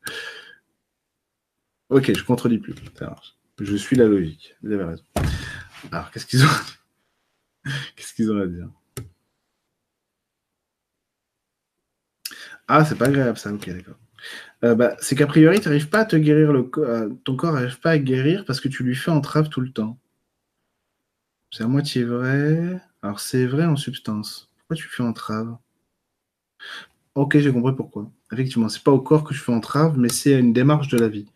Ok, 1.90 2.14
je 2.14 2.24
contredis 2.24 2.58
plus. 2.58 2.76
Ça 3.00 3.08
marche. 3.08 3.38
Je 3.60 3.76
suis 3.76 3.96
la 3.96 4.06
logique. 4.06 4.56
Vous 4.62 4.72
avez 4.74 4.84
raison. 4.84 5.04
Alors, 5.92 6.12
qu'est-ce 6.12 6.26
qu'ils 6.26 6.44
ont 6.44 6.50
Qu'est-ce 7.96 8.14
qu'ils 8.14 8.32
ont 8.32 8.40
à 8.42 8.48
dire? 8.48 8.70
Ah, 12.68 12.84
c'est 12.84 12.98
pas 12.98 13.06
agréable 13.06 13.38
ça. 13.38 13.54
Ok, 13.54 13.70
d'accord. 13.70 13.98
Euh, 14.64 14.76
bah, 14.76 14.96
c'est 15.00 15.16
qu'a 15.16 15.28
priori, 15.28 15.60
tu 15.60 15.68
n'arrives 15.68 15.90
pas 15.90 16.00
à 16.00 16.06
te 16.06 16.16
guérir 16.16 16.52
le. 16.52 16.70
Euh, 16.78 17.10
ton 17.24 17.36
corps 17.36 17.54
n'arrive 17.54 17.80
pas 17.80 17.92
à 17.92 17.98
guérir 17.98 18.44
parce 18.46 18.60
que 18.60 18.68
tu 18.68 18.84
lui 18.84 18.96
fais 18.96 19.12
entrave 19.12 19.50
tout 19.50 19.62
le 19.62 19.72
temps. 19.72 19.98
C'est 21.52 21.64
à 21.64 21.68
moitié 21.68 22.04
vrai. 22.04 22.82
Alors, 23.02 23.20
c'est 23.20 23.46
vrai 23.46 23.66
en 23.66 23.76
substance. 23.76 24.50
Pourquoi 24.58 24.76
tu 24.76 24.88
fais 24.88 25.04
entrave? 25.04 25.58
Ok, 27.16 27.38
j'ai 27.38 27.52
compris 27.52 27.76
pourquoi. 27.76 28.12
Effectivement, 28.32 28.70
c'est 28.70 28.84
pas 28.84 28.92
au 28.92 29.00
corps 29.02 29.24
que 29.24 29.34
je 29.34 29.42
fais 29.42 29.52
entrave, 29.52 29.98
mais 29.98 30.10
c'est 30.10 30.38
une 30.38 30.54
démarche 30.54 30.88
de 30.90 30.98
la 30.98 31.08
vie. 31.08 31.28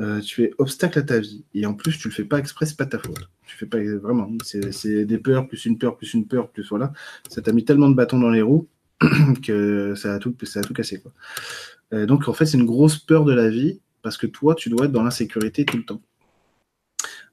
Euh, 0.00 0.20
tu 0.20 0.36
fais 0.36 0.54
obstacle 0.58 0.98
à 0.98 1.02
ta 1.02 1.18
vie. 1.20 1.44
Et 1.54 1.66
en 1.66 1.74
plus, 1.74 1.98
tu 1.98 2.08
le 2.08 2.14
fais 2.14 2.24
pas 2.24 2.38
exprès, 2.38 2.66
c'est 2.66 2.76
pas 2.76 2.86
ta 2.86 2.98
faute. 2.98 3.28
Tu 3.46 3.56
fais 3.56 3.66
pas 3.66 3.78
vraiment. 3.98 4.28
C'est 4.42 5.04
des 5.04 5.18
peurs, 5.18 5.46
plus 5.46 5.66
une 5.66 5.78
peur, 5.78 5.96
plus 5.96 6.14
une 6.14 6.26
peur, 6.26 6.50
plus 6.50 6.68
voilà. 6.70 6.92
Ça 7.28 7.42
t'a 7.42 7.52
mis 7.52 7.64
tellement 7.64 7.90
de 7.90 7.94
bâtons 7.94 8.18
dans 8.18 8.30
les 8.30 8.42
roues 8.42 8.68
que 9.44 9.94
ça 9.94 10.14
a 10.14 10.18
tout, 10.18 10.34
ça 10.44 10.62
cassé. 10.62 11.02
Euh, 11.92 12.06
donc, 12.06 12.28
en 12.28 12.32
fait, 12.32 12.46
c'est 12.46 12.58
une 12.58 12.66
grosse 12.66 12.98
peur 12.98 13.24
de 13.24 13.34
la 13.34 13.50
vie 13.50 13.80
parce 14.02 14.16
que 14.16 14.26
toi, 14.26 14.54
tu 14.54 14.70
dois 14.70 14.86
être 14.86 14.92
dans 14.92 15.02
l'insécurité 15.02 15.64
tout 15.64 15.76
le 15.76 15.84
temps 15.84 16.02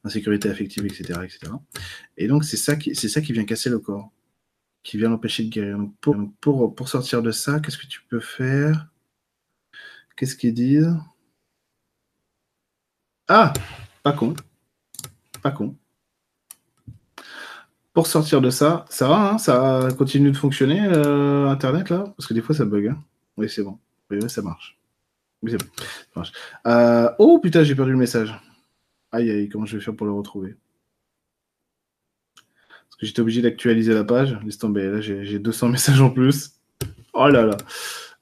insécurité 0.08 0.50
affective, 0.50 0.86
etc. 0.86 1.20
etc. 1.24 1.52
Et 2.18 2.28
donc, 2.28 2.44
c'est 2.44 2.58
ça, 2.58 2.76
qui, 2.76 3.32
vient 3.32 3.46
casser 3.46 3.70
le 3.70 3.80
corps, 3.80 4.12
qui 4.84 4.98
vient 4.98 5.10
l'empêcher 5.10 5.44
de 5.44 5.50
guérir. 5.50 5.78
pour 6.02 6.90
sortir 6.90 7.22
de 7.22 7.32
ça, 7.32 7.60
qu'est-ce 7.60 7.78
que 7.78 7.88
tu 7.88 8.02
peux 8.10 8.20
faire? 8.20 8.88
Qu'est-ce 10.18 10.36
qu'ils 10.36 10.54
disent? 10.54 10.98
Ah 13.28 13.54
Pas 14.04 14.14
con. 14.14 14.34
Pas 15.44 15.52
con. 15.52 15.76
Pour 17.94 18.08
sortir 18.08 18.42
de 18.42 18.50
ça, 18.50 18.86
ça 18.90 19.08
va, 19.08 19.32
hein, 19.32 19.38
ça 19.38 19.90
continue 19.98 20.32
de 20.32 20.38
fonctionner, 20.38 20.82
euh, 20.86 21.48
Internet, 21.50 21.90
là? 21.90 22.14
Parce 22.16 22.28
que 22.28 22.34
des 22.34 22.42
fois, 22.42 22.56
ça 22.56 22.66
bug. 22.66 22.88
Hein. 22.88 23.04
oui, 23.38 23.50
c'est 23.50 23.64
bon. 23.64 23.80
Oui, 24.10 24.18
ça 24.30 24.42
marche. 24.42 24.78
Oui, 25.42 25.52
c'est 25.52 25.58
bon. 25.58 25.72
Ça 25.78 25.86
marche. 26.16 26.32
Euh, 26.66 27.10
oh, 27.20 27.40
putain, 27.40 27.64
j'ai 27.64 27.76
perdu 27.76 27.92
le 27.92 27.98
message. 27.98 28.34
Aïe, 29.18 29.32
aïe, 29.32 29.50
comment 29.50 29.66
je 29.66 29.78
vais 29.78 29.84
faire 29.84 29.96
pour 29.96 30.06
le 30.06 30.14
retrouver? 30.14 30.56
Parce 32.36 32.98
que 33.00 33.08
j'étais 33.08 33.20
obligé 33.20 33.42
d'actualiser 33.42 33.96
la 33.96 34.04
page. 34.04 34.38
Laisse 34.46 34.60
tomber, 34.60 34.92
là 34.92 35.02
j'ai 35.02 35.40
200 35.40 35.70
messages 35.74 36.02
en 36.02 36.12
plus. 36.12 36.52
Oh 37.14 37.28
là 37.28 37.48
là. 37.48 37.58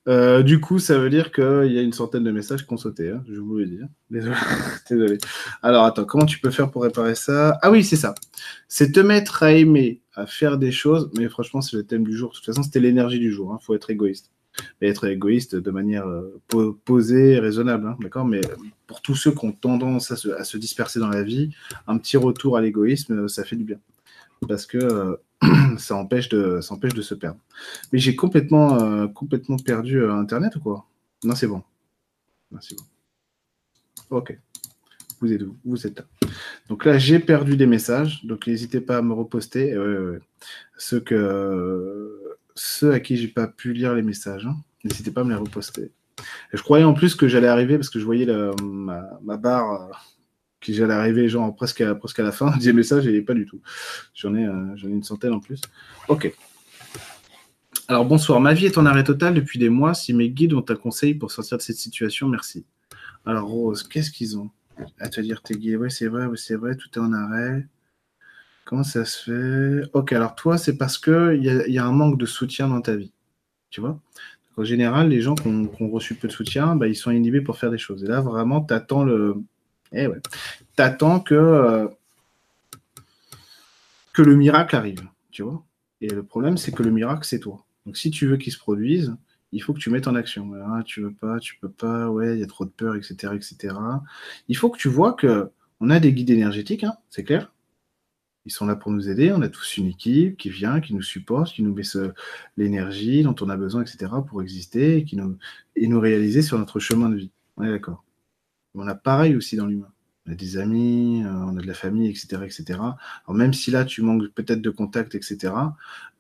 Euh, 0.08 0.42
du 0.42 0.62
coup, 0.62 0.80
ça 0.80 0.98
veut 0.98 1.10
dire 1.10 1.34
qu'il 1.34 1.74
y 1.74 1.78
a 1.78 1.82
une 1.82 1.92
centaine 1.92 2.24
de 2.24 2.32
messages 2.32 2.66
qui 2.66 2.72
ont 2.72 2.78
sauté, 2.78 3.10
hein, 3.10 3.26
je 3.28 3.42
vous 3.42 3.58
le 3.58 3.66
dire. 3.66 3.88
Désolé. 4.10 4.36
Désolé. 4.90 5.18
Alors, 5.62 5.84
attends, 5.84 6.06
comment 6.06 6.26
tu 6.26 6.40
peux 6.40 6.52
faire 6.52 6.72
pour 6.72 6.84
réparer 6.84 7.16
ça? 7.16 7.60
Ah 7.62 7.72
oui, 7.72 7.84
c'est 7.84 7.98
ça. 7.98 8.16
C'est 8.70 8.94
te 8.94 9.02
mettre 9.02 9.44
à 9.44 9.52
aimer, 9.52 10.02
à 10.14 10.26
faire 10.26 10.58
des 10.58 10.72
choses, 10.72 11.12
mais 11.18 11.28
franchement, 11.28 11.60
c'est 11.60 11.76
le 11.76 11.84
thème 11.84 12.06
du 12.06 12.16
jour. 12.16 12.30
De 12.30 12.36
toute 12.36 12.46
façon, 12.46 12.64
c'était 12.64 12.80
l'énergie 12.80 13.20
du 13.20 13.34
jour. 13.34 13.50
Il 13.52 13.56
hein. 13.56 13.60
faut 13.62 13.76
être 13.76 13.90
égoïste 13.90 14.32
mais 14.80 14.88
être 14.88 15.06
égoïste 15.06 15.56
de 15.56 15.72
manière 15.72 16.08
euh, 16.08 16.42
posée 16.86 17.34
et 17.34 17.40
raisonnable, 17.40 17.88
hein, 17.88 17.98
d'accord? 18.02 18.26
Mais 18.26 18.42
pour 18.88 19.02
tous 19.02 19.16
ceux 19.16 19.32
qui 19.32 19.46
ont 19.46 19.52
tendance 19.52 20.12
à 20.12 20.44
se, 20.44 20.58
disperser 20.58 21.00
dans 21.00 21.10
la 21.10 21.24
vie, 21.24 21.52
un 21.88 21.98
petit 21.98 22.18
retour 22.18 22.58
à 22.58 22.62
l'égoïsme, 22.62 23.28
ça 23.28 23.44
fait 23.44 23.56
du 23.56 23.64
bien. 23.64 23.80
Parce 24.48 24.66
que 24.66 24.78
euh, 24.78 25.16
ça 25.78 25.96
empêche 25.96 26.30
de, 26.30 26.60
ça 26.62 26.74
empêche 26.74 26.94
de 26.94 27.02
se 27.02 27.16
perdre. 27.16 27.40
Mais 27.92 28.00
j'ai 28.00 28.16
complètement, 28.16 28.82
euh, 28.82 29.08
complètement 29.08 29.58
perdu 29.58 30.04
Internet 30.06 30.56
ou 30.58 30.60
quoi? 30.60 30.86
Non, 31.24 31.36
c'est 31.36 31.48
bon. 31.48 31.64
Non, 32.52 32.60
c'est 32.62 32.76
bon. 32.76 32.84
Ok. 34.18 34.38
Vous 35.22 35.32
êtes 35.32 35.42
où? 35.42 35.56
Vous 35.64 35.88
êtes 35.88 35.98
là. 35.98 36.06
Donc 36.70 36.86
là, 36.86 36.98
j'ai 36.98 37.20
perdu 37.20 37.58
des 37.58 37.66
messages. 37.66 38.24
Donc 38.26 38.48
n'hésitez 38.48 38.82
pas 38.82 38.98
à 38.98 39.02
me 39.02 39.14
reposter. 39.14 39.74
Ceux, 40.78 41.00
que, 41.00 42.22
ceux 42.56 42.94
à 42.94 43.00
qui 43.00 43.18
j'ai 43.18 43.28
pas 43.28 43.48
pu 43.48 43.74
lire 43.74 43.94
les 43.94 44.02
messages, 44.02 44.46
hein, 44.46 44.56
n'hésitez 44.84 45.12
pas 45.12 45.22
à 45.22 45.24
me 45.24 45.30
les 45.30 45.36
reposter. 45.36 45.92
je 46.54 46.62
croyais 46.62 46.86
en 46.86 46.94
plus 46.94 47.16
que 47.16 47.28
j'allais 47.28 47.48
arriver 47.48 47.78
parce 47.78 47.90
que 47.90 48.00
je 48.00 48.06
voyais 48.06 48.26
ma, 48.62 49.38
barre 49.38 50.06
que 50.62 50.74
j'allais 50.74 50.94
arriver 50.94 51.30
genre 51.30 51.54
presque 51.56 51.82
à, 51.82 51.98
la 52.18 52.32
fin 52.32 52.56
des 52.62 52.74
messages 52.74 53.06
et 53.08 53.22
pas 53.22 53.34
du 53.34 53.46
tout. 53.46 53.62
J'en 54.14 54.34
ai, 54.36 54.46
euh, 54.46 54.76
j'en 54.76 54.88
ai 54.88 54.92
une 54.92 55.04
centaine 55.04 55.34
en 55.34 55.40
plus. 55.40 55.62
Ok. 56.08 56.34
Alors 57.88 58.06
bonsoir, 58.06 58.40
ma 58.40 58.54
vie 58.54 58.66
est 58.66 58.80
en 58.80 58.86
arrêt 58.88 59.04
total 59.04 59.36
depuis 59.36 59.60
des 59.60 59.70
mois. 59.70 59.94
Si 59.94 60.14
mes 60.14 60.30
guides 60.30 60.54
ont 60.54 60.66
un 60.68 60.76
conseil 60.76 61.14
pour 61.14 61.32
sortir 61.32 61.58
de 61.58 61.62
cette 61.62 61.76
situation, 61.76 62.28
merci. 62.28 62.66
Alors 63.26 63.48
Rose, 63.48 63.84
qu'est-ce 63.84 64.10
qu'ils 64.10 64.38
ont? 64.38 64.50
À 65.00 65.08
te 65.08 65.22
dire 65.22 65.42
tes 65.42 65.56
guides 65.56 65.78
Oui, 65.78 65.92
c'est 65.92 66.08
vrai, 66.08 66.28
c'est 66.36 66.56
vrai, 66.56 66.76
tout 66.76 66.90
est 66.96 67.02
en 67.02 67.14
arrêt. 67.14 67.68
Comment 68.66 68.84
ça 68.84 69.06
se 69.06 69.82
fait? 69.82 69.90
Ok, 69.94 70.12
alors 70.14 70.36
toi, 70.36 70.58
c'est 70.58 70.78
parce 70.78 70.98
qu'il 70.98 71.40
y, 71.42 71.72
y, 71.72 71.78
a 71.78 71.86
un 71.86 71.92
manque 71.92 72.18
de 72.18 72.26
soutien 72.26 72.68
dans 72.68 72.82
ta 72.82 72.96
vie. 72.96 73.14
Tu 73.70 73.80
vois? 73.80 74.00
En 74.58 74.64
général, 74.64 75.10
les 75.10 75.22
gens 75.22 75.36
qui 75.36 75.48
ont, 75.48 75.70
reçu 75.90 76.16
peu 76.16 76.28
de 76.28 76.34
soutien, 76.34 76.76
bah, 76.76 76.88
ils 76.88 76.96
sont 76.96 77.12
inhibés 77.12 77.42
pour 77.42 77.58
faire 77.58 77.72
des 77.72 77.78
choses. 77.78 78.04
Et 78.04 78.08
là, 78.08 78.22
vraiment, 78.22 78.62
tu 78.62 78.74
attends 78.74 79.04
le, 79.04 79.36
eh 79.92 80.08
ouais. 80.08 80.20
T'attends 80.76 81.20
que, 81.20 81.36
euh, 81.36 81.88
que 84.14 84.22
le 84.22 84.36
miracle 84.36 84.76
arrive, 84.76 85.08
tu 85.32 85.44
vois? 85.44 85.64
Et 86.02 86.10
le 86.10 86.24
problème, 86.24 86.58
c'est 86.58 86.72
que 86.72 86.84
le 86.84 86.92
miracle, 86.92 87.26
c'est 87.26 87.40
toi. 87.40 87.66
Donc 87.86 87.98
si 87.98 88.12
tu 88.12 88.28
veux 88.28 88.38
qu'il 88.38 88.52
se 88.52 88.58
produise, 88.58 89.16
il 89.52 89.62
faut 89.62 89.74
que 89.74 89.80
tu 89.80 89.90
mettes 89.90 90.08
en 90.08 90.16
action. 90.16 90.52
Ah, 90.68 90.82
tu 90.86 91.02
veux 91.02 91.14
pas, 91.14 91.40
tu 91.40 91.58
peux 91.60 91.70
pas, 91.70 92.10
ouais, 92.10 92.34
il 92.34 92.40
y 92.40 92.44
a 92.44 92.48
trop 92.48 92.66
de 92.66 92.70
peur, 92.70 92.96
etc., 92.96 93.34
etc. 93.36 93.76
Il 94.48 94.58
faut 94.58 94.70
que 94.70 94.78
tu 94.78 94.90
vois 94.90 95.14
que 95.14 95.50
on 95.80 95.90
a 95.90 96.00
des 96.00 96.14
guides 96.14 96.30
énergétiques, 96.30 96.84
hein, 96.84 96.96
c'est 97.10 97.24
clair? 97.24 97.52
Ils 98.46 98.52
sont 98.52 98.66
là 98.66 98.76
pour 98.76 98.92
nous 98.92 99.10
aider. 99.10 99.32
On 99.32 99.42
a 99.42 99.50
tous 99.50 99.78
une 99.78 99.88
équipe 99.88 100.38
qui 100.38 100.50
vient, 100.50 100.80
qui 100.80 100.94
nous 100.94 101.02
supporte, 101.02 101.54
qui 101.54 101.64
nous 101.64 101.74
met 101.74 101.84
l'énergie 102.58 103.24
dont 103.24 103.36
on 103.42 103.50
a 103.50 103.58
besoin, 103.58 103.82
etc., 103.82 104.12
pour 104.28 104.42
exister 104.42 104.98
et 104.98 105.16
nous, 105.16 105.38
et 105.76 105.88
nous 105.88 106.00
réaliser 106.00 106.42
sur 106.42 106.60
notre 106.60 106.80
chemin 106.80 107.10
de 107.10 107.16
vie. 107.16 107.32
On 107.58 107.64
est 107.64 107.72
d'accord. 107.72 108.04
On 108.76 108.88
a 108.88 108.96
pareil 108.96 109.36
aussi 109.36 109.56
dans 109.56 109.66
l'humain. 109.66 109.92
On 110.28 110.32
a 110.32 110.36
des 110.36 110.58
amis, 110.58 111.24
euh, 111.24 111.30
on 111.30 111.56
a 111.58 111.62
de 111.62 111.68
la 111.68 111.76
famille, 111.76 112.10
etc., 112.10 112.42
etc. 112.44 112.64
Alors 112.80 113.36
même 113.36 113.54
si 113.54 113.70
là 113.70 113.86
tu 113.86 114.02
manques 114.02 114.28
peut-être 114.30 114.62
de 114.62 114.72
contacts, 114.72 115.14
etc., 115.14 115.54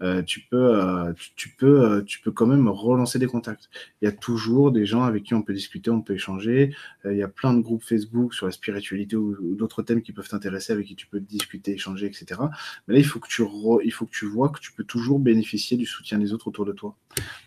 euh, 0.01 0.21
tu 0.21 0.41
peux, 0.41 0.75
euh, 0.79 1.13
tu, 1.35 1.49
peux, 1.49 2.03
tu 2.05 2.19
peux 2.21 2.31
quand 2.31 2.45
même 2.45 2.67
relancer 2.67 3.17
des 3.17 3.25
contacts. 3.25 3.69
Il 4.01 4.05
y 4.05 4.07
a 4.07 4.11
toujours 4.11 4.71
des 4.71 4.85
gens 4.85 5.03
avec 5.03 5.23
qui 5.23 5.33
on 5.33 5.41
peut 5.41 5.53
discuter, 5.53 5.89
on 5.89 6.01
peut 6.01 6.13
échanger. 6.13 6.75
il 7.05 7.17
y 7.17 7.23
a 7.23 7.27
plein 7.27 7.53
de 7.53 7.61
groupes 7.61 7.83
Facebook 7.83 8.33
sur 8.35 8.45
la 8.45 8.51
spiritualité 8.51 9.15
ou, 9.15 9.55
d'autres 9.55 9.81
thèmes 9.81 10.03
qui 10.03 10.11
peuvent 10.11 10.27
t'intéresser, 10.27 10.73
avec 10.73 10.85
qui 10.85 10.95
tu 10.95 11.07
peux 11.07 11.19
discuter, 11.19 11.73
échanger, 11.73 12.05
etc. 12.05 12.41
Mais 12.87 12.95
là, 12.95 12.99
il 12.99 13.05
faut 13.05 13.19
que 13.19 13.27
tu, 13.27 13.43
il 13.83 13.91
faut 13.91 14.05
que 14.05 14.11
tu 14.11 14.25
vois 14.27 14.49
que 14.49 14.59
tu 14.59 14.71
peux 14.73 14.83
toujours 14.83 15.19
bénéficier 15.19 15.77
du 15.77 15.85
soutien 15.85 16.19
des 16.19 16.33
autres 16.33 16.47
autour 16.47 16.65
de 16.65 16.73
toi. 16.73 16.95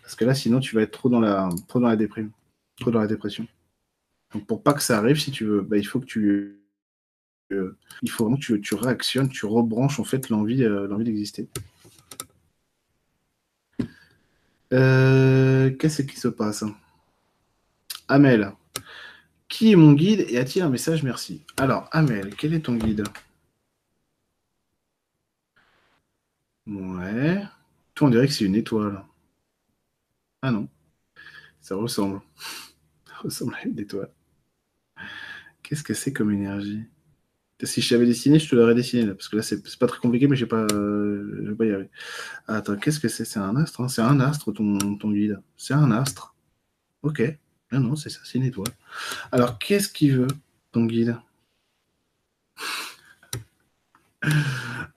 Parce 0.01 0.15
que 0.15 0.25
là, 0.25 0.33
sinon, 0.33 0.59
tu 0.59 0.75
vas 0.75 0.81
être 0.81 0.91
trop 0.91 1.09
dans 1.09 1.21
la, 1.21 1.49
trop 1.67 1.79
dans 1.79 1.87
la 1.87 1.95
déprime, 1.95 2.31
trop 2.79 2.91
dans 2.91 2.99
la 2.99 3.07
dépression. 3.07 3.47
Donc 4.33 4.45
pour 4.47 4.63
pas 4.63 4.73
que 4.73 4.81
ça 4.81 4.97
arrive, 4.97 5.19
si 5.19 5.31
tu 5.31 5.45
veux, 5.45 5.61
bah, 5.61 5.77
il 5.77 5.85
faut 5.87 5.99
que 5.99 6.05
tu 6.05 6.59
euh, 7.51 7.77
il 8.03 8.11
faut 8.11 8.25
vraiment 8.25 8.37
que 8.37 8.55
tu, 8.55 8.75
réactionnes, 8.75 9.29
tu 9.29 9.45
rebranches 9.45 9.99
en 9.99 10.03
fait 10.03 10.29
l'envie 10.29 10.63
euh, 10.63 10.87
d'exister. 11.03 11.49
Euh, 14.71 15.71
qu'est-ce 15.71 16.03
qui 16.03 16.17
se 16.19 16.27
passe 16.27 16.63
Amel, 18.07 18.51
qui 19.47 19.71
est 19.71 19.75
mon 19.75 19.93
guide 19.93 20.25
et 20.29 20.37
a-t-il 20.37 20.61
un 20.63 20.69
message? 20.69 21.03
Merci. 21.03 21.43
Alors, 21.57 21.87
Amel, 21.91 22.35
quel 22.35 22.53
est 22.53 22.61
ton 22.61 22.75
guide? 22.75 23.03
Ouais. 26.67 27.43
Toi, 27.95 28.07
on 28.07 28.11
dirait 28.11 28.27
que 28.27 28.33
c'est 28.33 28.45
une 28.45 28.55
étoile. 28.55 29.03
Ah 30.41 30.51
non. 30.51 30.67
Ça 31.61 31.75
ressemble. 31.75 32.21
Ça 33.07 33.15
ressemble 33.23 33.55
à 33.55 33.65
une 33.67 33.79
étoile. 33.79 34.09
Qu'est-ce 35.69 35.83
que 35.83 35.93
c'est 35.93 36.11
comme 36.11 36.31
énergie? 36.31 36.81
Si 37.61 37.81
je 37.81 37.89
t'avais 37.89 38.07
dessiné, 38.07 38.39
je 38.39 38.49
te 38.49 38.55
l'aurais 38.55 38.73
dessiné 38.73 39.05
là, 39.05 39.13
parce 39.13 39.29
que 39.29 39.35
là, 39.35 39.43
c'est 39.43 39.61
pas 39.77 39.85
très 39.85 39.99
compliqué, 39.99 40.27
mais 40.27 40.35
je 40.35 40.45
pas, 40.45 40.65
euh, 40.71 41.49
vais 41.49 41.55
pas 41.55 41.65
y 41.65 41.71
arriver. 41.71 41.91
attends, 42.47 42.75
qu'est-ce 42.75 42.99
que 42.99 43.07
c'est? 43.07 43.23
C'est 43.23 43.37
un 43.37 43.55
astre 43.55 43.81
hein 43.81 43.87
C'est 43.87 44.01
un 44.01 44.19
astre, 44.19 44.51
ton, 44.51 44.79
ton 44.97 45.11
guide. 45.11 45.39
C'est 45.57 45.75
un 45.75 45.91
astre. 45.91 46.35
Ok. 47.03 47.21
Non, 47.71 47.81
non, 47.81 47.95
c'est 47.95 48.09
ça, 48.09 48.19
c'est 48.23 48.39
une 48.39 48.45
étoile. 48.45 48.71
Alors, 49.31 49.59
qu'est-ce 49.59 49.89
qu'il 49.89 50.17
veut, 50.17 50.27
ton 50.71 50.85
guide? 50.85 51.17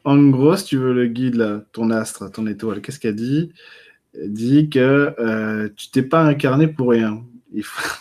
En 0.04 0.30
gros, 0.30 0.56
si 0.56 0.64
tu 0.64 0.78
veux 0.78 0.94
le 0.94 1.06
guide, 1.06 1.34
là, 1.34 1.62
ton 1.72 1.90
astre, 1.90 2.32
ton 2.32 2.46
étoile, 2.46 2.80
qu'est-ce 2.80 2.98
qu'elle 2.98 3.16
dit? 3.16 3.52
Elle 4.14 4.32
dit 4.32 4.70
que 4.70 5.14
euh, 5.18 5.68
tu 5.76 5.90
t'es 5.90 6.02
pas 6.02 6.24
incarné 6.24 6.66
pour 6.66 6.92
rien. 6.92 7.22
Il 7.52 7.62
faut... 7.62 7.98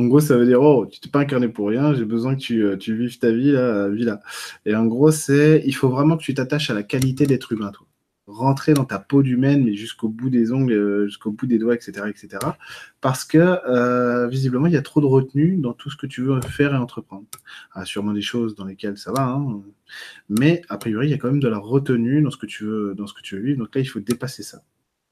En 0.00 0.06
gros, 0.06 0.20
ça 0.20 0.38
veut 0.38 0.46
dire, 0.46 0.62
oh, 0.62 0.86
tu 0.86 0.98
t'es 0.98 1.10
pas 1.10 1.20
incarné 1.20 1.48
pour 1.48 1.68
rien, 1.68 1.92
j'ai 1.92 2.06
besoin 2.06 2.34
que 2.34 2.40
tu, 2.40 2.64
euh, 2.64 2.76
vives 2.86 3.18
ta 3.18 3.30
vie 3.30 3.52
là, 3.52 3.86
vie 3.90 4.04
là. 4.04 4.22
Et 4.64 4.74
en 4.74 4.86
gros, 4.86 5.10
c'est, 5.10 5.62
il 5.66 5.72
faut 5.72 5.90
vraiment 5.90 6.16
que 6.16 6.22
tu 6.22 6.32
t'attaches 6.32 6.70
à 6.70 6.74
la 6.74 6.82
qualité 6.82 7.26
d'être 7.26 7.52
humain, 7.52 7.70
toi. 7.70 7.86
Rentrer 8.26 8.72
dans 8.72 8.86
ta 8.86 8.98
peau 8.98 9.22
d'humaine, 9.22 9.62
mais 9.64 9.74
jusqu'au 9.74 10.08
bout 10.08 10.30
des 10.30 10.52
ongles, 10.52 10.72
euh, 10.72 11.04
jusqu'au 11.06 11.32
bout 11.32 11.46
des 11.46 11.58
doigts, 11.58 11.74
etc., 11.74 12.04
etc. 12.08 12.38
Parce 13.02 13.26
que, 13.26 13.36
euh, 13.38 14.26
visiblement, 14.28 14.68
il 14.68 14.72
y 14.72 14.78
a 14.78 14.82
trop 14.82 15.02
de 15.02 15.06
retenue 15.06 15.58
dans 15.58 15.74
tout 15.74 15.90
ce 15.90 15.96
que 15.98 16.06
tu 16.06 16.22
veux 16.22 16.40
faire 16.40 16.72
et 16.72 16.78
entreprendre. 16.78 17.26
Ah, 17.72 17.84
sûrement 17.84 18.14
des 18.14 18.22
choses 18.22 18.54
dans 18.54 18.64
lesquelles 18.64 18.96
ça 18.96 19.12
va, 19.12 19.24
hein. 19.24 19.60
mais 20.30 20.62
a 20.70 20.78
priori, 20.78 21.08
il 21.08 21.10
y 21.10 21.14
a 21.14 21.18
quand 21.18 21.28
même 21.28 21.40
de 21.40 21.48
la 21.48 21.58
retenue 21.58 22.22
dans 22.22 22.30
ce 22.30 22.38
que 22.38 22.46
tu 22.46 22.64
veux, 22.64 22.94
dans 22.94 23.06
ce 23.06 23.12
que 23.12 23.20
tu 23.20 23.36
veux 23.36 23.42
vivre. 23.42 23.58
Donc 23.58 23.74
là, 23.74 23.82
il 23.82 23.86
faut 23.86 24.00
dépasser 24.00 24.44
ça. 24.44 24.62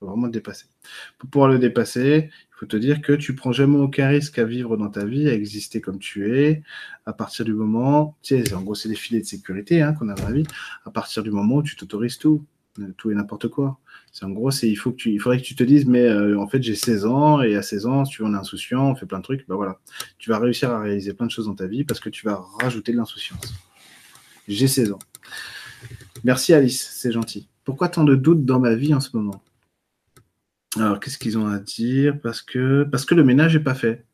Il 0.01 0.07
vraiment 0.07 0.29
dépasser. 0.29 0.67
Pour 1.19 1.29
pouvoir 1.29 1.51
le 1.51 1.59
dépasser, 1.59 2.31
faut 2.59 2.67
te 2.67 2.77
dire 2.77 3.03
que 3.03 3.13
tu 3.13 3.35
prends 3.35 3.53
jamais 3.53 3.79
aucun 3.79 4.09
risque 4.09 4.39
à 4.39 4.45
vivre 4.45 4.77
dans 4.77 4.91
ta 4.91 5.05
vie, 5.05 5.29
à 5.29 5.33
exister 5.33 5.81
comme 5.81 6.01
tu 6.01 6.37
es, 6.37 6.63
à 7.07 7.13
partir 7.13 7.45
du 7.45 7.53
moment, 7.53 8.17
tu 8.23 8.45
sais, 8.45 8.55
en 8.55 8.63
gros, 8.63 8.75
c'est 8.75 8.89
des 8.89 8.97
filets 8.97 9.21
de 9.21 9.27
sécurité 9.27 9.81
hein, 9.81 9.93
qu'on 9.93 10.09
a 10.09 10.15
dans 10.15 10.25
la 10.25 10.33
vie, 10.33 10.47
à 10.85 10.91
partir 10.91 11.23
du 11.23 11.31
moment 11.31 11.57
où 11.57 11.63
tu 11.63 11.77
t'autorises 11.77 12.19
tout, 12.19 12.45
euh, 12.81 12.93
tout 12.97 13.13
et 13.13 13.15
n'importe 13.15 13.47
quoi. 13.47 13.79
C'est 14.13 14.25
en 14.25 14.31
gros, 14.31 14.51
c'est 14.51 14.69
il 14.69 14.75
faut 14.75 14.91
que 14.91 14.97
tu, 14.97 15.13
il 15.13 15.21
faudrait 15.21 15.39
que 15.39 15.45
tu 15.45 15.55
te 15.55 15.63
dises, 15.63 15.87
mais 15.87 16.03
euh, 16.03 16.39
en 16.39 16.49
fait, 16.49 16.61
j'ai 16.63 16.75
16 16.75 17.07
ans 17.07 17.43
et 17.43 17.55
à 17.55 17.63
16 17.63 17.87
ans, 17.87 18.05
si 18.05 18.15
tu 18.15 18.23
on 18.23 18.35
est 18.35 18.37
insouciant, 18.37 18.91
on 18.91 18.97
fait 18.97 19.07
plein 19.07 19.19
de 19.19 19.25
trucs, 19.25 19.47
ben 19.47 19.55
voilà, 19.55 19.79
tu 20.19 20.31
vas 20.31 20.41
réussir 20.41 20.71
à 20.71 20.81
réaliser 20.81 21.15
plein 21.15 21.27
de 21.27 21.31
choses 21.31 21.47
dans 21.47 21.55
ta 21.55 21.69
vie 21.69 21.85
parce 21.85 22.01
que 22.01 22.09
tu 22.09 22.27
vas 22.27 22.45
rajouter 22.61 22.91
de 22.91 22.97
l'insouciance. 22.97 23.55
J'ai 24.49 24.67
16 24.67 24.93
ans. 24.93 24.99
Merci 26.25 26.55
Alice, 26.55 26.89
c'est 26.93 27.13
gentil. 27.13 27.49
Pourquoi 27.65 27.89
tant 27.89 28.03
de 28.03 28.17
doutes 28.17 28.45
dans 28.45 28.59
ma 28.59 28.75
vie 28.75 28.95
en 28.95 29.01
ce 29.01 29.17
moment? 29.17 29.43
Alors, 30.77 31.01
qu'est-ce 31.01 31.19
qu'ils 31.19 31.39
ont 31.39 31.47
à 31.47 31.59
dire? 31.59 32.21
Parce 32.21 32.43
que, 32.43 32.85
parce 32.85 33.05
que 33.07 33.15
le 33.15 33.25
ménage 33.25 33.57
n'est 33.57 33.63
pas 33.63 33.75
fait. 33.75 34.05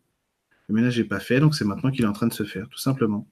Le 0.69 0.75
ménage 0.75 0.99
n'est 0.99 1.05
pas 1.05 1.21
fait, 1.21 1.41
donc 1.41 1.55
c'est 1.55 1.65
maintenant 1.65 1.91
qu'il 1.91 2.05
est 2.05 2.09
en 2.09 2.13
train 2.13 2.29
de 2.29 2.33
se 2.33 2.45
faire, 2.45 2.69
tout 2.71 2.79
simplement. 2.79 3.27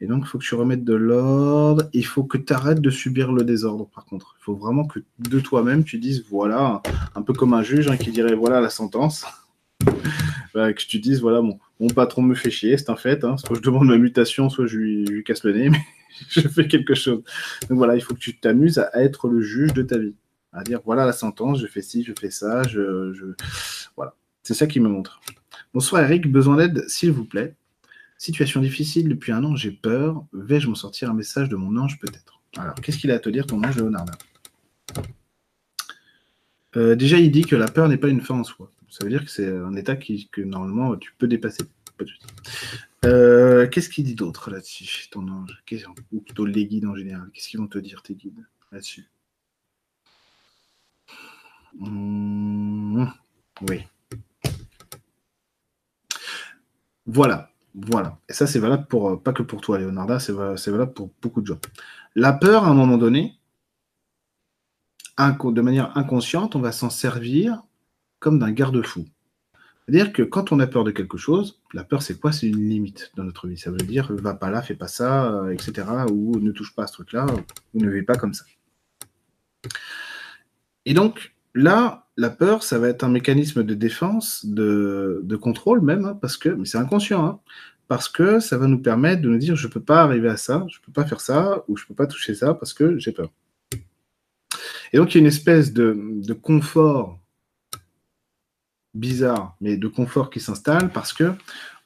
Et 0.00 0.06
donc, 0.06 0.24
il 0.24 0.28
faut 0.28 0.38
que 0.38 0.44
tu 0.44 0.54
remettes 0.54 0.84
de 0.84 0.92
l'ordre. 0.94 1.88
Il 1.94 2.04
faut 2.04 2.24
que 2.24 2.36
tu 2.36 2.52
arrêtes 2.52 2.80
de 2.80 2.90
subir 2.90 3.32
le 3.32 3.44
désordre, 3.44 3.88
par 3.94 4.04
contre. 4.04 4.36
Il 4.40 4.44
faut 4.44 4.56
vraiment 4.56 4.84
que 4.86 4.98
de 5.18 5.40
toi-même, 5.40 5.84
tu 5.84 5.98
dises, 5.98 6.24
voilà, 6.28 6.82
un 7.14 7.22
peu 7.22 7.32
comme 7.32 7.54
un 7.54 7.62
juge 7.62 7.88
hein, 7.88 7.96
qui 7.96 8.10
dirait, 8.10 8.34
voilà 8.34 8.60
la 8.60 8.70
sentence. 8.70 9.24
Bah, 10.54 10.72
que 10.72 10.80
tu 10.80 11.00
dises, 11.00 11.20
voilà, 11.20 11.42
mon, 11.42 11.88
patron 11.96 12.22
me 12.22 12.36
fait 12.36 12.48
chier, 12.48 12.78
c'est 12.78 12.88
un 12.88 12.94
fait. 12.94 13.24
Hein. 13.24 13.36
Soit 13.38 13.56
je 13.56 13.60
demande 13.60 13.88
ma 13.88 13.98
mutation, 13.98 14.48
soit 14.48 14.68
je 14.68 14.78
je 15.04 15.10
lui 15.12 15.24
casse 15.24 15.42
le 15.42 15.52
nez, 15.52 15.68
mais 15.70 15.80
je 16.28 16.46
fais 16.46 16.68
quelque 16.68 16.94
chose. 16.94 17.24
Donc 17.68 17.78
voilà, 17.78 17.96
il 17.96 18.00
faut 18.00 18.14
que 18.14 18.20
tu 18.20 18.38
t'amuses 18.38 18.78
à 18.78 19.02
être 19.02 19.26
le 19.26 19.40
juge 19.40 19.74
de 19.74 19.82
ta 19.82 19.98
vie 19.98 20.14
à 20.54 20.62
dire 20.62 20.80
voilà 20.84 21.04
la 21.04 21.12
sentence, 21.12 21.60
je 21.60 21.66
fais 21.66 21.82
ci, 21.82 22.04
je 22.04 22.12
fais 22.18 22.30
ça, 22.30 22.62
je, 22.62 23.34
voilà. 23.96 24.14
C'est 24.42 24.54
ça 24.54 24.66
qui 24.66 24.78
me 24.78 24.88
montre. 24.88 25.20
Bonsoir 25.72 26.02
Eric, 26.04 26.30
besoin 26.30 26.56
d'aide, 26.56 26.88
s'il 26.88 27.10
vous 27.10 27.24
plaît. 27.24 27.54
Situation 28.18 28.60
difficile 28.60 29.08
depuis 29.08 29.32
un 29.32 29.42
an, 29.42 29.56
j'ai 29.56 29.72
peur. 29.72 30.24
Vais-je 30.32 30.68
m'en 30.68 30.74
sortir 30.74 31.10
un 31.10 31.14
message 31.14 31.48
de 31.48 31.56
mon 31.56 31.76
ange 31.76 31.98
peut-être? 31.98 32.40
Alors, 32.56 32.74
qu'est-ce 32.76 32.98
qu'il 32.98 33.10
a 33.10 33.14
à 33.14 33.18
te 33.18 33.28
dire 33.28 33.46
ton 33.46 33.62
ange 33.64 33.76
Léonard 33.76 34.06
euh, 36.76 36.94
Déjà, 36.94 37.18
il 37.18 37.30
dit 37.30 37.42
que 37.42 37.56
la 37.56 37.66
peur 37.66 37.88
n'est 37.88 37.96
pas 37.96 38.08
une 38.08 38.20
fin 38.20 38.34
en 38.34 38.44
soi. 38.44 38.70
Ça 38.88 39.04
veut 39.04 39.10
dire 39.10 39.24
que 39.24 39.30
c'est 39.30 39.48
un 39.48 39.74
état 39.74 39.96
qui, 39.96 40.28
que 40.28 40.40
normalement 40.40 40.96
tu 40.96 41.12
peux 41.18 41.26
dépasser. 41.26 41.64
Euh, 43.04 43.66
qu'est-ce 43.68 43.88
qu'il 43.88 44.04
dit 44.04 44.14
d'autre 44.14 44.50
là-dessus, 44.50 45.08
ton 45.10 45.26
ange? 45.28 45.62
Ou 46.12 46.20
plutôt 46.20 46.44
les 46.44 46.66
guides 46.66 46.86
en 46.86 46.94
général? 46.94 47.28
Qu'est-ce 47.32 47.48
qu'ils 47.48 47.60
vont 47.60 47.66
te 47.66 47.78
dire, 47.78 48.02
tes 48.02 48.14
guides, 48.14 48.44
là-dessus? 48.70 49.08
Mmh, 51.78 53.06
oui. 53.68 53.84
Voilà, 57.06 57.50
voilà. 57.74 58.18
Et 58.28 58.32
ça, 58.32 58.46
c'est 58.46 58.58
valable 58.58 58.86
pour, 58.86 59.10
euh, 59.10 59.16
pas 59.16 59.32
que 59.32 59.42
pour 59.42 59.60
toi, 59.60 59.78
Leonarda, 59.78 60.18
c'est 60.20 60.32
valable 60.32 60.94
pour 60.94 61.10
beaucoup 61.20 61.40
de 61.42 61.46
gens. 61.46 61.58
La 62.14 62.32
peur, 62.32 62.64
à 62.64 62.68
un 62.68 62.74
moment 62.74 62.96
donné, 62.96 63.38
de 65.18 65.60
manière 65.60 65.96
inconsciente, 65.96 66.56
on 66.56 66.60
va 66.60 66.72
s'en 66.72 66.90
servir 66.90 67.62
comme 68.18 68.38
d'un 68.38 68.52
garde-fou. 68.52 69.04
C'est-à-dire 69.86 70.12
que 70.12 70.22
quand 70.22 70.50
on 70.50 70.60
a 70.60 70.66
peur 70.66 70.82
de 70.84 70.90
quelque 70.90 71.18
chose, 71.18 71.60
la 71.74 71.84
peur, 71.84 72.02
c'est 72.02 72.18
quoi? 72.18 72.32
C'est 72.32 72.48
une 72.48 72.68
limite 72.68 73.12
dans 73.16 73.24
notre 73.24 73.46
vie. 73.46 73.58
Ça 73.58 73.70
veut 73.70 73.76
dire, 73.76 74.10
va 74.14 74.34
pas 74.34 74.50
là, 74.50 74.62
fais 74.62 74.74
pas 74.74 74.88
ça, 74.88 75.30
euh, 75.30 75.50
etc. 75.50 75.86
Ou 76.10 76.40
ne 76.40 76.52
touche 76.52 76.74
pas 76.74 76.84
à 76.84 76.86
ce 76.86 76.94
truc-là, 76.94 77.26
ou 77.74 77.80
ne 77.80 77.90
vis 77.90 78.02
pas 78.02 78.16
comme 78.16 78.32
ça. 78.32 78.44
Et 80.86 80.94
donc, 80.94 81.33
là, 81.54 82.06
la 82.16 82.30
peur, 82.30 82.62
ça 82.62 82.78
va 82.78 82.88
être 82.88 83.04
un 83.04 83.08
mécanisme 83.08 83.62
de 83.62 83.74
défense, 83.74 84.46
de, 84.46 85.36
contrôle 85.40 85.80
même, 85.80 86.04
hein, 86.04 86.18
parce 86.20 86.36
que, 86.36 86.48
mais 86.48 86.64
c'est 86.64 86.78
inconscient, 86.78 87.24
hein, 87.24 87.40
parce 87.88 88.08
que 88.08 88.40
ça 88.40 88.58
va 88.58 88.66
nous 88.66 88.80
permettre 88.80 89.22
de 89.22 89.28
nous 89.28 89.38
dire, 89.38 89.56
je 89.56 89.68
peux 89.68 89.80
pas 89.82 90.02
arriver 90.02 90.28
à 90.28 90.36
ça, 90.36 90.64
je 90.68 90.78
peux 90.80 90.92
pas 90.92 91.04
faire 91.04 91.20
ça, 91.20 91.64
ou 91.68 91.76
je 91.76 91.86
peux 91.86 91.94
pas 91.94 92.06
toucher 92.06 92.34
ça 92.34 92.54
parce 92.54 92.72
que 92.72 92.98
j'ai 92.98 93.12
peur. 93.12 93.30
Et 94.92 94.98
donc, 94.98 95.14
il 95.14 95.18
y 95.18 95.18
a 95.18 95.22
une 95.22 95.26
espèce 95.26 95.72
de 95.72 96.32
confort 96.32 97.18
bizarre, 98.94 99.56
mais 99.60 99.76
de 99.76 99.88
confort 99.88 100.30
qui 100.30 100.40
s'installe 100.40 100.90
parce 100.90 101.12
que 101.12 101.32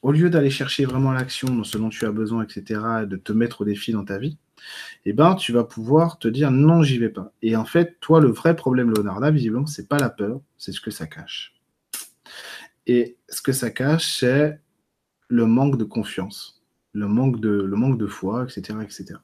au 0.02 0.12
lieu 0.12 0.30
d'aller 0.30 0.50
chercher 0.50 0.84
vraiment 0.84 1.12
l'action 1.12 1.48
dans 1.54 1.64
ce 1.64 1.78
dont 1.78 1.88
tu 1.88 2.06
as 2.06 2.12
besoin, 2.12 2.44
etc., 2.44 2.80
et 3.02 3.06
de 3.06 3.16
te 3.16 3.32
mettre 3.32 3.62
au 3.62 3.64
défi 3.64 3.92
dans 3.92 4.04
ta 4.04 4.18
vie, 4.18 4.38
eh 5.04 5.12
ben, 5.12 5.34
tu 5.34 5.52
vas 5.52 5.64
pouvoir 5.64 6.18
te 6.18 6.28
dire 6.28 6.50
non, 6.50 6.82
j'y 6.82 6.98
vais 6.98 7.08
pas. 7.08 7.32
Et 7.42 7.56
en 7.56 7.64
fait, 7.64 7.98
toi, 8.00 8.20
le 8.20 8.28
vrai 8.28 8.56
problème, 8.56 8.90
Leonardo, 8.90 9.30
visiblement, 9.30 9.66
c'est 9.66 9.88
pas 9.88 9.98
la 9.98 10.10
peur, 10.10 10.40
c'est 10.56 10.72
ce 10.72 10.80
que 10.80 10.90
ça 10.90 11.06
cache. 11.06 11.54
Et 12.86 13.16
ce 13.28 13.42
que 13.42 13.52
ça 13.52 13.70
cache, 13.70 14.18
c'est 14.18 14.60
le 15.28 15.46
manque 15.46 15.76
de 15.76 15.84
confiance, 15.84 16.62
le 16.92 17.06
manque 17.06 17.40
de, 17.40 18.06
foi, 18.06 18.44
etc., 18.44 18.78
etc. 18.82 19.20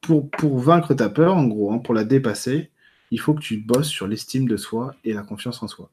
pour, 0.00 0.30
pour 0.30 0.58
vaincre 0.58 0.94
ta 0.94 1.08
peur, 1.08 1.36
en 1.36 1.46
gros, 1.46 1.72
hein, 1.72 1.78
pour 1.78 1.94
la 1.94 2.04
dépasser, 2.04 2.70
il 3.10 3.20
faut 3.20 3.34
que 3.34 3.42
tu 3.42 3.58
bosses 3.58 3.88
sur 3.88 4.08
l'estime 4.08 4.48
de 4.48 4.56
soi 4.56 4.96
et 5.04 5.12
la 5.12 5.22
confiance 5.22 5.62
en 5.62 5.68
soi. 5.68 5.90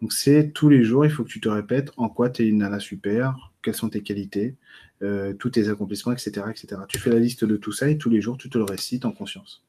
Donc 0.00 0.12
c'est 0.12 0.52
tous 0.52 0.68
les 0.68 0.82
jours, 0.82 1.04
il 1.04 1.10
faut 1.10 1.24
que 1.24 1.28
tu 1.28 1.40
te 1.40 1.48
répètes 1.48 1.92
en 1.96 2.08
quoi 2.08 2.30
tu 2.30 2.42
es 2.42 2.46
une 2.46 2.58
nana 2.58 2.80
super, 2.80 3.52
quelles 3.62 3.74
sont 3.74 3.90
tes 3.90 4.02
qualités, 4.02 4.56
euh, 5.02 5.34
tous 5.34 5.50
tes 5.50 5.68
accomplissements, 5.68 6.12
etc., 6.12 6.46
etc. 6.48 6.82
Tu 6.88 6.98
fais 6.98 7.10
la 7.10 7.18
liste 7.18 7.44
de 7.44 7.56
tout 7.56 7.72
ça 7.72 7.88
et 7.88 7.98
tous 7.98 8.08
les 8.08 8.20
jours, 8.20 8.38
tu 8.38 8.48
te 8.48 8.56
le 8.56 8.64
récites 8.64 9.04
en 9.04 9.12
conscience. 9.12 9.62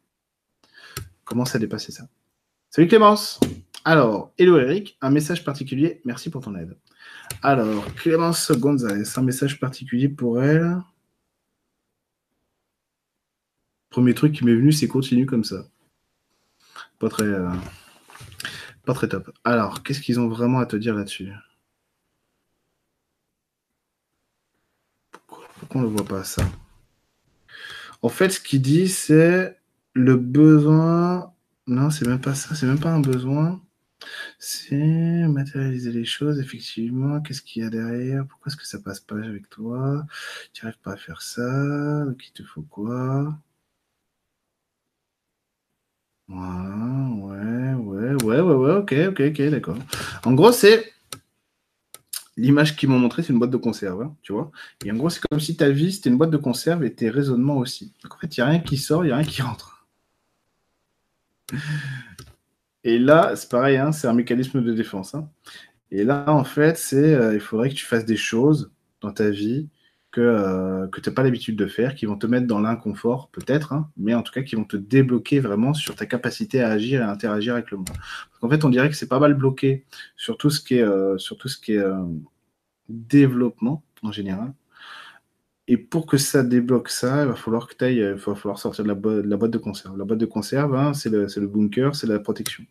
Commence 1.25 1.55
à 1.55 1.59
dépasser 1.59 1.91
ça? 1.91 2.07
Salut 2.69 2.87
Clémence 2.87 3.41
Alors, 3.83 4.31
hello 4.37 4.57
Eric, 4.57 4.97
un 5.01 5.09
message 5.09 5.43
particulier, 5.43 6.01
merci 6.05 6.29
pour 6.29 6.41
ton 6.41 6.55
aide. 6.55 6.77
Alors, 7.41 7.85
Clémence 7.95 8.51
Gonzalez, 8.51 9.03
un 9.17 9.21
message 9.23 9.59
particulier 9.59 10.07
pour 10.07 10.41
elle. 10.41 10.77
Premier 13.89 14.13
truc 14.13 14.33
qui 14.33 14.45
m'est 14.45 14.55
venu, 14.55 14.71
c'est 14.71 14.87
continue 14.87 15.25
comme 15.25 15.43
ça. 15.43 15.65
Pas 16.99 17.09
très... 17.09 17.25
Euh, 17.25 17.49
pas 18.85 18.93
très 18.93 19.07
top. 19.07 19.31
Alors, 19.43 19.83
qu'est-ce 19.83 20.01
qu'ils 20.01 20.19
ont 20.19 20.27
vraiment 20.27 20.59
à 20.59 20.65
te 20.65 20.75
dire 20.75 20.95
là-dessus? 20.95 21.31
Pourquoi, 25.11 25.81
on 25.81 25.83
ne 25.83 25.87
voit 25.87 26.05
pas 26.05 26.23
ça? 26.23 26.43
En 28.01 28.09
fait, 28.09 28.29
ce 28.31 28.39
qu'il 28.39 28.61
dit, 28.61 28.87
c'est 28.89 29.57
le 29.93 30.15
besoin. 30.17 31.33
Non, 31.67 31.89
c'est 31.91 32.07
même 32.07 32.21
pas 32.21 32.35
ça, 32.35 32.55
c'est 32.55 32.65
même 32.65 32.79
pas 32.79 32.91
un 32.91 33.01
besoin. 33.01 33.61
C'est 34.39 35.27
matérialiser 35.27 35.91
les 35.91 36.05
choses, 36.05 36.39
effectivement. 36.39 37.21
Qu'est-ce 37.21 37.41
qu'il 37.43 37.63
y 37.63 37.65
a 37.65 37.69
derrière? 37.69 38.25
Pourquoi 38.27 38.49
est-ce 38.49 38.57
que 38.57 38.65
ça 38.65 38.79
passe 38.79 38.99
pas 38.99 39.15
avec 39.17 39.49
toi? 39.49 40.05
Tu 40.53 40.65
n'arrives 40.65 40.81
pas 40.81 40.93
à 40.93 40.97
faire 40.97 41.21
ça? 41.21 42.05
Donc, 42.05 42.27
il 42.27 42.31
te 42.33 42.43
faut 42.43 42.63
quoi? 42.63 43.37
Ouais, 46.31 47.73
ouais, 47.73 48.13
ouais, 48.13 48.39
ouais, 48.39 48.55
ouais, 48.55 48.73
ok, 48.75 48.93
ok, 49.09 49.19
ok, 49.19 49.41
d'accord. 49.49 49.77
En 50.23 50.33
gros, 50.33 50.51
c'est 50.51 50.93
l'image 52.37 52.75
qu'ils 52.75 52.89
m'ont 52.89 52.99
montré, 52.99 53.21
c'est 53.23 53.33
une 53.33 53.39
boîte 53.39 53.51
de 53.51 53.57
conserve, 53.57 54.01
hein, 54.01 54.15
tu 54.21 54.31
vois. 54.33 54.51
Et 54.85 54.91
en 54.91 54.95
gros, 54.95 55.09
c'est 55.09 55.21
comme 55.21 55.39
si 55.39 55.57
ta 55.57 55.69
vie, 55.69 55.91
c'était 55.91 56.09
une 56.09 56.17
boîte 56.17 56.31
de 56.31 56.37
conserve 56.37 56.83
et 56.83 56.93
tes 56.93 57.09
raisonnements 57.09 57.57
aussi. 57.57 57.93
Donc 58.03 58.15
en 58.15 58.17
fait, 58.17 58.37
il 58.37 58.39
n'y 58.39 58.43
a 58.43 58.49
rien 58.49 58.59
qui 58.59 58.77
sort, 58.77 59.03
il 59.03 59.07
n'y 59.07 59.13
a 59.13 59.17
rien 59.17 59.25
qui 59.25 59.41
rentre. 59.41 59.87
Et 62.83 62.97
là, 62.97 63.35
c'est 63.35 63.49
pareil, 63.49 63.77
hein, 63.77 63.91
c'est 63.91 64.07
un 64.07 64.13
mécanisme 64.13 64.63
de 64.63 64.73
défense. 64.73 65.13
Hein. 65.13 65.29
Et 65.91 66.03
là, 66.03 66.25
en 66.27 66.43
fait, 66.43 66.77
c'est 66.77 67.13
euh, 67.13 67.33
il 67.33 67.39
faudrait 67.39 67.69
que 67.69 67.75
tu 67.75 67.85
fasses 67.85 68.05
des 68.05 68.17
choses 68.17 68.71
dans 69.01 69.11
ta 69.11 69.29
vie 69.29 69.67
que, 70.11 70.21
euh, 70.21 70.87
que 70.87 70.99
tu 70.99 71.09
n'as 71.09 71.15
pas 71.15 71.23
l'habitude 71.23 71.55
de 71.55 71.67
faire, 71.67 71.95
qui 71.95 72.05
vont 72.05 72.17
te 72.17 72.27
mettre 72.27 72.45
dans 72.45 72.59
l'inconfort, 72.59 73.29
peut-être, 73.31 73.73
hein, 73.73 73.89
mais 73.97 74.13
en 74.13 74.21
tout 74.21 74.33
cas 74.33 74.41
qui 74.41 74.55
vont 74.55 74.65
te 74.65 74.77
débloquer 74.77 75.39
vraiment 75.39 75.73
sur 75.73 75.95
ta 75.95 76.05
capacité 76.05 76.61
à 76.61 76.69
agir 76.69 77.01
et 77.01 77.03
à 77.03 77.09
interagir 77.09 77.53
avec 77.53 77.71
le 77.71 77.77
monde. 77.77 77.89
Qu'en 78.39 78.49
fait, 78.49 78.65
on 78.65 78.69
dirait 78.69 78.89
que 78.89 78.95
c'est 78.95 79.07
pas 79.07 79.19
mal 79.19 79.33
bloqué 79.33 79.85
sur 80.17 80.37
tout 80.37 80.49
ce 80.49 80.59
qui 80.59 80.75
est, 80.75 80.83
euh, 80.83 81.17
sur 81.17 81.37
tout 81.37 81.47
ce 81.47 81.57
qui 81.57 81.73
est 81.73 81.77
euh, 81.77 82.03
développement 82.89 83.83
en 84.03 84.11
général. 84.11 84.53
Et 85.67 85.77
pour 85.77 86.05
que 86.05 86.17
ça 86.17 86.43
débloque 86.43 86.89
ça, 86.89 87.23
il 87.23 87.29
va 87.29 87.35
falloir 87.35 87.67
que 87.67 87.85
il 87.85 88.13
va 88.15 88.35
falloir 88.35 88.59
sortir 88.59 88.83
de 88.83 88.89
la, 88.89 88.95
de 88.95 89.21
la, 89.21 89.37
boîte 89.37 89.51
de 89.51 89.57
conserve. 89.57 89.97
La 89.97 90.03
boîte 90.03 90.19
de 90.19 90.25
conserve, 90.25 90.75
hein, 90.75 90.93
c'est 90.93 91.09
le, 91.09 91.27
le, 91.33 91.47
bunker, 91.47 91.95
c'est 91.95 92.07
la 92.07 92.19
protection. 92.19 92.65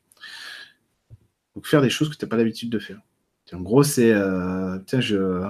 Donc 1.54 1.66
faire 1.66 1.80
des 1.80 1.88
choses 1.88 2.10
que 2.10 2.16
tu 2.16 2.24
n'as 2.24 2.28
pas 2.28 2.36
l'habitude 2.36 2.68
de 2.68 2.78
faire. 2.78 3.00
En 3.52 3.60
gros, 3.60 3.82
c'est 3.82 4.14
tiens, 4.86 5.00
je 5.00 5.42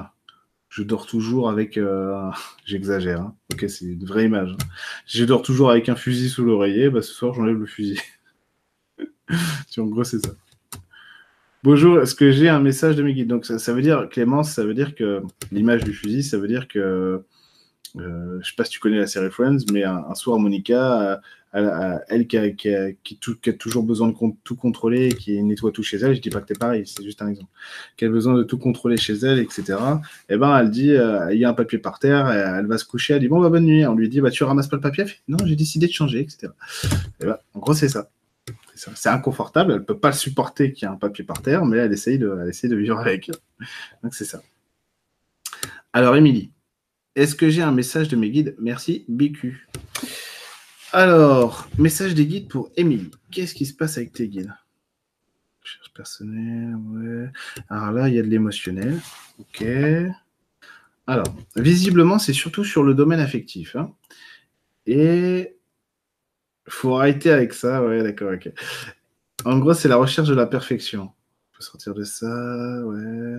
je 0.70 0.82
dors 0.84 1.06
toujours 1.06 1.50
avec. 1.50 1.76
Euh, 1.76 2.30
j'exagère, 2.64 3.20
hein. 3.20 3.34
ok, 3.52 3.68
c'est 3.68 3.84
une 3.84 4.04
vraie 4.06 4.24
image. 4.24 4.52
Hein. 4.52 4.64
Je 5.06 5.24
dors 5.24 5.42
toujours 5.42 5.70
avec 5.70 5.90
un 5.90 5.96
fusil 5.96 6.30
sous 6.30 6.44
l'oreiller, 6.44 6.88
bah, 6.88 7.02
ce 7.02 7.12
soir 7.12 7.34
j'enlève 7.34 7.58
le 7.58 7.66
fusil. 7.66 8.00
en 9.78 9.86
gros, 9.86 10.04
c'est 10.04 10.24
ça. 10.24 10.32
Bonjour, 11.62 12.00
est-ce 12.00 12.14
que 12.14 12.30
j'ai 12.30 12.48
un 12.48 12.60
message 12.60 12.96
de 12.96 13.02
mes 13.02 13.12
guides? 13.12 13.28
Donc, 13.28 13.44
ça, 13.44 13.72
veut 13.74 13.82
dire, 13.82 14.08
Clémence, 14.08 14.52
ça 14.52 14.64
veut 14.64 14.72
dire 14.72 14.94
que 14.94 15.20
l'image 15.52 15.84
du 15.84 15.92
fusil, 15.92 16.22
ça 16.22 16.38
veut 16.38 16.48
dire 16.48 16.68
que. 16.68 16.78
Euh, 17.96 18.34
je 18.34 18.38
ne 18.38 18.42
sais 18.42 18.54
pas 18.56 18.64
si 18.64 18.70
tu 18.70 18.78
connais 18.78 18.98
la 18.98 19.08
série 19.08 19.30
Friends, 19.30 19.58
mais 19.72 19.82
un, 19.82 20.14
soir, 20.14 20.38
Monica 20.38 21.20
elle 21.52 22.26
qui 22.26 22.38
a, 22.38 23.52
toujours 23.58 23.82
besoin 23.82 24.08
de 24.08 24.14
tout 24.44 24.56
contrôler, 24.56 25.10
qui 25.10 25.42
nettoie 25.42 25.72
tout 25.72 25.82
chez 25.82 25.96
elle, 25.98 26.14
je 26.14 26.20
dis 26.20 26.30
pas 26.30 26.40
que 26.40 26.46
tu 26.46 26.52
es 26.52 26.56
pareil, 26.56 26.86
c'est 26.86 27.02
juste 27.02 27.22
un 27.22 27.28
exemple, 27.28 27.50
qui 27.96 28.04
a 28.04 28.08
besoin 28.08 28.34
de 28.34 28.42
tout 28.42 28.58
contrôler 28.58 28.96
chez 28.96 29.14
elle, 29.14 29.38
etc. 29.38 29.62
Et 30.28 30.34
eh 30.34 30.36
ben 30.36 30.56
elle 30.56 30.70
dit, 30.70 30.92
euh, 30.92 31.32
il 31.32 31.40
y 31.40 31.44
a 31.44 31.50
un 31.50 31.54
papier 31.54 31.78
par 31.78 31.98
terre, 31.98 32.30
elle 32.30 32.66
va 32.66 32.78
se 32.78 32.84
coucher, 32.84 33.14
elle 33.14 33.20
dit 33.20 33.28
bon 33.28 33.40
bah 33.40 33.48
bonne 33.48 33.64
nuit, 33.64 33.84
on 33.86 33.94
lui 33.94 34.08
dit 34.08 34.20
bah 34.20 34.30
tu 34.30 34.44
ramasses 34.44 34.68
pas 34.68 34.76
le 34.76 34.82
papier, 34.82 35.04
non 35.28 35.38
j'ai 35.44 35.56
décidé 35.56 35.86
de 35.86 35.92
changer, 35.92 36.20
etc. 36.20 36.52
Et 37.20 37.26
ben, 37.26 37.38
en 37.54 37.58
gros 37.58 37.74
c'est 37.74 37.88
ça. 37.88 38.10
C'est 38.74 39.10
inconfortable, 39.10 39.72
elle 39.72 39.84
peut 39.84 39.98
pas 39.98 40.08
le 40.08 40.14
supporter 40.14 40.72
qu'il 40.72 40.86
y 40.86 40.88
a 40.88 40.92
un 40.92 40.96
papier 40.96 41.22
par 41.22 41.42
terre, 41.42 41.66
mais 41.66 41.76
elle 41.76 41.92
essaye 41.92 42.18
de, 42.18 42.38
elle 42.42 42.48
essaye 42.48 42.70
de 42.70 42.76
vivre 42.76 42.98
avec. 42.98 43.30
Donc 44.02 44.14
c'est 44.14 44.24
ça. 44.24 44.40
Alors 45.92 46.16
Émilie, 46.16 46.50
est-ce 47.16 47.34
que 47.34 47.50
j'ai 47.50 47.62
un 47.62 47.72
message 47.72 48.08
de 48.08 48.16
mes 48.16 48.30
guides? 48.30 48.56
Merci 48.58 49.04
BQ. 49.08 49.68
Alors, 50.92 51.68
message 51.78 52.14
des 52.14 52.26
guides 52.26 52.48
pour 52.48 52.72
Émilie. 52.76 53.12
Qu'est-ce 53.30 53.54
qui 53.54 53.64
se 53.64 53.74
passe 53.74 53.96
avec 53.96 54.12
tes 54.12 54.26
guides? 54.26 54.52
Recherche 55.62 55.92
personnelle, 55.94 56.74
ouais. 56.74 57.28
Alors 57.68 57.92
là, 57.92 58.08
il 58.08 58.16
y 58.16 58.18
a 58.18 58.22
de 58.22 58.26
l'émotionnel. 58.26 58.98
Ok. 59.38 59.64
Alors, 61.06 61.32
visiblement, 61.54 62.18
c'est 62.18 62.32
surtout 62.32 62.64
sur 62.64 62.82
le 62.82 62.94
domaine 62.94 63.20
affectif. 63.20 63.76
Hein. 63.76 63.94
Et 64.86 65.56
faut 66.66 66.96
arrêter 66.96 67.30
avec 67.30 67.52
ça. 67.52 67.84
Ouais, 67.84 68.02
d'accord, 68.02 68.32
ok. 68.34 68.50
En 69.44 69.58
gros, 69.58 69.74
c'est 69.74 69.88
la 69.88 69.96
recherche 69.96 70.28
de 70.28 70.34
la 70.34 70.46
perfection. 70.46 71.12
Faut 71.52 71.62
sortir 71.62 71.94
de 71.94 72.02
ça, 72.02 72.84
ouais. 72.84 73.38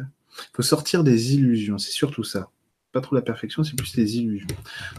Faut 0.53 0.61
sortir 0.61 1.03
des 1.03 1.35
illusions, 1.35 1.77
c'est 1.77 1.91
surtout 1.91 2.23
ça. 2.23 2.49
Pas 2.93 3.01
trop 3.01 3.15
la 3.15 3.21
perfection, 3.21 3.65
c'est 3.65 3.75
plus 3.75 3.97
les 3.97 4.17
illusions. 4.19 4.47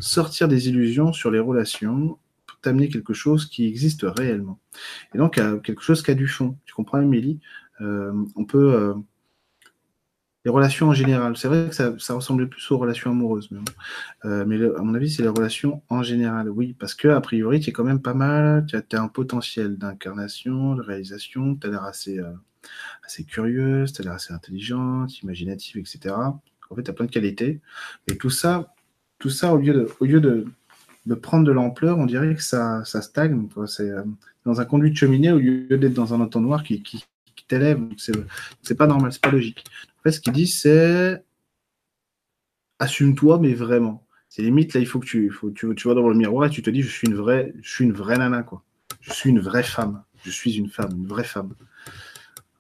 Sortir 0.01 0.49
des 0.49 0.69
illusions 0.69 1.15
sur 1.15 1.31
les 1.31 1.39
relations 1.39 2.19
t'amener 2.63 2.89
quelque 2.89 3.13
chose 3.13 3.47
qui 3.47 3.67
existe 3.67 4.05
réellement. 4.05 4.59
Et 5.15 5.19
donc, 5.19 5.35
quelque 5.35 5.83
chose 5.83 6.03
qui 6.03 6.11
a 6.11 6.15
du 6.15 6.29
fond. 6.29 6.57
Tu 6.65 6.75
comprends, 6.75 7.01
Émilie? 7.01 7.41
Euh, 7.81 8.13
On 8.37 8.45
peut. 8.45 8.75
Euh, 8.75 8.95
les 10.45 10.51
relations 10.51 10.89
en 10.89 10.93
général, 10.93 11.37
c'est 11.37 11.47
vrai 11.47 11.69
que 11.69 12.01
ça, 12.01 12.15
ressemblait 12.15 12.49
plus 12.49 12.69
aux 12.73 12.79
relations 12.79 13.13
amoureuses, 13.13 13.49
mais, 13.53 13.61
euh, 14.25 14.45
mais 14.45 14.61
à 14.77 14.83
mon 14.83 14.95
avis, 14.95 15.09
c'est 15.09 15.23
les 15.23 15.29
relations 15.29 15.83
en 15.89 16.03
général, 16.03 16.51
oui, 16.51 16.75
parce 16.77 16.97
que 16.97 17.07
a 17.07 17.21
priori, 17.21 17.61
tu 17.61 17.71
es 17.71 17.73
quand 17.73 17.85
même 17.85 18.03
pas 18.03 18.13
mal, 18.13 18.67
tu 18.67 18.75
as, 18.75 19.01
un 19.01 19.07
potentiel 19.07 19.77
d'incarnation, 19.77 20.75
de 20.75 20.83
réalisation, 20.83 21.55
tu 21.55 21.69
as 21.69 21.71
l'air 21.71 21.85
assez, 21.85 22.19
assez 23.05 23.23
curieuse, 23.23 23.93
tu 23.93 24.03
as 24.03 24.05
l'air 24.05 24.15
assez 24.15 24.33
intelligente, 24.33 25.23
imaginative, 25.23 25.79
etc. 25.79 26.13
En 26.71 26.75
fait, 26.75 26.83
tu 26.83 26.91
as 26.91 26.95
plein 26.95 27.07
de 27.07 27.13
qualités, 27.13 27.61
mais 28.09 28.17
tout 28.17 28.31
ça, 28.31 28.75
tout 29.21 29.31
ça 29.31 29.55
au 29.55 29.59
lieu 29.59 29.73
de, 30.21 30.47
de 31.07 31.15
prendre 31.15 31.45
de 31.45 31.53
l'ampleur, 31.53 31.99
on 31.99 32.07
dirait 32.07 32.35
que 32.35 32.43
ça, 32.43 32.85
ça 32.85 33.03
stagne. 33.03 33.49
C'est 33.67 33.91
euh, 33.91 34.03
dans 34.45 34.61
un 34.61 34.65
conduit 34.65 34.91
de 34.91 34.97
cheminée 34.97 35.33
au 35.33 35.39
lieu 35.39 35.79
d'être 35.79 35.95
dans 35.95 36.15
un 36.15 36.21
entonnoir 36.21 36.63
qui, 36.63 36.83
qui, 36.83 37.05
qui 37.35 37.45
t'élève. 37.47 37.81
C'est 38.63 38.75
pas 38.77 38.87
normal, 38.87 39.13
c'est 39.13 39.23
pas 39.23 39.31
logique. 39.31 39.65
En 39.99 40.03
fait, 40.05 40.13
ce 40.13 40.21
qu'il 40.21 40.33
dit, 40.33 40.47
c'est 40.47 41.25
assume-toi, 42.79 43.39
mais 43.39 43.55
vraiment. 43.55 44.07
C'est 44.29 44.43
limite, 44.43 44.75
là, 44.75 44.81
il 44.81 44.87
faut 44.87 44.99
que 44.99 45.07
tu, 45.07 45.31
faut, 45.31 45.51
tu, 45.51 45.73
tu 45.75 45.89
vas 45.89 45.95
dans 45.95 46.09
le 46.09 46.15
miroir 46.15 46.47
et 46.47 46.51
tu 46.51 46.63
te 46.63 46.71
dis, 46.71 46.83
je 46.83 46.89
suis 46.89 47.07
une 47.07 47.15
vraie, 47.15 47.53
je 47.61 47.71
suis 47.71 47.85
une 47.85 47.93
vraie 47.93 48.17
nana, 48.17 48.43
quoi. 48.43 48.63
Je 49.01 49.13
suis 49.13 49.31
une 49.31 49.41
vraie 49.41 49.63
femme. 49.63 50.03
Je 50.25 50.31
suis 50.31 50.57
une 50.57 50.71
femme, 50.71 50.93
une 50.97 51.07
vraie 51.07 51.25
femme. 51.25 51.55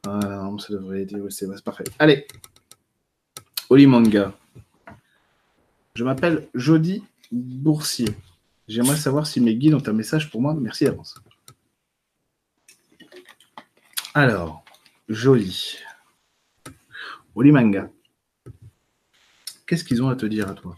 Ça 0.04 0.68
devrait 0.70 1.02
aider. 1.02 1.20
c'est 1.30 1.46
parfait. 1.62 1.84
Allez. 1.98 2.26
Oli 3.70 3.86
Manga. 3.86 4.34
Je 5.94 6.04
m'appelle 6.04 6.48
Jody 6.54 7.02
Boursier. 7.30 8.08
J'aimerais 8.72 8.96
savoir 8.96 9.26
si 9.26 9.38
mes 9.38 9.54
guides 9.54 9.74
ont 9.74 9.86
un 9.86 9.92
message 9.92 10.30
pour 10.30 10.40
moi. 10.40 10.54
Merci 10.54 10.86
d'avance. 10.86 11.20
Alors, 14.14 14.64
Joli. 15.10 15.76
Oli 17.34 17.52
Manga. 17.52 17.90
Qu'est-ce 19.66 19.84
qu'ils 19.84 20.02
ont 20.02 20.08
à 20.08 20.16
te 20.16 20.24
dire 20.24 20.48
à 20.48 20.54
toi? 20.54 20.74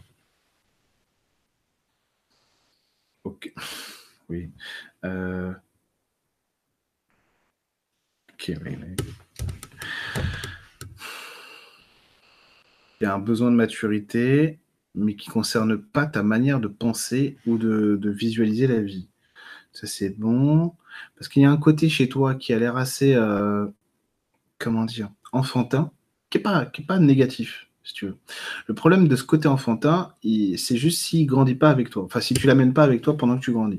Ok. 3.23 3.53
Oui. 4.27 4.49
Euh, 5.03 5.53
ok, 8.33 8.53
oui, 8.65 8.77
Il 12.99 13.03
y 13.03 13.05
a 13.05 13.13
un 13.13 13.19
besoin 13.19 13.51
de 13.51 13.55
maturité, 13.55 14.57
mais 14.95 15.15
qui 15.15 15.29
ne 15.29 15.33
concerne 15.33 15.77
pas 15.77 16.05
ta 16.05 16.23
manière 16.23 16.59
de 16.59 16.67
penser 16.67 17.37
ou 17.45 17.57
de, 17.57 17.99
visualiser 18.09 18.67
la 18.67 18.81
vie. 18.81 19.07
Ça, 19.73 19.87
c'est 19.87 20.17
bon. 20.17 20.73
Parce 21.17 21.27
qu'il 21.27 21.41
y 21.41 21.45
a 21.45 21.51
un 21.51 21.57
côté 21.57 21.89
chez 21.89 22.07
toi 22.07 22.35
qui 22.35 22.53
a 22.53 22.59
l'air 22.59 22.77
assez, 22.77 23.13
euh, 23.15 23.67
comment 24.59 24.85
dire, 24.85 25.09
enfantin, 25.31 25.91
qui 26.29 26.37
n'est 26.37 26.43
pas, 26.43 26.71
pas 26.87 26.99
négatif 26.99 27.65
si 27.85 27.93
tu 27.93 28.05
veux. 28.07 28.17
Le 28.67 28.73
problème 28.73 29.07
de 29.07 29.15
ce 29.15 29.23
côté 29.23 29.47
enfantin, 29.47 30.13
c'est 30.23 30.75
juste 30.75 31.01
s'il 31.03 31.27
grandit 31.27 31.55
pas 31.55 31.69
avec 31.69 31.91
toi. 31.91 32.03
Enfin, 32.03 32.19
si 32.19 32.33
tu 32.33 32.47
l'amènes 32.47 32.73
pas 32.73 32.83
avec 32.83 33.01
toi 33.01 33.15
pendant 33.15 33.37
que 33.37 33.43
tu 33.43 33.51
grandis. 33.51 33.77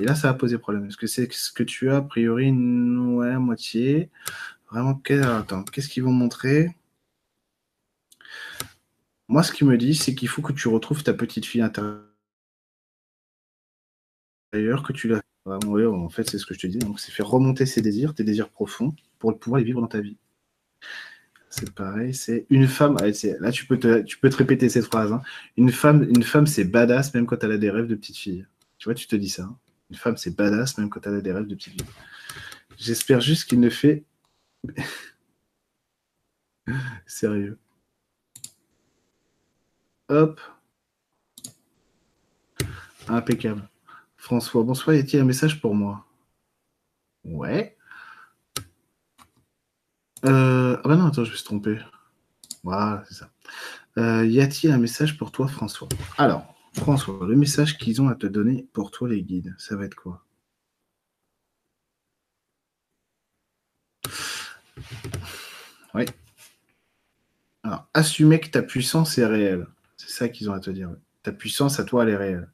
Et 0.00 0.04
là, 0.04 0.14
ça 0.16 0.28
va 0.28 0.34
poser 0.34 0.58
problème. 0.58 0.86
Est-ce 0.86 0.96
que 0.96 1.06
c'est 1.06 1.32
ce 1.32 1.52
que 1.52 1.62
tu 1.62 1.90
as, 1.90 1.98
a 1.98 2.02
priori, 2.02 2.50
ouais, 2.50 3.38
moitié 3.38 4.10
Vraiment, 4.70 4.94
qu'est-ce 4.96 5.88
qu'ils 5.88 6.02
vont 6.02 6.12
montrer? 6.12 6.74
Moi, 9.28 9.42
ce 9.42 9.52
qu'ils 9.52 9.66
me 9.66 9.76
disent, 9.76 10.02
c'est 10.02 10.14
qu'il 10.14 10.28
faut 10.28 10.42
que 10.42 10.52
tu 10.52 10.68
retrouves 10.68 11.02
ta 11.02 11.12
petite 11.14 11.46
fille 11.46 11.62
intérieure, 11.62 12.02
que 14.52 14.92
tu 14.92 15.08
l'as. 15.08 15.22
en 15.46 16.08
fait, 16.08 16.30
c'est 16.30 16.38
ce 16.38 16.46
que 16.46 16.54
je 16.54 16.60
te 16.60 16.66
dis. 16.66 16.78
Donc, 16.78 17.00
c'est 17.00 17.12
faire 17.12 17.28
remonter 17.28 17.66
ses 17.66 17.82
désirs, 17.82 18.14
tes 18.14 18.24
désirs 18.24 18.50
profonds, 18.50 18.94
pour 19.18 19.38
pouvoir 19.38 19.58
les 19.58 19.64
vivre 19.64 19.80
dans 19.80 19.88
ta 19.88 20.00
vie. 20.00 20.16
C'est 21.50 21.72
pareil, 21.72 22.12
c'est 22.14 22.46
une 22.50 22.68
femme. 22.68 22.96
Là, 23.40 23.52
tu 23.52 23.66
peux, 23.66 23.78
te, 23.78 24.02
tu 24.02 24.18
peux 24.18 24.28
te 24.28 24.36
répéter 24.36 24.68
cette 24.68 24.84
phrase. 24.84 25.12
Hein. 25.12 25.22
Une 25.56 25.72
femme, 25.72 26.02
une 26.02 26.22
femme 26.22 26.46
c'est 26.46 26.64
badass 26.64 27.14
même 27.14 27.26
quand 27.26 27.42
elle 27.42 27.52
a 27.52 27.58
des 27.58 27.70
rêves 27.70 27.86
de 27.86 27.94
petite 27.94 28.18
fille. 28.18 28.46
Tu 28.78 28.84
vois, 28.84 28.94
tu 28.94 29.06
te 29.06 29.16
dis 29.16 29.30
ça. 29.30 29.44
Hein. 29.44 29.58
Une 29.90 29.96
femme, 29.96 30.16
c'est 30.18 30.36
badass 30.36 30.76
même 30.78 30.90
quand 30.90 31.06
elle 31.06 31.14
a 31.14 31.20
des 31.20 31.32
rêves 31.32 31.46
de 31.46 31.54
petite 31.54 31.72
fille. 31.72 31.86
J'espère 32.76 33.20
juste 33.20 33.48
qu'il 33.48 33.60
ne 33.60 33.70
fait. 33.70 34.04
Sérieux. 37.06 37.58
Hop. 40.08 40.40
Impeccable. 43.08 43.68
François, 44.16 44.62
bonsoir, 44.62 44.94
y 44.96 45.00
a-t-il 45.00 45.20
un 45.20 45.24
message 45.24 45.60
pour 45.60 45.74
moi? 45.74 46.04
Ouais. 47.24 47.76
Euh, 50.24 50.76
ah 50.82 50.88
bah 50.88 50.96
non, 50.96 51.06
attends, 51.06 51.24
je 51.24 51.30
me 51.30 51.36
suis 51.36 51.44
trompé. 51.44 51.78
Voilà, 52.62 53.04
c'est 53.08 53.14
ça. 53.14 53.30
Euh, 53.98 54.26
y 54.26 54.40
a-t-il 54.40 54.72
un 54.72 54.78
message 54.78 55.16
pour 55.18 55.32
toi, 55.32 55.48
François? 55.48 55.88
Alors, 56.18 56.54
François, 56.74 57.26
le 57.26 57.36
message 57.36 57.78
qu'ils 57.78 58.00
ont 58.02 58.08
à 58.08 58.14
te 58.14 58.26
donner 58.26 58.68
pour 58.72 58.90
toi, 58.90 59.08
les 59.08 59.22
guides, 59.22 59.54
ça 59.58 59.76
va 59.76 59.84
être 59.86 59.94
quoi? 59.94 60.24
Oui. 65.94 66.04
Alors, 67.62 67.88
assumer 67.94 68.40
que 68.40 68.48
ta 68.48 68.62
puissance 68.62 69.18
est 69.18 69.26
réelle. 69.26 69.66
Ça 70.16 70.30
qu'ils 70.30 70.48
ont 70.48 70.54
à 70.54 70.60
te 70.60 70.70
dire. 70.70 70.88
Ta 71.24 71.30
puissance 71.30 71.78
à 71.78 71.84
toi, 71.84 72.04
elle 72.04 72.08
est 72.08 72.16
réelle. 72.16 72.48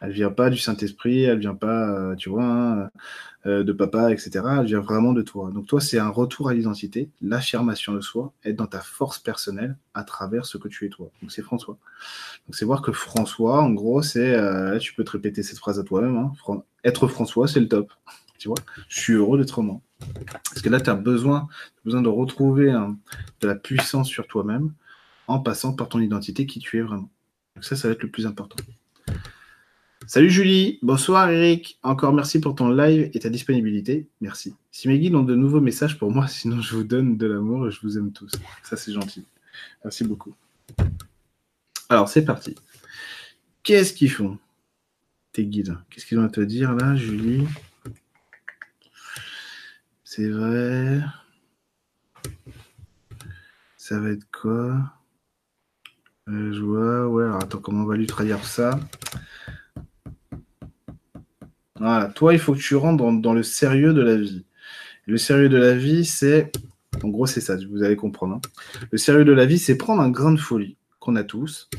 Elle 0.00 0.12
vient 0.12 0.30
pas 0.30 0.50
du 0.50 0.56
Saint-Esprit, 0.56 1.24
elle 1.24 1.40
vient 1.40 1.56
pas, 1.56 1.90
euh, 1.90 2.14
tu 2.14 2.28
vois, 2.28 2.44
hein, 2.44 2.90
euh, 3.44 3.64
de 3.64 3.72
papa, 3.72 4.12
etc. 4.12 4.30
Elle 4.60 4.66
vient 4.66 4.78
vraiment 4.78 5.12
de 5.12 5.22
toi. 5.22 5.50
Donc 5.52 5.66
toi, 5.66 5.80
c'est 5.80 5.98
un 5.98 6.10
retour 6.10 6.48
à 6.48 6.54
l'identité, 6.54 7.10
l'affirmation 7.20 7.92
de 7.92 8.00
soi, 8.00 8.32
être 8.44 8.54
dans 8.54 8.68
ta 8.68 8.78
force 8.78 9.18
personnelle 9.18 9.76
à 9.94 10.04
travers 10.04 10.46
ce 10.46 10.58
que 10.58 10.68
tu 10.68 10.86
es 10.86 10.90
toi. 10.90 11.10
Donc 11.20 11.32
c'est 11.32 11.42
François. 11.42 11.76
Donc 12.46 12.54
c'est 12.54 12.64
voir 12.64 12.82
que 12.82 12.92
François, 12.92 13.62
en 13.62 13.72
gros, 13.72 14.00
c'est, 14.00 14.36
euh, 14.36 14.78
tu 14.78 14.94
peux 14.94 15.02
te 15.02 15.10
répéter 15.10 15.42
cette 15.42 15.58
phrase 15.58 15.80
à 15.80 15.82
toi-même. 15.82 16.16
Hein. 16.16 16.62
être 16.84 17.08
François, 17.08 17.48
c'est 17.48 17.58
le 17.58 17.66
top. 17.66 17.92
Tu 18.38 18.46
vois, 18.46 18.58
je 18.88 19.00
suis 19.00 19.14
heureux 19.14 19.38
d'être 19.38 19.60
moi. 19.60 19.80
Parce 20.24 20.62
que 20.62 20.68
là, 20.68 20.80
tu 20.80 20.88
as 20.88 20.94
besoin, 20.94 21.48
besoin 21.84 22.00
de 22.00 22.08
retrouver 22.08 22.70
hein, 22.70 22.96
de 23.40 23.48
la 23.48 23.56
puissance 23.56 24.06
sur 24.06 24.28
toi-même 24.28 24.72
en 25.28 25.38
passant 25.38 25.74
par 25.74 25.88
ton 25.88 26.00
identité 26.00 26.46
qui 26.46 26.58
tu 26.58 26.78
es 26.78 26.80
vraiment. 26.80 27.10
Donc 27.54 27.64
ça, 27.64 27.76
ça 27.76 27.86
va 27.86 27.92
être 27.92 28.02
le 28.02 28.10
plus 28.10 28.26
important. 28.26 28.56
Salut 30.06 30.30
Julie, 30.30 30.78
bonsoir 30.80 31.30
Eric, 31.30 31.78
encore 31.82 32.14
merci 32.14 32.40
pour 32.40 32.54
ton 32.54 32.70
live 32.70 33.10
et 33.12 33.18
ta 33.20 33.28
disponibilité, 33.28 34.08
merci. 34.22 34.54
Si 34.72 34.88
mes 34.88 34.98
guides 34.98 35.14
ont 35.14 35.22
de 35.22 35.34
nouveaux 35.34 35.60
messages 35.60 35.98
pour 35.98 36.10
moi, 36.10 36.26
sinon 36.28 36.62
je 36.62 36.74
vous 36.74 36.84
donne 36.84 37.18
de 37.18 37.26
l'amour 37.26 37.68
et 37.68 37.70
je 37.70 37.80
vous 37.82 37.98
aime 37.98 38.10
tous. 38.10 38.32
Ça 38.62 38.76
c'est 38.76 38.92
gentil. 38.92 39.24
Merci 39.84 40.04
beaucoup. 40.04 40.34
Alors 41.90 42.08
c'est 42.08 42.24
parti. 42.24 42.54
Qu'est-ce 43.62 43.92
qu'ils 43.92 44.10
font 44.10 44.38
Tes 45.32 45.44
guides? 45.44 45.76
Qu'est-ce 45.90 46.06
qu'ils 46.06 46.18
ont 46.18 46.24
à 46.24 46.30
te 46.30 46.40
dire 46.40 46.72
là, 46.74 46.96
Julie? 46.96 47.46
C'est 50.04 50.30
vrai. 50.30 51.02
Ça 53.76 54.00
va 54.00 54.10
être 54.10 54.26
quoi? 54.30 54.97
Je 56.30 56.60
vois, 56.60 57.08
ouais, 57.08 57.24
alors 57.24 57.42
attends, 57.42 57.58
comment 57.58 57.84
on 57.84 57.86
va 57.86 57.96
lui 57.96 58.06
traduire 58.06 58.44
ça? 58.44 58.78
Voilà, 61.76 62.08
toi, 62.08 62.34
il 62.34 62.38
faut 62.38 62.52
que 62.52 62.58
tu 62.58 62.76
rentres 62.76 63.02
dans, 63.20 63.32
le 63.32 63.42
sérieux 63.42 63.94
de 63.94 64.02
la 64.02 64.16
vie. 64.16 64.44
le 65.06 65.16
sérieux 65.16 65.48
de 65.48 65.56
la 65.56 65.74
vie, 65.74 66.04
c'est. 66.04 66.52
En 67.02 67.08
gros, 67.08 67.26
c'est 67.26 67.40
ça, 67.40 67.56
vous 67.70 67.82
allez 67.82 67.96
comprendre. 67.96 68.34
Hein. 68.34 68.40
Le 68.90 68.98
sérieux 68.98 69.24
de 69.24 69.32
la 69.32 69.46
vie, 69.46 69.58
c'est 69.58 69.76
prendre 69.76 70.02
un 70.02 70.10
grain 70.10 70.32
de 70.32 70.38
folie 70.38 70.76
qu'on 70.98 71.16
a 71.16 71.24
tous 71.24 71.70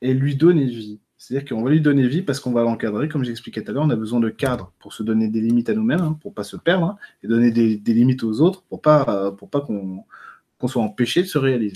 et 0.00 0.14
lui 0.14 0.36
donner 0.36 0.66
vie. 0.66 1.00
C'est-à-dire 1.16 1.48
qu'on 1.48 1.64
va 1.64 1.70
lui 1.70 1.80
donner 1.80 2.06
vie 2.06 2.22
parce 2.22 2.38
qu'on 2.38 2.52
va 2.52 2.62
l'encadrer. 2.62 3.08
Comme 3.08 3.24
j'expliquais 3.24 3.64
tout 3.64 3.70
à 3.70 3.74
l'heure, 3.74 3.84
on 3.84 3.90
a 3.90 3.96
besoin 3.96 4.20
de 4.20 4.28
cadres 4.28 4.72
pour 4.78 4.92
se 4.92 5.02
donner 5.02 5.28
des 5.28 5.40
limites 5.40 5.70
à 5.70 5.74
nous-mêmes, 5.74 6.00
hein, 6.00 6.18
pour 6.20 6.34
pas 6.34 6.44
se 6.44 6.56
perdre, 6.56 6.86
hein, 6.86 6.96
et 7.24 7.26
donner 7.26 7.50
des, 7.50 7.80
limites 7.92 8.22
aux 8.22 8.40
autres 8.40 8.62
pour 8.68 8.80
pas, 8.80 9.32
pour 9.32 9.50
pas 9.50 9.60
qu'on 9.60 10.68
soit 10.68 10.82
empêché 10.82 11.22
de 11.22 11.26
se 11.26 11.38
réaliser. 11.38 11.74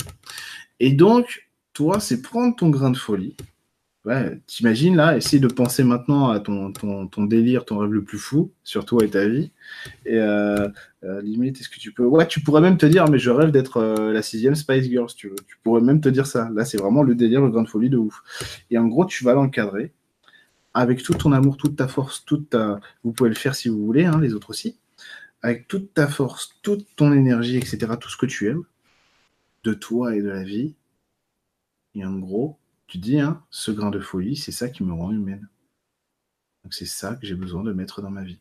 Et 0.79 0.93
donc, 0.93 1.49
toi, 1.73 2.01
c'est 2.01 2.23
prendre 2.23 2.55
ton 2.57 2.71
grain 2.71 2.91
de 2.91 2.97
folie, 2.97 3.37
t'imagines 4.47 4.97
là, 4.97 5.17
essaye 5.17 5.39
de 5.39 5.47
penser 5.47 5.85
maintenant 5.85 6.31
à 6.31 6.41
ton, 6.41 6.73
ton, 6.73 7.25
délire, 7.25 7.65
ton 7.65 7.79
rêve 7.79 7.93
le 7.93 8.03
plus 8.03 8.19
fou 8.19 8.53
sur 8.65 8.85
toi 8.85 9.05
et 9.05 9.11
ta 9.11 9.29
vie. 9.29 9.53
Et 10.07 10.17
euh, 10.17 10.69
euh, 11.05 11.23
limite, 11.23 11.61
est-ce 11.61 11.69
que 11.69 11.79
tu 11.79 11.93
peux. 11.93 12.05
Ouais, 12.05 12.27
tu 12.27 12.41
pourrais 12.41 12.61
même 12.61 12.79
te 12.79 12.87
dire, 12.87 13.09
mais 13.09 13.19
je 13.19 13.31
rêve 13.31 13.51
d'être 13.51 13.77
euh, 13.77 14.13
la 14.13 14.23
sixième 14.23 14.55
Spice 14.55 14.87
Girl, 14.87 15.09
si 15.09 15.17
tu 15.17 15.29
veux. 15.29 15.37
Tu 15.47 15.57
pourrais 15.63 15.81
même 15.81 16.01
te 16.01 16.09
dire 16.09 16.27
ça. 16.27 16.51
Là, 16.53 16.65
c'est 16.65 16.79
vraiment 16.79 17.03
le 17.03 17.15
délire, 17.15 17.41
le 17.41 17.51
grain 17.51 17.63
de 17.63 17.69
folie 17.69 17.91
de 17.91 17.97
ouf. 17.97 18.23
Et 18.71 18.79
en 18.79 18.87
gros, 18.87 19.05
tu 19.05 19.25
vas 19.25 19.35
l'encadrer 19.35 19.93
avec 20.75 21.03
tout 21.03 21.15
ton 21.15 21.33
amour, 21.33 21.57
toute 21.57 21.77
ta 21.77 21.87
force, 21.87 22.25
toute 22.25 22.51
ta. 22.51 22.81
Vous 23.05 23.13
pouvez 23.13 23.31
le 23.31 23.37
faire 23.37 23.55
si 23.55 23.69
vous 23.69 23.85
voulez, 23.85 24.05
hein, 24.05 24.21
les 24.21 24.35
autres 24.35 24.51
aussi. 24.51 24.79
Avec 25.43 25.69
toute 25.69 25.95
ta 25.95 26.09
force, 26.09 26.55
toute 26.63 26.87
ton 26.97 27.13
énergie, 27.13 27.57
etc., 27.57 27.79
tout 28.01 28.09
ce 28.09 28.17
que 28.17 28.27
tu 28.27 28.49
aimes, 28.49 28.65
de 29.65 29.75
toi 29.75 30.17
et 30.17 30.23
de 30.23 30.29
la 30.29 30.43
vie. 30.43 30.75
Et 31.95 32.05
en 32.05 32.19
gros, 32.19 32.59
tu 32.87 32.99
dis, 32.99 33.21
hein, 33.21 33.43
ce 33.51 33.71
grain 33.71 33.91
de 33.91 34.01
folie, 34.01 34.37
c'est 34.37 34.53
ça 34.53 34.69
qui 34.69 34.83
me 34.83 34.93
rend 34.93 35.11
humaine. 35.11 35.49
Donc 36.65 36.75
c'est 36.75 36.87
ça 36.87 37.17
que 37.17 37.27
j'ai 37.27 37.35
besoin 37.35 37.65
de 37.65 37.73
mettre 37.73 38.03
dans 38.03 38.11
ma 38.11 38.23
vie. 38.23 38.41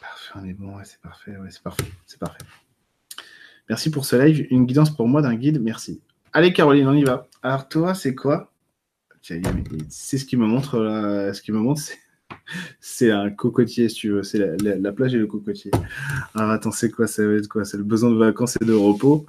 Parfait, 0.00 0.32
on 0.36 0.44
est 0.44 0.54
bon, 0.54 0.78
c'est 0.84 1.00
parfait, 1.00 1.36
ouais, 1.36 1.50
c'est 1.50 1.62
parfait, 1.62 1.84
c'est 2.06 2.18
parfait. 2.18 2.44
Merci 3.68 3.90
pour 3.90 4.04
ce 4.06 4.16
live. 4.16 4.46
Une 4.50 4.64
guidance 4.66 4.94
pour 4.94 5.06
moi 5.06 5.20
d'un 5.20 5.34
guide, 5.34 5.60
merci. 5.60 6.00
Allez 6.32 6.52
Caroline, 6.52 6.88
on 6.88 6.94
y 6.94 7.04
va. 7.04 7.28
Alors 7.42 7.68
toi, 7.68 7.94
c'est 7.94 8.14
quoi? 8.14 8.52
C'est 9.20 10.18
ce 10.18 10.24
qui 10.24 10.36
me 10.36 10.46
montre, 10.46 10.78
là, 10.78 11.34
ce 11.34 11.42
qui 11.42 11.52
me 11.52 11.58
montre, 11.58 11.80
c'est 11.80 11.98
c'est 12.80 13.10
un 13.10 13.30
cocotier, 13.30 13.88
si 13.88 13.94
tu 13.96 14.10
veux. 14.10 14.22
C'est 14.22 14.38
la, 14.38 14.92
plage 14.92 15.14
et 15.14 15.18
le 15.18 15.26
cocotier. 15.26 15.70
Alors 16.34 16.50
attends, 16.50 16.70
c'est 16.70 16.90
quoi? 16.90 17.06
Ça 17.06 17.26
va 17.26 17.34
être 17.34 17.48
quoi? 17.48 17.64
C'est 17.64 17.76
le 17.76 17.84
besoin 17.84 18.10
de 18.10 18.16
vacances 18.16 18.56
et 18.60 18.64
de 18.64 18.72
repos. 18.72 19.26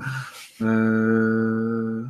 Euh, 0.62 2.04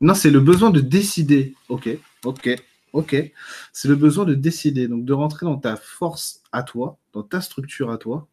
non, 0.00 0.14
c'est 0.14 0.30
le 0.30 0.40
besoin 0.40 0.70
de 0.70 0.80
décider. 0.80 1.54
Ok, 1.68 1.88
ok, 2.24 2.56
ok. 2.92 3.32
C'est 3.72 3.88
le 3.88 3.96
besoin 3.96 4.24
de 4.24 4.34
décider. 4.34 4.88
Donc 4.88 5.04
de 5.04 5.12
rentrer 5.12 5.46
dans 5.46 5.58
ta 5.58 5.76
force 5.76 6.42
à 6.52 6.62
toi, 6.62 6.98
dans 7.12 7.22
ta 7.22 7.40
structure 7.40 7.90
à 7.90 7.98
toi, 7.98 8.28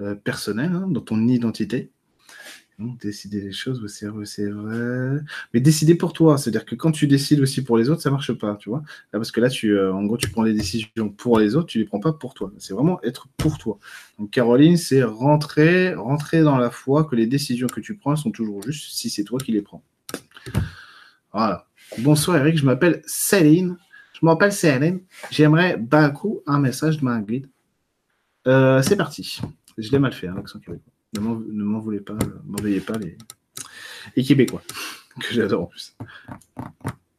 euh, 0.00 0.14
personnelle, 0.14 0.72
hein, 0.72 0.86
dans 0.88 1.00
ton 1.00 1.26
identité. 1.26 1.90
Décider 2.78 3.40
les 3.40 3.52
choses, 3.52 3.84
c'est 3.88 4.06
vrai, 4.06 4.26
c'est 4.26 4.50
vrai. 4.50 5.20
Mais 5.52 5.60
décider 5.60 5.94
pour 5.94 6.12
toi, 6.12 6.38
c'est-à-dire 6.38 6.64
que 6.64 6.74
quand 6.74 6.90
tu 6.90 7.06
décides 7.06 7.40
aussi 7.40 7.62
pour 7.62 7.78
les 7.78 7.88
autres, 7.88 8.02
ça 8.02 8.10
marche 8.10 8.32
pas, 8.32 8.56
tu 8.56 8.68
vois. 8.68 8.82
parce 9.12 9.30
que 9.30 9.40
là, 9.40 9.48
tu, 9.48 9.76
euh, 9.76 9.92
en 9.92 10.04
gros, 10.04 10.16
tu 10.16 10.28
prends 10.30 10.42
les 10.42 10.54
décisions 10.54 11.08
pour 11.16 11.38
les 11.38 11.54
autres, 11.56 11.68
tu 11.68 11.78
les 11.78 11.84
prends 11.84 12.00
pas 12.00 12.12
pour 12.12 12.34
toi. 12.34 12.52
C'est 12.58 12.74
vraiment 12.74 13.00
être 13.02 13.28
pour 13.36 13.58
toi. 13.58 13.78
Donc 14.18 14.30
Caroline, 14.30 14.76
c'est 14.76 15.02
rentrer, 15.02 15.94
rentrer 15.94 16.42
dans 16.42 16.58
la 16.58 16.70
foi 16.70 17.04
que 17.04 17.14
les 17.16 17.26
décisions 17.26 17.68
que 17.68 17.80
tu 17.80 17.96
prends 17.96 18.16
sont 18.16 18.30
toujours 18.30 18.62
justes 18.62 18.90
si 18.92 19.10
c'est 19.10 19.24
toi 19.24 19.38
qui 19.38 19.52
les 19.52 19.62
prends. 19.62 19.82
Voilà. 21.32 21.66
Bonsoir 21.98 22.38
Eric, 22.38 22.58
je 22.58 22.64
m'appelle 22.64 23.02
Céline. 23.06 23.76
Je 24.14 24.26
m'appelle 24.26 24.52
Céline. 24.52 25.00
J'aimerais 25.30 25.76
beaucoup 25.76 26.42
un 26.46 26.58
message 26.58 26.98
de 26.98 27.04
ma 27.04 27.20
guide. 27.20 27.48
Euh, 28.46 28.82
c'est 28.82 28.96
parti. 28.96 29.40
Je 29.78 29.90
l'ai 29.90 29.98
mal 29.98 30.12
fait, 30.12 30.28
hein, 30.28 30.34
l'accent 30.36 30.58
québécois. 30.58 30.93
Ne 31.14 31.64
m'en 31.64 31.80
voulez 31.80 32.00
pas, 32.00 32.18
m'en 32.46 32.60
veuillez 32.60 32.80
pas 32.80 32.98
les, 32.98 33.16
les 34.16 34.22
Québécois, 34.22 34.62
que 35.20 35.32
j'adore 35.32 35.62
en 35.62 35.66
plus. 35.66 35.96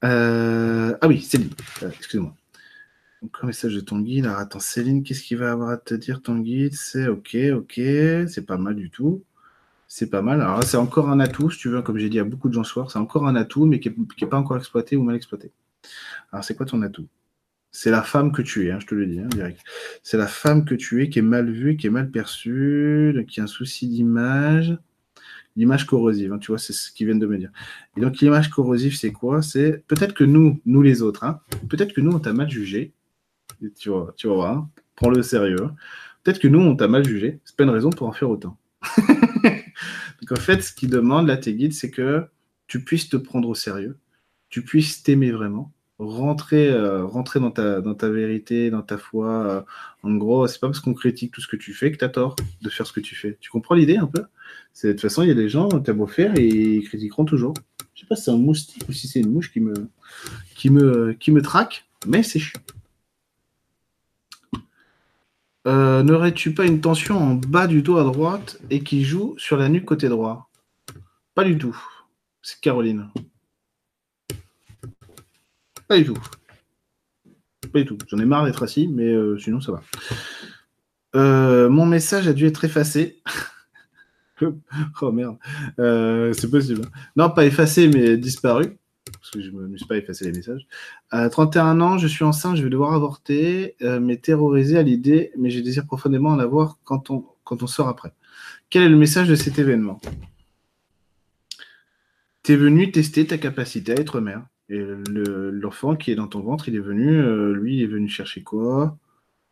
Euh, 0.04 0.98
ah 1.02 1.08
oui, 1.08 1.22
Céline, 1.22 1.50
euh, 1.84 1.90
excusez-moi. 1.90 2.36
Un 3.42 3.48
message 3.48 3.74
de 3.74 3.80
ton 3.80 4.00
guide. 4.00 4.26
Alors, 4.26 4.40
attends, 4.40 4.60
Céline, 4.60 5.04
qu'est-ce 5.04 5.24
qu'il 5.24 5.38
va 5.38 5.52
avoir 5.52 5.70
à 5.70 5.78
te 5.78 5.96
dire, 5.96 6.22
ton 6.22 6.38
guide 6.40 6.76
C'est 6.76 7.08
ok, 7.08 7.36
ok, 7.56 7.74
c'est 7.74 8.46
pas 8.46 8.58
mal 8.58 8.76
du 8.76 8.90
tout. 8.92 9.24
C'est 9.88 10.10
pas 10.10 10.22
mal. 10.22 10.42
Alors 10.42 10.64
c'est 10.64 10.78
encore 10.78 11.10
un 11.10 11.20
atout, 11.20 11.50
si 11.52 11.60
tu 11.60 11.70
veux, 11.70 11.82
comme 11.82 11.98
j'ai 11.98 12.10
dit 12.10 12.20
à 12.20 12.24
beaucoup 12.24 12.50
de 12.50 12.54
gens 12.54 12.64
ce 12.64 12.72
soir, 12.72 12.92
c'est 12.92 13.00
encore 13.00 13.28
un 13.28 13.36
atout, 13.36 13.66
mais 13.66 13.80
qui 13.80 13.90
n'est 13.90 14.28
pas 14.28 14.38
encore 14.38 14.58
exploité 14.58 14.96
ou 14.96 15.04
mal 15.04 15.16
exploité. 15.16 15.52
Alors, 16.32 16.44
c'est 16.44 16.56
quoi 16.56 16.66
ton 16.66 16.82
atout? 16.82 17.08
C'est 17.76 17.92
la 17.92 18.04
femme 18.04 18.32
que 18.32 18.42
tu 18.42 18.66
es, 18.66 18.72
hein, 18.72 18.80
je 18.80 18.86
te 18.86 18.96
le 18.96 19.06
dis, 19.06 19.20
hein, 19.20 19.28
direct. 19.28 19.60
C'est 20.02 20.16
la 20.18 20.28
femme 20.28 20.64
que 20.64 20.76
tu 20.76 21.04
es 21.04 21.10
qui 21.10 21.20
est 21.20 21.22
mal 21.22 21.52
vue, 21.52 21.76
qui 21.76 21.88
est 21.88 21.90
mal 21.90 22.10
perçue, 22.10 23.26
qui 23.28 23.42
a 23.42 23.44
un 23.44 23.48
souci 23.48 23.90
d'image. 23.90 24.78
L'image 25.58 25.86
corrosive, 25.86 26.32
hein, 26.32 26.38
tu 26.38 26.54
vois, 26.54 26.58
c'est 26.58 26.72
ce 26.72 26.94
qu'ils 26.94 27.08
viennent 27.08 27.20
de 27.20 27.28
me 27.28 27.38
dire. 27.38 27.52
Et 27.98 28.02
donc, 28.02 28.20
l'image 28.20 28.50
corrosive, 28.50 28.96
c'est 28.96 29.12
quoi? 29.12 29.42
C'est 29.42 29.84
peut-être 29.88 30.14
que 30.14 30.24
nous, 30.24 30.62
nous 30.66 30.82
les 30.82 31.02
autres, 31.02 31.26
peut-être 31.68 31.94
que 31.94 32.00
nous, 32.00 32.12
on 32.12 32.20
t'a 32.20 32.32
mal 32.32 32.50
jugé. 32.50 32.94
tu 33.78 33.90
vois, 33.90 34.14
tu 34.16 34.28
voir, 34.28 34.70
prends-le 34.96 35.22
sérieux. 35.22 35.70
Peut-être 36.24 36.40
que 36.40 36.48
nous, 36.48 36.62
on 36.62 36.78
t'a 36.78 36.88
mal 36.88 37.06
jugé. 37.06 37.42
C'est 37.44 37.58
pas 37.58 37.66
une 37.66 37.72
raison 37.72 37.90
pour 37.90 38.08
en 38.08 38.14
faire 38.14 38.30
autant. 38.30 38.58
donc, 38.98 40.32
en 40.32 40.40
fait, 40.40 40.62
ce 40.62 40.72
qu'ils 40.72 40.90
demandent, 40.90 41.28
là, 41.28 41.36
tes 41.36 41.54
guides, 41.54 41.74
c'est 41.74 41.92
que 41.92 42.26
tu 42.68 42.86
puisses 42.86 43.10
te 43.10 43.18
prendre 43.18 43.50
au 43.50 43.56
sérieux, 43.56 43.98
tu 44.48 44.62
puisses 44.62 45.04
t'aimer 45.04 45.32
vraiment, 45.32 45.74
rentrer, 46.00 46.70
euh, 46.70 47.06
rentrer 47.06 47.40
dans, 47.40 47.52
ta, 47.52 47.82
dans 47.82 47.96
ta 47.96 48.10
vérité, 48.10 48.70
dans 48.70 48.82
ta 48.82 48.98
foi. 48.98 49.30
Euh, 49.30 49.62
en 50.04 50.16
gros, 50.16 50.48
c'est 50.48 50.60
pas 50.60 50.68
parce 50.68 50.80
qu'on 50.80 50.94
critique 50.94 51.32
tout 51.32 51.42
ce 51.42 51.48
que 51.48 51.56
tu 51.56 51.74
fais 51.74 51.92
que 51.92 51.98
tu 51.98 52.06
as 52.06 52.10
tort 52.10 52.36
de 52.62 52.70
faire 52.70 52.86
ce 52.86 52.94
que 52.94 53.00
tu 53.00 53.16
fais. 53.16 53.38
Tu 53.40 53.50
comprends 53.50 53.76
l'idée 53.76 53.98
un 53.98 54.08
peu? 54.08 54.24
De 54.84 54.92
toute 54.92 55.02
façon, 55.02 55.24
il 55.24 55.30
y 55.30 55.32
a 55.32 55.36
des 55.36 55.50
gens, 55.50 55.70
tu 55.70 55.90
as 55.90 55.94
beau 55.94 56.08
faire, 56.08 56.38
et 56.38 56.46
ils 56.46 56.88
critiqueront 56.88 57.26
toujours. 57.26 57.54
Je 57.94 58.02
sais 58.02 58.08
pas 58.08 58.16
si 58.16 58.24
c'est 58.24 58.32
un 58.32 58.38
moustique 58.38 58.84
ou 58.90 58.92
si 58.92 59.08
c'est 59.08 59.22
une 59.22 59.32
mouche 59.32 59.52
qui 59.52 59.62
me, 59.62 59.74
qui 60.56 60.70
me, 60.70 61.14
qui 61.14 61.32
me 61.32 61.42
traque, 61.42 61.86
mais 62.06 62.24
c'est 62.24 62.40
chiant. 62.40 62.62
Euh, 65.68 66.04
n'aurais-tu 66.04 66.54
pas 66.54 66.66
une 66.66 66.80
tension 66.80 67.18
en 67.18 67.34
bas 67.34 67.66
du 67.66 67.82
dos 67.82 67.98
à 67.98 68.04
droite 68.04 68.60
et 68.70 68.82
qui 68.82 69.04
joue 69.04 69.34
sur 69.38 69.58
la 69.58 69.70
nuque 69.70 69.86
côté 69.86 70.10
droit? 70.10 70.50
Pas 71.34 71.44
du 71.44 71.58
tout. 71.58 71.76
C'est 72.44 72.60
Caroline. 72.60 73.10
Pas 75.88 75.98
du 75.98 76.06
tout. 76.06 76.18
Pas 77.72 77.80
du 77.80 77.86
tout. 77.86 77.98
J'en 78.08 78.20
ai 78.20 78.26
marre 78.26 78.46
d'être 78.46 78.64
assis, 78.64 78.88
mais 78.88 79.14
euh, 79.14 79.38
sinon 79.38 79.62
ça 79.62 79.72
va. 79.72 79.84
Euh, 81.16 81.70
mon 81.70 81.86
message 81.86 82.28
a 82.28 82.34
dû 82.34 82.46
être 82.46 82.66
effacé. 82.66 83.22
oh 85.02 85.12
merde. 85.12 85.38
Euh, 85.80 86.34
c'est 86.34 86.50
possible. 86.50 86.86
Non, 87.16 87.30
pas 87.30 87.46
effacé, 87.46 87.88
mais 87.88 88.18
disparu. 88.18 88.78
Parce 89.14 89.32
que 89.32 89.42
je 89.42 89.52
ne 89.52 89.68
me 89.68 89.78
suis 89.78 89.86
pas 89.86 89.98
effacé 89.98 90.26
les 90.26 90.32
messages. 90.32 90.68
À 91.12 91.30
31 91.30 91.80
ans, 91.80 91.98
je 91.98 92.08
suis 92.08 92.24
enceinte, 92.24 92.58
je 92.58 92.64
vais 92.64 92.70
devoir 92.70 92.94
avorter, 92.94 93.76
mais 94.02 94.18
terrorisé 94.18 94.78
à 94.78 94.82
l'idée, 94.82 95.32
mais 95.38 95.52
je 95.52 95.60
désire 95.60 95.86
profondément 95.86 96.30
en 96.30 96.40
avoir 96.40 96.80
quand 96.84 97.12
on, 97.12 97.26
quand 97.44 97.62
on 97.62 97.68
sort 97.68 97.88
après. 97.88 98.14
Quel 98.70 98.82
est 98.84 98.90
le 98.90 98.98
message 98.98 99.30
de 99.30 99.36
cet 99.36 99.60
événement? 99.60 100.02
Tu 102.44 102.54
es 102.54 102.56
venu 102.56 102.92
tester 102.92 103.26
ta 103.26 103.38
capacité 103.38 103.94
à 103.94 103.96
être 103.96 104.20
mère. 104.20 104.44
Et 104.70 104.80
l'enfant 104.82 105.96
qui 105.96 106.12
est 106.12 106.16
dans 106.16 106.28
ton 106.28 106.42
ventre, 106.42 106.68
il 106.70 106.76
est 106.76 106.80
venu, 106.80 107.20
euh, 107.20 107.54
lui, 107.54 107.78
il 107.78 107.84
est 107.84 107.88
venu 107.88 108.08
chercher 108.08 108.42
quoi? 108.44 108.98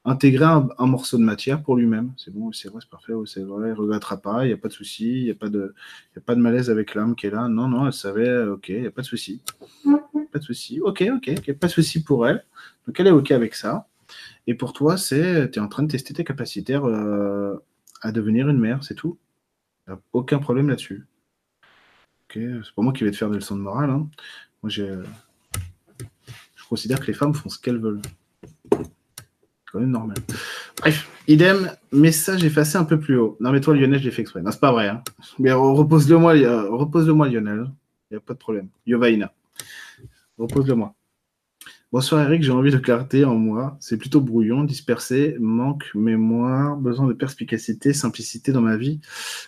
Intégrer 0.06 0.46
un, 0.46 0.86
morceau 0.86 1.18
de 1.18 1.24
matière 1.24 1.64
pour 1.64 1.78
lui-même. 1.78 2.14
C'est 2.18 2.34
bon, 2.34 2.52
c'est 2.52 2.70
vrai, 2.70 2.80
c'est 2.82 2.90
parfait, 2.90 3.14
c'est 3.26 3.44
vrai, 3.44 3.70
il 3.70 3.74
ne 3.74 3.78
regrettera 3.78 4.18
pas, 4.18 4.44
il 4.46 4.48
n'y 4.48 4.54
a 4.54 4.58
pas 4.58 4.68
de 4.68 4.74
souci, 4.74 5.20
il 5.20 5.24
n'y 5.26 5.32
a, 5.32 5.36
pas 5.36 5.50
de, 5.50 5.76
a 6.18 6.20
pas 6.20 6.36
de 6.36 6.42
malaise 6.42 6.70
avec 6.70 6.96
l'âme 6.96 7.16
qui 7.16 7.28
est 7.28 7.30
là. 7.30 7.48
Non, 7.48 7.68
non, 7.68 7.86
elle 7.86 7.94
savait, 7.94 8.44
ok, 8.44 8.70
il 8.70 8.82
n'y 8.82 8.88
a 8.88 8.92
pas 8.92 9.02
de 9.02 9.08
souci. 9.08 9.42
Pas 10.32 10.40
de 10.40 10.44
souci, 10.44 10.82
ok, 10.82 11.04
ok, 11.16 11.54
pas 11.54 11.68
de 11.68 11.72
souci 11.72 12.04
pour 12.04 12.28
elle. 12.28 12.44
Donc 12.88 13.00
elle 13.00 13.08
est 13.08 13.12
ok 13.12 13.32
avec 13.32 13.56
ça. 13.56 13.88
Et 14.48 14.56
pour 14.56 14.74
toi, 14.74 14.98
c'est, 14.98 15.52
tu 15.52 15.60
es 15.60 15.62
en 15.62 15.68
train 15.68 15.84
de 15.84 15.92
tester 15.92 16.14
tes 16.14 16.24
capacités 16.24 16.76
euh, 16.76 17.56
à 18.02 18.12
devenir 18.12 18.50
une 18.50 18.60
mère, 18.60 18.84
c'est 18.84 18.96
tout? 18.96 19.18
aucun 20.14 20.40
problème 20.40 20.70
là-dessus? 20.70 21.06
Ok, 22.24 22.40
c'est 22.64 22.76
pas 22.76 22.82
moi 22.82 22.94
qui 22.94 23.04
vais 23.04 23.12
te 23.12 23.18
faire 23.18 23.30
des 23.30 23.36
leçons 23.36 23.56
de 23.56 23.62
morale. 23.62 23.90
Hein. 23.90 24.10
Moi, 24.64 24.70
je 24.70 25.04
considère 26.70 27.00
que 27.02 27.08
les 27.08 27.14
femmes 27.14 27.34
font 27.34 27.50
ce 27.50 27.60
qu'elles 27.60 27.80
veulent. 27.80 28.02
Quand 29.72 29.80
même 29.80 29.92
normal. 29.92 30.16
Bref, 30.78 31.10
idem, 31.28 31.72
message 31.92 32.46
effacé 32.46 32.78
un 32.78 32.86
peu 32.86 33.00
plus 33.00 33.18
haut. 33.18 33.38
Non, 33.42 33.52
mais 33.52 33.60
toi, 33.60 33.76
Lionel, 33.76 34.00
je 34.00 34.06
l'ai 34.06 34.12
fait 34.12 34.22
exprès. 34.22 34.42
Non, 34.42 34.52
c'est 34.52 34.60
pas 34.60 34.72
vrai. 34.72 34.88
Hein. 34.88 35.04
Mais 35.38 35.52
repose-le-moi, 35.52 36.34
repose-le-moi, 36.70 37.28
Lionel. 37.28 37.66
Il 38.10 38.14
n'y 38.14 38.18
a 38.18 38.22
pas 38.22 38.34
de 38.34 38.40
problème. 38.40 38.70
Yovaina. 38.86 39.34
Repose-le-moi. 40.38 40.96
Bonsoir 41.92 42.24
Eric, 42.24 42.42
j'ai 42.42 42.52
envie 42.52 42.72
de 42.72 42.78
clarté 42.78 43.24
en 43.24 43.36
moi. 43.36 43.78
C'est 43.80 43.98
plutôt 43.98 44.20
brouillon, 44.20 44.64
dispersé, 44.64 45.36
manque 45.40 45.92
mémoire, 45.94 46.76
besoin 46.76 47.06
de 47.06 47.14
perspicacité, 47.14 47.94
simplicité 47.94 48.52
dans 48.52 48.62
ma 48.62 48.78
vie. 48.78 49.00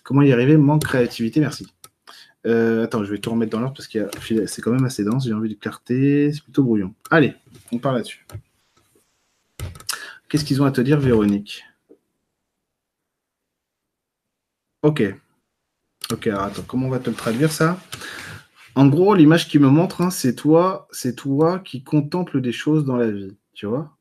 Comment 0.04 0.22
y 0.22 0.32
arriver? 0.32 0.58
Manque 0.58 0.84
créativité, 0.84 1.40
merci. 1.40 1.66
Euh, 2.46 2.84
attends, 2.84 3.04
je 3.04 3.12
vais 3.12 3.18
tout 3.18 3.32
remettre 3.32 3.52
dans 3.52 3.60
l'ordre 3.60 3.76
parce 3.76 3.88
que 3.88 4.08
c'est 4.48 4.62
quand 4.62 4.72
même 4.72 4.86
assez 4.86 5.04
dense. 5.04 5.26
J'ai 5.26 5.34
envie 5.34 5.50
de 5.50 5.60
clarté. 5.60 6.32
C'est 6.34 6.44
plutôt 6.44 6.64
brouillon. 6.64 6.94
Allez, 7.10 7.34
on 7.72 7.80
part 7.80 7.94
là-dessus. 7.94 8.26
Qu'est-ce 10.30 10.46
qu'ils 10.46 10.62
ont 10.62 10.66
à 10.66 10.72
te 10.72 10.82
dire, 10.82 11.00
Véronique? 11.00 11.64
Ok. 14.82 15.04
Ok, 16.12 16.28
alors 16.28 16.44
attends, 16.44 16.64
comment 16.68 16.88
on 16.88 16.90
va 16.92 17.00
te 17.00 17.10
le 17.10 17.16
traduire 17.16 17.52
ça? 17.52 17.80
En 18.76 18.88
gros, 18.88 19.16
l'image 19.16 19.48
qui 19.48 19.58
me 19.58 19.70
montre, 19.70 20.02
hein, 20.02 20.12
c'est 20.12 20.36
toi, 20.36 20.88
c'est 20.92 21.16
toi 21.16 21.60
qui 21.60 21.84
contemple 21.84 22.42
des 22.42 22.52
choses 22.52 22.86
dans 22.86 22.98
la 22.98 23.10
vie, 23.10 23.36
tu 23.54 23.66
vois? 23.66 23.98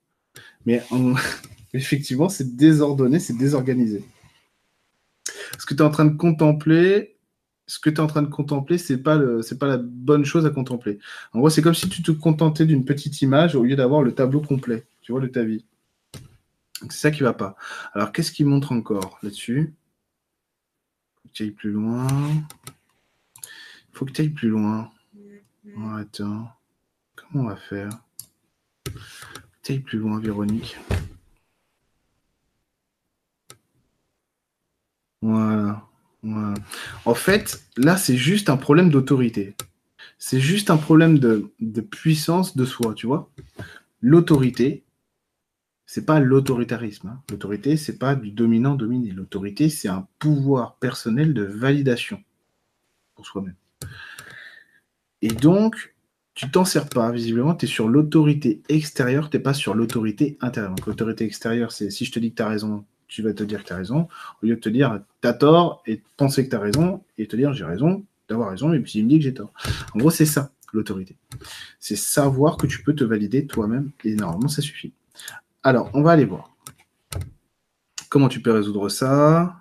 Mais 0.66 0.82
effectivement, 1.72 2.28
c'est 2.28 2.56
désordonné, 2.56 3.20
c'est 3.20 3.36
désorganisé. 3.36 4.04
Ce 5.58 5.64
que 5.64 5.74
tu 5.74 5.82
es 5.82 5.86
en 5.86 5.90
train 5.90 6.04
de 6.04 6.16
contempler, 6.16 7.13
ce 7.66 7.78
que 7.78 7.90
tu 7.90 7.96
es 7.96 8.00
en 8.00 8.06
train 8.06 8.22
de 8.22 8.28
contempler, 8.28 8.78
c'est 8.78 8.98
pas 8.98 9.18
pas 9.58 9.66
la 9.66 9.78
bonne 9.78 10.24
chose 10.24 10.46
à 10.46 10.50
contempler. 10.50 10.98
En 11.32 11.38
gros, 11.38 11.50
c'est 11.50 11.62
comme 11.62 11.74
si 11.74 11.88
tu 11.88 12.02
te 12.02 12.10
contentais 12.10 12.66
d'une 12.66 12.84
petite 12.84 13.22
image 13.22 13.54
au 13.54 13.64
lieu 13.64 13.76
d'avoir 13.76 14.02
le 14.02 14.14
tableau 14.14 14.40
complet, 14.40 14.86
tu 15.02 15.12
vois, 15.12 15.20
de 15.20 15.26
ta 15.26 15.44
vie. 15.44 15.64
C'est 16.90 16.92
ça 16.92 17.10
qui 17.10 17.22
va 17.22 17.32
pas. 17.32 17.56
Alors, 17.94 18.12
qu'est-ce 18.12 18.32
qu'il 18.32 18.46
montre 18.46 18.72
encore 18.72 19.18
là-dessus? 19.22 19.74
Faut 21.22 21.28
que 21.28 21.32
tu 21.32 21.42
ailles 21.44 21.50
plus 21.52 21.70
loin. 21.72 22.06
Il 23.36 23.98
faut 23.98 24.04
que 24.04 24.12
tu 24.12 24.20
ailles 24.22 24.28
plus 24.28 24.48
loin. 24.48 24.90
attends. 25.96 26.50
Comment 27.16 27.44
on 27.44 27.48
va 27.48 27.56
faire? 27.56 27.90
Tu 29.62 29.72
ailles 29.72 29.80
plus 29.80 29.98
loin, 29.98 30.20
Véronique. 30.20 30.76
Voilà. 35.22 35.88
En 37.04 37.14
fait, 37.14 37.64
là, 37.76 37.96
c'est 37.96 38.16
juste 38.16 38.48
un 38.50 38.56
problème 38.56 38.90
d'autorité. 38.90 39.54
C'est 40.18 40.40
juste 40.40 40.70
un 40.70 40.76
problème 40.76 41.18
de, 41.18 41.50
puissance 41.80 42.56
de 42.56 42.64
soi, 42.64 42.94
tu 42.94 43.06
vois. 43.06 43.30
L'autorité, 44.00 44.84
c'est 45.86 46.06
pas 46.06 46.20
l'autoritarisme. 46.20 47.08
Hein. 47.08 47.22
L'autorité, 47.30 47.76
c'est 47.76 47.98
pas 47.98 48.14
du 48.14 48.30
dominant 48.30 48.74
dominé. 48.74 49.10
L'autorité, 49.10 49.68
c'est 49.68 49.88
un 49.88 50.08
pouvoir 50.18 50.76
personnel 50.76 51.34
de 51.34 51.42
validation 51.42 52.22
pour 53.14 53.26
soi-même. 53.26 53.56
Et 55.22 55.28
donc, 55.28 55.94
tu 56.34 56.50
t'en 56.50 56.64
sers 56.64 56.88
pas, 56.88 57.10
visiblement, 57.12 57.54
tu 57.54 57.66
es 57.66 57.68
sur 57.68 57.88
l'autorité 57.88 58.62
extérieure, 58.68 59.30
tu 59.30 59.36
n'es 59.36 59.42
pas 59.42 59.54
sur 59.54 59.74
l'autorité 59.74 60.36
intérieure. 60.40 60.74
Donc 60.74 60.86
l'autorité 60.86 61.24
extérieure, 61.24 61.70
c'est 61.72 61.90
si 61.90 62.04
je 62.04 62.12
te 62.12 62.18
dis 62.18 62.30
que 62.30 62.36
tu 62.36 62.42
as 62.42 62.48
raison, 62.48 62.84
tu 63.08 63.22
vas 63.22 63.32
te 63.32 63.42
dire 63.42 63.62
que 63.62 63.68
tu 63.68 63.72
as 63.72 63.76
raison, 63.76 64.08
au 64.42 64.46
lieu 64.46 64.56
de 64.56 64.60
te 64.60 64.68
dire 64.68 65.00
tu 65.22 65.28
as 65.28 65.32
tort 65.32 65.82
et 65.86 66.02
penser 66.16 66.44
que 66.44 66.50
tu 66.50 66.56
as 66.56 66.60
raison 66.60 67.02
et 67.18 67.26
te 67.26 67.36
dire 67.36 67.52
j'ai 67.52 67.64
raison, 67.64 68.04
d'avoir 68.28 68.50
raison, 68.50 68.72
et 68.72 68.80
puis 68.80 68.98
il 68.98 69.04
me 69.04 69.10
dit 69.10 69.18
que 69.18 69.24
j'ai 69.24 69.34
tort. 69.34 69.52
En 69.94 69.98
gros, 69.98 70.10
c'est 70.10 70.26
ça, 70.26 70.52
l'autorité. 70.72 71.16
C'est 71.78 71.96
savoir 71.96 72.56
que 72.56 72.66
tu 72.66 72.82
peux 72.82 72.94
te 72.94 73.04
valider 73.04 73.46
toi-même, 73.46 73.90
et 74.04 74.14
normalement, 74.14 74.48
ça 74.48 74.62
suffit. 74.62 74.92
Alors, 75.62 75.90
on 75.94 76.02
va 76.02 76.12
aller 76.12 76.24
voir. 76.24 76.54
Comment 78.08 78.28
tu 78.28 78.40
peux 78.40 78.52
résoudre 78.52 78.88
ça? 78.88 79.56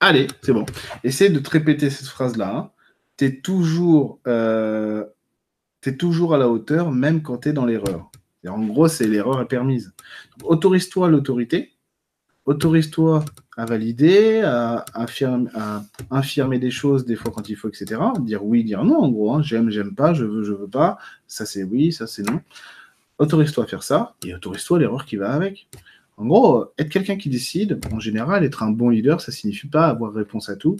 Allez, 0.00 0.26
c'est 0.42 0.52
bon. 0.52 0.66
Essaye 1.02 1.30
de 1.30 1.38
te 1.38 1.50
répéter 1.50 1.90
cette 1.90 2.08
phrase-là. 2.08 2.72
Tu 3.16 3.24
es 3.26 3.40
toujours, 3.40 4.20
euh, 4.26 5.04
toujours 5.98 6.34
à 6.34 6.38
la 6.38 6.48
hauteur, 6.48 6.90
même 6.90 7.22
quand 7.22 7.38
tu 7.38 7.48
es 7.48 7.52
dans 7.52 7.64
l'erreur. 7.64 8.10
En 8.46 8.62
gros, 8.66 8.88
c'est 8.88 9.06
l'erreur 9.06 9.40
est 9.40 9.48
permise. 9.48 9.94
Autorise-toi 10.42 11.08
l'autorité. 11.08 11.73
Autorise-toi 12.46 13.24
à 13.56 13.64
valider, 13.64 14.42
à, 14.42 14.84
infirmer 16.10 16.58
des 16.58 16.70
choses 16.70 17.04
des 17.04 17.16
fois 17.16 17.32
quand 17.34 17.48
il 17.48 17.56
faut, 17.56 17.68
etc. 17.68 18.00
Dire 18.20 18.44
oui, 18.44 18.64
dire 18.64 18.84
non, 18.84 18.96
en 18.96 19.10
gros. 19.10 19.34
Hein. 19.34 19.42
J'aime, 19.42 19.70
j'aime 19.70 19.94
pas, 19.94 20.12
je 20.12 20.24
veux, 20.24 20.42
je 20.42 20.52
veux 20.52 20.68
pas. 20.68 20.98
Ça, 21.26 21.46
c'est 21.46 21.64
oui, 21.64 21.92
ça, 21.92 22.06
c'est 22.06 22.22
non. 22.22 22.40
Autorise-toi 23.18 23.64
à 23.64 23.66
faire 23.66 23.82
ça 23.82 24.14
et 24.26 24.34
autorise-toi 24.34 24.78
l'erreur 24.80 25.06
qui 25.06 25.16
va 25.16 25.32
avec. 25.32 25.68
En 26.16 26.26
gros, 26.26 26.66
être 26.78 26.90
quelqu'un 26.90 27.16
qui 27.16 27.28
décide, 27.28 27.80
en 27.92 27.98
général, 27.98 28.44
être 28.44 28.62
un 28.62 28.70
bon 28.70 28.88
leader, 28.88 29.20
ça 29.20 29.32
signifie 29.32 29.66
pas 29.66 29.86
avoir 29.86 30.12
réponse 30.12 30.48
à 30.48 30.56
tout. 30.56 30.76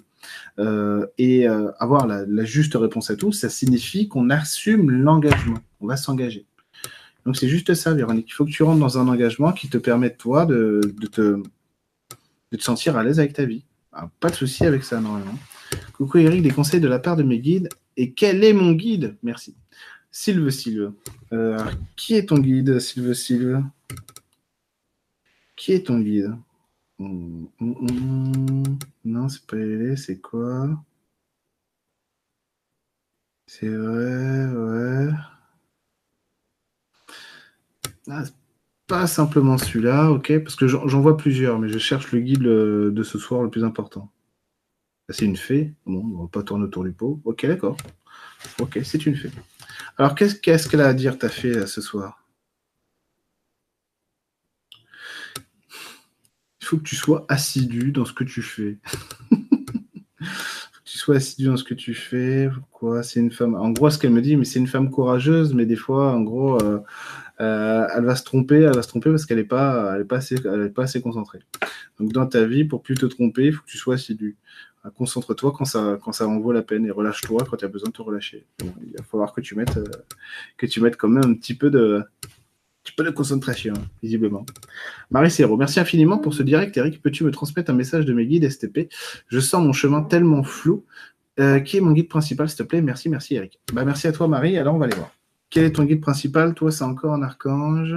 Euh, 0.58 1.06
et 1.18 1.48
euh, 1.48 1.70
avoir 1.78 2.06
la, 2.06 2.44
juste 2.44 2.74
réponse 2.74 3.10
à 3.10 3.16
tout, 3.16 3.32
ça 3.32 3.48
signifie 3.48 4.08
qu'on 4.08 4.30
assume 4.30 4.90
l'engagement. 4.90 5.58
On 5.80 5.86
va 5.86 5.96
s'engager. 5.96 6.46
Donc 7.24 7.36
c'est 7.36 7.48
juste 7.48 7.74
ça, 7.74 7.94
Véronique. 7.94 8.28
Il 8.28 8.32
faut 8.32 8.44
que 8.44 8.50
tu 8.50 8.62
rentres 8.62 8.80
dans 8.80 8.98
un 8.98 9.08
engagement 9.08 9.52
qui 9.52 9.68
te 9.68 9.78
permette, 9.78 10.18
toi, 10.18 10.46
de, 10.46 10.80
te, 11.10 11.42
te, 12.50 12.62
sentir 12.62 12.96
à 12.96 13.02
l'aise 13.02 13.18
avec 13.18 13.32
ta 13.32 13.44
vie. 13.44 13.64
Ah, 13.92 14.10
pas 14.20 14.30
de 14.30 14.34
souci 14.34 14.64
avec 14.64 14.84
ça, 14.84 15.00
normalement. 15.00 15.38
Coucou 15.94 16.18
Eric, 16.18 16.42
des 16.42 16.50
conseils 16.50 16.80
de 16.80 16.88
la 16.88 16.98
part 16.98 17.16
de 17.16 17.22
mes 17.22 17.38
guides. 17.38 17.68
Et 17.96 18.12
quel 18.12 18.44
est 18.44 18.52
mon 18.52 18.72
guide? 18.72 19.16
Merci. 19.22 19.54
Sylve, 20.10 20.50
Sylve. 20.50 20.92
Euh, 21.32 21.58
qui 21.96 22.14
est 22.14 22.28
ton 22.28 22.38
guide, 22.38 22.78
Sylve, 22.78 23.14
Sylve? 23.14 23.62
Qui 25.56 25.72
est 25.72 25.86
ton 25.86 26.00
guide? 26.00 26.36
Hum, 26.98 27.48
hum, 27.60 27.74
hum. 27.80 28.78
Non, 29.04 29.28
c'est 29.28 29.46
pas 29.46 29.56
Lélé, 29.56 29.96
c'est 29.96 30.20
quoi? 30.20 30.68
C'est 33.46 33.68
vrai, 33.68 34.46
ouais. 34.46 35.12
Ah, 38.08 38.24
pas 38.86 39.06
simplement 39.06 39.56
celui-là, 39.56 40.10
ok, 40.10 40.38
parce 40.42 40.56
que 40.56 40.66
j'en 40.68 41.00
vois 41.00 41.16
plusieurs, 41.16 41.58
mais 41.58 41.68
je 41.68 41.78
cherche 41.78 42.12
le 42.12 42.20
guide 42.20 42.46
euh, 42.46 42.90
de 42.90 43.02
ce 43.02 43.18
soir 43.18 43.42
le 43.42 43.50
plus 43.50 43.64
important. 43.64 44.10
C'est 45.08 45.26
une 45.26 45.36
fée. 45.36 45.74
Bon, 45.86 46.02
on 46.16 46.22
va 46.22 46.28
pas 46.28 46.42
tourner 46.42 46.64
autour 46.64 46.84
du 46.84 46.92
pot. 46.92 47.20
Ok, 47.24 47.46
d'accord. 47.46 47.76
Ok, 48.60 48.78
c'est 48.84 49.04
une 49.06 49.16
fée. 49.16 49.30
Alors, 49.98 50.14
qu'est-ce 50.14 50.68
qu'elle 50.68 50.80
a 50.80 50.88
à 50.88 50.94
dire, 50.94 51.18
ta 51.18 51.28
fée, 51.28 51.66
ce 51.66 51.80
soir? 51.80 52.24
Il 56.60 56.66
faut 56.66 56.78
que 56.78 56.82
tu 56.82 56.96
sois 56.96 57.26
assidu 57.28 57.92
dans 57.92 58.06
ce 58.06 58.12
que 58.14 58.24
tu 58.24 58.40
fais. 58.40 58.78
que 59.30 60.80
tu 60.84 60.96
sois 60.98 61.16
assidu 61.16 61.46
dans 61.46 61.58
ce 61.58 61.64
que 61.64 61.74
tu 61.74 61.94
fais. 61.94 62.48
Pourquoi? 62.48 63.02
C'est 63.02 63.20
une 63.20 63.30
femme. 63.30 63.54
En 63.54 63.70
gros, 63.70 63.90
ce 63.90 63.98
qu'elle 63.98 64.12
me 64.12 64.22
dit, 64.22 64.36
mais 64.36 64.44
c'est 64.46 64.58
une 64.58 64.66
femme 64.66 64.90
courageuse, 64.90 65.52
mais 65.52 65.66
des 65.66 65.76
fois, 65.76 66.14
en 66.14 66.22
gros, 66.22 66.60
euh, 66.62 66.80
euh, 67.40 67.86
elle 67.94 68.04
va 68.04 68.16
se 68.16 68.24
tromper, 68.24 68.60
elle 68.60 68.74
va 68.74 68.82
se 68.82 68.88
tromper 68.88 69.10
parce 69.10 69.26
qu'elle 69.26 69.38
n'est 69.38 69.44
pas, 69.44 69.94
elle 69.94 70.02
est 70.02 70.12
assez, 70.12 70.36
elle 70.44 70.72
pas 70.72 70.86
concentrée. 71.02 71.40
Donc, 71.98 72.12
dans 72.12 72.26
ta 72.26 72.44
vie, 72.44 72.64
pour 72.64 72.82
plus 72.82 72.94
te 72.94 73.06
tromper, 73.06 73.46
il 73.46 73.52
faut 73.52 73.62
que 73.62 73.70
tu 73.70 73.78
sois 73.78 73.94
assidu. 73.94 74.36
Euh, 74.84 74.90
concentre-toi 74.90 75.52
quand 75.56 75.64
ça, 75.64 76.26
en 76.26 76.40
vaut 76.40 76.52
la 76.52 76.62
peine 76.62 76.86
et 76.86 76.90
relâche-toi 76.90 77.44
quand 77.48 77.56
tu 77.56 77.64
as 77.64 77.68
besoin 77.68 77.88
de 77.88 77.94
te 77.94 78.02
relâcher. 78.02 78.46
il 78.60 78.96
va 78.96 79.04
falloir 79.04 79.32
que 79.32 79.40
tu 79.40 79.54
mettes, 79.54 79.78
que 80.56 80.66
tu 80.66 80.80
mettes 80.80 80.96
quand 80.96 81.08
même 81.08 81.30
un 81.30 81.34
petit 81.34 81.54
peu 81.54 81.70
de, 81.70 82.04
concentration, 83.14 83.74
visiblement. 84.02 84.44
Marie 85.10 85.30
Serrault, 85.30 85.56
merci 85.56 85.80
infiniment 85.80 86.18
pour 86.18 86.34
ce 86.34 86.42
direct. 86.42 86.76
Eric, 86.76 87.02
peux-tu 87.02 87.24
me 87.24 87.30
transmettre 87.30 87.70
un 87.70 87.74
message 87.74 88.04
de 88.04 88.12
mes 88.12 88.26
guides 88.26 88.48
STP 88.48 88.92
Je 89.28 89.40
sens 89.40 89.64
mon 89.64 89.72
chemin 89.72 90.02
tellement 90.02 90.42
flou. 90.42 90.84
Euh, 91.40 91.58
qui 91.58 91.78
est 91.78 91.80
mon 91.80 91.90
guide 91.90 92.08
principal, 92.08 92.48
s'il 92.48 92.58
te 92.58 92.62
plaît? 92.62 92.80
Merci, 92.80 93.08
merci 93.08 93.34
Eric. 93.34 93.58
Bah, 93.72 93.84
merci 93.84 94.06
à 94.06 94.12
toi 94.12 94.28
Marie. 94.28 94.56
Alors 94.56 94.76
on 94.76 94.78
va 94.78 94.84
aller 94.84 94.94
voir. 94.94 95.10
Quel 95.54 95.66
est 95.66 95.70
ton 95.76 95.84
guide 95.84 96.00
principal? 96.00 96.52
Toi, 96.52 96.72
c'est 96.72 96.82
encore 96.82 97.14
un 97.14 97.22
archange. 97.22 97.94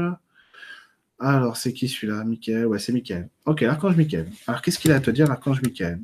Alors, 1.17 1.57
c'est 1.57 1.73
qui 1.73 1.87
celui-là? 1.89 2.23
Michael 2.23 2.67
Ouais, 2.67 2.77
c'est 2.77 2.93
Michael. 2.93 3.29
Ok, 3.47 3.61
l'archange 3.61 3.95
Michael. 3.95 4.29
Alors, 4.45 4.61
qu'est-ce 4.61 4.77
qu'il 4.77 4.91
a 4.91 4.95
à 4.97 4.99
te 4.99 5.09
dire, 5.09 5.25
l'archange 5.27 5.63
Michael? 5.63 5.99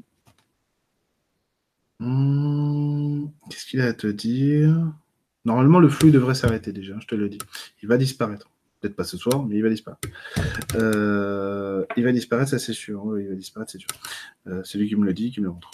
Hmm, 2.00 3.28
Qu'est-ce 3.52 3.68
qu'il 3.68 3.82
a 3.82 3.86
à 3.86 3.94
te 3.94 4.08
dire? 4.08 4.92
Normalement, 5.46 5.78
le 5.78 5.90
flou 5.90 6.10
devrait 6.10 6.34
s'arrêter 6.34 6.72
déjà, 6.74 6.96
je 7.00 7.06
te 7.06 7.14
le 7.14 7.30
dis. 7.30 7.38
Il 7.84 7.88
va 7.88 7.98
disparaître. 7.98 8.50
Peut-être 8.82 8.96
pas 8.96 9.04
ce 9.04 9.16
soir, 9.18 9.44
mais 9.46 9.56
il 9.56 9.62
va 9.62 9.70
disparaître. 9.70 10.08
Euh, 10.74 11.86
il 11.96 12.04
va 12.04 12.12
disparaître, 12.12 12.50
ça 12.50 12.58
c'est 12.58 12.74
sûr. 12.74 13.20
il 13.20 13.30
va 13.30 13.36
disparaître, 13.36 13.72
c'est 13.72 13.78
sûr. 13.78 13.90
Euh, 14.48 14.64
c'est 14.64 14.80
lui 14.80 14.90
qui 14.90 14.96
me 14.96 15.06
le 15.06 15.14
dit, 15.14 15.30
qui 15.32 15.40
me 15.40 15.46
le 15.46 15.52
montre. 15.52 15.70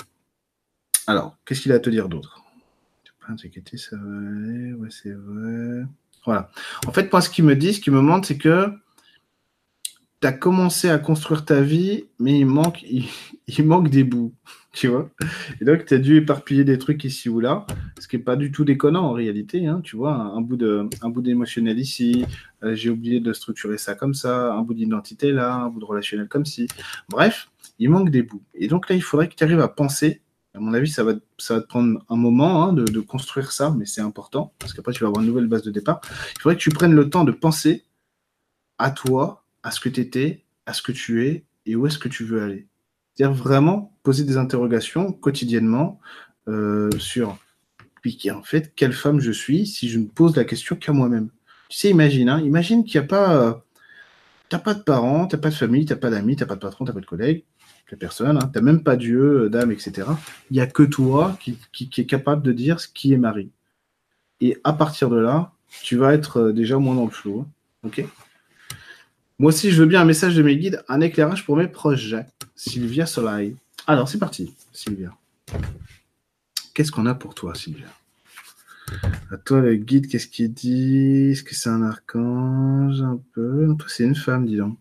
Alors, 1.08 1.38
qu'est-ce 1.46 1.62
qu'il 1.62 1.72
a 1.72 1.76
à 1.76 1.80
te 1.80 1.90
dire 1.90 2.10
d'autre? 2.10 2.44
Inquiéter, 3.30 3.78
ça 3.78 3.96
va 3.96 4.18
aller. 4.18 4.74
Ouais, 4.74 4.90
c'est 4.92 5.14
vrai. 5.14 5.86
Voilà. 6.26 6.52
En 6.88 6.92
fait, 6.92 7.12
moi, 7.12 7.22
ce 7.22 7.30
qu'il 7.30 7.46
me 7.46 7.56
dit, 7.56 7.74
ce 7.74 7.80
qu'il 7.80 7.94
me 7.94 8.02
montre, 8.02 8.28
c'est 8.28 8.38
que 8.38 8.68
tu 10.22 10.28
as 10.28 10.34
commencé 10.34 10.90
à 10.90 10.98
construire 10.98 11.46
ta 11.46 11.62
vie, 11.62 12.06
mais 12.20 12.40
il 12.40 12.46
manque, 12.46 12.84
il 13.48 13.66
manque 13.66 13.90
des 13.90 14.04
bouts 14.04 14.34
tu 14.74 14.88
vois. 14.88 15.10
Et 15.60 15.66
donc, 15.66 15.86
tu 15.86 15.94
as 15.94 15.98
dû 15.98 16.18
éparpiller 16.18 16.64
des 16.64 16.78
trucs 16.78 17.04
ici 17.04 17.30
ou 17.30 17.40
là, 17.40 17.66
ce 18.00 18.08
qui 18.08 18.18
n'est 18.18 18.24
pas 18.24 18.36
du 18.36 18.52
tout 18.52 18.66
déconnant 18.66 19.06
en 19.06 19.14
réalité, 19.14 19.66
hein, 19.66 19.82
tu 19.84 19.96
vois, 19.96 20.14
un, 20.14 20.42
bout 20.42 20.62
un 20.64 21.10
bout 21.10 21.22
d'émotionnel 21.22 21.80
ici, 21.80 22.26
euh, 22.64 22.76
j'ai 22.76 22.90
oublié 22.90 23.20
de 23.20 23.34
structurer 23.34 23.78
ça 23.78 23.96
comme 23.96 24.14
ça, 24.14 24.54
un 24.54 24.62
bout 24.62 24.74
d'identité 24.74 25.32
là, 25.32 25.56
un 25.56 25.70
bout 25.70 25.80
de 25.80 25.86
relationnel 25.86 26.28
comme 26.28 26.46
ci. 26.46 26.68
Bref, 27.10 27.50
il 27.80 27.90
manque 27.90 28.10
des 28.10 28.22
bouts. 28.22 28.44
Et 28.54 28.68
donc 28.68 28.90
là, 28.90 28.96
il 28.96 29.04
faudrait 29.04 29.28
que 29.28 29.36
tu 29.36 29.44
arrives 29.44 29.60
à 29.60 29.68
penser, 29.68 30.22
à 30.60 30.62
mon 30.62 30.74
avis, 30.74 30.90
ça 30.90 31.04
va, 31.04 31.14
ça 31.38 31.56
va 31.56 31.62
te 31.62 31.68
prendre 31.68 32.04
un 32.10 32.16
moment 32.18 32.64
hein, 32.64 32.74
de, 32.74 33.00
construire 33.00 33.52
ça, 33.52 33.74
mais 33.78 33.86
c'est 33.86 34.02
important, 34.02 34.54
parce 34.60 34.74
qu'après, 34.74 34.92
tu 34.92 35.00
vas 35.00 35.08
avoir 35.08 35.24
une 35.24 35.30
nouvelle 35.30 35.48
base 35.48 35.64
de 35.64 35.72
départ. 35.72 36.02
Il 36.36 36.42
faudrait 36.42 36.58
que 36.58 36.62
tu 36.62 36.70
prennes 36.70 36.94
le 36.94 37.10
temps 37.10 37.24
de 37.24 37.32
penser 37.32 37.86
à 38.78 38.92
toi, 38.92 39.46
à 39.64 39.72
ce 39.72 39.80
que 39.80 39.88
tu 39.88 40.02
étais, 40.02 40.44
à 40.66 40.74
ce 40.74 40.82
que 40.82 40.92
tu 40.92 41.26
es, 41.26 41.46
et 41.66 41.76
où 41.76 41.88
est-ce 41.88 41.98
que 41.98 42.10
tu 42.10 42.26
veux 42.26 42.44
aller. 42.44 42.68
C'est-à-dire 43.16 43.36
vraiment 43.36 43.96
poser 44.04 44.26
des 44.26 44.38
interrogations 44.38 45.14
quotidiennement 45.14 46.00
euh, 46.48 46.90
sur 47.00 47.38
puis 48.02 48.18
en 48.32 48.44
fait 48.44 48.74
quelle 48.76 48.94
femme 48.94 49.20
je 49.20 49.32
suis 49.32 49.68
si 49.68 49.90
je 49.90 50.00
ne 50.00 50.06
pose 50.06 50.36
la 50.36 50.46
question 50.46 50.76
qu'à 50.78 50.94
moi-même. 50.94 51.30
Tu 51.68 51.78
sais, 51.78 51.90
imagine, 51.90 52.30
hein, 52.30 52.42
imagine 52.42 52.84
qu'il 52.84 53.00
n'y 53.00 53.06
a 53.06 53.08
pas, 53.08 53.36
euh, 53.36 53.54
t'as 54.48 54.58
pas 54.58 54.74
de 54.74 54.82
parents, 54.82 55.28
t'as 55.28 55.38
pas 55.38 55.50
de 55.50 55.56
famille, 55.56 55.86
t'as 55.86 55.98
pas 55.98 56.10
d'amis, 56.10 56.36
t'as 56.36 56.46
pas 56.46 56.56
de 56.56 56.62
patron, 56.62 56.86
t'as 56.86 56.94
pas 56.94 57.02
de 57.02 57.06
collègues, 57.06 57.44
personne, 57.96 58.38
hein, 58.38 58.50
t'as 58.54 58.62
même 58.62 58.84
pas 58.84 58.96
Dieu, 58.96 59.46
euh, 59.46 59.50
d'âme, 59.50 59.72
etc. 59.72 60.08
Il 60.50 60.56
n'y 60.56 60.62
a 60.62 60.68
que 60.68 60.84
toi 60.84 61.38
qui, 61.40 61.58
qui, 61.72 62.06
capable 62.06 62.42
de 62.42 62.52
dire 62.52 62.80
ce 62.80 62.88
qui 62.88 63.14
est 63.14 63.18
Marie. 63.18 63.52
Et 64.42 64.58
à 64.64 64.74
partir 64.74 65.10
de 65.10 65.18
là, 65.18 65.52
tu 65.84 65.98
vas 65.98 66.14
être 66.14 66.52
déjà 66.52 66.78
moins 66.78 66.96
dans 66.96 67.06
le 67.06 67.12
flou. 67.12 67.46
Hein, 67.84 67.90
Moi 69.38 69.50
aussi, 69.50 69.72
je 69.72 69.82
veux 69.82 69.88
bien 69.88 70.02
un 70.02 70.06
message 70.06 70.36
de 70.36 70.42
mes 70.42 70.58
guides, 70.58 70.84
un 70.88 71.02
éclairage 71.02 71.46
pour 71.46 71.58
mes 71.58 71.68
projets. 71.68 72.26
Sylvia 72.56 73.06
Soleil. 73.06 73.56
Alors, 73.88 74.08
c'est 74.08 74.20
parti, 74.20 74.54
Sylvia. 74.72 75.14
Qu'est-ce 76.74 76.92
qu'on 76.92 77.06
a 77.06 77.16
pour 77.16 77.36
toi, 77.36 77.56
Sylvia? 77.56 77.88
À 79.32 79.38
toi, 79.38 79.62
le 79.62 79.76
guide, 79.76 80.08
qu'est-ce 80.08 80.28
qu'il 80.28 80.54
dit? 80.54 81.32
Est-ce 81.32 81.44
que 81.44 81.56
c'est 81.56 81.70
un 81.70 81.84
archange 81.84 83.02
un 83.02 83.20
peu? 83.34 83.76
C'est 83.88 84.04
une 84.04 84.16
femme, 84.16 84.46
dis 84.46 84.58
donc. 84.58 84.78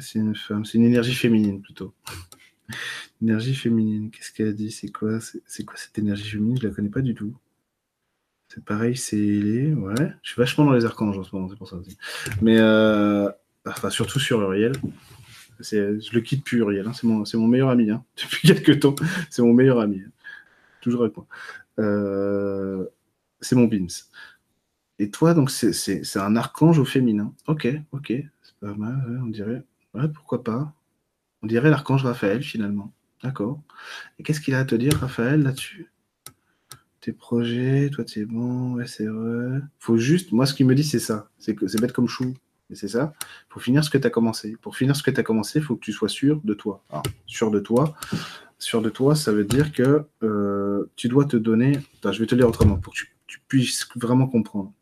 C'est 0.00 0.18
une 0.18 0.34
femme. 0.34 0.64
C'est 0.64 0.78
une 0.78 0.84
énergie 0.84 1.14
féminine, 1.14 1.62
plutôt. 1.62 1.94
énergie 3.22 3.54
féminine. 3.54 4.10
Qu'est-ce 4.10 4.32
qu'elle 4.32 4.48
a 4.48 4.52
dit? 4.52 4.70
C'est 4.70 4.88
quoi? 4.88 5.18
Quoi 5.18 5.76
cette 5.76 5.98
énergie 5.98 6.30
féminine? 6.30 6.58
Je 6.60 6.68
la 6.68 6.74
connais 6.74 6.88
pas 6.88 7.00
du 7.00 7.14
tout. 7.14 7.34
C'est 8.48 8.64
pareil, 8.64 8.96
c'est 8.96 9.16
les. 9.16 9.72
Ouais. 9.72 10.12
Je 10.22 10.30
suis 10.30 10.38
vachement 10.38 10.64
dans 10.64 10.72
les 10.72 10.84
archanges 10.84 11.18
en 11.18 11.24
ce 11.24 11.34
moment, 11.34 11.48
c'est 11.48 11.56
pour 11.56 11.68
ça 11.68 11.76
aussi. 11.76 11.96
Mais 12.40 12.58
euh... 12.58 13.28
enfin, 13.66 13.90
surtout 13.90 14.20
sur 14.20 14.40
Uriel 14.40 14.72
je 15.60 16.14
le 16.14 16.20
quitte 16.20 16.44
plus, 16.44 16.58
Uriel. 16.58 16.86
Hein. 16.86 16.92
C'est 16.92 17.06
mon, 17.06 17.24
mon, 17.34 17.46
meilleur 17.46 17.70
ami. 17.70 17.90
Hein. 17.90 18.04
Depuis 18.16 18.48
quelques 18.48 18.80
temps, 18.80 18.94
c'est 19.30 19.42
mon 19.42 19.52
meilleur 19.52 19.80
ami. 19.80 20.02
Toujours 20.80 21.02
avec 21.02 21.16
moi. 21.16 21.26
Euh, 21.78 22.86
c'est 23.40 23.56
mon 23.56 23.64
Beams. 23.64 23.88
Et 24.98 25.10
toi, 25.10 25.34
donc, 25.34 25.50
c'est 25.50 26.16
un 26.16 26.36
archange 26.36 26.78
au 26.78 26.84
féminin. 26.84 27.32
Ok, 27.46 27.68
ok. 27.92 28.12
C'est 28.42 28.56
pas 28.60 28.74
mal, 28.74 29.20
on 29.22 29.28
dirait. 29.28 29.64
Ouais, 29.94 30.08
pourquoi 30.08 30.42
pas. 30.42 30.72
On 31.42 31.46
dirait 31.46 31.70
l'archange 31.70 32.04
Raphaël, 32.04 32.42
finalement. 32.42 32.92
D'accord. 33.22 33.60
Et 34.18 34.22
qu'est-ce 34.22 34.40
qu'il 34.40 34.54
a 34.54 34.60
à 34.60 34.64
te 34.64 34.74
dire, 34.74 34.98
Raphaël, 34.98 35.42
là-dessus? 35.42 35.90
Tes 37.00 37.12
projets, 37.12 37.90
toi, 37.90 38.04
c'est 38.06 38.24
bon, 38.24 38.74
ouais, 38.74 38.86
c'est 38.86 39.06
vrai. 39.06 39.60
Faut 39.78 39.98
juste, 39.98 40.32
moi, 40.32 40.46
ce 40.46 40.54
qu'il 40.54 40.66
me 40.66 40.74
dit, 40.74 40.84
c'est 40.84 40.98
ça. 40.98 41.28
C'est 41.38 41.54
bête 41.80 41.92
comme 41.92 42.08
chou 42.08 42.34
c'est 42.74 42.88
ça. 42.88 43.12
Faut 43.48 43.60
finir 43.60 43.84
ce 43.84 43.90
que 43.90 43.98
tu 43.98 44.06
as 44.06 44.10
commencé. 44.10 44.56
Pour 44.60 44.76
finir 44.76 44.96
ce 44.96 45.02
que 45.02 45.10
tu 45.10 45.20
as 45.20 45.22
commencé, 45.22 45.60
faut 45.60 45.76
que 45.76 45.84
tu 45.84 45.92
sois 45.92 46.08
sûr 46.08 46.40
de 46.44 46.54
toi. 46.54 46.82
sûr 47.26 47.50
de 47.50 47.60
toi. 47.60 47.94
Sûr 48.58 48.82
de 48.82 48.90
toi, 48.90 49.14
ça 49.14 49.32
veut 49.32 49.44
dire 49.44 49.72
que 49.72 50.04
euh, 50.22 50.90
tu 50.96 51.08
dois 51.08 51.24
te 51.26 51.36
donner. 51.36 51.78
je 52.04 52.18
vais 52.18 52.26
te 52.26 52.34
le 52.34 52.40
dire 52.40 52.48
autrement 52.48 52.76
pour 52.76 52.92
que 52.92 52.98
tu, 53.26 53.40
puisses 53.48 53.88
vraiment 53.96 54.26
comprendre. 54.26 54.72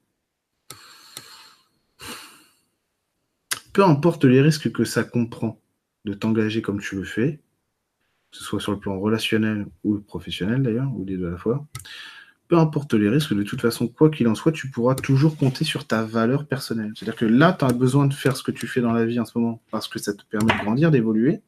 Peu 3.73 3.85
importe 3.85 4.24
les 4.24 4.43
risques 4.43 4.70
que 4.70 4.85
ça 4.85 5.03
comprend 5.03 5.59
de 6.05 6.12
t'engager 6.12 6.61
comme 6.61 6.81
tu 6.81 6.97
le 6.97 7.05
fais, 7.05 7.40
que 8.31 8.39
ce 8.39 8.44
soit 8.44 8.61
sur 8.61 8.73
le 8.73 8.78
plan 8.78 8.99
relationnel 9.01 9.66
ou 9.85 9.99
professionnel 9.99 10.62
d'ailleurs, 10.62 10.90
ou 10.94 11.05
les 11.05 11.16
deux 11.16 11.28
à 11.28 11.31
la 11.31 11.39
fois. 11.39 11.66
Peu 12.49 12.59
importe 12.59 12.93
les 12.93 13.09
risques, 13.09 13.32
de 13.32 13.43
toute 13.43 13.62
façon, 13.62 13.89
quoi 13.89 14.11
qu'il 14.11 14.28
en 14.28 14.35
soit, 14.35 14.53
tu 14.53 14.69
pourras 14.69 14.94
toujours 14.94 15.39
compter 15.39 15.65
sur 15.65 15.86
ta 15.86 16.03
valeur 16.03 16.47
personnelle. 16.47 16.93
C'est-à-dire 16.94 17.16
que 17.16 17.24
là, 17.24 17.57
tu 17.59 17.65
as 17.65 17.73
besoin 17.73 18.07
de 18.07 18.12
faire 18.12 18.36
ce 18.36 18.43
que 18.43 18.51
tu 18.51 18.66
fais 18.66 18.82
dans 18.82 18.93
la 18.93 19.07
vie 19.07 19.19
en 19.19 19.24
ce 19.24 19.39
moment 19.39 19.62
parce 19.70 19.89
que 19.89 19.99
ça 19.99 20.12
te 20.12 20.23
permet 20.24 20.53
de 20.53 20.59
grandir, 20.59 20.90
d'évoluer. 20.90 21.40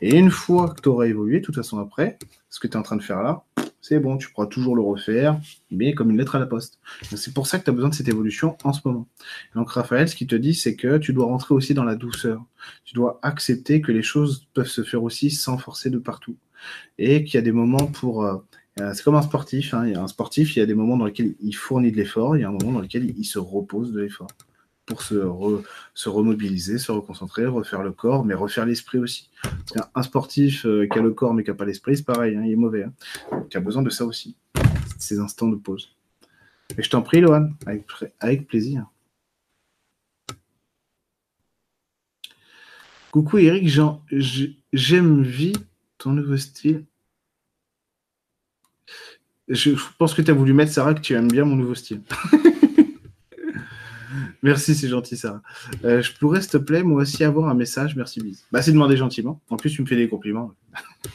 Et 0.00 0.16
une 0.16 0.30
fois 0.30 0.70
que 0.70 0.80
tu 0.80 0.88
auras 0.88 1.06
évolué, 1.06 1.40
de 1.40 1.44
toute 1.44 1.56
façon 1.56 1.78
après, 1.78 2.18
ce 2.48 2.58
que 2.58 2.66
tu 2.66 2.72
es 2.72 2.76
en 2.76 2.82
train 2.82 2.96
de 2.96 3.02
faire 3.02 3.22
là, 3.22 3.44
c'est 3.80 3.98
bon, 3.98 4.18
tu 4.18 4.30
pourras 4.30 4.46
toujours 4.46 4.76
le 4.76 4.82
refaire, 4.82 5.40
mais 5.70 5.94
comme 5.94 6.10
une 6.10 6.18
lettre 6.18 6.36
à 6.36 6.38
la 6.38 6.46
poste. 6.46 6.78
C'est 7.02 7.32
pour 7.32 7.46
ça 7.46 7.58
que 7.58 7.64
tu 7.64 7.70
as 7.70 7.72
besoin 7.72 7.88
de 7.88 7.94
cette 7.94 8.08
évolution 8.08 8.56
en 8.62 8.72
ce 8.72 8.80
moment. 8.84 9.08
Donc 9.54 9.70
Raphaël, 9.70 10.08
ce 10.08 10.14
qu'il 10.14 10.26
te 10.26 10.36
dit, 10.36 10.54
c'est 10.54 10.76
que 10.76 10.98
tu 10.98 11.12
dois 11.12 11.26
rentrer 11.26 11.54
aussi 11.54 11.72
dans 11.72 11.84
la 11.84 11.96
douceur. 11.96 12.44
Tu 12.84 12.94
dois 12.94 13.18
accepter 13.22 13.80
que 13.80 13.90
les 13.92 14.02
choses 14.02 14.46
peuvent 14.52 14.66
se 14.66 14.82
faire 14.82 15.02
aussi 15.02 15.30
sans 15.30 15.56
forcer 15.56 15.88
de 15.88 15.98
partout. 15.98 16.36
Et 16.98 17.24
qu'il 17.24 17.34
y 17.36 17.38
a 17.38 17.42
des 17.42 17.52
moments 17.52 17.86
pour... 17.86 18.24
Euh, 18.24 18.36
euh, 18.80 18.92
c'est 18.94 19.02
comme 19.02 19.14
un 19.14 19.22
sportif. 19.22 19.74
Hein. 19.74 19.86
Il 19.86 19.92
y 19.92 19.96
a 19.96 20.02
un 20.02 20.08
sportif, 20.08 20.56
il 20.56 20.58
y 20.60 20.62
a 20.62 20.66
des 20.66 20.74
moments 20.74 20.96
dans 20.96 21.06
lesquels 21.06 21.34
il 21.40 21.52
fournit 21.52 21.90
de 21.90 21.96
l'effort, 21.96 22.36
il 22.36 22.40
y 22.40 22.44
a 22.44 22.48
un 22.48 22.52
moment 22.52 22.72
dans 22.72 22.80
lequel 22.80 23.14
il 23.16 23.24
se 23.24 23.38
repose 23.38 23.92
de 23.92 24.00
l'effort 24.00 24.28
pour 24.90 25.02
se, 25.02 25.14
se, 25.94 26.08
remobiliser, 26.08 26.78
se 26.78 26.90
reconcentrer, 26.90 27.46
refaire 27.46 27.84
le 27.84 27.92
corps, 27.92 28.24
mais 28.24 28.34
refaire 28.34 28.66
l'esprit 28.66 28.98
aussi. 28.98 29.30
Un 29.94 30.02
sportif 30.02 30.66
euh, 30.66 30.88
qui 30.88 30.98
a 30.98 31.02
le 31.02 31.12
corps 31.12 31.32
mais 31.32 31.44
qui 31.44 31.50
n'a 31.50 31.54
pas 31.54 31.64
l'esprit, 31.64 31.96
c'est 31.96 32.04
pareil, 32.04 32.34
hein, 32.36 32.42
il 32.44 32.52
est 32.52 32.56
mauvais. 32.56 32.82
Hein. 32.82 32.92
il 33.50 33.56
a 33.56 33.60
besoin 33.60 33.82
de 33.82 33.90
ça 33.90 34.04
aussi, 34.04 34.34
ces 34.98 35.20
instants 35.20 35.46
de 35.46 35.54
pause. 35.54 35.94
Et 36.76 36.82
je 36.82 36.90
t'en 36.90 37.02
prie, 37.02 37.20
Lohan, 37.20 37.50
avec, 37.66 37.86
avec 38.18 38.48
plaisir. 38.48 38.86
Coucou 43.12 43.38
Eric, 43.38 43.68
j'aime 44.72 45.22
vie 45.22 45.52
ton 45.98 46.10
nouveau 46.10 46.36
style. 46.36 46.84
Je 49.48 49.70
pense 49.98 50.14
que 50.14 50.22
tu 50.22 50.30
as 50.32 50.34
voulu 50.34 50.52
mettre, 50.52 50.72
Sarah, 50.72 50.94
que 50.94 51.00
tu 51.00 51.14
aimes 51.14 51.28
bien 51.28 51.44
mon 51.44 51.56
nouveau 51.56 51.74
style. 51.76 52.02
Merci, 54.42 54.74
c'est 54.74 54.88
gentil, 54.88 55.16
Sarah. 55.16 55.42
Euh, 55.84 56.00
je 56.02 56.12
pourrais, 56.14 56.40
s'il 56.40 56.50
te 56.50 56.56
plaît, 56.56 56.82
moi 56.82 57.02
aussi 57.02 57.22
avoir 57.24 57.48
un 57.48 57.54
message. 57.54 57.94
Merci, 57.96 58.20
bise. 58.20 58.44
Bah, 58.50 58.62
c'est 58.62 58.72
demander 58.72 58.96
gentiment. 58.96 59.40
En 59.50 59.56
plus, 59.56 59.70
tu 59.70 59.82
me 59.82 59.86
fais 59.86 59.96
des 59.96 60.08
compliments. 60.08 60.54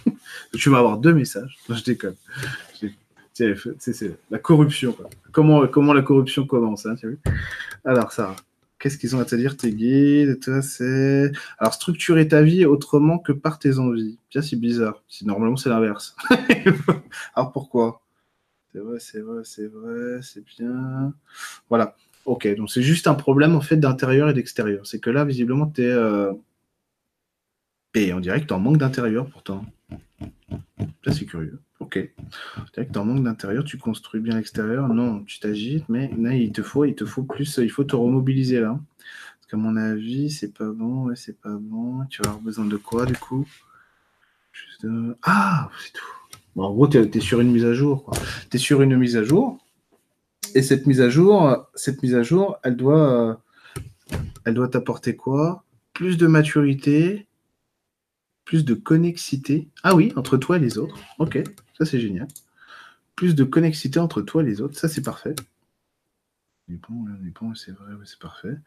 tu 0.57 0.69
vas 0.69 0.80
avoir 0.80 0.97
deux 0.97 1.14
messages. 1.14 1.57
je 1.69 1.84
déconne. 1.84 2.15
C'est 3.34 4.18
la 4.30 4.39
corruption. 4.39 4.95
Comment, 5.31 5.68
comment 5.68 5.93
la 5.93 6.02
corruption 6.02 6.45
commence 6.45 6.85
hein, 6.85 6.95
Alors, 7.84 8.11
Sarah, 8.11 8.35
qu'est-ce 8.80 8.97
qu'ils 8.97 9.15
ont 9.15 9.19
à 9.19 9.26
te 9.26 9.35
dire, 9.35 9.57
tes 9.57 9.72
guides. 9.73 10.39
Alors, 11.57 11.73
structurer 11.73 12.27
ta 12.27 12.43
vie 12.43 12.65
autrement 12.65 13.18
que 13.18 13.31
par 13.31 13.57
tes 13.57 13.80
envies. 13.80 14.19
C'est 14.30 14.56
bizarre. 14.60 15.03
Normalement, 15.23 15.57
c'est 15.57 15.69
l'inverse. 15.69 16.15
Alors, 17.35 17.52
pourquoi? 17.52 18.02
C'est 18.72 18.80
vrai, 18.80 18.99
c'est 18.99 19.22
vrai, 19.22 19.41
c'est 19.43 19.68
vrai, 19.68 20.19
c'est 20.22 20.43
bien. 20.45 21.14
Voilà. 21.69 21.95
Ok, 22.26 22.47
donc 22.56 22.72
c'est 22.72 22.81
juste 22.81 23.07
un 23.07 23.14
problème 23.14 23.56
en 23.56 23.61
fait 23.61 23.77
d'intérieur 23.77 24.30
et 24.30 24.34
d'extérieur. 24.34 24.85
C'est 24.88 24.99
que 24.99 25.11
là, 25.11 25.23
visiblement, 25.23 25.68
tu 25.68 25.84
es. 25.84 25.85
Euh... 25.85 26.34
Et 27.93 28.14
on 28.14 28.19
dirait 28.19 28.41
que 28.41 28.47
tu 28.47 28.53
en 28.53 28.60
manques 28.60 28.77
d'intérieur 28.77 29.27
pourtant. 29.27 29.64
Ça, 31.06 31.14
c'est 31.14 31.26
curieux. 31.26 31.60
Ok. 31.80 31.99
On 32.57 32.64
dirait 32.73 32.88
que 32.88 32.91
tu 32.91 32.97
en 32.97 33.06
manques 33.06 33.23
d'intérieur, 33.23 33.64
tu 33.64 33.77
construis 33.77 34.19
bien 34.19 34.35
l'extérieur. 34.35 34.88
Non, 34.88 35.23
tu 35.23 35.39
t'agites, 35.39 35.88
mais 35.88 36.11
là, 36.18 36.34
il 36.34 36.52
te 36.52 36.64
faut, 36.64 36.84
il 36.85 36.95
te 36.95 37.06
faut 37.06 37.23
plus, 37.23 37.57
il 37.57 37.69
faut 37.69 37.84
te 37.84 37.95
remobiliser 37.95 38.60
là. 38.60 38.80
Parce 39.35 39.47
qu'à 39.52 39.57
mon 39.57 39.77
avis, 39.77 40.31
c'est 40.31 40.52
pas 40.52 40.72
bon, 40.72 41.06
ouais, 41.06 41.15
c'est 41.15 41.39
pas 41.39 41.56
bon. 41.60 42.06
Tu 42.10 42.23
vas 42.23 42.30
avoir 42.30 42.41
besoin 42.41 42.65
de 42.65 42.77
quoi 42.77 43.06
du 43.06 43.15
coup? 43.15 43.47
Juste 44.52 44.88
Ah, 45.22 45.69
c'est 45.80 45.93
tout. 45.93 46.61
en 46.61 46.73
gros, 46.73 46.88
tu 46.88 46.97
es, 46.97 47.19
sur 47.19 47.39
une 47.39 47.52
mise 47.52 47.65
à 47.65 47.73
jour. 47.73 48.10
Tu 48.49 48.57
es 48.57 48.60
sur 48.60 48.81
une 48.81 48.97
mise 48.97 49.15
à 49.15 49.23
jour 49.23 49.60
et 50.56 50.61
cette 50.61 50.88
mise 50.88 51.02
à 51.02 51.10
jour, 51.10 51.68
cette 51.76 52.02
mise 52.02 52.15
à 52.15 52.23
jour, 52.23 52.57
elle 52.64 52.77
doit, 52.77 53.41
elle 54.45 54.53
doit 54.53 54.69
t'apporter 54.69 55.15
quoi? 55.15 55.64
Plus 55.94 56.18
de 56.18 56.27
maturité, 56.27 57.27
plus 58.45 58.65
de 58.65 58.73
connexité. 58.73 59.68
Ah 59.84 59.95
oui, 59.95 60.14
entre 60.15 60.38
toi 60.38 60.57
et 60.57 60.60
les 60.60 60.77
autres. 60.77 60.98
Ok, 61.19 61.44
ça 61.77 61.86
c'est 61.86 61.99
génial. 61.99 62.27
Plus 63.15 63.36
de 63.36 63.44
connexité 63.44 63.99
entre 63.99 64.22
toi 64.22 64.41
et 64.41 64.45
les 64.45 64.61
autres, 64.61 64.77
ça 64.77 64.88
c'est 64.88 65.02
parfait. 65.03 65.36
C'est 66.68 67.72
vrai, 67.72 67.91
c'est 68.06 68.19
parfait. 68.19 68.57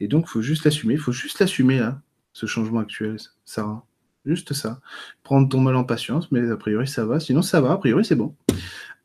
Et 0.00 0.08
donc, 0.08 0.28
faut 0.28 0.42
juste 0.42 0.64
l'assumer. 0.64 0.94
Il 0.94 1.00
faut 1.00 1.12
juste 1.12 1.38
l'assumer, 1.38 1.78
là, 1.78 2.02
ce 2.32 2.44
changement 2.46 2.80
actuel, 2.80 3.16
Sarah. 3.44 3.84
Juste 4.26 4.52
ça. 4.52 4.80
Prendre 5.22 5.48
ton 5.48 5.60
mal 5.60 5.76
en 5.76 5.84
patience, 5.84 6.30
mais 6.32 6.50
a 6.50 6.56
priori, 6.56 6.86
ça 6.86 7.06
va. 7.06 7.18
Sinon, 7.18 7.42
ça 7.42 7.60
va. 7.60 7.72
A 7.72 7.78
priori, 7.78 8.04
c'est 8.04 8.16
bon. 8.16 8.34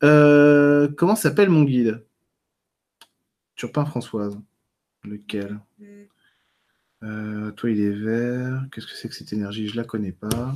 Euh, 0.02 0.88
comment 0.96 1.16
s'appelle 1.16 1.48
mon 1.48 1.62
guide? 1.62 2.04
Turpin 3.62 3.84
Françoise. 3.84 4.36
Lequel? 5.04 5.60
Euh, 7.04 7.52
Toi, 7.52 7.70
il 7.70 7.80
est 7.80 7.92
vert. 7.92 8.66
Qu'est-ce 8.72 8.88
que 8.88 8.92
c'est 8.92 9.08
que 9.08 9.14
cette 9.14 9.32
énergie? 9.32 9.68
Je 9.68 9.76
la 9.76 9.84
connais 9.84 10.10
pas. 10.10 10.52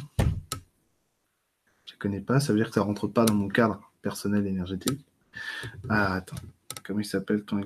Je 1.84 1.92
la 1.92 1.98
connais 2.00 2.20
pas. 2.20 2.40
Ça 2.40 2.52
veut 2.52 2.58
dire 2.58 2.66
que 2.66 2.74
ça 2.74 2.80
rentre 2.80 3.06
pas 3.06 3.24
dans 3.24 3.34
mon 3.34 3.46
cadre 3.46 3.80
personnel 4.02 4.44
énergétique. 4.44 5.06
Ah, 5.88 6.14
attends. 6.14 6.34
Comment 6.82 6.98
il 6.98 7.04
s'appelle 7.04 7.44
ton 7.44 7.62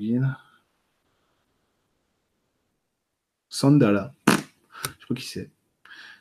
Sandala. 3.49 4.12
Je 4.29 5.07
pas 5.07 5.15
qui 5.15 5.27
c'est. 5.27 5.49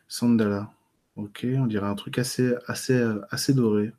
Sandala. 0.07 0.71
Ok, 1.17 1.45
on 1.57 1.67
dirait 1.67 1.87
un 1.87 1.95
truc 1.95 2.17
assez, 2.19 2.53
assez, 2.67 3.05
assez 3.31 3.53
doré. 3.53 3.91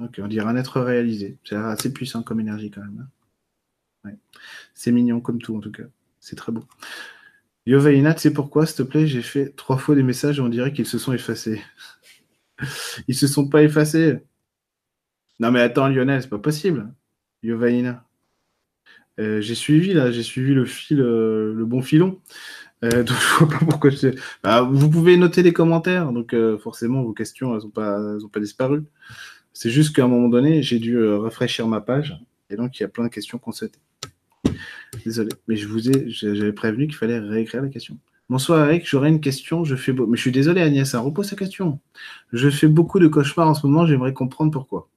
Ok, 0.00 0.18
on 0.20 0.26
dirait 0.26 0.48
un 0.48 0.56
être 0.56 0.80
réalisé. 0.80 1.38
C'est 1.44 1.54
assez 1.54 1.92
puissant 1.92 2.24
comme 2.24 2.40
énergie 2.40 2.72
quand 2.72 2.80
même. 2.80 3.08
C'est 4.74 4.92
mignon 4.92 5.20
comme 5.20 5.40
tout 5.40 5.56
en 5.56 5.60
tout 5.60 5.72
cas. 5.72 5.84
C'est 6.20 6.36
très 6.36 6.52
beau. 6.52 6.64
Yovaina, 7.66 8.14
tu 8.14 8.20
sais 8.20 8.32
pourquoi, 8.32 8.64
s'il 8.64 8.76
te 8.76 8.82
plaît, 8.82 9.06
j'ai 9.06 9.22
fait 9.22 9.54
trois 9.54 9.76
fois 9.76 9.94
des 9.94 10.02
messages 10.02 10.38
et 10.38 10.42
on 10.42 10.48
dirait 10.48 10.72
qu'ils 10.72 10.86
se 10.86 10.98
sont 10.98 11.12
effacés. 11.12 11.62
Ils 13.08 13.14
se 13.14 13.26
sont 13.26 13.48
pas 13.48 13.62
effacés. 13.62 14.20
Non 15.40 15.52
mais 15.52 15.60
attends 15.60 15.88
Lionel, 15.88 16.22
c'est 16.22 16.28
pas 16.28 16.38
possible. 16.38 16.92
Yovaina. 17.42 18.04
Euh, 19.20 19.40
j'ai 19.40 19.54
suivi 19.54 19.94
là, 19.94 20.10
j'ai 20.10 20.22
suivi 20.22 20.54
le 20.54 20.64
fil, 20.64 21.00
euh, 21.00 21.52
le 21.54 21.64
bon 21.64 21.82
filon. 21.82 22.20
Euh, 22.84 23.04
pas 23.40 23.58
pourquoi. 23.68 23.90
Bah, 24.42 24.62
vous 24.62 24.88
pouvez 24.88 25.16
noter 25.16 25.42
les 25.42 25.52
commentaires, 25.52 26.12
donc 26.12 26.34
forcément 26.58 27.02
vos 27.02 27.12
questions 27.12 27.54
elles 27.56 27.66
ont 27.66 27.70
pas, 27.70 27.98
elles 27.98 28.28
pas 28.30 28.40
disparu. 28.40 28.84
C'est 29.52 29.70
juste 29.70 29.94
qu'à 29.94 30.04
un 30.04 30.08
moment 30.08 30.28
donné, 30.28 30.62
j'ai 30.62 30.78
dû 30.78 31.04
rafraîchir 31.04 31.66
ma 31.66 31.80
page 31.80 32.16
et 32.50 32.56
donc 32.56 32.78
il 32.78 32.82
y 32.82 32.86
a 32.86 32.88
plein 32.88 33.04
de 33.04 33.08
questions 33.10 33.38
qu'on 33.38 33.52
souhaitait. 33.52 33.80
Désolé, 35.04 35.30
mais 35.46 35.56
je 35.56 35.68
vous 35.68 35.90
ai, 35.90 36.08
j'avais 36.08 36.52
prévenu 36.52 36.86
qu'il 36.86 36.96
fallait 36.96 37.18
réécrire 37.18 37.62
la 37.62 37.68
question. 37.68 37.98
Bonsoir 38.30 38.68
Eric, 38.68 38.86
j'aurais 38.86 39.08
une 39.08 39.20
question. 39.20 39.64
Je 39.64 39.74
fais 39.74 39.92
mais 39.92 40.16
je 40.16 40.20
suis 40.20 40.32
désolé 40.32 40.60
Agnès, 40.60 40.90
ça 40.90 41.00
repose 41.00 41.28
sa 41.28 41.36
question. 41.36 41.80
Je 42.32 42.50
fais 42.50 42.66
beaucoup 42.66 42.98
de 42.98 43.08
cauchemars 43.08 43.48
en 43.48 43.54
ce 43.54 43.66
moment. 43.66 43.86
J'aimerais 43.86 44.12
comprendre 44.12 44.50
pourquoi. 44.52 44.90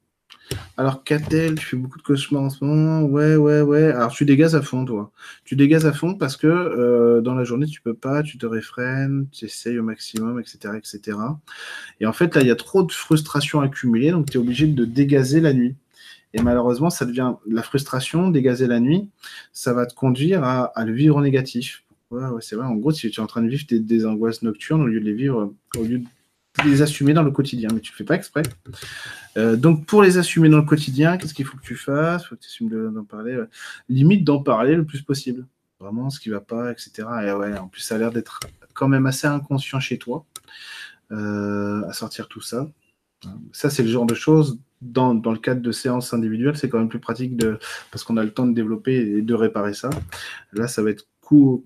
Alors 0.76 1.04
Catel, 1.06 1.56
tu 1.56 1.66
fais 1.66 1.78
beaucoup 1.78 1.98
de 1.98 2.04
cauchemars 2.04 2.44
en 2.44 2.50
ce 2.50 2.64
moment. 2.64 3.04
Ouais, 3.04 3.38
ouais, 3.38 3.62
ouais. 3.62 3.86
Alors 3.92 4.12
tu 4.12 4.26
dégazes 4.26 4.56
à 4.56 4.62
fond, 4.62 4.84
toi. 4.84 5.12
Tu 5.46 5.56
dégazes 5.56 5.86
à 5.86 5.94
fond 5.94 6.16
parce 6.16 6.36
que 6.36 6.48
euh, 6.48 7.22
dans 7.22 7.34
la 7.34 7.46
journée 7.46 7.68
tu 7.68 7.82
peux 7.82 7.94
pas, 7.94 8.22
tu 8.22 8.38
te 8.38 8.46
réfrènes, 8.46 9.28
tu 9.32 9.46
essayes 9.46 9.80
au 9.80 9.84
maximum, 9.84 10.38
etc., 10.40 10.74
etc. 10.78 11.18
Et 12.02 12.06
en 12.06 12.14
fait 12.14 12.36
là, 12.36 12.42
il 12.42 12.48
y 12.48 12.52
a 12.52 12.56
trop 12.56 12.84
de 12.84 12.92
frustration 12.92 13.62
accumulée, 13.62 14.12
donc 14.12 14.30
tu 14.30 14.38
es 14.38 14.42
obligé 14.42 14.68
de 14.68 14.84
dégazer 14.84 15.40
la 15.40 15.54
nuit. 15.54 15.76
Et 16.34 16.42
malheureusement, 16.42 16.90
ça 16.90 17.06
devient 17.06 17.34
la 17.48 17.62
frustration, 17.62 18.30
dégazer 18.30 18.68
la 18.68 18.80
nuit, 18.80 19.10
ça 19.52 19.74
va 19.74 19.86
te 19.86 19.94
conduire 19.94 20.44
à, 20.44 20.72
le 20.86 20.94
vivre 20.94 21.18
en 21.18 21.22
négatif. 21.22 21.84
C'est 22.42 22.56
vrai. 22.56 22.66
En 22.66 22.76
gros, 22.76 22.92
si 22.92 23.10
tu 23.10 23.20
es 23.20 23.24
en 23.24 23.28
train 23.28 23.42
de 23.42 23.50
vivre 23.50 23.64
des, 23.70 24.06
angoisses 24.06 24.42
nocturnes, 24.42 24.82
au 24.82 24.88
lieu 24.88 25.00
de 25.00 25.06
les 25.06 25.14
vivre, 25.14 25.54
au 25.78 25.84
lieu 25.84 26.00
de 26.00 26.70
les 26.70 26.82
assumer 26.82 27.14
dans 27.14 27.24
le 27.24 27.32
quotidien, 27.32 27.70
mais 27.74 27.80
tu 27.80 27.92
ne 27.92 27.96
fais 27.96 28.04
pas 28.04 28.16
exprès. 28.16 28.44
Euh, 29.38 29.56
donc, 29.56 29.86
pour 29.86 30.02
les 30.04 30.18
assumer 30.18 30.50
dans 30.50 30.58
le 30.58 30.66
quotidien, 30.66 31.18
qu'est-ce 31.18 31.34
qu'il 31.34 31.46
faut 31.46 31.58
que 31.58 31.64
tu 31.64 31.76
fasses? 31.76 32.24
Il 32.24 32.28
faut 32.28 32.36
que 32.36 32.42
tu 32.42 32.48
assumes 32.48 32.92
d'en 32.94 33.06
parler. 33.06 33.42
Limite 33.88 34.24
d'en 34.26 34.44
parler 34.44 34.76
le 34.76 34.86
plus 34.86 35.02
possible. 35.02 35.46
Vraiment, 35.80 36.10
ce 36.10 36.20
qui 36.20 36.30
ne 36.30 36.36
va 36.36 36.42
pas, 36.42 36.72
etc. 36.72 36.92
Et 37.24 37.32
ouais, 37.32 37.58
en 37.58 37.68
plus, 37.68 37.82
ça 37.82 37.96
a 37.96 37.98
l'air 37.98 38.12
d'être 38.12 38.40
quand 38.74 38.88
même 38.88 39.06
assez 39.06 39.28
inconscient 39.28 39.80
chez 39.80 39.98
toi 39.98 40.26
euh, 41.12 41.84
à 41.88 41.94
sortir 41.94 42.28
tout 42.28 42.42
ça. 42.42 42.68
Ça, 43.52 43.70
c'est 43.70 43.84
le 43.84 43.90
genre 43.90 44.06
de 44.06 44.16
choses 44.16 44.60
dans, 44.82 45.14
le 45.14 45.38
cadre 45.38 45.62
de 45.62 45.72
séances 45.72 46.14
individuelles, 46.14 46.58
c'est 46.58 46.70
quand 46.70 46.80
même 46.80 46.90
plus 46.90 47.00
pratique 47.00 47.38
de, 47.38 47.60
parce 47.92 48.04
qu'on 48.04 48.18
a 48.18 48.24
le 48.24 48.32
temps 48.32 48.48
de 48.48 48.54
développer 48.54 48.96
et 48.96 49.22
de 49.22 49.34
réparer 49.34 49.74
ça. 49.74 49.90
Là, 50.54 50.68
ça 50.68 50.82
va 50.82 50.90
être 50.90 51.08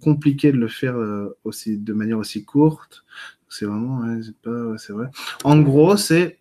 compliqué 0.01 0.51
de 0.51 0.57
le 0.57 0.67
faire 0.67 0.95
euh, 0.95 1.37
aussi, 1.43 1.77
de 1.77 1.93
manière 1.93 2.19
aussi 2.19 2.45
courte. 2.45 3.03
C'est 3.49 3.65
vraiment, 3.65 4.03
c'est 4.77 4.93
vrai. 4.93 5.07
En 5.43 5.59
gros, 5.59 5.97
c'est 5.97 6.39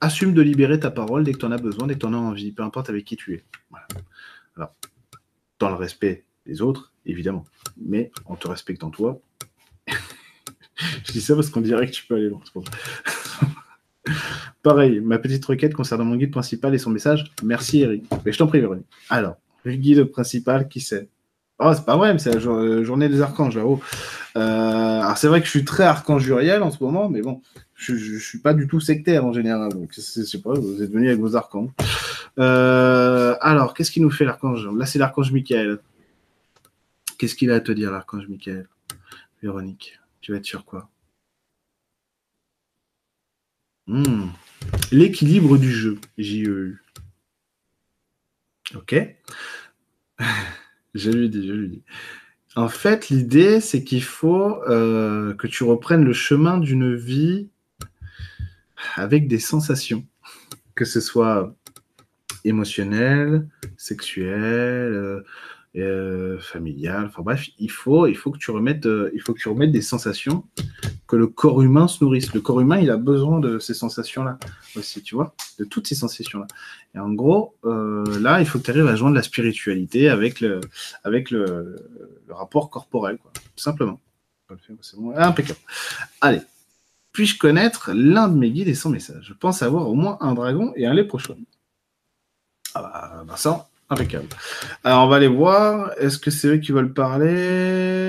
assume 0.00 0.34
de 0.34 0.42
libérer 0.42 0.78
ta 0.78 0.90
parole 0.90 1.24
dès 1.24 1.32
que 1.32 1.38
tu 1.38 1.46
en 1.46 1.52
as 1.52 1.58
besoin, 1.58 1.86
dès 1.86 1.94
que 1.94 2.00
tu 2.00 2.06
en 2.06 2.12
as 2.12 2.18
envie, 2.18 2.52
peu 2.52 2.62
importe 2.62 2.90
avec 2.90 3.04
qui 3.04 3.16
tu 3.16 3.34
es. 3.34 3.44
Alors, 4.56 4.74
dans 5.58 5.70
le 5.70 5.76
respect 5.76 6.24
des 6.46 6.60
autres, 6.60 6.92
évidemment, 7.06 7.46
mais 7.76 8.12
en 8.26 8.36
te 8.36 8.46
respectant 8.46 8.90
toi 8.90 9.20
je 11.04 11.12
dis 11.12 11.20
ça 11.20 11.34
parce 11.34 11.50
qu'on 11.50 11.60
dirait 11.60 11.86
que 11.86 11.92
tu 11.92 12.06
peux 12.06 12.16
aller 12.16 12.28
loin. 12.28 12.40
Pareil, 14.62 15.00
ma 15.00 15.18
petite 15.18 15.44
requête 15.44 15.74
concernant 15.74 16.04
mon 16.04 16.16
guide 16.16 16.30
principal 16.30 16.74
et 16.74 16.78
son 16.78 16.90
message. 16.90 17.32
Merci 17.42 17.80
Eric. 17.80 18.04
Mais 18.24 18.32
je 18.32 18.38
t'en 18.38 18.46
prie, 18.46 18.60
Véronique. 18.60 18.86
Alors, 19.10 19.36
le 19.64 19.74
guide 19.74 20.04
principal, 20.04 20.68
qui 20.68 20.80
c'est? 20.80 21.08
Oh, 21.60 21.72
c'est 21.74 21.84
pas 21.84 21.96
vrai, 21.96 22.12
mais 22.12 22.18
c'est 22.18 22.34
la 22.34 22.50
euh, 22.50 22.84
journée 22.84 23.08
des 23.08 23.20
archanges 23.20 23.56
là-haut. 23.56 23.80
Euh, 24.36 25.00
alors, 25.00 25.16
c'est 25.16 25.28
vrai 25.28 25.40
que 25.40 25.46
je 25.46 25.50
suis 25.50 25.64
très 25.64 25.84
archange 25.84 26.26
Uriel 26.26 26.62
en 26.62 26.70
ce 26.70 26.82
moment, 26.82 27.08
mais 27.08 27.22
bon, 27.22 27.42
je, 27.74 27.94
je, 27.94 28.18
suis 28.18 28.38
pas 28.38 28.54
du 28.54 28.66
tout 28.66 28.80
sectaire 28.80 29.24
en 29.24 29.32
général. 29.32 29.72
Donc, 29.72 29.92
je 29.94 30.00
sais 30.00 30.40
pas, 30.40 30.52
vous 30.54 30.82
êtes 30.82 30.90
venu 30.90 31.08
avec 31.08 31.20
vos 31.20 31.36
archanges. 31.36 31.70
Euh, 32.38 33.36
alors, 33.40 33.74
qu'est-ce 33.74 33.92
qu'il 33.92 34.02
nous 34.02 34.10
fait 34.10 34.24
l'archange? 34.24 34.68
Là, 34.76 34.86
c'est 34.86 34.98
l'archange 34.98 35.30
Michael. 35.30 35.78
Qu'est-ce 37.18 37.36
qu'il 37.36 37.52
a 37.52 37.54
à 37.54 37.60
te 37.60 37.70
dire, 37.70 37.92
l'archange 37.92 38.26
Michael? 38.28 38.68
Véronique, 39.42 40.00
tu 40.20 40.32
vas 40.32 40.38
être 40.38 40.44
sur 40.44 40.64
quoi? 40.64 40.88
Hmm. 43.86 44.28
L'équilibre 44.90 45.58
du 45.58 45.70
jeu, 45.70 45.98
JEU. 46.18 46.78
Ok 48.74 48.94
Je 50.94 51.10
lui 51.10 51.28
dis, 51.28 51.46
je 51.46 51.52
lui 51.52 51.68
dis. 51.68 51.82
En 52.56 52.68
fait, 52.68 53.08
l'idée, 53.08 53.60
c'est 53.60 53.82
qu'il 53.82 54.02
faut 54.02 54.62
euh, 54.68 55.34
que 55.34 55.48
tu 55.48 55.64
reprennes 55.64 56.04
le 56.04 56.12
chemin 56.12 56.58
d'une 56.58 56.94
vie 56.94 57.48
avec 58.94 59.26
des 59.26 59.40
sensations, 59.40 60.06
que 60.76 60.84
ce 60.84 61.00
soit 61.00 61.56
émotionnel, 62.44 63.48
sexuel, 63.76 64.92
euh, 64.92 65.24
euh, 65.76 66.38
familial. 66.38 67.06
Enfin 67.06 67.22
bref, 67.22 67.48
il 67.58 67.70
faut, 67.72 68.04
que 68.04 68.38
tu 68.38 68.52
remettes, 68.52 68.86
il 69.12 69.20
faut 69.20 69.34
que 69.34 69.40
tu 69.40 69.48
remettes 69.48 69.72
des 69.72 69.82
sensations 69.82 70.44
que 71.06 71.16
le 71.16 71.26
corps 71.26 71.62
humain 71.62 71.88
se 71.88 72.02
nourrisse. 72.02 72.32
Le 72.32 72.40
corps 72.40 72.60
humain, 72.60 72.78
il 72.78 72.90
a 72.90 72.96
besoin 72.96 73.40
de 73.40 73.58
ces 73.58 73.74
sensations-là 73.74 74.38
aussi, 74.76 75.02
tu 75.02 75.14
vois, 75.14 75.34
de 75.58 75.64
toutes 75.64 75.86
ces 75.86 75.94
sensations-là. 75.94 76.46
Et 76.94 76.98
en 76.98 77.12
gros, 77.12 77.54
euh, 77.64 78.18
là, 78.20 78.40
il 78.40 78.46
faut 78.46 78.58
que 78.58 78.64
tu 78.64 78.70
arrives 78.70 78.86
à 78.86 78.96
joindre 78.96 79.16
la 79.16 79.22
spiritualité 79.22 80.08
avec 80.08 80.40
le, 80.40 80.60
rapport 82.28 82.70
corporel, 82.70 83.18
quoi, 83.18 83.32
tout 83.34 83.62
simplement. 83.62 84.00
Bon. 84.48 85.16
Impeccable. 85.16 85.58
Allez, 86.20 86.42
puis-je 87.12 87.38
connaître 87.38 87.92
l'un 87.94 88.28
de 88.28 88.36
mes 88.36 88.50
guides 88.50 88.68
et 88.68 88.74
son 88.74 88.90
message? 88.90 89.26
Je 89.28 89.34
pense 89.34 89.62
avoir 89.62 89.88
au 89.88 89.94
moins 89.94 90.18
un 90.20 90.34
dragon 90.34 90.72
et 90.76 90.86
un 90.86 90.94
léprochaun. 90.94 91.36
Ah 92.74 93.22
bah, 93.26 93.36
ça, 93.36 93.68
impeccable. 93.88 94.26
Alors, 94.82 95.04
on 95.04 95.08
va 95.08 95.16
aller 95.16 95.28
voir. 95.28 95.92
Est-ce 95.98 96.18
que 96.18 96.30
c'est 96.30 96.48
eux 96.48 96.56
qui 96.58 96.72
veulent 96.72 96.92
parler? 96.92 98.03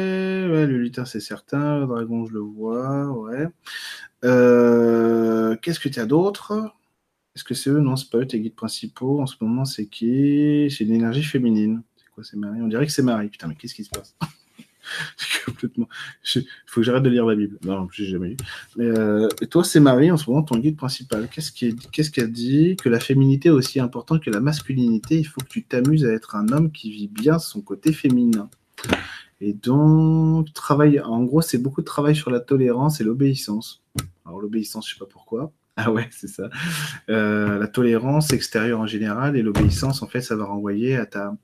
Le 0.65 0.77
lutin, 0.77 1.05
c'est 1.05 1.19
certain. 1.19 1.79
Le 1.79 1.87
dragon, 1.87 2.25
je 2.25 2.33
le 2.33 2.39
vois. 2.39 3.11
Ouais. 3.11 3.47
Euh, 4.23 5.55
qu'est-ce 5.61 5.79
que 5.79 5.89
tu 5.89 5.99
as 5.99 6.05
d'autre? 6.05 6.73
Est-ce 7.35 7.43
que 7.43 7.53
c'est 7.53 7.69
eux? 7.69 7.79
Non, 7.79 7.95
c'est 7.95 8.09
pas 8.09 8.19
eux 8.19 8.27
tes 8.27 8.39
guides 8.39 8.55
principaux. 8.55 9.19
En 9.19 9.25
ce 9.25 9.35
moment, 9.41 9.65
c'est 9.65 9.87
qui? 9.87 10.67
C'est 10.75 10.85
l'énergie 10.85 11.23
féminine. 11.23 11.83
C'est 11.97 12.09
quoi 12.11 12.23
C'est 12.23 12.37
Marie? 12.37 12.61
On 12.61 12.67
dirait 12.67 12.85
que 12.85 12.91
c'est 12.91 13.03
Marie. 13.03 13.27
Putain, 13.27 13.47
mais 13.47 13.55
qu'est-ce 13.55 13.75
qui 13.75 13.83
se 13.83 13.89
passe? 13.89 14.15
Complètement. 15.45 15.89
Il 16.35 16.45
faut 16.65 16.81
que 16.81 16.83
j'arrête 16.83 17.03
de 17.03 17.09
lire 17.09 17.25
la 17.25 17.35
Bible. 17.35 17.57
Non, 17.63 17.87
j'ai 17.91 18.05
jamais 18.05 18.29
lu. 18.29 18.37
Mais 18.77 18.85
euh, 18.85 19.27
et 19.41 19.47
toi, 19.47 19.63
c'est 19.63 19.79
Marie, 19.79 20.11
en 20.11 20.17
ce 20.17 20.29
moment, 20.29 20.43
ton 20.43 20.57
guide 20.57 20.77
principal. 20.77 21.27
Qu'est-ce 21.29 21.51
qu'elle 22.11 22.31
dit? 22.31 22.77
Que 22.77 22.89
la 22.89 22.99
féminité 22.99 23.49
est 23.49 23.51
aussi 23.51 23.79
importante 23.79 24.23
que 24.23 24.29
la 24.29 24.39
masculinité. 24.39 25.17
Il 25.17 25.25
faut 25.25 25.41
que 25.41 25.47
tu 25.47 25.63
t'amuses 25.63 26.05
à 26.05 26.13
être 26.13 26.35
un 26.35 26.47
homme 26.49 26.71
qui 26.71 26.89
vit 26.91 27.07
bien 27.07 27.37
son 27.37 27.61
côté 27.61 27.91
féminin. 27.91 28.49
Et 29.41 29.53
donc, 29.53 30.53
travail, 30.53 30.99
en 30.99 31.23
gros, 31.23 31.41
c'est 31.41 31.57
beaucoup 31.57 31.81
de 31.81 31.85
travail 31.85 32.15
sur 32.15 32.31
la 32.31 32.39
tolérance 32.39 33.01
et 33.01 33.03
l'obéissance. 33.03 33.83
Alors, 34.25 34.39
l'obéissance, 34.39 34.87
je 34.87 34.93
sais 34.93 34.99
pas 34.99 35.09
pourquoi. 35.09 35.51
Ah 35.77 35.91
ouais, 35.91 36.07
c'est 36.09 36.29
ça. 36.29 36.49
Euh, 37.09 37.59
la 37.59 37.67
tolérance 37.67 38.31
extérieure 38.31 38.79
en 38.79 38.87
général 38.87 39.35
et 39.35 39.41
l'obéissance, 39.41 40.01
en 40.01 40.07
fait, 40.07 40.21
ça 40.21 40.37
va 40.37 40.45
renvoyer 40.45 40.95
à 40.95 41.05
ta, 41.05 41.35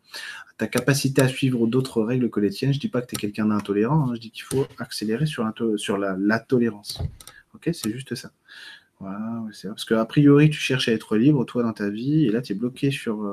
capacité 0.68 1.22
à 1.22 1.27
suivre 1.27 1.68
d'autres 1.68 2.01
règles 2.01 2.30
que 2.30 2.39
les 2.39 2.49
tiennes. 2.49 2.73
Je 2.73 2.80
dis 2.80 2.88
pas 2.88 3.01
que 3.01 3.07
tu 3.07 3.15
es 3.15 3.18
quelqu'un 3.18 3.47
d'intolérant, 3.47 4.09
hein. 4.09 4.15
je 4.15 4.22
dis 4.22 4.31
qu'il 4.31 4.43
faut 4.43 4.68
accélérer 4.77 5.26
sur, 5.26 5.51
sur 5.76 5.97
la, 5.97 6.39
tolérance. 6.39 7.01
Ok, 7.53 7.72
c'est 7.73 7.91
juste 7.91 8.15
ça. 8.15 8.31
Voilà, 9.01 9.43
c'est 9.51 9.68
parce 9.68 9.84
qu'a 9.84 10.05
priori, 10.05 10.49
tu 10.49 10.59
cherches 10.59 10.88
à 10.88 10.93
être 10.93 11.18
libre, 11.18 11.43
toi, 11.43 11.63
dans 11.63 11.73
ta 11.73 11.89
vie, 11.89 12.26
et 12.26 12.30
là, 12.30 12.41
tu 12.41 12.53
es 12.53 12.55
bloqué 12.55 12.89
sur, 12.89 13.26
euh, 13.26 13.31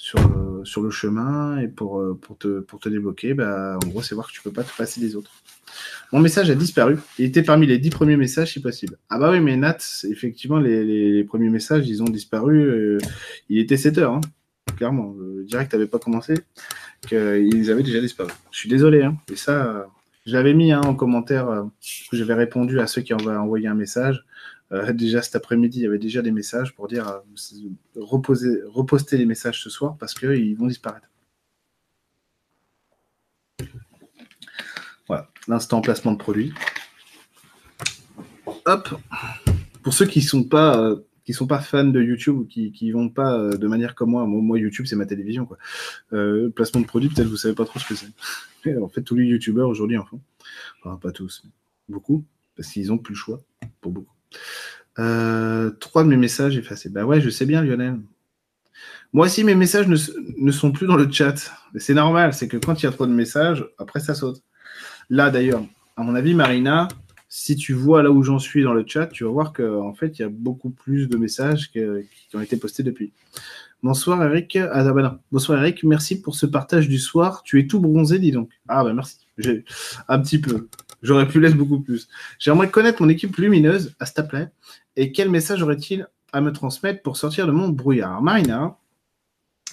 sur, 0.00 0.18
euh, 0.18 0.64
sur 0.64 0.80
le 0.80 0.90
chemin, 0.90 1.58
et 1.58 1.68
pour, 1.68 2.02
pour, 2.22 2.38
te, 2.38 2.60
pour 2.60 2.80
te 2.80 2.88
débloquer, 2.88 3.34
bah, 3.34 3.78
en 3.84 3.86
gros, 3.88 4.00
c'est 4.00 4.14
voir 4.14 4.28
que 4.28 4.32
tu 4.32 4.40
peux 4.40 4.50
pas 4.50 4.64
te 4.64 4.74
passer 4.74 4.98
des 4.98 5.14
autres. 5.14 5.30
Mon 6.10 6.20
message 6.20 6.50
a 6.50 6.54
disparu. 6.54 6.96
Il 7.18 7.26
était 7.26 7.42
parmi 7.42 7.66
les 7.66 7.76
dix 7.76 7.90
premiers 7.90 8.16
messages, 8.16 8.54
si 8.54 8.60
possible. 8.60 8.96
Ah 9.10 9.18
bah 9.18 9.30
oui, 9.30 9.40
mais 9.40 9.56
Nat, 9.56 9.76
effectivement, 10.08 10.58
les, 10.58 11.22
premiers 11.24 11.50
messages, 11.50 11.86
ils 11.86 12.02
ont 12.02 12.08
disparu. 12.08 12.62
Euh, 12.62 12.98
il 13.50 13.58
était 13.58 13.76
7 13.76 13.98
heures, 13.98 14.14
hein. 14.14 14.20
clairement. 14.78 15.14
Le 15.20 15.44
direct 15.44 15.70
n'avait 15.74 15.86
pas 15.86 15.98
commencé, 15.98 16.34
qu'ils 17.06 17.70
avaient 17.70 17.82
déjà 17.82 18.00
disparu. 18.00 18.30
Je 18.50 18.58
suis 18.58 18.70
désolé. 18.70 19.02
Hein. 19.02 19.18
Et 19.30 19.36
ça, 19.36 19.86
je 20.24 20.32
l'avais 20.32 20.54
mis 20.54 20.72
hein, 20.72 20.80
en 20.80 20.94
commentaire, 20.94 21.48
euh, 21.50 21.64
j'avais 22.10 22.34
répondu 22.34 22.80
à 22.80 22.86
ceux 22.86 23.02
qui 23.02 23.12
ont 23.12 23.18
envoyé 23.18 23.68
un 23.68 23.74
message. 23.74 24.24
Euh, 24.72 24.92
déjà 24.92 25.22
cet 25.22 25.36
après-midi, 25.36 25.80
il 25.80 25.82
y 25.82 25.86
avait 25.86 25.98
déjà 25.98 26.22
des 26.22 26.30
messages 26.30 26.74
pour 26.74 26.88
dire 26.88 27.22
reposer, 27.96 28.60
reposter 28.66 29.16
les 29.18 29.26
messages 29.26 29.62
ce 29.62 29.70
soir 29.70 29.96
parce 29.98 30.14
qu'ils 30.14 30.56
vont 30.56 30.66
disparaître. 30.66 31.08
Voilà, 35.08 35.28
l'instant 35.48 35.80
placement 35.80 36.12
de 36.12 36.18
produit. 36.18 36.52
Hop. 38.66 39.00
Pour 39.82 39.94
ceux 39.94 40.06
qui 40.06 40.22
sont 40.22 40.44
pas 40.44 40.78
euh, 40.80 41.00
sont 41.32 41.46
pas 41.46 41.60
fans 41.60 41.84
de 41.84 42.02
YouTube 42.02 42.36
ou 42.36 42.44
qui 42.44 42.72
qui 42.72 42.90
vont 42.92 43.08
pas 43.08 43.36
euh, 43.38 43.56
de 43.56 43.66
manière 43.66 43.94
comme 43.94 44.10
moi, 44.10 44.26
moi, 44.26 44.58
YouTube 44.58 44.86
c'est 44.86 44.96
ma 44.96 45.06
télévision 45.06 45.46
quoi. 45.46 45.58
Euh, 46.12 46.50
placement 46.50 46.80
de 46.80 46.86
produit, 46.86 47.08
peut-être 47.08 47.28
vous 47.28 47.36
savez 47.36 47.54
pas 47.54 47.64
trop 47.64 47.78
ce 47.78 47.88
que 47.88 47.94
c'est. 47.94 48.76
en 48.80 48.88
fait, 48.88 49.02
tous 49.02 49.16
les 49.16 49.24
YouTubeurs 49.24 49.68
aujourd'hui. 49.68 49.98
Enfin, 49.98 50.96
pas 50.96 51.12
tous, 51.12 51.42
mais 51.44 51.50
beaucoup, 51.88 52.24
parce 52.56 52.68
qu'ils 52.68 52.92
ont 52.92 52.98
plus 52.98 53.14
le 53.14 53.18
choix 53.18 53.42
pour 53.80 53.92
beaucoup. 53.92 54.14
Trois 54.96 56.04
de 56.04 56.08
mes 56.08 56.16
messages 56.16 56.56
effacés. 56.56 56.88
Bah 56.88 57.04
ouais, 57.04 57.20
je 57.20 57.30
sais 57.30 57.46
bien, 57.46 57.62
Lionel. 57.62 57.98
Moi 59.12 59.26
aussi, 59.26 59.42
mes 59.42 59.56
messages 59.56 59.88
ne, 59.88 60.50
sont 60.52 60.70
plus 60.70 60.86
dans 60.86 60.96
le 60.96 61.10
chat. 61.10 61.52
C'est 61.76 61.94
normal, 61.94 62.32
c'est 62.32 62.46
que 62.46 62.56
quand 62.56 62.80
il 62.80 62.86
y 62.86 62.88
a 62.88 62.92
trop 62.92 63.06
de 63.06 63.12
messages, 63.12 63.66
après 63.78 63.98
ça 63.98 64.14
saute. 64.14 64.42
Là, 65.08 65.30
d'ailleurs, 65.30 65.64
à 65.96 66.02
mon 66.02 66.14
avis, 66.14 66.34
Marina, 66.34 66.86
si 67.28 67.56
tu 67.56 67.72
vois 67.72 68.02
là 68.02 68.10
où 68.12 68.22
j'en 68.22 68.38
suis 68.38 68.62
dans 68.62 68.72
le 68.72 68.84
chat, 68.86 69.06
tu 69.08 69.24
vas 69.24 69.30
voir 69.30 69.52
qu'en 69.52 69.94
fait, 69.94 70.18
il 70.18 70.22
y 70.22 70.24
a 70.24 70.28
beaucoup 70.28 70.70
plus 70.70 71.08
de 71.08 71.16
messages 71.16 71.72
qui 71.72 71.80
ont 72.34 72.40
été 72.40 72.56
postés 72.56 72.84
depuis. 72.84 73.12
Bonsoir 73.82 74.22
Eric. 74.22 74.56
Ah, 74.56 74.92
bah 74.92 75.20
Bonsoir 75.32 75.58
Eric, 75.58 75.82
merci 75.84 76.20
pour 76.20 76.36
ce 76.36 76.46
partage 76.46 76.88
du 76.88 76.98
soir. 76.98 77.42
Tu 77.42 77.58
es 77.58 77.66
tout 77.66 77.80
bronzé, 77.80 78.18
dis 78.18 78.30
donc. 78.30 78.50
Ah 78.68 78.84
bah 78.84 78.92
merci. 78.92 79.16
Un 80.08 80.20
petit 80.20 80.38
peu. 80.38 80.68
J'aurais 81.02 81.26
pu 81.26 81.40
l'être 81.40 81.56
beaucoup 81.56 81.80
plus. 81.80 82.08
J'aimerais 82.38 82.70
connaître 82.70 83.02
mon 83.02 83.08
équipe 83.08 83.36
lumineuse, 83.36 83.94
à 83.98 84.06
s'il 84.06 84.26
plaît. 84.26 84.50
Et 84.96 85.12
quel 85.12 85.30
message 85.30 85.62
aurait-il 85.62 86.06
à 86.32 86.40
me 86.40 86.52
transmettre 86.52 87.02
pour 87.02 87.16
sortir 87.16 87.46
de 87.46 87.52
mon 87.52 87.68
brouillard? 87.68 88.22
Marina, 88.22 88.76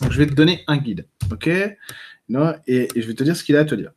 je 0.10 0.18
vais 0.18 0.28
te 0.28 0.34
donner 0.34 0.64
un 0.68 0.78
guide, 0.78 1.08
ok? 1.32 1.50
Non, 2.30 2.56
et, 2.68 2.88
je 2.96 3.08
vais 3.08 3.14
te 3.14 3.24
dire 3.24 3.36
ce 3.36 3.44
qu'il 3.44 3.56
a 3.58 3.62
à 3.62 3.66
te 3.66 3.76
dire. 3.76 3.92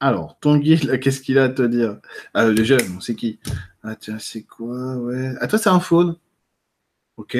Alors, 0.00 0.38
ton 0.40 0.56
guide, 0.56 1.00
qu'est-ce 1.00 1.20
qu'il 1.20 1.38
a 1.38 1.44
à 1.44 1.48
te 1.48 1.62
dire? 1.62 1.98
Ah, 2.34 2.46
le 2.46 2.64
jeune, 2.64 3.00
c'est 3.00 3.14
qui 3.14 3.38
Ah, 3.82 3.96
tiens, 3.96 4.18
c'est 4.18 4.42
quoi? 4.42 4.96
Ouais. 4.96 5.34
Ah, 5.40 5.48
toi, 5.48 5.58
c'est 5.58 5.70
un 5.70 5.80
faune. 5.80 6.16
Ok. 7.16 7.36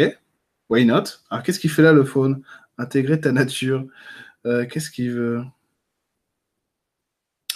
Why 0.69 0.85
not? 0.85 1.05
Alors, 1.31 1.43
qu'est-ce 1.45 1.61
qu'il 1.61 1.71
fait 1.71 1.83
là, 1.83 1.93
le 1.93 2.05
faune? 2.05 2.43
Intégrer 2.79 3.21
ta 3.21 3.33
nature. 3.33 3.87
Euh, 4.47 4.67
qu'est-ce 4.67 4.91
qu'il 4.91 5.13
veut? 5.13 5.45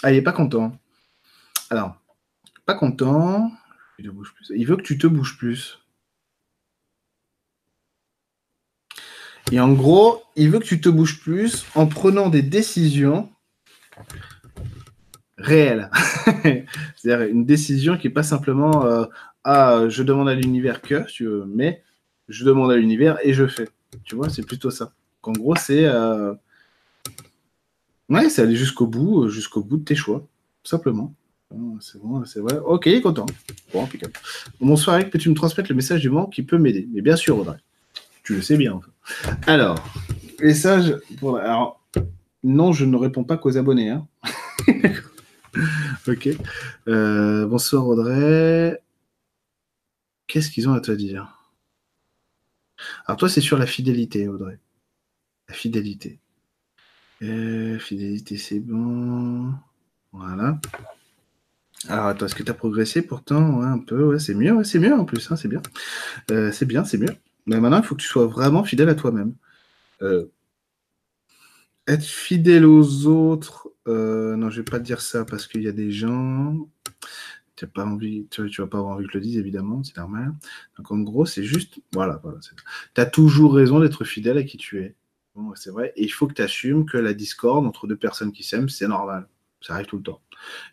Ah, 0.03 0.11
il 0.11 0.17
est 0.17 0.21
pas 0.21 0.33
content. 0.33 0.77
Alors, 1.73 1.95
pas 2.67 2.75
content. 2.75 3.51
Il, 3.97 4.11
veut 4.67 4.77
que 4.77 4.83
tu 4.83 4.99
te 4.99 5.07
bouges 5.07 5.39
plus. 5.39 5.79
Et 9.51 9.59
en 9.59 9.73
gros, 9.73 10.21
il 10.35 10.51
veut 10.51 10.59
que 10.59 10.65
tu 10.65 10.79
te 10.79 10.87
bouges 10.87 11.19
plus 11.19 11.65
en 11.73 11.87
prenant 11.87 12.29
des 12.29 12.43
décisions 12.43 13.31
réel. 15.37 15.89
C'est-à-dire 16.95 17.27
une 17.27 17.43
décision 17.43 17.97
qui 17.97 18.05
n'est 18.05 18.13
pas 18.13 18.21
simplement 18.21 18.85
euh, 18.85 19.05
ah, 19.43 19.85
je 19.89 20.03
demande 20.03 20.29
à 20.29 20.35
l'univers 20.35 20.79
que, 20.79 21.07
tu 21.07 21.25
veux, 21.25 21.45
mais 21.47 21.81
je 22.29 22.45
demande 22.45 22.71
à 22.71 22.75
l'univers 22.75 23.17
et 23.23 23.33
je 23.33 23.47
fais. 23.47 23.67
Tu 24.03 24.13
vois, 24.13 24.29
c'est 24.29 24.45
plutôt 24.45 24.69
ça. 24.69 24.93
En 25.23 25.31
gros, 25.31 25.55
c'est 25.55 25.85
euh... 25.85 26.35
c'est 28.29 28.43
aller 28.43 28.55
jusqu'au 28.55 28.85
bout, 28.85 29.27
jusqu'au 29.29 29.63
bout 29.63 29.77
de 29.77 29.85
tes 29.85 29.95
choix, 29.95 30.27
simplement. 30.63 31.15
C'est 31.79 32.01
bon, 32.01 32.25
c'est 32.25 32.39
vrai. 32.39 32.57
Ok, 32.65 32.89
content. 33.01 33.25
Bon, 33.71 33.83
impeccable. 33.83 34.13
Bonsoir, 34.59 34.97
Eric. 34.97 35.11
Peux-tu 35.11 35.29
me 35.29 35.35
transmettre 35.35 35.69
le 35.69 35.75
message 35.75 36.01
du 36.01 36.09
monde 36.09 36.31
qui 36.31 36.43
peut 36.43 36.57
m'aider? 36.57 36.87
Mais 36.91 37.01
bien 37.01 37.15
sûr, 37.15 37.37
Audrey. 37.37 37.57
Tu 38.23 38.35
le 38.35 38.41
sais 38.41 38.57
bien. 38.57 38.81
Alors, 39.45 39.77
message. 40.41 40.95
Pour... 41.19 41.37
Alors, 41.37 41.81
non, 42.43 42.71
je 42.71 42.85
ne 42.85 42.95
réponds 42.95 43.23
pas 43.23 43.37
qu'aux 43.37 43.57
abonnés. 43.57 43.89
Hein. 43.89 44.07
ok. 46.07 46.29
Euh, 46.87 47.45
bonsoir 47.45 47.87
Audrey. 47.87 48.81
Qu'est-ce 50.27 50.49
qu'ils 50.49 50.67
ont 50.67 50.73
à 50.73 50.81
te 50.81 50.91
dire? 50.91 51.51
Alors 53.05 53.17
toi, 53.17 53.29
c'est 53.29 53.41
sur 53.41 53.57
la 53.57 53.65
fidélité, 53.65 54.27
Audrey. 54.27 54.59
La 55.47 55.53
fidélité. 55.53 56.19
Euh, 57.21 57.77
fidélité, 57.77 58.37
c'est 58.37 58.59
bon. 58.59 59.53
Voilà. 60.11 60.59
Alors 61.89 62.05
attends, 62.07 62.25
est-ce 62.25 62.35
que 62.35 62.43
tu 62.43 62.51
as 62.51 62.55
progressé 62.55 63.01
pourtant 63.01 63.59
ouais, 63.59 63.65
Un 63.65 63.79
peu, 63.79 64.03
ouais, 64.05 64.19
c'est 64.19 64.33
mieux, 64.33 64.63
c'est 64.63 64.79
mieux 64.79 64.93
en 64.93 65.05
plus, 65.05 65.31
hein, 65.31 65.35
c'est 65.35 65.47
bien. 65.47 65.61
Euh, 66.31 66.51
c'est 66.51 66.65
bien, 66.65 66.85
c'est 66.85 66.97
mieux. 66.97 67.15
Mais 67.45 67.59
maintenant, 67.59 67.79
il 67.79 67.83
faut 67.83 67.95
que 67.95 68.01
tu 68.01 68.07
sois 68.07 68.25
vraiment 68.27 68.63
fidèle 68.63 68.89
à 68.89 68.95
toi-même. 68.95 69.33
Euh, 70.01 70.25
être 71.87 72.05
fidèle 72.05 72.65
aux 72.65 73.07
autres, 73.07 73.69
non, 73.85 74.49
je 74.49 74.57
vais 74.61 74.63
pas 74.63 74.79
te 74.79 74.85
dire 74.85 75.01
ça 75.01 75.25
parce 75.25 75.47
qu'il 75.47 75.63
y 75.63 75.67
a 75.67 75.73
des 75.73 75.91
gens, 75.91 76.57
tu 77.55 77.65
n'as 77.65 77.71
pas 77.71 77.85
envie, 77.85 78.27
tu, 78.29 78.47
vas 78.47 78.67
pas 78.67 78.79
avoir 78.79 78.95
envie 78.95 79.05
que 79.05 79.13
je 79.13 79.17
le 79.17 79.23
dise, 79.23 79.37
évidemment, 79.37 79.83
c'est 79.83 79.97
normal. 79.97 80.33
Donc 80.77 80.91
en 80.91 80.99
gros, 80.99 81.25
c'est 81.25 81.43
juste, 81.43 81.79
voilà, 81.91 82.19
voilà 82.23 82.39
tu 82.95 83.01
as 83.01 83.05
toujours 83.05 83.53
raison 83.53 83.79
d'être 83.79 84.05
fidèle 84.05 84.37
à 84.37 84.43
qui 84.43 84.57
tu 84.57 84.81
es. 84.81 84.95
c'est 85.55 85.71
vrai. 85.71 85.93
Et 85.95 86.03
il 86.03 86.09
faut 86.09 86.27
que 86.27 86.33
tu 86.33 86.41
assumes 86.41 86.85
que 86.85 86.97
la 86.97 87.13
discorde 87.13 87.65
entre 87.65 87.87
deux 87.87 87.97
personnes 87.97 88.31
qui 88.31 88.43
s'aiment, 88.43 88.69
c'est 88.69 88.87
normal. 88.87 89.27
Ça 89.63 89.75
arrive 89.75 89.85
tout 89.85 89.95
le 89.95 90.03
temps. 90.03 90.21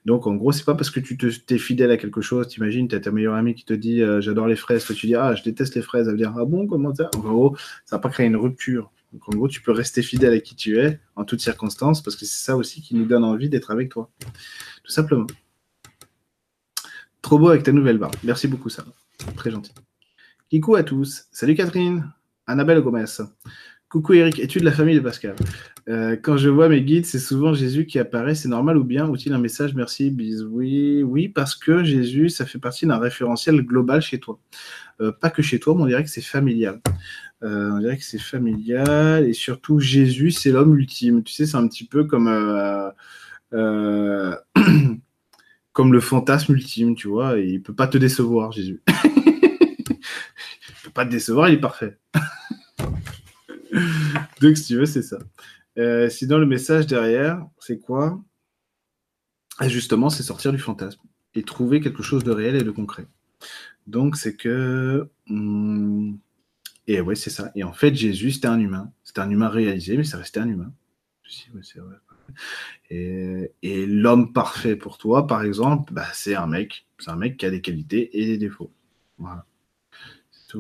Donc, 0.05 0.27
en 0.27 0.35
gros, 0.35 0.51
c'est 0.51 0.65
pas 0.65 0.75
parce 0.75 0.91
que 0.91 0.99
tu 0.99 1.17
te, 1.17 1.27
es 1.27 1.59
fidèle 1.59 1.93
à 1.93 1.97
quelque 1.97 2.21
chose, 2.21 2.49
t'imagines, 2.49 2.89
tu 2.89 2.97
as 2.97 3.01
ta 3.01 3.13
meilleure 3.13 3.35
amie 3.35 3.55
qui 3.55 3.65
te 3.65 3.73
dit 3.73 4.03
euh, 4.03 4.21
j'adore 4.21 4.49
les 4.49 4.57
fraises, 4.57 4.85
que 4.85 4.93
tu 4.93 5.07
dis 5.07 5.15
ah, 5.15 5.37
je 5.37 5.45
déteste 5.45 5.77
les 5.77 5.83
fraises, 5.83 6.09
elle 6.09 6.15
va 6.15 6.19
dire 6.19 6.35
ah 6.37 6.45
bon, 6.45 6.67
comment 6.67 6.93
ça? 6.93 7.09
En 7.15 7.21
gros, 7.21 7.57
ça 7.85 7.97
va 7.97 8.01
pas 8.01 8.09
créer 8.09 8.27
une 8.27 8.37
rupture. 8.37 8.91
Donc, 9.13 9.29
en 9.29 9.37
gros, 9.37 9.47
tu 9.47 9.63
peux 9.63 9.71
rester 9.71 10.03
fidèle 10.03 10.35
à 10.35 10.41
qui 10.41 10.57
tu 10.57 10.79
es 10.79 11.01
en 11.15 11.25
toutes 11.25 11.41
circonstances 11.41 12.03
parce 12.03 12.17
que 12.17 12.25
c'est 12.25 12.45
ça 12.45 12.57
aussi 12.57 12.83
qui 12.83 12.97
nous 12.97 13.07
donne 13.07 13.23
envie 13.23 13.49
d'être 13.49 13.71
avec 13.71 13.91
toi. 13.91 14.11
Tout 14.83 14.93
simplement. 14.93 15.27
Trop 17.23 17.39
beau 17.39 17.49
avec 17.51 17.63
ta 17.63 17.73
nouvelle 17.73 17.99
barre. 17.99 18.13
Merci 18.25 18.49
beaucoup, 18.49 18.71
ça. 18.71 18.85
Très 19.37 19.53
gentil. 19.53 19.73
Kikou 20.49 20.75
à 20.75 20.83
tous. 20.83 21.27
Salut 21.31 21.55
Catherine. 21.55 22.11
Annabelle 22.47 22.81
Gomez. 22.81 23.05
Coucou 23.91 24.13
Eric, 24.13 24.39
es-tu 24.39 24.61
de 24.61 24.65
la 24.65 24.71
famille 24.71 24.95
de 24.95 25.01
Pascal? 25.01 25.35
Euh, 25.89 26.17
Quand 26.23 26.37
je 26.37 26.49
vois 26.49 26.69
mes 26.69 26.81
guides, 26.81 27.07
c'est 27.07 27.19
souvent 27.19 27.55
Jésus 27.55 27.87
qui 27.87 27.99
apparaît, 27.99 28.37
c'est 28.37 28.49
normal 28.49 28.77
ou 28.77 28.85
bien 28.85 29.09
Ou-t-il 29.09 29.33
un 29.33 29.41
message? 29.41 29.75
Merci, 29.75 30.13
bisous. 30.13 30.47
Oui, 30.47 31.03
oui, 31.03 31.29
parce 31.29 31.57
que 31.57 31.83
Jésus, 31.83 32.29
ça 32.29 32.47
fait 32.47 32.61
partie 32.61 32.87
d'un 32.87 32.99
référentiel 32.99 33.61
global 33.63 34.01
chez 34.01 34.21
toi. 34.21 34.39
Euh, 35.01 35.11
pas 35.11 35.29
que 35.29 35.43
chez 35.43 35.59
toi, 35.59 35.75
mais 35.75 35.83
on 35.83 35.87
dirait 35.87 36.05
que 36.05 36.11
c'est 36.11 36.21
familial. 36.21 36.81
Euh, 37.43 37.73
on 37.73 37.81
dirait 37.81 37.97
que 37.97 38.05
c'est 38.05 38.21
familial 38.21 39.27
et 39.27 39.33
surtout 39.33 39.81
Jésus, 39.81 40.31
c'est 40.31 40.53
l'homme 40.53 40.79
ultime. 40.79 41.25
Tu 41.25 41.35
sais, 41.35 41.45
c'est 41.45 41.57
un 41.57 41.67
petit 41.67 41.85
peu 41.85 42.05
comme 42.05 42.27
le 43.51 44.37
fantasme 46.01 46.53
ultime, 46.53 46.95
tu 46.95 47.09
vois. 47.09 47.41
Il 47.41 47.61
peut 47.61 47.75
pas 47.75 47.89
te 47.89 47.99
décevoir, 47.99 48.53
Jésus. 48.53 48.83
il 49.05 49.97
peut 50.85 50.91
pas 50.95 51.05
te 51.05 51.11
décevoir, 51.11 51.49
il 51.49 51.55
est 51.55 51.61
parfait. 51.61 51.99
Donc, 54.41 54.57
si 54.57 54.65
tu 54.65 54.77
veux, 54.77 54.87
c'est 54.87 55.03
ça. 55.03 55.19
Euh, 55.79 56.09
sinon, 56.09 56.39
le 56.39 56.47
message 56.47 56.87
derrière, 56.87 57.47
c'est 57.59 57.79
quoi? 57.79 58.23
Ah, 59.59 59.69
Justement, 59.69 60.11
c'est 60.11 60.23
sortir 60.23 60.53
du 60.53 60.59
fantasme 60.59 61.01
et 61.35 61.43
trouver 61.43 61.81
quelque 61.81 62.03
chose 62.03 62.25
de 62.25 62.31
réel 62.31 62.57
et 62.57 62.63
de 62.63 62.71
concret. 62.71 63.07
Donc, 63.87 64.17
c'est 64.17 64.37
que. 64.37 65.11
Hmm, 65.27 66.15
et 66.87 67.01
ouais, 67.01 67.15
c'est 67.15 67.31
ça. 67.31 67.53
Et 67.55 67.65
en 67.65 67.73
fait, 67.73 67.95
Jésus, 67.95 68.33
c'était 68.33 68.49
un 68.49 68.59
humain. 68.59 68.93
C'était 69.05 69.21
un 69.21 69.31
humain 69.31 69.49
réalisé, 69.49 69.97
mais 69.97 70.05
ça 70.05 70.19
restait 70.19 70.41
un 70.41 70.49
humain. 70.49 70.73
Et, 72.91 73.87
l'homme 73.87 74.33
parfait 74.33 74.77
pour 74.77 74.99
toi, 74.99 75.27
par 75.27 75.43
exemple, 75.43 75.93
bah, 75.93 76.07
c'est 76.15 76.35
un 76.35 76.47
mec. 76.47 76.87
C'est 76.99 77.11
un 77.11 77.17
mec 77.17 77.37
qui 77.37 77.47
a 77.47 77.51
des 77.51 77.61
qualités 77.61 78.19
et 78.21 78.27
des 78.27 78.39
défauts. 78.39 78.73
Voilà 79.19 79.45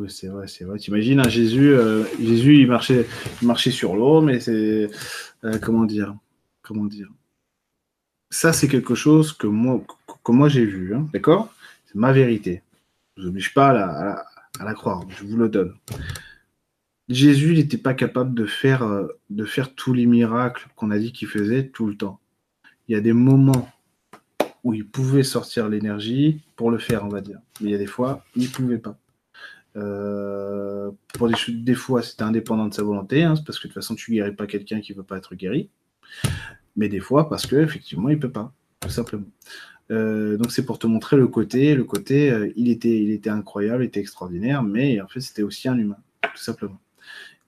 c'est 0.08 0.28
vrai, 0.28 0.46
c'est 0.46 0.64
vrai. 0.64 0.78
T'imagines, 0.78 1.20
un 1.20 1.28
Jésus, 1.28 1.72
euh, 1.72 2.04
Jésus, 2.20 2.58
il 2.58 2.68
marchait, 2.68 3.06
marchait 3.42 3.70
sur 3.70 3.96
l'eau, 3.96 4.20
mais 4.20 4.40
c'est 4.40 4.90
euh, 5.44 5.58
comment 5.60 5.84
dire, 5.84 6.14
comment 6.62 6.84
dire? 6.84 7.08
Ça, 8.30 8.52
c'est 8.52 8.68
quelque 8.68 8.94
chose 8.94 9.32
que 9.32 9.46
moi, 9.46 9.82
que 10.24 10.32
moi 10.32 10.48
j'ai 10.48 10.64
vu, 10.64 10.94
hein, 10.94 11.08
d'accord? 11.12 11.52
C'est 11.86 11.96
ma 11.96 12.12
vérité. 12.12 12.62
Je 13.16 13.22
vous 13.22 13.28
oblige 13.28 13.52
pas 13.52 13.70
à 13.70 14.64
la, 14.64 14.74
croire, 14.74 15.02
je 15.08 15.24
vous 15.24 15.36
le 15.36 15.48
donne. 15.48 15.74
Jésus, 17.08 17.52
il 17.52 17.58
n'était 17.58 17.76
pas 17.76 17.94
capable 17.94 18.34
de 18.34 18.46
faire, 18.46 18.84
euh, 18.84 19.08
de 19.30 19.44
faire 19.44 19.74
tous 19.74 19.92
les 19.92 20.06
miracles 20.06 20.68
qu'on 20.76 20.92
a 20.92 20.98
dit 20.98 21.12
qu'il 21.12 21.26
faisait 21.26 21.66
tout 21.66 21.86
le 21.86 21.96
temps. 21.96 22.20
Il 22.86 22.92
y 22.92 22.96
a 22.96 23.00
des 23.00 23.12
moments 23.12 23.68
où 24.62 24.74
il 24.74 24.86
pouvait 24.86 25.24
sortir 25.24 25.68
l'énergie 25.68 26.42
pour 26.54 26.70
le 26.70 26.78
faire, 26.78 27.04
on 27.04 27.08
va 27.08 27.20
dire. 27.20 27.38
Mais 27.60 27.70
il 27.70 27.72
y 27.72 27.74
a 27.74 27.78
des 27.78 27.86
fois, 27.86 28.24
il 28.36 28.44
ne 28.44 28.48
pouvait 28.48 28.78
pas. 28.78 28.99
Euh, 29.76 30.90
pour 31.14 31.28
des, 31.28 31.74
fois, 31.74 32.02
c'était 32.02 32.22
indépendant 32.22 32.66
de 32.66 32.74
sa 32.74 32.82
volonté, 32.82 33.22
hein, 33.22 33.34
parce 33.46 33.58
que 33.58 33.68
de 33.68 33.72
toute 33.72 33.82
façon, 33.82 33.94
tu 33.94 34.12
guéris 34.12 34.32
pas 34.32 34.46
quelqu'un 34.46 34.80
qui 34.80 34.92
veut 34.92 35.02
pas 35.02 35.18
être 35.18 35.34
guéri. 35.34 35.70
Mais 36.76 36.88
des 36.88 37.00
fois, 37.00 37.28
parce 37.28 37.46
que 37.46 37.56
effectivement, 37.56 38.08
il 38.08 38.18
peut 38.18 38.30
pas, 38.30 38.52
tout 38.80 38.90
simplement. 38.90 39.26
Euh, 39.90 40.36
donc 40.36 40.52
c'est 40.52 40.64
pour 40.64 40.78
te 40.78 40.86
montrer 40.86 41.16
le 41.16 41.26
côté, 41.26 41.74
le 41.74 41.84
côté, 41.84 42.30
euh, 42.30 42.52
il 42.54 42.68
était, 42.70 42.96
il 43.02 43.10
était 43.10 43.30
incroyable, 43.30 43.82
il 43.82 43.86
était 43.86 44.00
extraordinaire, 44.00 44.62
mais 44.62 45.00
en 45.00 45.08
fait, 45.08 45.20
c'était 45.20 45.42
aussi 45.42 45.68
un 45.68 45.78
humain, 45.78 45.98
tout 46.22 46.42
simplement. 46.42 46.80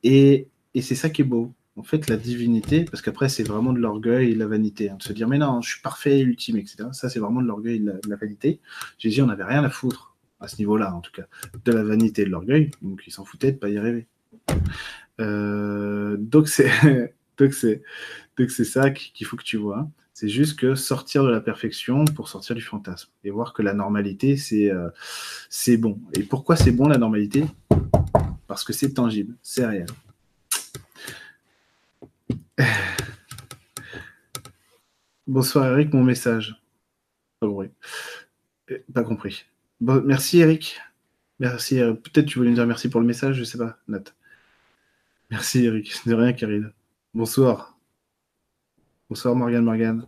Et, 0.03 0.49
et 0.75 0.83
c'est 0.83 0.97
ça 0.97 1.11
qui 1.11 1.23
est 1.23 1.25
beau. 1.25 1.53
En 1.77 1.85
fait, 1.85 2.09
la 2.11 2.17
divinité, 2.17 2.85
parce 2.85 3.01
qu'après, 3.01 3.29
c'est 3.29 3.45
vraiment 3.45 3.73
de 3.73 3.79
l'orgueil 3.79 4.33
et 4.33 4.35
de 4.35 4.39
la 4.39 4.47
vanité. 4.47 4.91
Hein, 4.91 4.97
de 4.99 5.03
se 5.03 5.13
dire, 5.13 5.27
mais 5.29 5.39
non, 5.39 5.63
je 5.63 5.71
suis 5.71 5.81
parfait, 5.81 6.21
ultime, 6.21 6.59
etc. 6.59 6.89
Ça, 6.93 7.09
c'est 7.09 7.19
vraiment 7.19 7.41
de 7.41 7.47
l'orgueil 7.47 7.77
et 7.77 7.79
de 7.79 7.87
la, 7.87 7.93
de 7.95 8.11
la 8.11 8.17
vanité. 8.17 8.61
Jésus, 8.99 9.23
on 9.23 9.27
n'avait 9.27 9.45
rien 9.45 9.65
à 9.65 9.71
foutre 9.71 10.12
à 10.43 10.49
ce 10.49 10.57
niveau-là 10.59 10.95
en 10.95 11.01
tout 11.01 11.13
cas, 11.13 11.25
de 11.65 11.73
la 11.73 11.83
vanité 11.83 12.23
et 12.23 12.25
de 12.25 12.31
l'orgueil, 12.31 12.71
donc 12.83 13.03
il 13.07 13.13
s'en 13.13 13.25
foutait 13.25 13.53
de 13.53 13.57
pas 13.57 13.71
y 13.71 13.79
rêver. 13.79 14.07
Euh, 15.21 16.17
donc 16.19 16.49
c'est 16.49 16.69
ça 18.65 18.91
qu'il 18.91 19.27
faut 19.27 19.37
que 19.37 19.45
tu 19.45 19.57
vois. 19.57 19.89
C'est 20.15 20.29
juste 20.29 20.59
que 20.59 20.75
sortir 20.75 21.25
de 21.25 21.31
la 21.31 21.41
perfection 21.41 22.05
pour 22.05 22.29
sortir 22.29 22.55
du 22.55 22.61
fantasme 22.63 23.11
et 23.25 23.31
voir 23.31 23.55
que 23.55 23.63
la 23.63 23.73
normalité 23.73 24.37
c'est 24.37 24.71
euh, 24.71 24.91
c'est 25.49 25.77
bon. 25.77 26.01
Et 26.15 26.23
pourquoi 26.23 26.57
c'est 26.57 26.73
bon 26.73 26.89
la 26.89 26.99
normalité? 26.99 27.45
Parce 28.47 28.65
que 28.65 28.73
c'est 28.73 28.93
tangible, 28.95 29.35
c'est 29.43 29.65
réel. 29.65 29.87
Bonsoir 35.27 35.67
Eric, 35.73 35.95
mon 35.95 36.03
message. 36.03 36.61
Pas. 37.41 37.49
Pas 38.93 39.05
compris 39.05 39.47
merci 39.83 40.39
Eric. 40.39 40.81
Merci. 41.39 41.81
Euh, 41.81 41.95
peut-être 41.95 42.27
tu 42.27 42.39
voulais 42.39 42.51
me 42.51 42.55
dire 42.55 42.67
merci 42.67 42.89
pour 42.89 43.01
le 43.01 43.07
message, 43.07 43.37
je 43.37 43.45
sais 43.45 43.59
pas, 43.59 43.79
Nat. 43.89 44.05
Merci 45.31 45.65
Eric. 45.65 45.93
De 46.07 46.15
rien, 46.15 46.33
Karine. 46.33 46.73
Bonsoir. 47.15 47.79
Bonsoir 49.09 49.35
Morgane 49.35 49.65
Morgane. 49.65 50.07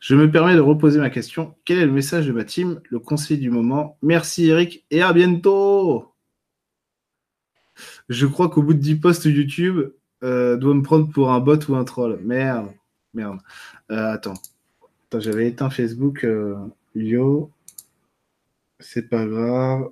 Je 0.00 0.14
me 0.14 0.30
permets 0.30 0.54
de 0.54 0.60
reposer 0.60 1.00
ma 1.00 1.10
question. 1.10 1.54
Quel 1.64 1.78
est 1.78 1.86
le 1.86 1.92
message 1.92 2.26
de 2.26 2.32
ma 2.32 2.44
team 2.44 2.80
Le 2.90 2.98
conseil 2.98 3.38
du 3.38 3.50
moment? 3.50 3.96
Merci 4.02 4.46
Eric 4.46 4.84
et 4.90 5.02
à 5.02 5.12
bientôt. 5.12 6.12
Je 8.08 8.26
crois 8.26 8.50
qu'au 8.50 8.62
bout 8.62 8.74
de 8.74 8.78
10 8.78 8.96
posts 8.96 9.24
YouTube, 9.24 9.90
euh, 10.22 10.56
doit 10.56 10.74
me 10.74 10.82
prendre 10.82 11.10
pour 11.10 11.32
un 11.32 11.40
bot 11.40 11.58
ou 11.68 11.74
un 11.76 11.84
troll. 11.84 12.20
Merde. 12.22 12.72
Merde. 13.14 13.38
Euh, 13.90 14.12
attends. 14.12 14.34
attends 15.08 15.20
J'avais 15.20 15.48
éteint 15.48 15.70
Facebook. 15.70 16.26
Yo. 16.94 17.50
C'est 18.80 19.08
pas 19.08 19.24
grave. 19.26 19.90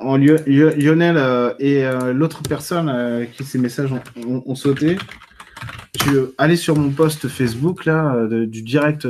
Lionel 0.00 1.16
euh, 1.16 1.54
et 1.58 1.84
euh, 1.84 2.12
l'autre 2.12 2.42
personne 2.42 2.88
euh, 2.88 3.26
qui 3.26 3.44
ces 3.44 3.58
messages 3.58 3.92
ont, 3.92 4.54
sauté, 4.54 4.96
tu 5.98 6.10
allez 6.38 6.56
sur 6.56 6.76
mon 6.76 6.90
post 6.90 7.28
Facebook 7.28 7.88
du 8.46 8.62
direct 8.62 9.06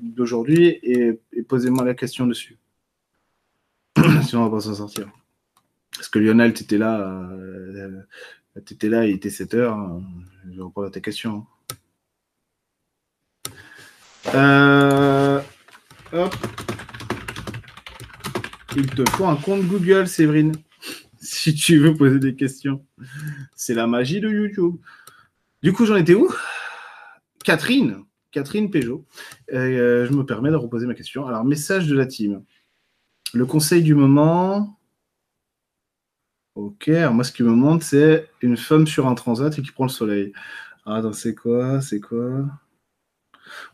d'aujourd'hui 0.00 0.78
et, 0.82 1.20
posez-moi 1.48 1.84
la 1.84 1.94
question 1.94 2.26
dessus. 2.26 2.56
Sinon, 4.22 4.42
on 4.42 4.48
va 4.48 4.56
pas 4.56 4.60
s'en 4.60 4.74
sortir. 4.74 5.08
Parce 5.96 6.08
que 6.08 6.18
Lionel, 6.18 6.54
tu 6.54 6.64
étais 6.64 6.78
là, 6.78 7.28
là, 8.82 9.06
il 9.06 9.14
était 9.14 9.30
7 9.30 9.54
heures. 9.54 9.74
Hein. 9.74 10.02
Je 10.44 10.56
vais 10.56 10.62
répondre 10.62 10.86
à 10.86 10.90
ta 10.90 11.00
question. 11.00 11.46
Euh, 14.32 15.40
Il 18.76 18.86
te 18.86 19.08
faut 19.10 19.26
un 19.26 19.36
compte 19.36 19.62
Google, 19.62 20.08
Séverine, 20.08 20.54
si 21.20 21.54
tu 21.54 21.78
veux 21.78 21.94
poser 21.94 22.18
des 22.18 22.34
questions. 22.34 22.84
C'est 23.54 23.74
la 23.74 23.86
magie 23.86 24.20
de 24.20 24.28
YouTube. 24.28 24.76
Du 25.62 25.72
coup, 25.72 25.86
j'en 25.86 25.96
étais 25.96 26.14
où? 26.14 26.28
Catherine, 27.44 28.04
Catherine 28.30 28.70
Peugeot. 28.70 29.04
Euh, 29.52 30.06
je 30.06 30.12
me 30.12 30.24
permets 30.24 30.50
de 30.50 30.56
reposer 30.56 30.86
ma 30.86 30.94
question. 30.94 31.26
Alors, 31.26 31.44
message 31.44 31.86
de 31.86 31.94
la 31.96 32.06
team. 32.06 32.42
Le 33.34 33.46
conseil 33.46 33.82
du 33.82 33.94
moment. 33.94 34.78
Ok, 36.54 36.88
alors 36.88 37.12
moi, 37.14 37.24
ce 37.24 37.32
qui 37.32 37.42
me 37.42 37.50
montre, 37.50 37.84
c'est 37.84 38.28
une 38.40 38.56
femme 38.56 38.86
sur 38.86 39.08
un 39.08 39.14
transat 39.14 39.58
et 39.58 39.62
qui 39.62 39.72
prend 39.72 39.84
le 39.84 39.90
soleil. 39.90 40.32
Ah, 40.86 41.02
c'est 41.12 41.34
quoi? 41.34 41.80
C'est 41.80 42.00
quoi? 42.00 42.46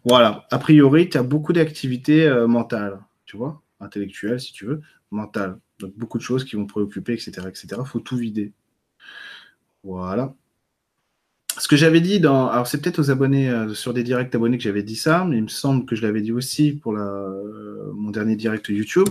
Voilà. 0.04 0.46
A 0.50 0.58
priori, 0.58 1.08
tu 1.08 1.18
as 1.18 1.22
beaucoup 1.22 1.52
d'activités 1.52 2.26
euh, 2.26 2.46
mentales, 2.46 3.00
tu 3.26 3.36
vois, 3.36 3.62
intellectuelles 3.80 4.40
si 4.40 4.52
tu 4.52 4.66
veux, 4.66 4.80
mentales. 5.10 5.58
Donc 5.78 5.94
beaucoup 5.96 6.18
de 6.18 6.22
choses 6.22 6.44
qui 6.44 6.56
vont 6.56 6.66
préoccuper, 6.66 7.14
etc., 7.14 7.32
etc. 7.48 7.68
Faut 7.84 8.00
tout 8.00 8.16
vider. 8.16 8.52
Voilà. 9.82 10.34
Ce 11.58 11.68
que 11.68 11.76
j'avais 11.76 12.00
dit 12.00 12.20
dans, 12.20 12.48
alors 12.48 12.66
c'est 12.66 12.80
peut-être 12.80 13.00
aux 13.00 13.10
abonnés 13.10 13.50
euh, 13.50 13.74
sur 13.74 13.92
des 13.92 14.04
directs 14.04 14.34
abonnés 14.34 14.56
que 14.56 14.62
j'avais 14.62 14.82
dit 14.82 14.96
ça, 14.96 15.24
mais 15.24 15.36
il 15.38 15.42
me 15.42 15.48
semble 15.48 15.84
que 15.84 15.96
je 15.96 16.02
l'avais 16.02 16.22
dit 16.22 16.32
aussi 16.32 16.72
pour 16.72 16.96
euh, 16.96 17.92
mon 17.94 18.10
dernier 18.10 18.36
direct 18.36 18.68
YouTube, 18.68 19.08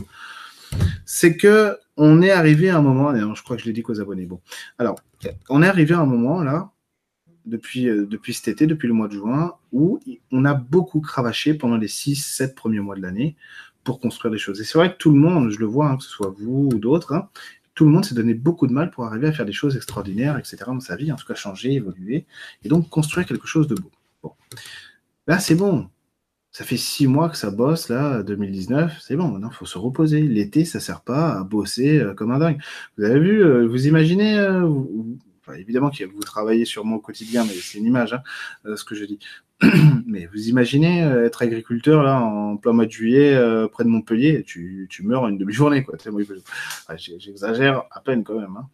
c'est 1.06 1.36
que 1.36 1.77
on 1.98 2.22
est 2.22 2.31
arrivé 2.31 2.69
à 2.69 2.77
un 2.77 2.81
moment, 2.81 3.14
je 3.36 3.44
crois 3.44 3.57
que 3.57 3.61
je 3.61 3.68
l'ai 3.68 3.73
dit 3.73 3.84
qu'aux 3.84 3.99
abonnés. 3.99 4.26
Bon, 4.26 4.40
alors 4.77 4.99
on 5.49 5.61
est 5.61 5.68
arrivé 5.68 5.94
à 5.94 5.99
un 5.99 6.06
moment 6.06 6.41
là 6.41 6.72
depuis, 7.49 7.88
euh, 7.89 8.05
depuis 8.05 8.34
cet 8.34 8.47
été, 8.47 8.67
depuis 8.67 8.88
le 8.88 8.93
mois 8.93 9.07
de 9.07 9.13
juin, 9.13 9.53
où 9.71 9.99
on 10.31 10.45
a 10.45 10.53
beaucoup 10.53 11.01
cravaché 11.01 11.53
pendant 11.53 11.77
les 11.77 11.88
6-7 11.88 12.53
premiers 12.55 12.80
mois 12.80 12.95
de 12.95 13.01
l'année 13.01 13.35
pour 13.84 13.99
construire 13.99 14.31
des 14.31 14.38
choses. 14.38 14.61
Et 14.61 14.63
c'est 14.63 14.77
vrai 14.77 14.93
que 14.93 14.97
tout 14.97 15.11
le 15.11 15.19
monde, 15.19 15.49
je 15.49 15.59
le 15.59 15.65
vois, 15.65 15.89
hein, 15.89 15.97
que 15.97 16.03
ce 16.03 16.09
soit 16.09 16.34
vous 16.38 16.69
ou 16.73 16.80
d'autres, 16.80 17.13
hein, 17.13 17.30
tout 17.76 17.85
le 17.85 17.91
monde 17.91 18.05
s'est 18.05 18.15
donné 18.15 18.34
beaucoup 18.34 18.67
de 18.67 18.73
mal 18.73 18.91
pour 18.91 19.05
arriver 19.05 19.27
à 19.27 19.31
faire 19.31 19.45
des 19.45 19.53
choses 19.53 19.76
extraordinaires, 19.76 20.38
etc. 20.38 20.57
dans 20.67 20.80
sa 20.80 20.95
vie, 20.95 21.11
en 21.11 21.15
tout 21.15 21.26
cas 21.26 21.35
changer, 21.35 21.73
évoluer, 21.73 22.26
et 22.63 22.69
donc 22.69 22.89
construire 22.89 23.26
quelque 23.26 23.47
chose 23.47 23.67
de 23.67 23.76
beau. 23.76 23.91
Bon. 24.21 24.34
Là, 25.27 25.39
c'est 25.39 25.55
bon. 25.55 25.89
Ça 26.51 26.65
fait 26.65 26.77
six 26.77 27.07
mois 27.07 27.30
que 27.30 27.38
ça 27.38 27.51
bosse, 27.51 27.89
là, 27.89 28.23
2019, 28.23 28.97
c'est 28.99 29.15
bon, 29.15 29.30
maintenant, 29.30 29.49
il 29.51 29.55
faut 29.55 29.65
se 29.65 29.77
reposer. 29.77 30.21
L'été, 30.23 30.65
ça 30.65 30.80
ne 30.80 30.81
sert 30.81 31.01
pas 31.01 31.39
à 31.39 31.43
bosser 31.43 31.99
euh, 31.99 32.13
comme 32.13 32.31
un 32.31 32.39
dingue. 32.39 32.59
Vous 32.97 33.03
avez 33.05 33.19
vu, 33.19 33.43
euh, 33.43 33.67
vous 33.67 33.88
imaginez, 33.88 34.38
évidemment 35.57 35.89
que 35.89 36.03
vous 36.03 36.19
travaillez 36.21 36.65
sûrement 36.65 36.97
au 36.97 36.99
quotidien, 36.99 37.43
mais 37.45 37.53
c'est 37.53 37.77
une 37.77 37.85
image, 37.85 38.13
hein, 38.13 38.23
euh, 38.65 38.76
ce 38.76 38.84
que 38.84 38.95
je 38.95 39.05
dis. 39.05 39.19
mais 40.05 40.26
vous 40.27 40.47
imaginez 40.47 41.03
euh, 41.03 41.26
être 41.26 41.41
agriculteur 41.41 42.01
là 42.01 42.21
en 42.21 42.55
plein 42.55 42.71
mois 42.71 42.85
de 42.85 42.91
juillet 42.91 43.35
euh, 43.35 43.67
près 43.67 43.84
de 43.84 43.89
Montpellier, 43.89 44.43
tu, 44.43 44.88
tu 44.89 45.03
meurs 45.03 45.23
en 45.23 45.27
une 45.27 45.38
demi-journée 45.38 45.84
quoi. 45.84 45.97
J'exagère 46.97 47.84
à 47.91 47.99
peine 47.99 48.23
quand 48.23 48.39
même. 48.39 48.55
Hein. 48.55 48.69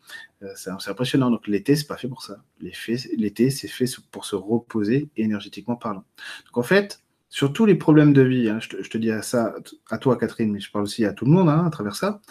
C'est 0.56 0.70
impressionnant. 0.88 1.32
Donc 1.32 1.48
l'été 1.48 1.76
c'est 1.76 1.88
pas 1.88 1.98
fait 1.98 2.08
pour 2.08 2.22
ça. 2.22 2.38
L'été 2.62 3.50
c'est 3.50 3.68
fait 3.68 3.86
pour 4.12 4.26
se 4.26 4.36
reposer 4.36 5.10
énergétiquement 5.18 5.76
parlant. 5.76 6.04
Donc 6.46 6.58
en 6.58 6.64
fait 6.64 7.02
sur 7.30 7.52
tous 7.52 7.66
les 7.66 7.76
problèmes 7.76 8.14
de 8.14 8.22
vie, 8.22 8.48
hein, 8.48 8.60
je, 8.62 8.88
te, 8.88 8.98
dis 9.00 9.10
à 9.10 9.24
ça 9.24 9.56
à 9.90 9.98
toi 9.98 10.18
Catherine, 10.18 10.52
mais 10.52 10.60
je 10.60 10.72
parle 10.72 10.84
aussi 10.84 11.04
à 11.04 11.14
tout 11.14 11.26
le 11.26 11.32
monde 11.32 11.50
à 11.50 11.68
travers 11.72 11.96
ça. 11.96 12.22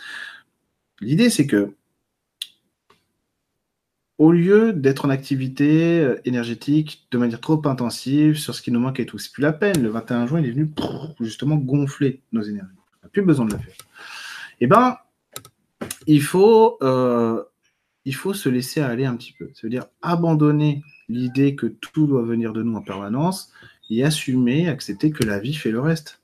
L'idée 1.01 1.29
c'est 1.29 1.49
que 1.49 1.75
au 4.19 4.31
lieu 4.31 4.73
d'être 4.73 5.05
en 5.05 5.11
activité 5.11 6.01
euh, 6.01 6.21
énergétique 6.25 7.07
de 7.11 7.19
manière 7.19 7.41
trop 7.41 7.61
intensive 7.67 8.39
sur 8.39 8.55
ce 8.55 8.63
qui 8.63 8.71
nous 8.71 8.81
manque 8.81 9.01
et 9.01 9.07
tout, 9.07 9.19
c'est 9.19 9.33
plus 9.33 9.43
la 9.43 9.53
peine. 9.53 9.83
Le 9.83 9.89
21 9.89 10.27
juin, 10.27 10.41
il 10.41 10.47
est 10.47 10.53
venu 10.53 10.71
justement 11.21 11.57
gonfler 11.57 12.23
nos 12.33 12.43
énergies. 12.43 12.71
On 13.03 13.07
n'a 13.07 13.09
plus 13.11 13.23
besoin 13.23 13.47
de 13.47 13.53
le 13.53 13.59
faire. 13.59 13.75
Eh 14.61 14.67
bien, 14.67 14.99
il 16.07 16.23
faut, 16.23 16.79
euh, 16.83 17.43
il 18.05 18.15
faut 18.15 18.35
se 18.35 18.49
laisser 18.49 18.81
aller 18.81 19.05
un 19.05 19.17
petit 19.17 19.33
peu. 19.33 19.51
Ça 19.55 19.61
veut 19.65 19.71
dire 19.71 19.87
abandonner 20.01 20.83
l'idée 21.09 21.57
que 21.57 21.67
tout 21.67 22.07
doit 22.07 22.23
venir 22.23 22.53
de 22.53 22.63
nous 22.63 22.77
en 22.77 22.83
permanence 22.83 23.53
et 23.91 24.05
assumer, 24.05 24.69
accepter 24.69 25.11
que 25.11 25.25
la 25.25 25.41
vie 25.41 25.55
fait 25.55 25.71
le 25.73 25.81
reste. 25.81 26.23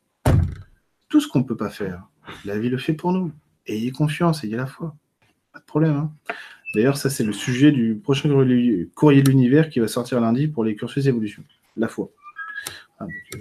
Tout 1.08 1.20
ce 1.20 1.26
qu'on 1.26 1.40
ne 1.40 1.44
peut 1.44 1.56
pas 1.56 1.70
faire, 1.70 2.06
la 2.44 2.58
vie 2.58 2.68
le 2.68 2.78
fait 2.78 2.94
pour 2.94 3.12
nous. 3.12 3.32
Ayez 3.66 3.90
confiance, 3.90 4.44
ayez 4.44 4.56
la 4.56 4.66
foi. 4.66 4.94
Pas 5.52 5.58
de 5.58 5.64
problème. 5.64 5.96
Hein 5.96 6.12
D'ailleurs, 6.74 6.97
ça, 6.97 7.10
c'est 7.10 7.24
le 7.24 7.32
sujet 7.32 7.72
du 7.72 7.97
prochain 7.97 8.28
courrier 8.94 9.22
de 9.22 9.30
l'univers 9.30 9.70
qui 9.70 9.80
va 9.80 9.88
sortir 9.88 10.20
lundi 10.20 10.47
pour 10.47 10.64
les 10.64 10.76
cursus 10.76 11.06
évolution. 11.06 11.42
La 11.76 11.88
foi. 11.88 12.10
Ah, 12.98 13.06
euh, 13.34 13.38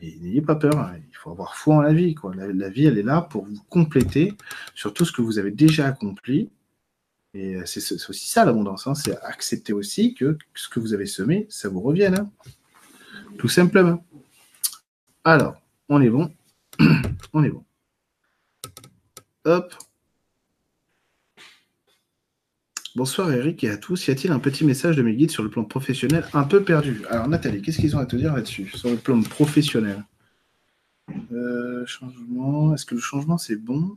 n'ayez 0.00 0.42
pas 0.42 0.54
peur, 0.54 0.78
hein. 0.78 0.94
il 0.96 1.16
faut 1.16 1.30
avoir 1.30 1.56
foi 1.56 1.76
en 1.76 1.80
la 1.80 1.92
vie. 1.92 2.14
La, 2.34 2.68
vie, 2.68 2.86
elle 2.86 2.98
est 2.98 3.02
là 3.02 3.22
pour 3.22 3.44
vous 3.44 3.62
compléter 3.68 4.34
sur 4.74 4.94
tout 4.94 5.04
ce 5.04 5.12
que 5.12 5.22
vous 5.22 5.38
avez 5.38 5.50
déjà 5.50 5.86
accompli. 5.86 6.50
Et 7.34 7.56
euh, 7.56 7.62
c'est 7.64 7.92
aussi 8.10 8.28
ça 8.28 8.44
l'abondance, 8.44 8.86
hein. 8.86 8.94
c'est 8.94 9.16
accepter 9.22 9.72
aussi 9.72 10.14
que 10.14 10.36
ce 10.54 10.68
que 10.68 10.80
vous 10.80 10.94
avez 10.94 11.06
semé, 11.06 11.46
ça 11.48 11.68
vous 11.68 11.80
revienne. 11.80 12.18
Hein. 12.18 12.30
Tout 13.38 13.48
simplement. 13.48 14.04
Alors, 15.24 15.60
on 15.88 16.00
est 16.00 16.10
bon. 16.10 16.32
on 17.32 17.44
est 17.44 17.50
bon. 17.50 17.64
Hop, 19.44 19.74
Bonsoir 22.96 23.30
Eric 23.30 23.62
et 23.62 23.70
à 23.70 23.76
tous. 23.76 24.08
Y 24.08 24.10
a-t-il 24.10 24.32
un 24.32 24.40
petit 24.40 24.64
message 24.64 24.96
de 24.96 25.02
mes 25.02 25.14
guides 25.14 25.30
sur 25.30 25.44
le 25.44 25.48
plan 25.48 25.62
professionnel 25.62 26.24
un 26.32 26.42
peu 26.42 26.64
perdu? 26.64 27.02
Alors 27.08 27.28
Nathalie, 27.28 27.62
qu'est-ce 27.62 27.78
qu'ils 27.78 27.94
ont 27.94 28.00
à 28.00 28.06
te 28.06 28.16
dire 28.16 28.34
là-dessus, 28.34 28.68
sur 28.74 28.90
le 28.90 28.96
plan 28.96 29.22
professionnel? 29.22 30.04
Euh, 31.30 31.86
Changement. 31.86 32.74
Est-ce 32.74 32.84
que 32.84 32.96
le 32.96 33.00
changement 33.00 33.38
c'est 33.38 33.54
bon? 33.54 33.96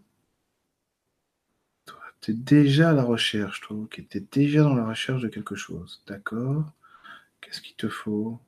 Toi, 1.87 1.99
tu 2.21 2.31
es 2.31 2.33
déjà 2.35 2.91
à 2.91 2.93
la 2.93 3.03
recherche, 3.03 3.61
toi. 3.61 3.77
Ok, 3.77 4.03
tu 4.07 4.17
es 4.17 4.23
déjà 4.31 4.61
dans 4.61 4.75
la 4.75 4.85
recherche 4.85 5.23
de 5.23 5.27
quelque 5.27 5.55
chose. 5.55 6.03
D'accord. 6.05 6.71
Qu'est-ce 7.41 7.61
qu'il 7.61 7.75
te 7.75 7.89
faut? 7.89 8.39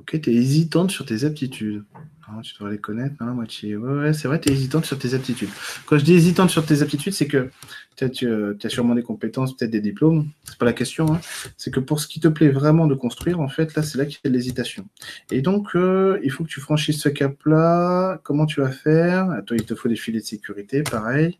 Ok, 0.00 0.20
tu 0.20 0.30
es 0.30 0.34
hésitante 0.34 0.90
sur 0.90 1.06
tes 1.06 1.24
aptitudes. 1.24 1.84
Ah, 2.26 2.40
tu 2.42 2.54
devrais 2.54 2.72
les 2.72 2.78
connaître, 2.78 3.14
non, 3.20 3.34
moitié. 3.34 3.76
Ouais, 3.76 4.00
ouais 4.00 4.12
c'est 4.12 4.28
vrai, 4.28 4.40
tu 4.40 4.48
es 4.48 4.52
hésitante 4.52 4.86
sur 4.86 4.98
tes 4.98 5.14
aptitudes. 5.14 5.50
Quand 5.86 5.98
je 5.98 6.04
dis 6.04 6.14
hésitante 6.14 6.50
sur 6.50 6.64
tes 6.64 6.82
aptitudes, 6.82 7.12
c'est 7.12 7.28
que 7.28 7.50
tu 7.96 8.06
as 8.06 8.68
sûrement 8.68 8.94
des 8.94 9.02
compétences, 9.02 9.56
peut-être 9.56 9.70
des 9.70 9.80
diplômes. 9.80 10.30
C'est 10.44 10.58
pas 10.58 10.64
la 10.64 10.72
question. 10.72 11.12
Hein. 11.14 11.20
C'est 11.56 11.70
que 11.70 11.80
pour 11.80 12.00
ce 12.00 12.08
qui 12.08 12.18
te 12.18 12.28
plaît 12.28 12.48
vraiment 12.48 12.86
de 12.86 12.94
construire, 12.94 13.40
en 13.40 13.48
fait, 13.48 13.74
là, 13.74 13.82
c'est 13.82 13.98
là 13.98 14.06
qu'il 14.06 14.18
y 14.24 14.26
a 14.26 14.30
de 14.30 14.34
l'hésitation. 14.34 14.86
Et 15.30 15.42
donc, 15.42 15.76
euh, 15.76 16.18
il 16.24 16.30
faut 16.30 16.44
que 16.44 16.48
tu 16.48 16.60
franchisses 16.60 17.00
ce 17.00 17.08
cap-là. 17.10 18.20
Comment 18.24 18.46
tu 18.46 18.60
vas 18.60 18.72
faire? 18.72 19.42
Toi, 19.46 19.56
il 19.58 19.64
te 19.64 19.74
faut 19.74 19.88
des 19.88 19.96
filets 19.96 20.20
de 20.20 20.24
sécurité, 20.24 20.82
pareil. 20.82 21.38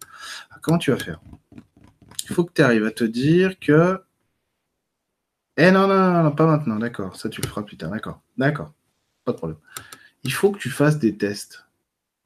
Comment 0.62 0.78
tu 0.78 0.90
vas 0.92 0.98
faire? 0.98 1.20
Il 2.28 2.34
faut 2.34 2.44
que 2.44 2.52
tu 2.52 2.62
arrives 2.62 2.84
à 2.84 2.90
te 2.90 3.04
dire 3.04 3.58
que 3.58 3.98
eh 5.56 5.70
non, 5.70 5.86
non, 5.86 6.22
non, 6.22 6.32
pas 6.32 6.46
maintenant, 6.46 6.76
d'accord. 6.76 7.16
Ça, 7.16 7.28
tu 7.28 7.40
le 7.40 7.48
feras 7.48 7.62
plus 7.62 7.76
tard, 7.76 7.90
d'accord. 7.90 8.20
D'accord, 8.36 8.72
pas 9.24 9.32
de 9.32 9.36
problème. 9.36 9.58
Il 10.24 10.32
faut 10.32 10.50
que 10.50 10.58
tu 10.58 10.70
fasses 10.70 10.98
des 10.98 11.16
tests. 11.16 11.64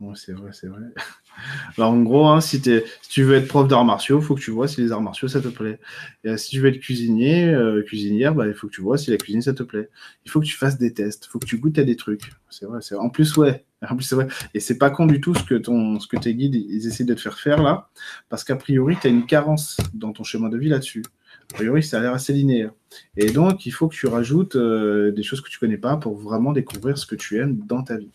Bon, 0.00 0.14
c'est 0.14 0.32
vrai, 0.32 0.52
c'est 0.52 0.68
vrai. 0.68 0.80
Alors, 1.76 1.92
en 1.92 2.02
gros, 2.02 2.28
hein, 2.28 2.40
si, 2.40 2.60
tu 2.60 3.22
veux 3.22 3.34
être 3.34 3.48
prof 3.48 3.66
d'arts 3.66 3.84
martiaux, 3.84 4.20
il 4.20 4.24
faut 4.24 4.36
que 4.36 4.40
tu 4.40 4.52
vois 4.52 4.68
si 4.68 4.80
les 4.80 4.92
arts 4.92 5.02
martiaux, 5.02 5.28
ça 5.28 5.40
te 5.40 5.48
plaît. 5.48 5.80
Et, 6.24 6.28
euh, 6.28 6.36
si 6.36 6.50
tu 6.50 6.60
veux 6.60 6.68
être 6.68 6.78
cuisinier, 6.78 7.48
euh, 7.48 7.82
cuisinière, 7.82 8.34
bah, 8.34 8.46
il 8.46 8.54
faut 8.54 8.68
que 8.68 8.72
tu 8.72 8.80
vois 8.80 8.96
si 8.96 9.10
la 9.10 9.16
cuisine, 9.16 9.42
ça 9.42 9.54
te 9.54 9.64
plaît. 9.64 9.90
Il 10.24 10.30
faut 10.30 10.40
que 10.40 10.46
tu 10.46 10.56
fasses 10.56 10.78
des 10.78 10.94
tests. 10.94 11.26
Il 11.26 11.30
faut 11.30 11.38
que 11.40 11.46
tu 11.46 11.58
goûtes 11.58 11.78
à 11.78 11.84
des 11.84 11.96
trucs. 11.96 12.32
C'est 12.48 12.66
vrai, 12.66 12.80
c'est 12.80 12.94
En 12.94 13.10
plus, 13.10 13.36
ouais. 13.36 13.64
En 13.88 13.96
plus, 13.96 14.12
vrai. 14.12 14.28
Et 14.54 14.60
c'est 14.60 14.78
pas 14.78 14.90
con 14.90 15.06
du 15.06 15.20
tout 15.20 15.34
ce 15.34 15.42
que, 15.42 15.54
ton, 15.56 15.98
ce 16.00 16.06
que 16.08 16.16
tes 16.16 16.34
guides, 16.34 16.54
ils 16.54 16.86
essaient 16.86 17.04
de 17.04 17.14
te 17.14 17.20
faire 17.20 17.38
faire 17.38 17.62
là. 17.62 17.90
Parce 18.28 18.44
qu'a 18.44 18.56
priori, 18.56 18.96
tu 19.00 19.08
as 19.08 19.10
une 19.10 19.26
carence 19.26 19.78
dans 19.94 20.12
ton 20.12 20.24
chemin 20.24 20.48
de 20.48 20.58
vie 20.58 20.68
là-dessus. 20.68 21.02
A 21.50 21.54
priori, 21.54 21.82
ça 21.82 21.98
a 21.98 22.02
l'air 22.02 22.12
assez 22.12 22.32
linéaire. 22.32 22.72
Et 23.16 23.30
donc, 23.30 23.66
il 23.66 23.70
faut 23.70 23.88
que 23.88 23.94
tu 23.94 24.06
rajoutes 24.06 24.56
euh, 24.56 25.12
des 25.12 25.22
choses 25.22 25.40
que 25.40 25.48
tu 25.48 25.58
connais 25.58 25.78
pas 25.78 25.96
pour 25.96 26.16
vraiment 26.16 26.52
découvrir 26.52 26.98
ce 26.98 27.06
que 27.06 27.14
tu 27.14 27.38
aimes 27.38 27.58
dans 27.66 27.82
ta 27.82 27.96
vie. 27.96 28.10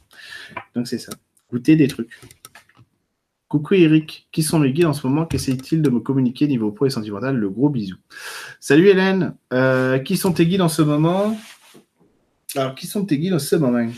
Donc, 0.75 0.87
c'est 0.87 0.99
ça. 0.99 1.13
Goûter 1.51 1.75
des 1.75 1.87
trucs. 1.87 2.09
Coucou 3.47 3.75
Eric, 3.75 4.27
qui 4.31 4.41
sont 4.41 4.59
mes 4.59 4.71
guides 4.71 4.85
en 4.85 4.93
ce 4.93 5.05
moment? 5.05 5.25
Qu'essaye-t-il 5.25 5.81
de 5.81 5.89
me 5.89 5.99
communiquer 5.99 6.47
niveau 6.47 6.71
pro 6.71 6.85
et 6.85 6.89
sentimental? 6.89 7.35
Le 7.35 7.49
gros 7.49 7.69
bisou. 7.69 7.97
Salut 8.59 8.87
Hélène, 8.87 9.35
euh, 9.51 9.99
qui 9.99 10.17
sont 10.17 10.33
tes 10.33 10.45
guides 10.45 10.61
en 10.61 10.69
ce 10.69 10.81
moment? 10.81 11.37
Alors, 12.55 12.75
qui 12.75 12.87
sont 12.87 13.05
tes 13.05 13.17
guides 13.17 13.33
en 13.33 13.39
ce 13.39 13.55
moment? 13.55 13.89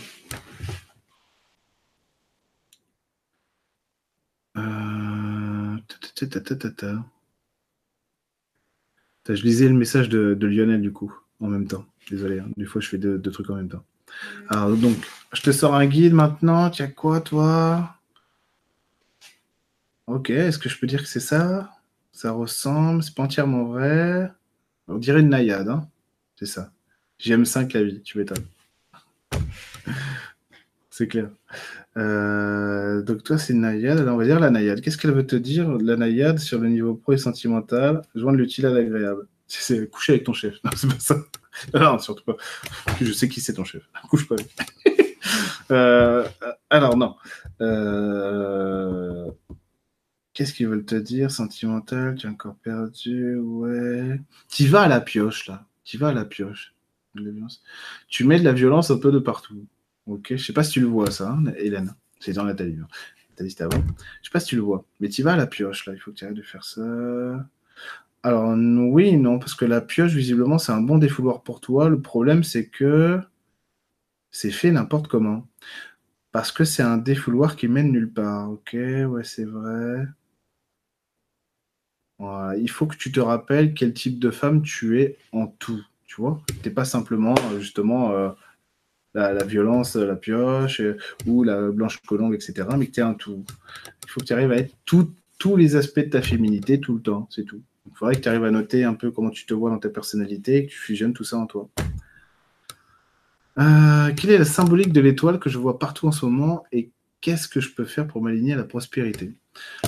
Euh... 4.57 5.77
Je 9.27 9.41
lisais 9.43 9.67
le 9.67 9.73
message 9.73 10.09
de, 10.09 10.45
Lionel 10.45 10.81
du 10.81 10.91
coup, 10.91 11.13
en 11.39 11.47
même 11.47 11.67
temps. 11.67 11.85
Désolé, 12.09 12.39
hein. 12.39 12.47
des 12.57 12.65
fois 12.65 12.81
je 12.81 12.89
fais 12.89 12.97
deux, 12.97 13.19
trucs 13.31 13.49
en 13.49 13.55
même 13.55 13.69
temps. 13.69 13.83
Alors 14.49 14.75
donc, 14.77 14.95
je 15.33 15.41
te 15.41 15.51
sors 15.51 15.73
un 15.73 15.85
guide 15.87 16.13
maintenant. 16.13 16.69
As 16.69 16.87
quoi 16.87 17.21
toi? 17.21 17.95
Ok, 20.07 20.29
est-ce 20.29 20.59
que 20.59 20.69
je 20.69 20.77
peux 20.77 20.85
dire 20.85 21.01
que 21.01 21.07
c'est 21.07 21.19
ça? 21.19 21.71
Ça 22.11 22.31
ressemble, 22.31 23.01
c'est 23.01 23.15
pas 23.15 23.23
entièrement 23.23 23.65
vrai. 23.65 24.31
On 24.87 24.97
dirait 24.97 25.21
une 25.21 25.29
naïade, 25.29 25.67
hein 25.67 25.89
c'est 26.37 26.45
ça. 26.45 26.71
J'aime 27.17 27.45
5 27.45 27.73
la 27.73 27.83
vie, 27.83 28.01
tu 28.03 28.17
m'étonnes. 28.17 28.45
c'est 30.89 31.07
clair. 31.07 31.29
Euh, 31.97 33.01
donc 33.01 33.23
toi, 33.23 33.37
c'est 33.37 33.53
naïade. 33.53 33.99
Alors 33.99 34.15
on 34.15 34.17
va 34.17 34.25
dire 34.25 34.39
la 34.39 34.49
naïade. 34.49 34.81
Qu'est-ce 34.81 34.97
qu'elle 34.97 35.13
veut 35.13 35.25
te 35.25 35.35
dire, 35.35 35.69
la 35.77 35.95
naïade, 35.95 36.39
sur 36.39 36.59
le 36.59 36.69
niveau 36.69 36.95
pro 36.95 37.13
et 37.13 37.17
sentimental 37.17 38.01
Joindre 38.15 38.37
l'utile 38.37 38.65
à 38.65 38.69
l'agréable? 38.71 39.27
C'est 39.47 39.89
coucher 39.89 40.13
avec 40.13 40.25
ton 40.25 40.33
chef. 40.33 40.55
Non, 40.63 40.71
c'est 40.75 40.87
pas 40.87 40.99
ça. 40.99 41.17
Non, 41.73 41.99
surtout 41.99 42.23
pas. 42.25 42.37
Je 43.01 43.11
sais 43.11 43.29
qui 43.29 43.41
c'est 43.41 43.53
ton 43.53 43.63
chef. 43.63 43.83
Couche 44.09 44.27
pas 44.27 44.35
avec. 44.35 44.55
Euh, 45.71 46.23
alors 46.69 46.95
non. 46.95 47.15
Euh, 47.59 49.31
qu'est-ce 50.33 50.53
qu'ils 50.53 50.67
veulent 50.67 50.85
te 50.85 50.93
dire? 50.93 51.31
Sentimental, 51.31 52.13
tu 52.13 52.27
es 52.27 52.29
encore 52.29 52.55
perdu 52.57 53.35
Ouais. 53.37 54.21
Tu 54.47 54.67
vas 54.67 54.83
à 54.83 54.87
la 54.87 55.01
pioche 55.01 55.47
là. 55.47 55.65
Tu 55.83 55.97
vas 55.97 56.09
à 56.09 56.13
la 56.13 56.23
pioche. 56.23 56.75
Tu 58.07 58.25
mets 58.25 58.39
de 58.39 58.43
la 58.43 58.51
violence 58.51 58.91
un 58.91 58.99
peu 58.99 59.11
de 59.11 59.17
partout. 59.17 59.65
Ok, 60.07 60.27
je 60.31 60.43
sais 60.43 60.53
pas 60.53 60.63
si 60.63 60.71
tu 60.71 60.81
le 60.81 60.87
vois 60.87 61.11
ça, 61.11 61.31
hein, 61.31 61.43
Hélène. 61.57 61.95
C'est 62.19 62.33
dans 62.33 62.43
Nathalie. 62.43 62.77
Hein. 62.81 62.87
Nathalie, 63.31 63.51
c'était 63.51 63.63
avant. 63.63 63.83
Je 64.21 64.27
sais 64.27 64.31
pas 64.31 64.39
si 64.39 64.47
tu 64.47 64.55
le 64.55 64.61
vois, 64.61 64.85
mais 64.99 65.09
tu 65.09 65.23
vas 65.23 65.33
à 65.33 65.37
la 65.37 65.47
pioche 65.47 65.85
là. 65.85 65.93
Il 65.93 65.99
faut 65.99 66.11
que 66.11 66.17
tu 66.17 66.25
arrêtes 66.25 66.37
de 66.37 66.41
faire 66.41 66.63
ça. 66.63 66.81
Alors 68.23 68.55
oui, 68.55 69.17
non, 69.17 69.39
parce 69.39 69.53
que 69.53 69.65
la 69.65 69.81
pioche, 69.81 70.13
visiblement, 70.13 70.57
c'est 70.57 70.71
un 70.71 70.81
bon 70.81 70.97
défouloir 70.97 71.43
pour 71.43 71.61
toi. 71.61 71.89
Le 71.89 72.01
problème, 72.01 72.43
c'est 72.43 72.67
que 72.67 73.19
c'est 74.31 74.51
fait 74.51 74.71
n'importe 74.71 75.07
comment. 75.07 75.47
Parce 76.31 76.51
que 76.51 76.65
c'est 76.65 76.83
un 76.83 76.97
défouloir 76.97 77.55
qui 77.55 77.67
mène 77.67 77.91
nulle 77.91 78.11
part. 78.11 78.51
Ok, 78.51 78.71
ouais, 78.73 79.23
c'est 79.23 79.45
vrai. 79.45 80.05
Il 82.19 82.69
faut 82.69 82.85
que 82.87 82.95
tu 82.95 83.11
te 83.11 83.19
rappelles 83.19 83.73
quel 83.73 83.93
type 83.93 84.19
de 84.19 84.31
femme 84.31 84.61
tu 84.61 85.01
es 85.01 85.17
en 85.31 85.47
tout. 85.47 85.83
Tu 86.05 86.21
vois 86.21 86.41
Tu 86.47 86.69
n'es 86.69 86.73
pas 86.73 86.85
simplement, 86.85 87.35
euh, 87.51 87.59
justement, 87.59 88.11
euh, 88.11 88.29
la, 89.15 89.43
violence, 89.43 89.95
la 89.95 90.15
pioche, 90.15 90.81
euh, 90.81 90.97
ou 91.25 91.43
la 91.43 91.71
blanche 91.71 91.99
colombe, 92.05 92.33
etc. 92.33 92.67
Mais 92.77 92.87
que 92.87 92.91
tu 92.91 92.99
es 92.99 93.03
un 93.03 93.13
tout. 93.13 93.43
Il 94.03 94.09
faut 94.09 94.19
que 94.19 94.25
tu 94.25 94.33
arrives 94.33 94.51
à 94.51 94.57
être 94.57 94.75
tous 94.85 95.55
les 95.55 95.75
aspects 95.75 95.99
de 95.99 96.09
ta 96.09 96.21
féminité 96.21 96.79
tout 96.79 96.95
le 96.95 97.01
temps. 97.01 97.27
C'est 97.31 97.43
tout. 97.43 97.61
Il 97.87 97.95
faudrait 97.95 98.15
que 98.15 98.21
tu 98.21 98.29
arrives 98.29 98.43
à 98.43 98.51
noter 98.51 98.83
un 98.83 98.93
peu 98.93 99.11
comment 99.11 99.29
tu 99.29 99.45
te 99.45 99.53
vois 99.53 99.69
dans 99.69 99.77
ta 99.77 99.89
personnalité 99.89 100.57
et 100.57 100.65
que 100.65 100.71
tu 100.71 100.77
fusionnes 100.77 101.13
tout 101.13 101.23
ça 101.23 101.37
en 101.37 101.45
toi. 101.45 101.69
Euh, 103.57 104.11
quelle 104.15 104.31
est 104.31 104.37
la 104.37 104.45
symbolique 104.45 104.91
de 104.91 104.99
l'étoile 104.99 105.39
que 105.39 105.49
je 105.49 105.57
vois 105.57 105.79
partout 105.79 106.07
en 106.07 106.11
ce 106.11 106.25
moment 106.25 106.63
et 106.73 106.91
qu'est-ce 107.21 107.47
que 107.47 107.61
je 107.61 107.73
peux 107.73 107.85
faire 107.85 108.07
pour 108.07 108.21
m'aligner 108.21 108.53
à 108.53 108.57
la 108.57 108.63
prospérité? 108.63 109.33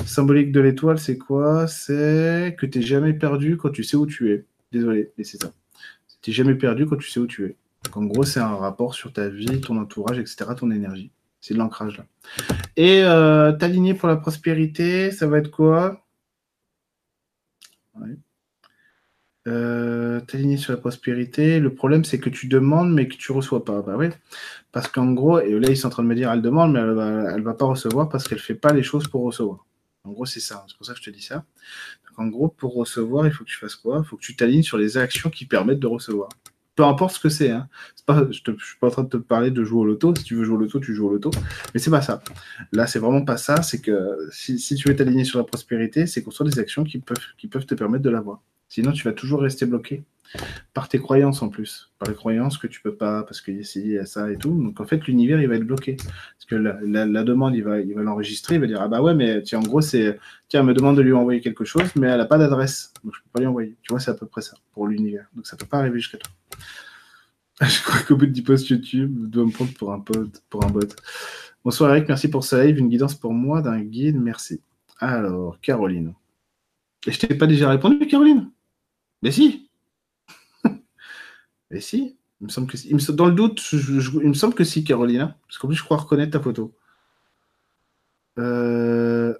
Symbolique 0.06 0.54
de 0.54 0.62
l'étoile, 0.62 1.00
c'est 1.00 1.18
quoi? 1.18 1.68
C'est 1.68 2.56
que 2.58 2.66
tu 2.66 2.80
n'es 2.80 2.86
jamais 2.86 3.14
perdu 3.14 3.58
quand 3.58 3.72
tu 3.72 3.84
sais 3.84 3.98
où 3.98 4.06
tu 4.06 4.32
es. 4.32 4.46
Désolé, 4.72 5.12
mais 5.18 5.24
c'est 5.26 5.42
ça. 5.42 5.52
Tu 6.22 6.30
n'es 6.30 6.34
jamais 6.34 6.56
perdu 6.56 6.86
quand 6.86 6.96
tu 6.96 7.10
sais 7.10 7.20
où 7.20 7.28
tu 7.28 7.46
es. 7.46 7.56
En 7.96 8.04
gros, 8.06 8.24
c'est 8.24 8.40
un 8.40 8.56
rapport 8.56 8.94
sur 8.94 9.14
ta 9.14 9.30
vie, 9.30 9.62
ton 9.62 9.78
entourage, 9.78 10.20
etc., 10.20 10.52
ton 10.58 10.72
énergie. 10.72 11.12
C'est 11.42 11.54
de 11.54 11.60
l'ancrage 11.60 11.98
là. 11.98 12.06
Et 12.76 13.04
euh, 13.04 13.52
t'aligner 13.54 13.94
pour 13.94 14.08
la 14.08 14.18
prospérité, 14.18 15.12
ça 15.12 15.28
va 15.28 15.38
être 15.38 15.52
quoi? 15.52 16.04
Euh, 19.48 20.20
t'aligner 20.22 20.58
sur 20.58 20.74
la 20.74 20.78
prospérité. 20.78 21.60
Le 21.60 21.74
problème, 21.74 22.04
c'est 22.04 22.20
que 22.20 22.30
tu 22.30 22.48
demandes, 22.48 22.94
mais 22.94 23.08
que 23.08 23.16
tu 23.16 23.32
reçois 23.32 23.64
pas. 23.64 23.82
Bah. 23.82 23.98
Parce 24.72 24.90
qu'en 24.90 25.14
gros, 25.14 25.40
et 25.40 25.58
là, 25.58 25.70
ils 25.70 25.78
sont 25.78 25.88
en 25.88 25.92
train 25.92 26.04
de 26.04 26.08
me 26.08 26.16
dire, 26.16 26.32
elle 26.32 26.42
demande, 26.42 26.74
mais 26.74 26.80
elle 26.80 26.92
va, 26.94 27.38
va 27.40 27.54
pas 27.54 27.66
recevoir 27.66 28.10
parce 28.10 28.28
qu'elle 28.28 28.40
fait 28.40 28.56
pas 28.56 28.74
les 28.74 28.84
choses 28.84 29.08
pour 29.08 29.24
recevoir. 29.24 29.66
En 30.04 30.12
gros, 30.12 30.26
c'est 30.26 30.40
ça. 30.40 30.66
C'est 30.68 30.78
pour 30.78 30.86
ça 30.86 30.94
que 30.94 31.00
je 31.00 31.06
te 31.06 31.10
dis 31.10 31.22
ça. 31.22 31.46
Donc, 32.10 32.20
en 32.20 32.28
gros, 32.28 32.50
pour 32.50 32.76
recevoir, 32.76 33.26
il 33.26 33.32
faut 33.32 33.44
que 33.46 33.50
tu 33.50 33.58
fasses 33.58 33.76
quoi? 33.76 34.02
Il 34.04 34.08
faut 34.08 34.18
que 34.18 34.22
tu 34.22 34.36
t'alignes 34.36 34.64
sur 34.64 34.78
les 34.78 34.98
actions 34.98 35.30
qui 35.30 35.46
permettent 35.46 35.80
de 35.80 35.88
recevoir. 35.88 36.30
Peu 36.78 36.84
importe 36.84 37.16
ce 37.16 37.20
que 37.20 37.30
c'est. 37.30 37.50
Hein. 37.50 37.68
Je 38.08 38.14
ne 38.14 38.32
suis 38.32 38.78
pas 38.80 38.88
en 38.88 38.92
train 38.92 39.04
de 39.04 39.10
te 39.10 39.18
parler 39.18 39.50
de 39.50 39.64
jouer 39.64 39.80
au 39.80 39.86
loto. 39.86 40.14
Si 40.16 40.24
tu 40.24 40.36
veux 40.36 40.44
jouer 40.44 40.56
au 40.56 40.60
loto, 40.60 40.80
tu 40.80 40.94
joues 40.94 41.08
au 41.08 41.12
loto. 41.12 41.32
Mais 41.74 41.80
c'est 41.80 41.90
pas 41.90 42.04
ça. 42.04 42.22
Là, 42.72 42.86
c'est 42.86 43.00
vraiment 43.00 43.26
pas 43.26 43.36
ça. 43.36 43.64
C'est 43.64 43.82
que 43.82 44.16
si, 44.32 44.58
tu 44.76 44.88
veux 44.88 44.96
t'aligner 44.96 45.24
sur 45.24 45.40
la 45.40 45.44
prospérité, 45.44 46.06
c'est 46.06 46.22
qu'on 46.22 46.30
soit 46.30 46.46
des 46.46 46.60
actions 46.60 46.84
qui 46.84 47.00
peuvent, 47.00 47.66
te 47.66 47.74
permettre 47.74 48.04
de 48.04 48.12
l'avoir. 48.12 48.42
Sinon, 48.70 48.92
tu 48.92 49.04
vas 49.06 49.12
toujours 49.12 49.42
rester 49.42 49.66
bloqué 49.66 50.04
par 50.74 50.88
tes 50.88 51.00
croyances 51.00 51.42
en 51.42 51.50
plus, 51.50 51.90
par 51.98 52.10
les 52.10 52.16
croyances 52.16 52.58
que 52.58 52.68
tu 52.68 52.82
peux 52.82 52.94
pas, 52.94 53.24
parce 53.24 53.42
qu'il 53.42 53.56
y 53.56 53.62
a 53.62 53.64
ci, 53.64 53.82
il 53.82 53.92
y 53.94 53.98
a 53.98 54.06
ça 54.06 54.30
et 54.32 54.38
tout. 54.38 54.52
Donc 54.52 54.80
en 54.80 54.86
fait, 54.86 55.08
l'univers, 55.08 55.42
il 55.42 55.48
va 55.48 55.56
être 55.56 55.66
bloqué. 55.66 55.96
Parce 55.96 56.46
que 56.48 56.56
la, 56.56 57.24
demande, 57.24 57.56
il 57.56 57.64
va, 57.64 57.80
il 57.80 57.96
va 57.96 58.04
l'enregistrer, 58.04 58.56
il 58.56 58.62
va 58.62 58.68
dire 58.68 58.82
Ah 58.82 58.88
bah 58.88 59.02
ouais, 59.02 59.16
mais 59.16 59.42
tiens, 59.42 59.60
en 59.60 59.64
gros, 59.64 59.82
c'est 59.82 60.20
tiens, 60.48 60.60
elle 60.60 60.68
me 60.68 60.74
demande 60.76 60.96
de 60.96 61.02
lui 61.02 61.14
envoyer 61.14 61.42
quelque 61.42 61.66
chose, 61.66 61.90
mais 61.96 62.08
elle 62.08 62.18
n'a 62.18 62.26
pas 62.26 62.38
d'adresse. 62.38 62.94
Donc 63.04 63.16
je 63.16 63.22
peux 63.22 63.30
pas 63.34 63.40
lui 63.40 63.48
envoyer. 63.48 63.76
Tu 63.82 63.92
vois, 63.92 64.00
c'est 64.00 64.12
à 64.12 64.16
peu 64.16 64.28
près 64.28 64.42
ça 64.42 64.56
pour 64.74 64.88
l'univers. 64.88 65.26
Donc 65.34 65.48
ça 65.48 65.58
peut 65.58 65.66
pas 65.66 65.80
arriver 65.80 66.00
jusqu'à 66.00 66.18
toi. 66.18 66.32
je 67.62 67.84
crois 67.84 68.02
qu'au 68.02 68.16
bout 68.16 68.26
de 68.26 68.32
10 68.32 68.42
posts 68.44 68.70
YouTube, 68.70 69.18
je 69.24 69.28
dois 69.28 69.46
me 69.46 69.52
prendre 69.52 69.74
pour 69.74 69.92
un 69.92 70.00
pote, 70.00 70.44
pour 70.50 70.64
un 70.64 70.70
bot. 70.70 70.88
Bonsoir 71.64 71.92
Eric, 71.92 72.08
merci 72.08 72.30
pour 72.30 72.44
ce 72.44 72.56
live. 72.56 72.78
Une 72.78 72.90
guidance 72.90 73.16
pour 73.16 73.34
moi 73.34 73.62
d'un 73.62 73.82
guide, 73.82 74.20
merci. 74.20 74.62
Alors, 75.00 75.60
Caroline. 75.62 76.14
Et 77.06 77.12
je 77.12 77.20
t'ai 77.20 77.36
pas 77.36 77.48
déjà 77.48 77.70
répondu, 77.70 78.08
Caroline? 78.08 78.52
Mais 79.22 79.32
si 79.32 79.70
Mais 81.72 81.82
si 81.82 82.18
il 82.40 82.46
me 82.46 82.50
semble 82.50 82.68
que. 82.68 83.12
Dans 83.12 83.26
le 83.26 83.34
doute, 83.34 83.62
il 83.74 84.30
me 84.30 84.34
semble 84.34 84.54
que 84.54 84.64
si, 84.64 84.84
Carolina. 84.84 85.38
Parce 85.48 85.58
qu'en 85.58 85.68
plus, 85.68 85.78
je 85.78 85.84
crois 85.84 85.98
reconnaître 85.98 86.32
ta 86.32 86.40
photo. 86.40 86.76
Euh, 88.38 89.34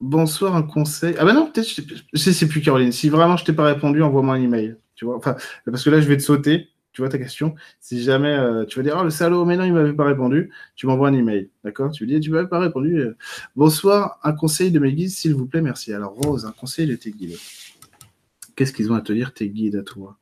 bonsoir, 0.00 0.56
un 0.56 0.62
conseil. 0.62 1.14
Ah 1.18 1.24
bah 1.24 1.34
non, 1.34 1.50
peut-être, 1.50 1.68
je 2.12 2.30
sais 2.30 2.48
plus, 2.48 2.62
Caroline. 2.62 2.92
Si 2.92 3.08
vraiment 3.10 3.36
je 3.36 3.44
t'ai 3.44 3.52
pas 3.52 3.66
répondu, 3.66 4.02
envoie-moi 4.02 4.34
un 4.34 4.42
email. 4.42 4.76
Parce 5.00 5.84
que 5.84 5.90
là, 5.90 6.00
je 6.00 6.08
vais 6.08 6.16
te 6.16 6.22
sauter. 6.22 6.70
Tu 6.92 7.00
vois 7.00 7.08
ta 7.08 7.18
question. 7.18 7.56
Si 7.80 8.04
jamais 8.04 8.32
euh, 8.32 8.64
tu 8.64 8.78
vas 8.78 8.84
dire, 8.84 8.96
oh 8.96 9.02
le 9.02 9.10
salaud, 9.10 9.44
mais 9.44 9.56
non, 9.56 9.64
il 9.64 9.72
m'avait 9.72 9.92
pas 9.92 10.04
répondu, 10.04 10.52
tu 10.76 10.86
m'envoies 10.86 11.08
un 11.08 11.12
email. 11.14 11.50
D'accord? 11.64 11.90
Tu 11.90 12.06
lui 12.06 12.14
dis, 12.14 12.20
tu 12.20 12.30
m'avais 12.30 12.46
pas 12.46 12.60
répondu. 12.60 13.00
Euh. 13.00 13.16
Bonsoir, 13.56 14.20
un 14.22 14.32
conseil 14.32 14.70
de 14.70 14.78
mes 14.78 14.92
guides, 14.92 15.10
s'il 15.10 15.34
vous 15.34 15.46
plaît, 15.46 15.60
merci. 15.60 15.92
Alors, 15.92 16.12
Rose, 16.12 16.46
un 16.46 16.52
conseil 16.52 16.86
de 16.86 16.94
tes 16.94 17.10
guides. 17.10 17.36
Qu'est-ce 18.54 18.72
qu'ils 18.72 18.92
ont 18.92 18.94
à 18.94 19.00
te 19.00 19.12
dire, 19.12 19.34
tes 19.34 19.48
guides 19.48 19.74
à 19.74 19.82
toi? 19.82 20.18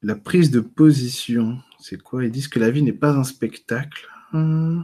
La 0.00 0.14
prise 0.16 0.50
de 0.50 0.60
position, 0.60 1.58
c'est 1.78 2.00
quoi? 2.00 2.24
Ils 2.24 2.30
disent 2.32 2.48
que 2.48 2.58
la 2.58 2.70
vie 2.70 2.82
n'est 2.82 2.94
pas 2.94 3.12
un 3.12 3.24
spectacle. 3.24 4.08
Hum. 4.32 4.82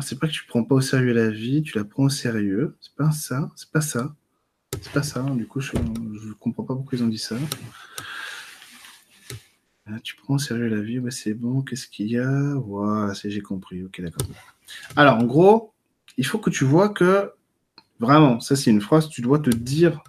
C'est 0.00 0.18
pas 0.18 0.26
que 0.26 0.32
tu 0.32 0.44
prends 0.46 0.64
pas 0.64 0.74
au 0.74 0.80
sérieux 0.80 1.12
la 1.12 1.30
vie, 1.30 1.62
tu 1.62 1.78
la 1.78 1.84
prends 1.84 2.06
au 2.06 2.08
sérieux. 2.08 2.76
C'est 2.80 2.96
pas 2.96 3.12
ça, 3.12 3.52
c'est 3.54 3.70
pas 3.70 3.80
ça. 3.80 4.16
C'est 4.82 4.92
pas 4.92 5.02
ça. 5.02 5.22
Du 5.22 5.46
coup, 5.46 5.60
je 5.60 5.76
ne 5.76 6.32
comprends 6.34 6.64
pas 6.64 6.74
pourquoi 6.74 6.98
ils 6.98 7.04
ont 7.04 7.08
dit 7.08 7.18
ça. 7.18 7.36
Ah, 9.86 10.00
tu 10.02 10.16
prends 10.16 10.34
au 10.34 10.38
sérieux 10.38 10.68
la 10.68 10.80
vie, 10.80 11.00
c'est 11.10 11.34
bon. 11.34 11.62
Qu'est-ce 11.62 11.88
qu'il 11.88 12.08
y 12.08 12.18
a? 12.18 12.54
Voilà, 12.54 13.12
j'ai 13.12 13.40
compris. 13.40 13.82
Ok, 13.84 14.00
d'accord. 14.00 14.26
Alors, 14.96 15.18
en 15.18 15.24
gros, 15.24 15.72
il 16.16 16.26
faut 16.26 16.38
que 16.38 16.50
tu 16.50 16.64
vois 16.64 16.88
que 16.88 17.30
Vraiment, 18.00 18.40
ça 18.40 18.56
c'est 18.56 18.70
une 18.70 18.80
phrase, 18.80 19.08
tu 19.08 19.22
dois 19.22 19.38
te 19.38 19.50
dire 19.50 20.02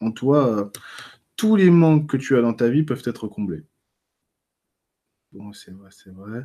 en 0.00 0.12
toi, 0.12 0.48
euh, 0.48 0.64
tous 1.36 1.56
les 1.56 1.70
manques 1.70 2.08
que 2.10 2.16
tu 2.16 2.36
as 2.36 2.42
dans 2.42 2.54
ta 2.54 2.68
vie 2.68 2.82
peuvent 2.84 3.02
être 3.04 3.28
comblés. 3.28 3.64
Bon, 5.32 5.52
c'est 5.52 5.72
vrai, 5.72 5.90
c'est 5.92 6.10
vrai. 6.10 6.44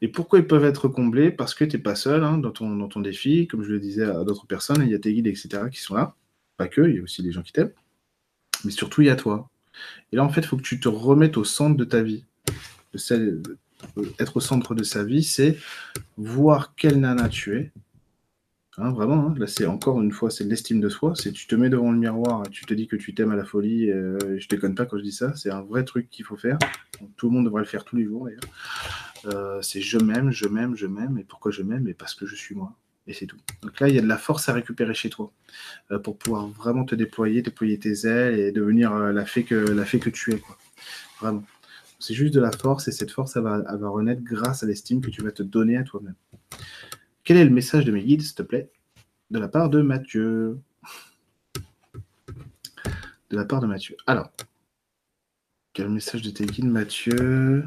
Et 0.00 0.08
pourquoi 0.08 0.38
ils 0.38 0.46
peuvent 0.46 0.64
être 0.64 0.88
comblés? 0.88 1.32
Parce 1.32 1.54
que 1.54 1.64
tu 1.64 1.76
n'es 1.76 1.82
pas 1.82 1.96
seul 1.96 2.22
hein, 2.22 2.38
dans, 2.38 2.52
ton, 2.52 2.76
dans 2.76 2.88
ton 2.88 3.00
défi, 3.00 3.48
comme 3.48 3.64
je 3.64 3.72
le 3.72 3.80
disais 3.80 4.04
à 4.04 4.22
d'autres 4.24 4.46
personnes, 4.46 4.82
il 4.82 4.90
y 4.90 4.94
a 4.94 4.98
tes 4.98 5.12
guides, 5.12 5.26
etc., 5.26 5.64
qui 5.70 5.80
sont 5.80 5.96
là. 5.96 6.14
Pas 6.56 6.68
que, 6.68 6.82
il 6.82 6.96
y 6.96 6.98
a 6.98 7.02
aussi 7.02 7.22
des 7.22 7.32
gens 7.32 7.42
qui 7.42 7.52
t'aiment. 7.52 7.72
Mais 8.64 8.70
surtout, 8.70 9.02
il 9.02 9.06
y 9.06 9.10
a 9.10 9.16
toi. 9.16 9.48
Et 10.12 10.16
là, 10.16 10.24
en 10.24 10.28
fait, 10.28 10.42
il 10.42 10.46
faut 10.46 10.56
que 10.56 10.62
tu 10.62 10.80
te 10.80 10.88
remettes 10.88 11.36
au 11.36 11.44
centre 11.44 11.76
de 11.76 11.84
ta 11.84 12.02
vie. 12.02 12.24
être 14.18 14.36
au 14.36 14.40
centre 14.40 14.74
de 14.74 14.84
sa 14.84 15.04
vie, 15.04 15.24
c'est 15.24 15.58
voir 16.16 16.74
quelle 16.76 17.00
nana 17.00 17.28
tu 17.28 17.56
es, 17.56 17.72
Hein, 18.76 18.90
vraiment, 18.90 19.28
hein. 19.28 19.34
là 19.36 19.46
c'est 19.46 19.66
encore 19.66 20.02
une 20.02 20.10
fois, 20.10 20.30
c'est 20.30 20.42
l'estime 20.42 20.80
de 20.80 20.88
soi. 20.88 21.14
C'est 21.14 21.30
tu 21.30 21.46
te 21.46 21.54
mets 21.54 21.70
devant 21.70 21.92
le 21.92 21.98
miroir, 21.98 22.42
tu 22.50 22.64
te 22.64 22.74
dis 22.74 22.88
que 22.88 22.96
tu 22.96 23.14
t'aimes 23.14 23.30
à 23.30 23.36
la 23.36 23.44
folie. 23.44 23.90
Euh, 23.90 24.36
je 24.38 24.48
déconne 24.48 24.74
pas 24.74 24.84
quand 24.84 24.98
je 24.98 25.02
dis 25.02 25.12
ça. 25.12 25.32
C'est 25.36 25.50
un 25.50 25.62
vrai 25.62 25.84
truc 25.84 26.10
qu'il 26.10 26.24
faut 26.24 26.36
faire. 26.36 26.58
tout 27.16 27.28
le 27.28 27.34
monde 27.34 27.44
devrait 27.44 27.62
le 27.62 27.68
faire 27.68 27.84
tous 27.84 27.94
les 27.96 28.04
jours 28.04 28.24
d'ailleurs. 28.24 28.40
Euh, 29.26 29.62
c'est 29.62 29.80
je 29.80 29.98
m'aime, 29.98 30.32
je 30.32 30.48
m'aime, 30.48 30.74
je 30.74 30.86
m'aime. 30.86 31.18
Et 31.18 31.24
pourquoi 31.24 31.52
je 31.52 31.62
m'aime? 31.62 31.86
Et 31.86 31.94
parce 31.94 32.14
que 32.14 32.26
je 32.26 32.34
suis 32.34 32.56
moi. 32.56 32.72
Et 33.06 33.12
c'est 33.12 33.26
tout. 33.26 33.36
Donc 33.62 33.78
là, 33.80 33.88
il 33.88 33.94
y 33.94 33.98
a 33.98 34.02
de 34.02 34.06
la 34.06 34.16
force 34.16 34.48
à 34.48 34.54
récupérer 34.54 34.94
chez 34.94 35.10
toi 35.10 35.30
euh, 35.90 35.98
pour 35.98 36.16
pouvoir 36.16 36.48
vraiment 36.48 36.84
te 36.84 36.94
déployer, 36.94 37.42
déployer 37.42 37.78
tes 37.78 38.06
ailes 38.06 38.38
et 38.38 38.50
devenir 38.50 38.94
la 38.94 39.26
fée 39.26 39.44
que 39.44 39.54
la 39.54 39.84
que 39.84 40.10
tu 40.10 40.32
es, 40.32 40.38
quoi. 40.38 40.56
Vraiment. 41.20 41.44
C'est 41.98 42.14
juste 42.14 42.34
de 42.34 42.40
la 42.40 42.50
force 42.50 42.88
et 42.88 42.92
cette 42.92 43.10
force, 43.10 43.36
va, 43.36 43.62
elle 43.70 43.78
va 43.78 43.88
renaître 43.88 44.22
grâce 44.22 44.62
à 44.62 44.66
l'estime 44.66 45.00
que 45.00 45.10
tu 45.10 45.22
vas 45.22 45.32
te 45.32 45.42
donner 45.42 45.76
à 45.76 45.84
toi-même. 45.84 46.14
Quel 47.24 47.36
est 47.36 47.44
le 47.44 47.50
message 47.50 47.84
de 47.84 47.92
mes 47.92 48.02
guides, 48.02 48.22
s'il 48.22 48.34
te 48.34 48.42
plaît? 48.42 48.70
De 49.30 49.38
la 49.38 49.48
part 49.48 49.70
de 49.70 49.80
Mathieu. 49.80 50.58
De 53.30 53.36
la 53.36 53.44
part 53.44 53.60
de 53.60 53.66
Mathieu. 53.66 53.96
Alors, 54.06 54.30
quel 55.72 55.88
message 55.88 56.22
de 56.22 56.30
tes 56.30 56.44
guides, 56.46 56.66
Mathieu? 56.66 57.64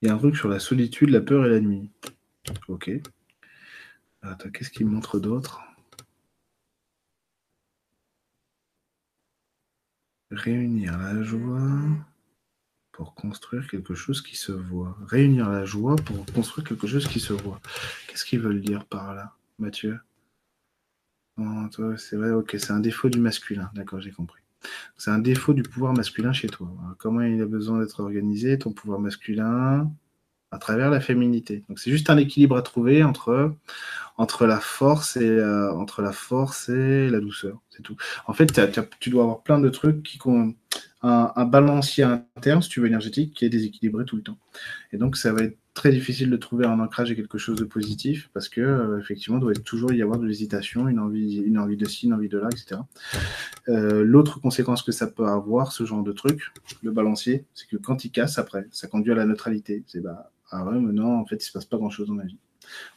Il 0.00 0.08
y 0.08 0.10
a 0.10 0.14
un 0.14 0.18
truc 0.18 0.36
sur 0.36 0.48
la 0.48 0.60
solitude, 0.60 1.10
la 1.10 1.20
peur 1.20 1.46
et 1.46 1.50
la 1.50 1.60
nuit. 1.60 1.90
Ok. 2.68 2.90
Attends, 4.22 4.50
qu'est-ce 4.50 4.70
qu'il 4.70 4.86
montre 4.86 5.18
d'autre? 5.18 5.60
Réunir 10.30 10.98
la 10.98 11.22
joie 11.22 11.82
pour 12.92 13.14
construire 13.14 13.68
quelque 13.68 13.94
chose 13.94 14.22
qui 14.22 14.36
se 14.36 14.52
voit. 14.52 14.96
Réunir 15.06 15.48
la 15.48 15.64
joie 15.64 15.96
pour 15.96 16.26
construire 16.26 16.66
quelque 16.66 16.86
chose 16.86 17.08
qui 17.08 17.20
se 17.20 17.32
voit. 17.32 17.60
Qu'est-ce 18.06 18.24
qu'ils 18.24 18.40
veulent 18.40 18.60
dire 18.60 18.84
par 18.84 19.14
là, 19.14 19.34
Mathieu? 19.58 19.98
C'est 21.96 22.16
vrai, 22.16 22.30
ok, 22.30 22.56
c'est 22.58 22.72
un 22.72 22.80
défaut 22.80 23.08
du 23.08 23.20
masculin. 23.20 23.70
D'accord, 23.74 24.00
j'ai 24.00 24.10
compris. 24.10 24.42
C'est 24.96 25.10
un 25.10 25.18
défaut 25.18 25.54
du 25.54 25.62
pouvoir 25.62 25.92
masculin 25.92 26.32
chez 26.32 26.48
toi. 26.48 26.68
comment 26.98 27.20
il 27.22 27.40
a 27.40 27.46
besoin 27.46 27.80
d'être 27.80 28.00
organisé, 28.00 28.58
ton 28.58 28.72
pouvoir 28.72 29.00
masculin 29.00 29.90
à 30.50 30.58
travers 30.58 30.90
la 30.90 31.00
féminité. 31.00 31.64
Donc 31.68 31.78
c'est 31.78 31.90
juste 31.90 32.10
un 32.10 32.16
équilibre 32.16 32.56
à 32.56 32.62
trouver 32.62 33.02
entre, 33.04 33.54
entre, 34.16 34.46
la, 34.46 34.58
force 34.60 35.16
et, 35.16 35.28
euh, 35.28 35.72
entre 35.74 36.00
la 36.02 36.12
force 36.12 36.68
et 36.70 37.10
la 37.10 37.20
douceur. 37.20 37.60
C'est 37.70 37.82
tout. 37.82 37.96
En 38.26 38.32
fait, 38.32 38.58
tu 38.98 39.10
dois 39.10 39.22
avoir 39.24 39.42
plein 39.42 39.58
de 39.58 39.68
trucs 39.68 40.02
qui 40.02 40.18
ont 40.24 40.54
un, 41.02 41.32
un, 41.36 41.44
balancier 41.44 42.04
interne, 42.04 42.62
si 42.62 42.70
tu 42.70 42.80
veux, 42.80 42.86
énergétique, 42.86 43.34
qui 43.34 43.44
est 43.44 43.50
déséquilibré 43.50 44.04
tout 44.04 44.16
le 44.16 44.22
temps. 44.22 44.38
Et 44.92 44.96
donc 44.96 45.16
ça 45.16 45.32
va 45.32 45.42
être 45.42 45.58
très 45.78 45.90
difficile 45.90 46.28
de 46.28 46.36
trouver 46.36 46.66
un 46.66 46.80
ancrage 46.80 47.12
et 47.12 47.16
quelque 47.16 47.38
chose 47.38 47.56
de 47.56 47.64
positif 47.64 48.30
parce 48.34 48.48
que 48.48 48.60
euh, 48.60 48.98
effectivement, 48.98 49.38
il 49.38 49.40
doit 49.40 49.54
toujours 49.54 49.92
y 49.92 50.02
avoir 50.02 50.18
de 50.18 50.26
l'hésitation, 50.26 50.88
une 50.88 50.98
envie, 50.98 51.36
une 51.36 51.56
envie 51.56 51.76
de 51.76 51.86
ci, 51.86 52.06
une 52.06 52.14
envie 52.14 52.28
de 52.28 52.36
là, 52.36 52.48
etc. 52.50 52.80
Euh, 53.68 54.02
l'autre 54.02 54.40
conséquence 54.40 54.82
que 54.82 54.90
ça 54.90 55.06
peut 55.06 55.26
avoir, 55.26 55.70
ce 55.70 55.84
genre 55.84 56.02
de 56.02 56.12
truc, 56.12 56.52
le 56.82 56.90
balancier, 56.90 57.44
c'est 57.54 57.68
que 57.68 57.76
quand 57.76 58.04
il 58.04 58.10
casse 58.10 58.38
après, 58.38 58.66
ça 58.72 58.88
conduit 58.88 59.12
à 59.12 59.14
la 59.14 59.24
neutralité. 59.24 59.84
C'est 59.86 60.00
bah 60.00 60.32
ah 60.50 60.64
ouais, 60.64 60.80
mais 60.80 60.92
non, 60.92 61.20
en 61.20 61.26
fait, 61.26 61.36
il 61.36 61.46
se 61.46 61.52
passe 61.52 61.66
pas 61.66 61.76
grand 61.76 61.90
chose 61.90 62.08
dans 62.08 62.14
ma 62.14 62.24
vie. 62.24 62.38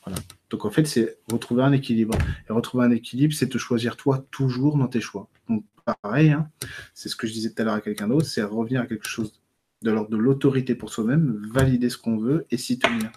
Voilà. 0.04 0.20
Donc 0.50 0.66
en 0.66 0.72
fait, 0.72 0.86
c'est 0.86 1.20
retrouver 1.32 1.62
un 1.62 1.74
équilibre. 1.74 2.18
Et 2.50 2.54
retrouver 2.54 2.86
un 2.86 2.92
équilibre, 2.92 3.34
c'est 3.34 3.48
te 3.48 3.60
choisir 3.60 3.96
toi 3.96 4.26
toujours 4.32 4.78
dans 4.78 4.88
tes 4.88 5.02
choix. 5.02 5.30
Donc 5.48 5.64
pareil, 5.86 6.32
hein, 6.32 6.50
c'est 6.96 7.10
ce 7.10 7.16
que 7.16 7.28
je 7.28 7.34
disais 7.34 7.52
tout 7.52 7.62
à 7.62 7.66
l'heure 7.66 7.76
à 7.76 7.82
quelqu'un 7.82 8.08
d'autre, 8.08 8.26
c'est 8.26 8.42
revenir 8.44 8.82
à 8.82 8.88
quelque 8.88 9.08
chose 9.08 9.41
de 9.82 10.18
l'autorité 10.18 10.76
pour 10.76 10.94
soi-même, 10.94 11.42
valider 11.52 11.90
ce 11.90 11.98
qu'on 11.98 12.18
veut 12.18 12.46
et 12.52 12.58
s'y 12.58 12.78
tenir. 12.78 13.12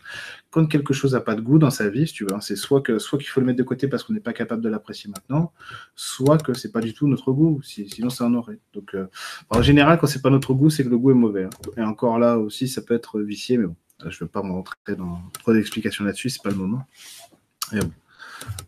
Quand 0.51 0.67
quelque 0.67 0.95
chose 0.95 1.13
n'a 1.13 1.21
pas 1.21 1.35
de 1.35 1.43
goût 1.43 1.59
dans 1.59 1.71
sa 1.71 1.91
vie, 1.91 2.11
hein, 2.33 2.41
c'est 2.41 2.57
soit 2.57 2.83
qu'il 2.83 2.99
faut 2.99 3.41
le 3.41 3.47
mettre 3.47 3.59
de 3.59 3.65
côté 3.65 3.87
parce 3.87 4.03
qu'on 4.03 4.15
n'est 4.15 4.21
pas 4.21 4.33
capable 4.33 4.63
de 4.63 4.69
l'apprécier 4.69 5.11
maintenant, 5.11 5.53
soit 5.95 6.39
que 6.39 6.55
c'est 6.55 6.73
pas 6.73 6.81
du 6.81 6.95
tout 6.95 7.07
notre 7.07 7.33
goût, 7.33 7.61
sinon 7.63 8.09
ça 8.09 8.25
en 8.25 8.35
aurait. 8.35 8.59
Donc 8.73 8.95
euh, 8.95 9.09
en 9.51 9.61
général, 9.61 9.99
quand 9.99 10.07
c'est 10.07 10.23
pas 10.23 10.31
notre 10.31 10.55
goût, 10.55 10.71
c'est 10.71 10.85
que 10.85 10.89
le 10.89 10.97
goût 10.97 11.11
est 11.11 11.15
mauvais. 11.15 11.45
Hein. 11.45 11.51
Et 11.77 11.83
encore 11.83 12.19
là 12.19 12.39
aussi, 12.39 12.67
ça 12.67 12.81
peut 12.81 12.95
être 12.95 13.21
vicié, 13.21 13.59
mais 13.59 13.67
bon, 13.67 13.77
je 14.01 14.07
ne 14.07 14.21
veux 14.21 14.27
pas 14.27 14.41
rentrer 14.41 14.97
dans 14.97 15.21
trop 15.35 15.53
d'explications 15.53 16.05
là-dessus, 16.05 16.31
c'est 16.31 16.43
pas 16.43 16.51
le 16.51 16.57
moment. 16.57 16.87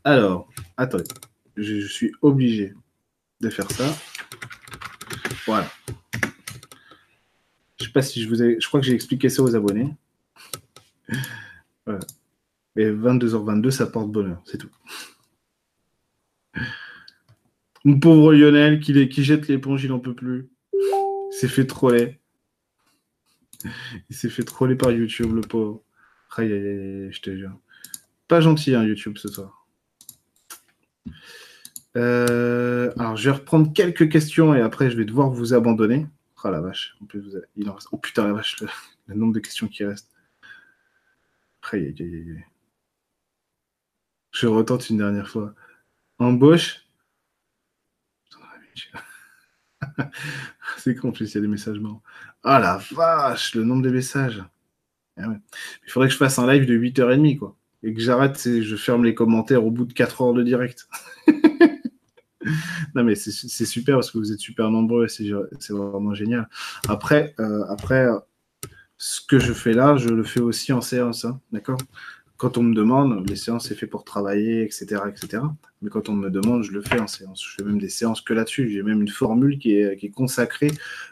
Alors, 0.04 0.48
attendez, 0.76 1.04
je 1.56 1.86
suis 1.86 2.12
obligé 2.20 2.74
de 3.40 3.48
faire 3.48 3.70
ça. 3.70 3.86
Voilà. 5.46 5.68
Je 7.78 7.84
sais 7.84 7.92
pas 7.92 8.02
si 8.02 8.22
je 8.22 8.28
vous 8.28 8.42
ai. 8.42 8.58
Je 8.60 8.66
crois 8.66 8.80
que 8.80 8.86
j'ai 8.86 8.94
expliqué 8.94 9.28
ça 9.28 9.42
aux 9.42 9.54
abonnés. 9.54 9.94
Voilà. 11.84 12.00
Et 12.76 12.90
22h22, 12.90 13.70
ça 13.70 13.86
porte 13.86 14.10
bonheur, 14.10 14.42
c'est 14.44 14.58
tout. 14.58 14.70
Mon 17.84 17.98
pauvre 17.98 18.34
Lionel 18.34 18.80
qui, 18.80 19.24
jette 19.24 19.48
l'éponge, 19.48 19.84
il 19.84 19.90
n'en 19.90 20.00
peut 20.00 20.14
plus. 20.14 20.50
Il 20.72 21.30
s'est 21.30 21.48
fait 21.48 21.66
troller. 21.66 22.18
Il 24.10 24.16
s'est 24.16 24.28
fait 24.28 24.42
troller 24.42 24.74
par 24.74 24.90
YouTube, 24.90 25.32
le 25.32 25.40
pauvre. 25.40 25.82
Aïe, 26.36 26.52
aïe, 26.52 26.68
aïe, 26.68 27.12
je 27.12 27.20
te 27.20 27.34
jure. 27.34 27.56
Pas 28.28 28.40
gentil, 28.40 28.74
hein, 28.74 28.84
YouTube, 28.84 29.16
ce 29.16 29.28
soir. 29.28 29.66
Euh, 31.96 32.92
alors, 32.98 33.16
je 33.16 33.30
vais 33.30 33.36
reprendre 33.36 33.72
quelques 33.72 34.10
questions 34.10 34.54
et 34.54 34.60
après, 34.60 34.90
je 34.90 34.96
vais 34.96 35.04
devoir 35.04 35.30
vous 35.30 35.54
abandonner. 35.54 36.06
Oh 36.44 36.50
la 36.50 36.60
vache. 36.60 36.96
Il 37.56 37.68
en 37.70 37.74
reste... 37.74 37.88
Oh 37.92 37.98
putain, 37.98 38.26
la 38.26 38.34
vache, 38.34 38.62
le... 39.08 39.14
nombre 39.14 39.32
de 39.32 39.40
questions 39.40 39.68
qui 39.68 39.84
restent. 39.84 40.10
Je 44.30 44.46
retente 44.46 44.90
une 44.90 44.98
dernière 44.98 45.28
fois. 45.28 45.54
Embauche. 46.18 46.86
C'est 50.78 50.94
compliqué, 50.94 51.32
il 51.32 51.34
y 51.34 51.38
a 51.38 51.40
des 51.40 51.48
messages 51.48 51.78
morts. 51.78 52.02
Ah 52.42 52.58
la 52.58 52.80
vache, 52.92 53.54
le 53.54 53.64
nombre 53.64 53.82
de 53.82 53.90
messages. 53.90 54.44
Ah 55.16 55.24
il 55.84 55.90
faudrait 55.90 56.08
que 56.08 56.12
je 56.12 56.18
fasse 56.18 56.38
un 56.38 56.46
live 56.52 56.66
de 56.66 56.76
8h30, 56.78 57.38
quoi. 57.38 57.56
Et 57.82 57.94
que 57.94 58.00
j'arrête, 58.00 58.40
je 58.42 58.76
ferme 58.76 59.04
les 59.04 59.14
commentaires 59.14 59.64
au 59.64 59.70
bout 59.70 59.84
de 59.84 59.92
4 59.92 60.22
heures 60.22 60.34
de 60.34 60.42
direct. 60.42 60.88
non, 62.96 63.04
mais 63.04 63.14
c'est 63.14 63.66
super 63.66 63.96
parce 63.96 64.10
que 64.10 64.16
vous 64.16 64.32
êtes 64.32 64.40
super 64.40 64.70
nombreux 64.70 65.04
et 65.04 65.08
c'est 65.08 65.72
vraiment 65.72 66.14
génial. 66.14 66.48
Après, 66.88 67.34
euh, 67.38 67.62
après, 67.68 68.06
ce 68.96 69.20
que 69.20 69.38
je 69.38 69.52
fais 69.52 69.74
là, 69.74 69.98
je 69.98 70.08
le 70.08 70.24
fais 70.24 70.40
aussi 70.40 70.72
en 70.72 70.80
séance, 70.80 71.26
hein, 71.26 71.38
d'accord? 71.52 71.76
Quand 72.38 72.56
on 72.56 72.62
me 72.62 72.74
demande, 72.74 73.28
les 73.28 73.36
séances, 73.36 73.68
c'est 73.68 73.74
fait 73.74 73.86
pour 73.86 74.04
travailler, 74.04 74.62
etc., 74.62 75.02
etc. 75.08 75.42
Mais 75.82 75.90
quand 75.90 76.08
on 76.08 76.14
me 76.14 76.30
demande, 76.30 76.62
je 76.62 76.72
le 76.72 76.80
fais 76.80 76.98
en 76.98 77.06
séance. 77.06 77.44
Je 77.46 77.56
fais 77.56 77.64
même 77.64 77.78
des 77.78 77.90
séances 77.90 78.22
que 78.22 78.32
là-dessus. 78.32 78.70
J'ai 78.70 78.82
même 78.82 79.02
une 79.02 79.08
formule 79.08 79.58
qui 79.58 79.72
est, 79.74 80.10
consacrée 80.10 80.70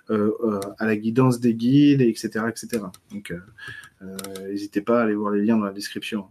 euh, 0.08 0.32
euh, 0.42 0.60
à 0.78 0.86
la 0.86 0.96
guidance 0.96 1.38
des 1.38 1.54
guides, 1.54 2.00
etc., 2.00 2.46
etc. 2.48 2.82
Donc, 3.10 3.34
n'hésitez 4.48 4.80
pas 4.80 5.00
à 5.00 5.04
aller 5.04 5.14
voir 5.14 5.32
les 5.32 5.44
liens 5.44 5.58
dans 5.58 5.64
la 5.64 5.72
description 5.72 6.28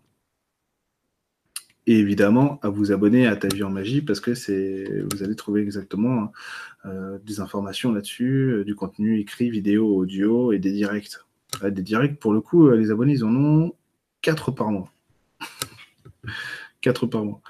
évidemment 1.87 2.59
à 2.61 2.69
vous 2.69 2.91
abonner 2.91 3.27
à 3.27 3.35
Ta 3.35 3.47
vie 3.47 3.63
en 3.63 3.69
magie 3.69 4.01
parce 4.01 4.19
que 4.19 4.33
c'est 4.33 5.03
vous 5.11 5.23
allez 5.23 5.35
trouver 5.35 5.61
exactement 5.61 6.31
euh, 6.85 7.17
des 7.23 7.39
informations 7.39 7.91
là-dessus, 7.91 8.51
euh, 8.51 8.63
du 8.63 8.75
contenu 8.75 9.19
écrit, 9.19 9.49
vidéo, 9.49 9.95
audio 9.95 10.51
et 10.51 10.59
des 10.59 10.71
directs. 10.71 11.17
des 11.63 11.81
directs, 11.81 12.19
pour 12.19 12.33
le 12.33 12.41
coup, 12.41 12.67
euh, 12.67 12.75
les 12.75 12.91
abonnés, 12.91 13.13
ils 13.13 13.25
en 13.25 13.35
ont 13.35 13.73
4 14.21 14.51
par 14.51 14.71
mois. 14.71 14.91
4 16.81 17.07
par 17.07 17.25
mois. 17.25 17.41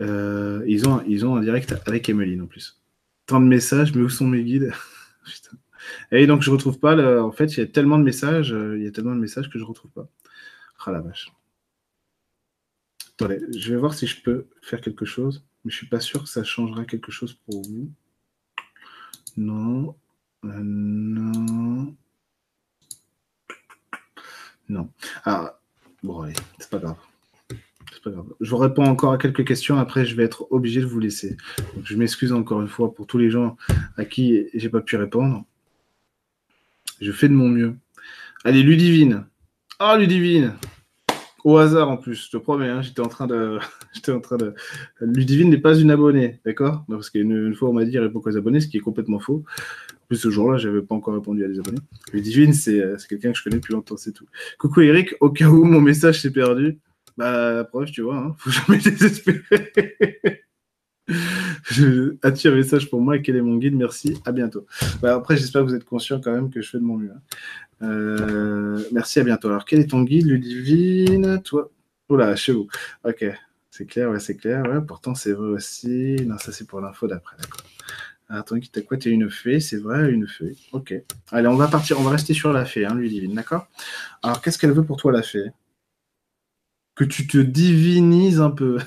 ils, 0.00 0.88
ont, 0.88 1.02
ils 1.06 1.26
ont 1.26 1.36
un 1.36 1.40
direct 1.40 1.74
avec 1.86 2.08
Emeline 2.08 2.42
en 2.42 2.46
plus. 2.46 2.80
Tant 3.26 3.40
de 3.40 3.46
messages, 3.46 3.94
mais 3.94 4.02
où 4.02 4.08
sont 4.08 4.26
mes 4.26 4.42
guides? 4.42 4.72
Et 6.12 6.26
donc 6.26 6.42
je 6.42 6.50
retrouve 6.50 6.78
pas. 6.78 7.22
En 7.22 7.32
fait, 7.32 7.56
il 7.56 7.60
y 7.60 7.62
a 7.62 7.66
tellement 7.66 7.98
de 7.98 8.04
messages, 8.04 8.50
il 8.50 8.82
y 8.82 8.86
a 8.86 8.90
tellement 8.90 9.14
de 9.14 9.20
messages 9.20 9.50
que 9.50 9.58
je 9.58 9.64
retrouve 9.64 9.90
pas. 9.90 10.08
Ah 10.84 10.92
la 10.92 11.00
vache. 11.00 11.32
Je 13.20 13.72
vais 13.72 13.76
voir 13.76 13.94
si 13.94 14.06
je 14.06 14.20
peux 14.22 14.46
faire 14.62 14.80
quelque 14.80 15.04
chose, 15.04 15.44
mais 15.64 15.70
je 15.70 15.76
suis 15.76 15.88
pas 15.88 16.00
sûr 16.00 16.22
que 16.22 16.28
ça 16.28 16.44
changera 16.44 16.84
quelque 16.84 17.10
chose 17.10 17.34
pour 17.46 17.62
vous. 17.62 17.90
Non. 19.36 19.96
Euh, 20.44 20.60
non. 20.62 21.94
Non. 24.68 24.90
Ah, 25.24 25.58
bon, 26.02 26.22
allez, 26.22 26.34
c'est 26.58 26.70
pas 26.70 26.78
grave. 26.78 26.96
Pas 28.04 28.10
grave. 28.10 28.26
Je 28.40 28.50
vous 28.50 28.58
réponds 28.58 28.84
encore 28.84 29.12
à 29.12 29.18
quelques 29.18 29.44
questions, 29.44 29.76
après 29.76 30.06
je 30.06 30.14
vais 30.14 30.22
être 30.22 30.46
obligé 30.52 30.80
de 30.80 30.86
vous 30.86 31.00
laisser. 31.00 31.36
je 31.82 31.96
m'excuse 31.96 32.32
encore 32.32 32.60
une 32.60 32.68
fois 32.68 32.94
pour 32.94 33.08
tous 33.08 33.18
les 33.18 33.28
gens 33.28 33.56
à 33.96 34.04
qui 34.04 34.46
j'ai 34.54 34.68
pas 34.68 34.80
pu 34.80 34.96
répondre. 34.96 35.44
Je 37.00 37.10
fais 37.10 37.28
de 37.28 37.34
mon 37.34 37.48
mieux. 37.48 37.76
Allez, 38.44 38.62
Ludivine. 38.62 39.26
Ah, 39.80 39.96
Ludivine 39.96 40.54
au 41.44 41.56
hasard 41.56 41.90
en 41.90 41.96
plus, 41.96 42.26
je 42.26 42.30
te 42.30 42.36
promets, 42.36 42.68
hein, 42.68 42.82
j'étais 42.82 43.00
en 43.00 43.08
train 43.08 43.26
de. 43.26 43.58
j'étais 43.92 44.12
en 44.12 44.20
train 44.20 44.36
de. 44.36 44.54
Ludivine 45.00 45.50
n'est 45.50 45.58
pas 45.58 45.76
une 45.78 45.90
abonnée, 45.90 46.40
d'accord? 46.44 46.84
Parce 46.88 47.10
qu'une 47.10 47.54
fois 47.54 47.68
on 47.68 47.72
m'a 47.72 47.84
dit 47.84 47.98
répond 47.98 48.20
aux 48.24 48.36
abonnés, 48.36 48.60
ce 48.60 48.68
qui 48.68 48.76
est 48.76 48.80
complètement 48.80 49.20
faux. 49.20 49.44
En 49.92 50.06
plus, 50.08 50.16
ce 50.16 50.30
jour-là, 50.30 50.58
je 50.58 50.68
n'avais 50.68 50.82
pas 50.82 50.94
encore 50.94 51.14
répondu 51.14 51.44
à 51.44 51.48
des 51.48 51.58
abonnés. 51.58 51.80
Ludivine, 52.12 52.52
euh, 52.68 52.96
c'est 52.98 53.08
quelqu'un 53.08 53.32
que 53.32 53.38
je 53.38 53.44
connais 53.44 53.56
depuis 53.56 53.74
longtemps, 53.74 53.96
c'est 53.96 54.12
tout. 54.12 54.26
Coucou 54.58 54.80
Eric, 54.80 55.14
au 55.20 55.30
cas 55.30 55.48
où 55.48 55.64
mon 55.64 55.80
message 55.80 56.22
s'est 56.22 56.32
perdu, 56.32 56.78
bah 57.16 57.52
la 57.52 57.64
preuve, 57.64 57.90
tu 57.90 58.02
vois, 58.02 58.16
hein, 58.16 58.34
faut 58.38 58.50
jamais 58.66 58.78
désespérer. 58.78 60.44
As-tu 62.22 62.48
un 62.48 62.54
message 62.54 62.90
pour 62.90 63.00
moi 63.00 63.18
Quel 63.18 63.36
est 63.36 63.42
mon 63.42 63.56
guide 63.56 63.74
Merci, 63.74 64.16
à 64.24 64.32
bientôt. 64.32 64.66
Bah, 65.00 65.14
après, 65.14 65.36
j'espère 65.36 65.62
que 65.62 65.68
vous 65.68 65.74
êtes 65.74 65.84
conscient 65.84 66.20
quand 66.20 66.32
même 66.32 66.50
que 66.50 66.60
je 66.60 66.70
fais 66.70 66.78
de 66.78 66.82
mon 66.82 66.96
mieux. 66.96 67.12
Hein. 67.12 67.20
Euh, 67.82 68.82
merci, 68.92 69.20
à 69.20 69.24
bientôt. 69.24 69.48
Alors, 69.48 69.64
quel 69.64 69.80
est 69.80 69.90
ton 69.90 70.02
guide, 70.02 70.26
Ludivine? 70.26 71.40
Toi? 71.42 71.70
Oula, 72.08 72.36
chez 72.36 72.52
vous. 72.52 72.68
Ok, 73.04 73.24
c'est 73.70 73.86
clair, 73.86 74.10
ouais, 74.10 74.20
c'est 74.20 74.36
clair. 74.36 74.62
Ouais, 74.64 74.80
pourtant, 74.86 75.14
c'est 75.14 75.32
vrai 75.32 75.48
aussi. 75.48 76.16
Non, 76.26 76.38
ça, 76.38 76.52
c'est 76.52 76.66
pour 76.66 76.80
l'info 76.80 77.06
d'après, 77.06 77.36
d'accord. 77.36 77.64
Attends, 78.30 78.56
t'as 78.72 78.82
quoi 78.82 78.98
T'es 78.98 79.10
une 79.10 79.30
fée, 79.30 79.58
c'est 79.60 79.78
vrai, 79.78 80.10
une 80.10 80.26
fée. 80.26 80.54
Ok. 80.72 80.94
Allez, 81.32 81.48
on 81.48 81.56
va 81.56 81.68
partir, 81.68 81.98
on 81.98 82.02
va 82.02 82.10
rester 82.10 82.34
sur 82.34 82.52
la 82.52 82.66
fée, 82.66 82.84
hein, 82.84 82.94
Ludivine, 82.94 83.34
d'accord? 83.34 83.68
Alors, 84.22 84.42
qu'est-ce 84.42 84.58
qu'elle 84.58 84.72
veut 84.72 84.84
pour 84.84 84.98
toi, 84.98 85.12
la 85.12 85.22
fée? 85.22 85.50
Que 86.94 87.04
tu 87.04 87.26
te 87.26 87.38
divinises 87.38 88.40
un 88.40 88.50
peu. 88.50 88.78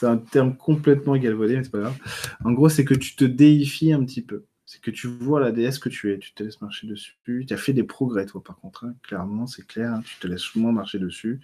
C'est 0.00 0.06
un 0.06 0.16
terme 0.16 0.56
complètement 0.56 1.16
galvaudé, 1.16 1.56
mais 1.56 1.64
c'est 1.64 1.70
pas 1.70 1.80
grave. 1.80 1.98
En 2.44 2.52
gros, 2.52 2.70
c'est 2.70 2.84
que 2.84 2.94
tu 2.94 3.14
te 3.16 3.24
déifies 3.24 3.92
un 3.92 4.02
petit 4.04 4.22
peu 4.22 4.44
c'est 4.70 4.80
que 4.80 4.92
tu 4.92 5.08
vois 5.08 5.40
la 5.40 5.50
déesse 5.50 5.80
que 5.80 5.88
tu 5.88 6.12
es, 6.12 6.18
tu 6.20 6.32
te 6.32 6.44
laisses 6.44 6.60
marcher 6.60 6.86
dessus. 6.86 7.16
Tu 7.24 7.44
as 7.50 7.56
fait 7.56 7.72
des 7.72 7.82
progrès, 7.82 8.24
toi, 8.24 8.40
par 8.40 8.54
contre, 8.54 8.84
hein. 8.84 8.94
clairement, 9.02 9.48
c'est 9.48 9.66
clair, 9.66 10.00
tu 10.04 10.16
te 10.20 10.28
laisses 10.28 10.42
souvent 10.42 10.70
marcher 10.70 11.00
dessus. 11.00 11.40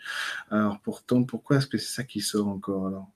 Alors 0.49 0.79
pourtant, 0.79 1.25
pourquoi 1.25 1.57
est-ce 1.57 1.67
que 1.67 1.77
c'est 1.77 1.93
ça 1.93 2.05
qui 2.05 2.21
sort 2.21 2.47
encore 2.47 2.87
alors? 2.87 3.11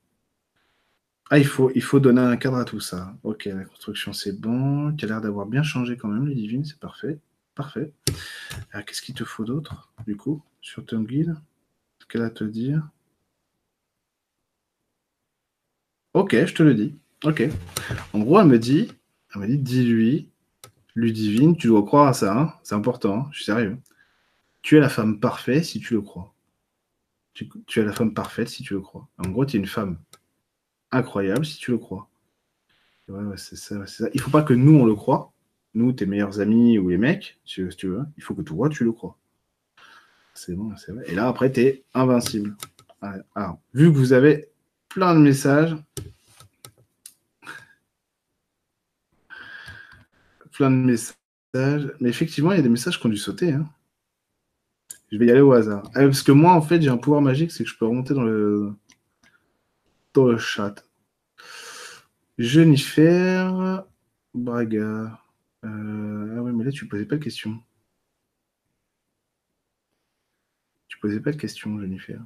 Ah, 1.31 1.39
il 1.39 1.47
faut, 1.47 1.71
il 1.77 1.83
faut 1.83 2.01
donner 2.01 2.23
un 2.23 2.37
cadre 2.37 2.57
à 2.57 2.65
tout 2.65 2.81
ça. 2.81 3.17
Ok, 3.23 3.45
la 3.45 3.65
construction, 3.65 4.13
c'est 4.13 4.33
bon. 4.33 4.93
Tu 4.97 5.05
as 5.05 5.09
l'air 5.09 5.21
d'avoir 5.21 5.47
bien 5.47 5.63
changé 5.63 5.97
quand 5.97 6.09
même, 6.09 6.27
les 6.27 6.35
divines, 6.35 6.65
c'est 6.65 6.81
parfait. 6.81 7.21
Parfait. 7.55 7.93
Alors, 8.73 8.85
qu'est-ce 8.85 9.03
qu'il 9.03 9.15
te 9.15 9.23
faut 9.23 9.45
d'autre, 9.45 9.93
du 10.09 10.17
coup, 10.17 10.43
sur 10.61 10.85
ton 10.85 11.03
guide? 11.03 11.37
Qu'elle 12.09 12.23
a 12.23 12.27
à 12.27 12.31
te 12.31 12.43
dire? 12.43 12.83
Ok, 16.15 16.33
je 16.33 16.55
te 16.55 16.63
le 16.63 16.75
dis. 16.75 16.99
Ok. 17.25 17.49
En 18.13 18.21
gros, 18.21 18.41
elle 18.41 18.47
me 18.47 18.59
dit 18.59 18.91
elle 19.33 19.41
m'a 19.41 19.47
dit, 19.47 19.59
dis-lui, 19.59 20.31
Ludivine, 20.95 21.57
tu 21.57 21.69
dois 21.69 21.85
croire 21.85 22.09
à 22.09 22.13
ça, 22.13 22.37
hein. 22.37 22.55
c'est 22.65 22.75
important, 22.75 23.15
hein. 23.15 23.29
je 23.31 23.37
suis 23.37 23.45
sérieux. 23.45 23.79
Tu 24.63 24.77
es 24.77 24.81
la 24.81 24.89
femme 24.89 25.21
parfaite 25.21 25.65
si 25.65 25.81
tu 25.81 25.95
le 25.95 26.01
crois. 26.01 26.35
Tu, 27.33 27.49
es 27.77 27.85
la 27.85 27.93
femme 27.93 28.13
parfaite 28.13 28.49
si 28.49 28.63
tu 28.63 28.75
le 28.75 28.81
crois. 28.81 29.09
En 29.19 29.31
gros, 29.31 29.47
tu 29.47 29.57
es 29.57 29.61
une 29.61 29.67
femme 29.67 29.99
incroyable 30.91 31.47
si 31.47 31.59
tu 31.59 31.71
le 31.71 31.79
crois. 31.79 32.09
Ouais, 33.09 33.23
ouais, 33.23 33.39
c'est 33.39 33.57
ça, 33.57 33.77
Il 34.13 34.21
faut 34.21 34.31
pas 34.31 34.43
que 34.43 34.53
nous, 34.53 34.79
on 34.79 34.85
le 34.85 34.95
croit. 34.95 35.33
Nous, 35.75 35.93
tes 35.93 36.05
meilleurs 36.05 36.41
amis 36.41 36.79
ou 36.79 36.91
les 36.91 36.99
mecs, 36.99 37.41
si, 37.45 37.67
tu 37.77 37.87
veux. 37.87 38.05
Il 38.17 38.23
faut 38.23 38.35
que 38.35 38.43
toi, 38.43 38.69
tu 38.69 38.85
le 38.85 38.93
crois. 38.93 39.17
C'est 40.35 40.55
bon, 40.55 40.77
c'est 40.77 40.93
vrai. 40.93 41.05
Et 41.07 41.15
là, 41.15 41.29
après, 41.29 41.51
tu 41.51 41.61
es 41.61 41.85
invincible. 41.95 42.57
Alors, 43.35 43.59
vu 43.73 43.91
que 43.91 43.97
vous 43.97 44.13
avez 44.13 44.50
plein 44.91 45.15
de 45.15 45.21
messages, 45.21 45.75
plein 50.53 50.71
de 50.71 50.77
messages, 50.77 51.95
mais 52.01 52.11
effectivement, 52.11 52.53
il 52.53 52.57
y 52.57 52.59
a 52.59 52.63
des 52.63 52.69
messages 52.69 53.01
qui 53.01 53.07
ont 53.07 53.11
dû 53.11 53.17
sauter. 53.17 53.53
Hein. 53.53 53.67
Je 55.11 55.19
vais 55.19 55.27
y 55.27 55.31
aller 55.31 55.41
au 55.41 55.53
hasard. 55.53 55.85
Ah, 55.95 56.03
parce 56.03 56.23
que 56.23 56.33
moi, 56.33 56.53
en 56.53 56.63
fait, 56.63 56.83
j'ai 56.83 56.91
un 56.91 56.99
pouvoir 56.99 57.23
magique, 57.23 57.51
c'est 57.51 57.65
que 57.65 57.71
je 57.71 57.77
peux 57.77 57.87
remonter 57.87 58.15
dans 58.15 58.23
le, 58.23 58.73
dans 60.13 60.37
chat. 60.39 60.85
Jennifer 62.39 63.85
Braga. 64.35 65.21
Euh, 65.65 66.35
ah 66.37 66.43
ouais, 66.43 66.53
mais 66.53 66.65
là, 66.65 66.71
tu 66.71 66.87
posais 66.87 67.05
pas 67.05 67.17
de 67.17 67.23
question. 67.23 67.61
Tu 70.89 70.99
posais 70.99 71.21
pas 71.21 71.33
de 71.33 71.37
question, 71.37 71.79
Jennifer. 71.81 72.21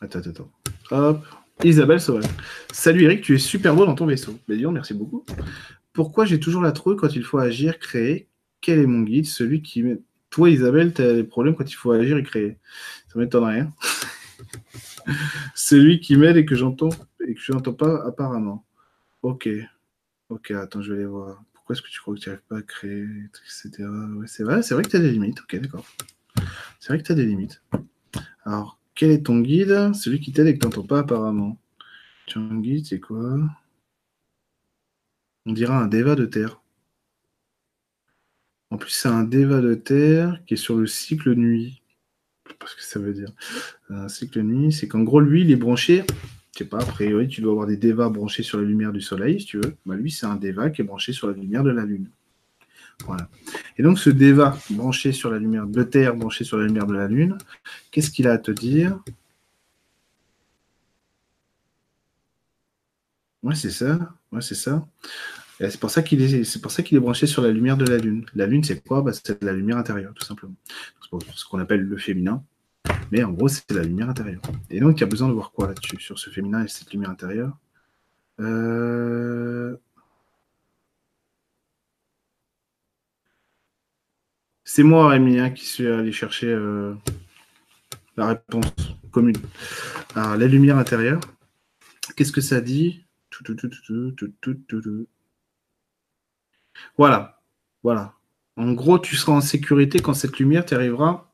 Attends, 0.00 0.20
attends, 0.20 0.30
attends. 0.30 0.50
Hop. 0.90 1.26
Isabelle 1.64 2.00
Sauvage. 2.00 2.24
Salut 2.72 3.02
Eric, 3.02 3.22
tu 3.22 3.34
es 3.34 3.38
super 3.38 3.74
beau 3.74 3.84
dans 3.84 3.96
ton 3.96 4.06
vaisseau. 4.06 4.38
Mais 4.46 4.56
bah, 4.56 4.70
merci 4.70 4.94
beaucoup. 4.94 5.24
Pourquoi 5.92 6.24
j'ai 6.24 6.38
toujours 6.38 6.62
la 6.62 6.70
trouille 6.70 6.96
quand 6.96 7.14
il 7.16 7.24
faut 7.24 7.38
agir, 7.38 7.78
créer? 7.80 8.28
Quel 8.60 8.78
est 8.78 8.86
mon 8.86 9.00
guide? 9.00 9.26
Celui 9.26 9.60
qui. 9.62 9.84
Toi, 10.30 10.50
Isabelle, 10.50 10.94
tu 10.94 11.02
as 11.02 11.14
des 11.14 11.24
problèmes 11.24 11.56
quand 11.56 11.68
il 11.68 11.74
faut 11.74 11.90
agir 11.90 12.16
et 12.16 12.22
créer. 12.22 12.58
Ça 13.08 13.18
m'étonnerait. 13.18 13.60
Hein 13.60 13.72
Celui 15.54 15.98
qui 15.98 16.16
m'aide 16.16 16.36
et 16.36 16.44
que 16.44 16.54
j'entends 16.54 16.90
et 17.26 17.34
que 17.34 17.40
je 17.40 17.52
n'entends 17.52 17.72
pas 17.72 18.06
apparemment. 18.06 18.64
Ok. 19.22 19.48
Ok, 20.28 20.52
attends, 20.52 20.82
je 20.82 20.92
vais 20.92 20.98
aller 20.98 21.06
voir. 21.06 21.42
Pourquoi 21.54 21.74
est-ce 21.74 21.82
que 21.82 21.88
tu 21.88 22.00
crois 22.00 22.14
que 22.14 22.20
tu 22.20 22.28
n'arrives 22.28 22.44
pas 22.48 22.58
à 22.58 22.62
créer, 22.62 23.02
etc. 23.02 23.88
C'est 24.26 24.44
vrai, 24.44 24.62
c'est 24.62 24.74
vrai 24.74 24.84
que 24.84 24.90
tu 24.90 24.96
as 24.96 25.00
des 25.00 25.10
limites. 25.10 25.40
Ok, 25.40 25.56
d'accord. 25.56 25.86
C'est 26.78 26.88
vrai 26.88 26.98
que 26.98 27.04
tu 27.04 27.12
as 27.12 27.16
des 27.16 27.26
limites. 27.26 27.62
Alors, 28.44 28.77
quel 28.98 29.10
est 29.10 29.26
ton 29.26 29.40
guide? 29.40 29.94
Celui 29.94 30.20
qui 30.20 30.32
t'aide 30.32 30.48
et 30.48 30.54
que 30.54 30.58
tu 30.58 30.66
n'entends 30.66 30.86
pas 30.86 30.98
apparemment. 30.98 31.58
Ton 32.26 32.56
guide, 32.56 32.84
c'est 32.84 33.00
quoi? 33.00 33.38
On 35.46 35.52
dira 35.52 35.80
un 35.80 35.86
déva 35.86 36.16
de 36.16 36.26
terre. 36.26 36.60
En 38.70 38.76
plus, 38.76 38.90
c'est 38.90 39.08
un 39.08 39.22
déva 39.22 39.60
de 39.60 39.74
terre 39.74 40.42
qui 40.46 40.54
est 40.54 40.58
sur 40.58 40.76
le 40.76 40.86
cycle 40.86 41.34
nuit. 41.34 41.80
Je 42.44 42.50
sais 42.50 42.58
pas 42.58 42.66
ce 42.66 42.76
que 42.76 42.82
ça 42.82 42.98
veut 42.98 43.14
dire. 43.14 43.32
Un 43.88 44.08
cycle 44.08 44.42
nuit, 44.42 44.72
c'est 44.72 44.88
qu'en 44.88 45.04
gros, 45.04 45.20
lui, 45.20 45.42
il 45.42 45.50
est 45.50 45.56
branché 45.56 46.04
sais 46.58 46.64
pas, 46.64 46.80
a 46.80 46.84
priori, 46.84 47.28
tu 47.28 47.40
dois 47.40 47.52
avoir 47.52 47.66
des 47.66 47.76
dévas 47.76 48.08
branchés 48.08 48.42
sur 48.42 48.58
la 48.58 48.64
lumière 48.64 48.92
du 48.92 49.00
soleil, 49.00 49.40
si 49.40 49.46
tu 49.46 49.58
veux. 49.58 49.76
Bah, 49.86 49.94
lui, 49.94 50.10
c'est 50.10 50.26
un 50.26 50.36
déva 50.36 50.70
qui 50.70 50.82
est 50.82 50.84
branché 50.84 51.12
sur 51.12 51.28
la 51.28 51.34
lumière 51.34 51.62
de 51.62 51.70
la 51.70 51.84
lune. 51.84 52.10
Et 53.78 53.82
donc, 53.82 53.98
ce 53.98 54.10
déva 54.10 54.58
branché 54.70 55.12
sur 55.12 55.30
la 55.30 55.38
lumière 55.38 55.66
de 55.66 55.82
Terre, 55.82 56.14
branché 56.16 56.44
sur 56.44 56.58
la 56.58 56.66
lumière 56.66 56.86
de 56.86 56.94
la 56.94 57.08
lune, 57.08 57.38
qu'est-ce 57.90 58.10
qu'il 58.10 58.28
a 58.28 58.32
à 58.32 58.38
te 58.38 58.50
dire? 58.50 58.98
Ouais, 63.42 63.54
c'est 63.54 63.70
ça. 63.70 64.14
Ouais, 64.32 64.40
c'est 64.42 64.54
ça. 64.54 64.86
C'est 65.60 65.80
pour 65.80 65.90
ça 65.90 66.02
qu'il 66.02 66.22
est, 66.22 66.44
c'est 66.44 66.60
pour 66.60 66.72
est 66.78 67.00
branché 67.00 67.26
sur 67.26 67.42
la 67.42 67.50
lumière 67.50 67.76
de 67.76 67.84
la 67.84 67.98
lune. 67.98 68.24
La 68.34 68.46
lune, 68.46 68.62
c'est 68.62 68.80
quoi? 68.84 69.02
Bah, 69.02 69.12
C'est 69.12 69.42
la 69.42 69.52
lumière 69.52 69.76
intérieure, 69.76 70.12
tout 70.14 70.24
simplement. 70.24 70.54
C'est 71.00 71.18
ce 71.34 71.44
qu'on 71.44 71.58
appelle 71.58 71.82
le 71.82 71.96
féminin. 71.96 72.44
Mais 73.10 73.24
en 73.24 73.32
gros, 73.32 73.48
c'est 73.48 73.70
la 73.72 73.82
lumière 73.82 74.08
intérieure. 74.08 74.42
Et 74.70 74.80
donc, 74.80 74.98
il 74.98 75.00
y 75.00 75.04
a 75.04 75.06
besoin 75.06 75.28
de 75.28 75.32
voir 75.34 75.50
quoi 75.52 75.66
là-dessus, 75.66 75.98
sur 76.00 76.18
ce 76.18 76.30
féminin 76.30 76.64
et 76.64 76.68
cette 76.68 76.92
lumière 76.92 77.10
intérieure? 77.10 77.56
Euh, 78.40 79.76
C'est 84.70 84.82
moi, 84.82 85.08
Rémi, 85.08 85.38
qui 85.54 85.64
suis 85.64 85.86
allé 85.86 86.12
chercher 86.12 86.48
euh, 86.48 86.92
la 88.18 88.26
réponse 88.26 88.66
commune. 89.10 89.38
Alors, 90.14 90.36
la 90.36 90.46
lumière 90.46 90.76
intérieure, 90.76 91.20
qu'est-ce 92.14 92.32
que 92.32 92.42
ça 92.42 92.60
dit? 92.60 93.02
Voilà. 96.98 97.40
Voilà. 97.82 98.12
En 98.56 98.72
gros, 98.72 98.98
tu 98.98 99.16
seras 99.16 99.32
en 99.32 99.40
sécurité 99.40 100.00
quand 100.00 100.12
cette 100.12 100.38
lumière 100.38 100.66
t'arrivera 100.66 101.28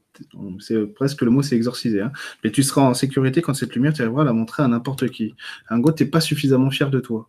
c'est 0.61 0.87
presque 0.87 1.23
le 1.23 1.31
mot, 1.33 1.43
c'est 1.43 1.57
exorcisé. 1.57 2.01
Hein. 2.01 2.13
Mais 2.45 2.53
tu 2.53 2.63
seras 2.63 2.83
en 2.83 2.95
sécurité 2.95 3.43
quand 3.43 3.53
cette 3.53 3.75
lumière, 3.75 3.93
tu 3.93 4.03
arriveras 4.03 4.23
à 4.23 4.25
la 4.25 4.33
montrer 4.33 4.63
à 4.63 4.69
n'importe 4.69 5.09
qui. 5.09 5.35
En 5.69 5.81
gros, 5.81 5.93
tu 5.93 6.05
n'es 6.05 6.09
pas 6.09 6.21
suffisamment 6.21 6.71
fier 6.71 6.89
de 6.89 7.01
toi. 7.01 7.29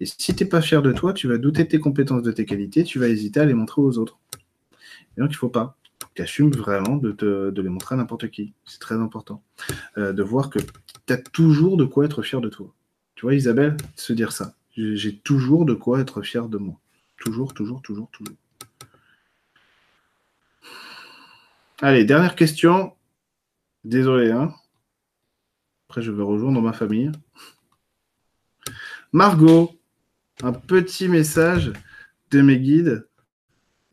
Et 0.00 0.04
si 0.04 0.34
tu 0.34 0.44
n'es 0.44 0.48
pas 0.50 0.60
fier 0.60 0.82
de 0.82 0.92
toi, 0.92 1.14
tu 1.14 1.28
vas 1.28 1.38
douter 1.38 1.64
de 1.64 1.68
tes 1.68 1.80
compétences, 1.80 2.22
de 2.22 2.32
tes 2.32 2.44
qualités, 2.44 2.84
tu 2.84 2.98
vas 2.98 3.08
hésiter 3.08 3.40
à 3.40 3.46
les 3.46 3.54
montrer 3.54 3.80
aux 3.80 3.96
autres. 3.96 4.18
Et 5.16 5.20
donc, 5.20 5.30
il 5.30 5.34
ne 5.34 5.38
faut 5.38 5.48
pas. 5.48 5.76
Tu 6.14 6.48
vraiment 6.50 6.96
de, 6.96 7.12
de, 7.12 7.62
les 7.62 7.68
montrer 7.68 7.94
à 7.94 7.98
n'importe 7.98 8.30
qui. 8.30 8.54
C'est 8.64 8.80
très 8.80 8.94
important. 8.94 9.42
Euh, 9.98 10.12
de 10.12 10.22
voir 10.22 10.50
que 10.50 10.58
tu 11.06 11.12
as 11.12 11.18
toujours 11.18 11.76
de 11.76 11.84
quoi 11.84 12.04
être 12.04 12.22
fier 12.22 12.40
de 12.40 12.48
toi. 12.48 12.72
Tu 13.14 13.22
vois, 13.22 13.34
Isabelle, 13.34 13.76
se 13.96 14.12
dire 14.12 14.32
ça. 14.32 14.54
J'ai 14.76 15.16
toujours 15.16 15.64
de 15.64 15.74
quoi 15.74 16.00
être 16.00 16.22
fier 16.22 16.48
de 16.48 16.58
moi. 16.58 16.78
Toujours, 17.18 17.54
toujours, 17.54 17.82
toujours, 17.82 18.10
toujours. 18.10 18.36
Allez, 21.80 22.04
dernière 22.04 22.36
question. 22.36 22.94
Désolé, 23.84 24.30
hein. 24.30 24.54
Après, 25.88 26.02
je 26.02 26.10
vais 26.10 26.22
rejoindre 26.22 26.60
ma 26.60 26.72
famille. 26.72 27.12
Margot, 29.12 29.78
un 30.42 30.52
petit 30.52 31.08
message 31.08 31.72
de 32.30 32.40
mes 32.40 32.58
guides. 32.58 33.05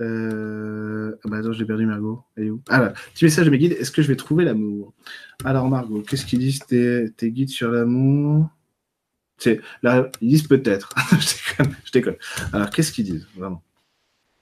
Euh... 0.01 1.15
Ah 1.23 1.29
bah 1.29 1.37
attends, 1.37 1.53
j'ai 1.53 1.65
perdu 1.65 1.85
Margot. 1.85 2.23
Elle 2.35 2.45
est 2.45 2.49
où? 2.49 2.61
Ah 2.69 2.79
là, 2.79 2.93
petit 3.13 3.25
message 3.25 3.45
de 3.45 3.51
mes 3.51 3.57
guides. 3.57 3.73
Est-ce 3.73 3.91
que 3.91 4.01
je 4.01 4.07
vais 4.07 4.15
trouver 4.15 4.43
l'amour? 4.43 4.93
Alors 5.45 5.69
Margot, 5.69 6.01
qu'est-ce 6.01 6.25
qu'ils 6.25 6.39
disent 6.39 6.59
tes, 6.59 7.31
guides 7.31 7.49
sur 7.49 7.71
l'amour? 7.71 8.49
Là, 9.81 10.09
ils 10.21 10.29
disent 10.29 10.47
peut-être. 10.47 10.93
je, 11.11 11.91
déconne. 11.91 12.15
Alors, 12.53 12.69
qu'est-ce 12.69 12.91
qu'ils 12.91 13.05
disent 13.05 13.27
Vraiment? 13.35 13.61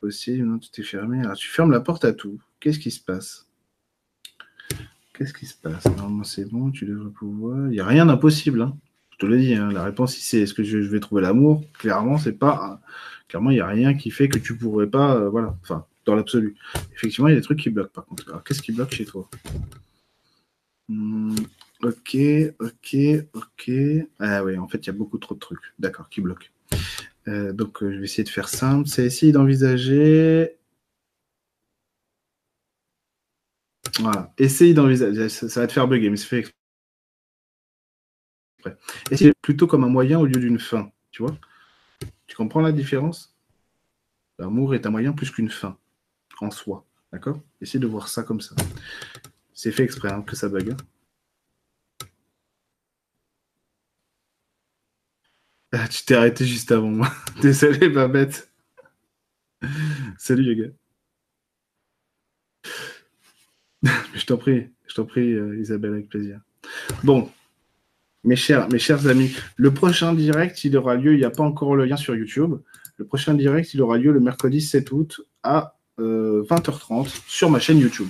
Aussi, 0.01 0.41
non, 0.41 0.59
tu 0.59 0.69
t'es 0.69 0.83
fermé. 0.83 1.19
Alors, 1.19 1.35
tu 1.35 1.47
fermes 1.47 1.71
la 1.71 1.79
porte 1.79 2.05
à 2.05 2.13
tout. 2.13 2.39
Qu'est-ce 2.59 2.79
qui 2.79 2.91
se 2.91 2.99
passe? 2.99 3.47
Qu'est-ce 5.13 5.33
qui 5.33 5.45
se 5.45 5.55
passe? 5.55 5.85
Normalement, 5.85 6.23
c'est 6.23 6.45
bon, 6.45 6.71
tu 6.71 6.85
devrais 6.85 7.11
pouvoir. 7.11 7.67
Il 7.67 7.71
n'y 7.71 7.79
a 7.79 7.85
rien 7.85 8.05
d'impossible. 8.05 8.61
Hein. 8.61 8.77
Te 9.21 9.27
le 9.27 9.37
dis. 9.37 9.53
Hein. 9.53 9.71
La 9.71 9.83
réponse 9.83 10.17
ici, 10.17 10.37
est-ce 10.37 10.55
que 10.55 10.63
je, 10.63 10.79
vais 10.79 10.99
trouver 10.99 11.21
l'amour? 11.21 11.63
Clairement, 11.77 12.17
c'est 12.17 12.33
pas. 12.33 12.81
Clairement, 13.27 13.51
il 13.51 13.53
n'y 13.53 13.59
a 13.59 13.67
rien 13.67 13.93
qui 13.93 14.09
fait 14.09 14.27
que 14.27 14.39
tu 14.39 14.57
pourrais 14.57 14.87
pas. 14.87 15.15
Euh, 15.15 15.29
voilà. 15.29 15.55
Enfin, 15.61 15.85
dans 16.05 16.15
l'absolu. 16.15 16.55
Effectivement, 16.95 17.27
il 17.27 17.31
y 17.31 17.33
a 17.35 17.39
des 17.39 17.43
trucs 17.43 17.59
qui 17.59 17.69
bloquent 17.69 17.91
par 17.93 18.05
contre. 18.07 18.27
Alors, 18.29 18.43
qu'est-ce 18.43 18.63
qui 18.63 18.71
bloque 18.71 18.91
chez 18.95 19.05
toi? 19.05 19.29
Hmm, 20.89 21.35
Ok, 21.83 22.17
ok, 22.59 22.97
ok. 23.33 23.71
Ah 24.19 24.43
oui, 24.43 24.57
en 24.57 24.67
fait, 24.67 24.79
il 24.79 24.87
y 24.87 24.89
a 24.89 24.93
beaucoup 24.93 25.19
trop 25.19 25.35
de 25.35 25.39
trucs. 25.39 25.59
D'accord, 25.77 26.09
qui 26.09 26.21
bloquent. 26.21 26.47
Euh, 27.27 27.53
donc, 27.53 27.83
euh, 27.83 27.91
je 27.91 27.99
vais 27.99 28.05
essayer 28.05 28.23
de 28.23 28.29
faire 28.29 28.49
simple. 28.49 28.87
C'est 28.87 29.05
essayer 29.05 29.31
d'envisager 29.31 30.57
Voilà. 33.99 34.33
Essaye 34.39 34.73
d'envisager. 34.73 35.29
Ça, 35.29 35.61
va 35.61 35.67
te 35.67 35.73
faire 35.73 35.87
bugger, 35.87 36.09
mais 36.09 36.17
c'est 36.17 36.27
fait 36.27 36.51
exprès. 38.61 38.77
Essaye 39.11 39.33
plutôt 39.41 39.67
comme 39.67 39.83
un 39.83 39.89
moyen 39.89 40.19
au 40.19 40.25
lieu 40.25 40.39
d'une 40.39 40.59
fin. 40.59 40.91
Tu 41.11 41.23
vois 41.23 41.37
Tu 42.27 42.35
comprends 42.35 42.61
la 42.61 42.71
différence? 42.71 43.35
L'amour 44.39 44.75
est 44.75 44.85
un 44.85 44.89
moyen 44.89 45.13
plus 45.13 45.31
qu'une 45.31 45.49
fin 45.49 45.77
en 46.39 46.51
soi. 46.51 46.85
D'accord? 47.11 47.41
Essaye 47.61 47.81
de 47.81 47.87
voir 47.87 48.07
ça 48.07 48.23
comme 48.23 48.41
ça. 48.41 48.55
C'est 49.53 49.71
fait 49.71 49.83
exprès 49.83 50.11
hein, 50.11 50.21
que 50.21 50.35
ça 50.35 50.49
bug. 50.49 50.71
Hein. 50.71 50.77
Ah, 55.73 55.87
tu 55.87 56.03
t'es 56.03 56.15
arrêté 56.15 56.45
juste 56.45 56.71
avant 56.71 56.89
moi. 56.89 57.11
Désolé, 57.41 57.89
bête. 57.89 58.51
Salut 60.17 60.43
les 60.43 60.55
gars. 60.55 60.71
je 64.13 64.25
t'en 64.25 64.37
prie, 64.37 64.69
je 64.87 64.95
t'en 64.95 65.05
prie, 65.05 65.33
euh, 65.33 65.59
Isabelle, 65.59 65.93
avec 65.93 66.09
plaisir. 66.09 66.41
Bon, 67.03 67.31
mes 68.23 68.35
chers, 68.35 69.07
amis, 69.07 69.35
le 69.55 69.73
prochain 69.73 70.13
direct, 70.13 70.63
il 70.63 70.77
aura 70.77 70.95
lieu, 70.95 71.13
il 71.13 71.17
n'y 71.17 71.25
a 71.25 71.31
pas 71.31 71.43
encore 71.43 71.75
le 71.75 71.85
lien 71.85 71.97
sur 71.97 72.15
YouTube. 72.15 72.55
Le 72.97 73.05
prochain 73.05 73.33
direct, 73.33 73.73
il 73.73 73.81
aura 73.81 73.97
lieu 73.97 74.11
le 74.11 74.19
mercredi 74.19 74.61
7 74.61 74.91
août 74.91 75.21
à 75.43 75.77
20h30 75.97 77.05
euh, 77.05 77.09
sur 77.27 77.49
ma 77.49 77.59
chaîne 77.59 77.79
YouTube. 77.79 78.07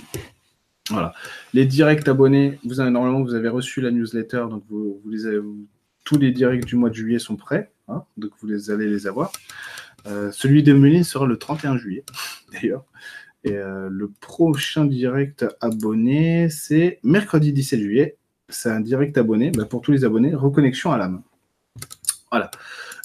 Voilà. 0.90 1.14
Les 1.54 1.64
directs 1.64 2.06
abonnés, 2.08 2.58
vous 2.64 2.80
avez 2.80 2.90
normalement, 2.90 3.22
vous 3.22 3.34
avez 3.34 3.48
reçu 3.48 3.80
la 3.80 3.90
newsletter, 3.90 4.46
donc 4.50 4.64
vous, 4.68 5.00
tous 6.04 6.18
les 6.18 6.32
directs 6.32 6.64
du 6.64 6.76
mois 6.76 6.90
de 6.90 6.94
juillet 6.94 7.18
sont 7.18 7.36
prêts, 7.36 7.72
hein, 7.88 8.04
donc 8.16 8.32
vous 8.40 8.46
les 8.46 8.70
allez 8.70 8.88
les 8.88 9.06
avoir. 9.06 9.32
Euh, 10.06 10.32
celui 10.32 10.62
de 10.62 10.72
Méline 10.72 11.04
sera 11.04 11.26
le 11.26 11.38
31 11.38 11.76
juillet, 11.78 12.04
d'ailleurs. 12.52 12.84
Et 13.44 13.56
euh, 13.56 13.88
le 13.90 14.08
prochain 14.08 14.84
direct 14.84 15.46
abonné, 15.60 16.48
c'est 16.48 17.00
mercredi 17.02 17.52
17 17.52 17.80
juillet. 17.80 18.16
C'est 18.52 18.70
un 18.70 18.80
direct 18.80 19.16
abonné 19.18 19.50
bah, 19.50 19.64
pour 19.64 19.82
tous 19.82 19.92
les 19.92 20.04
abonnés, 20.04 20.34
reconnexion 20.34 20.92
à 20.92 20.98
l'âme. 20.98 21.22
Voilà. 22.30 22.50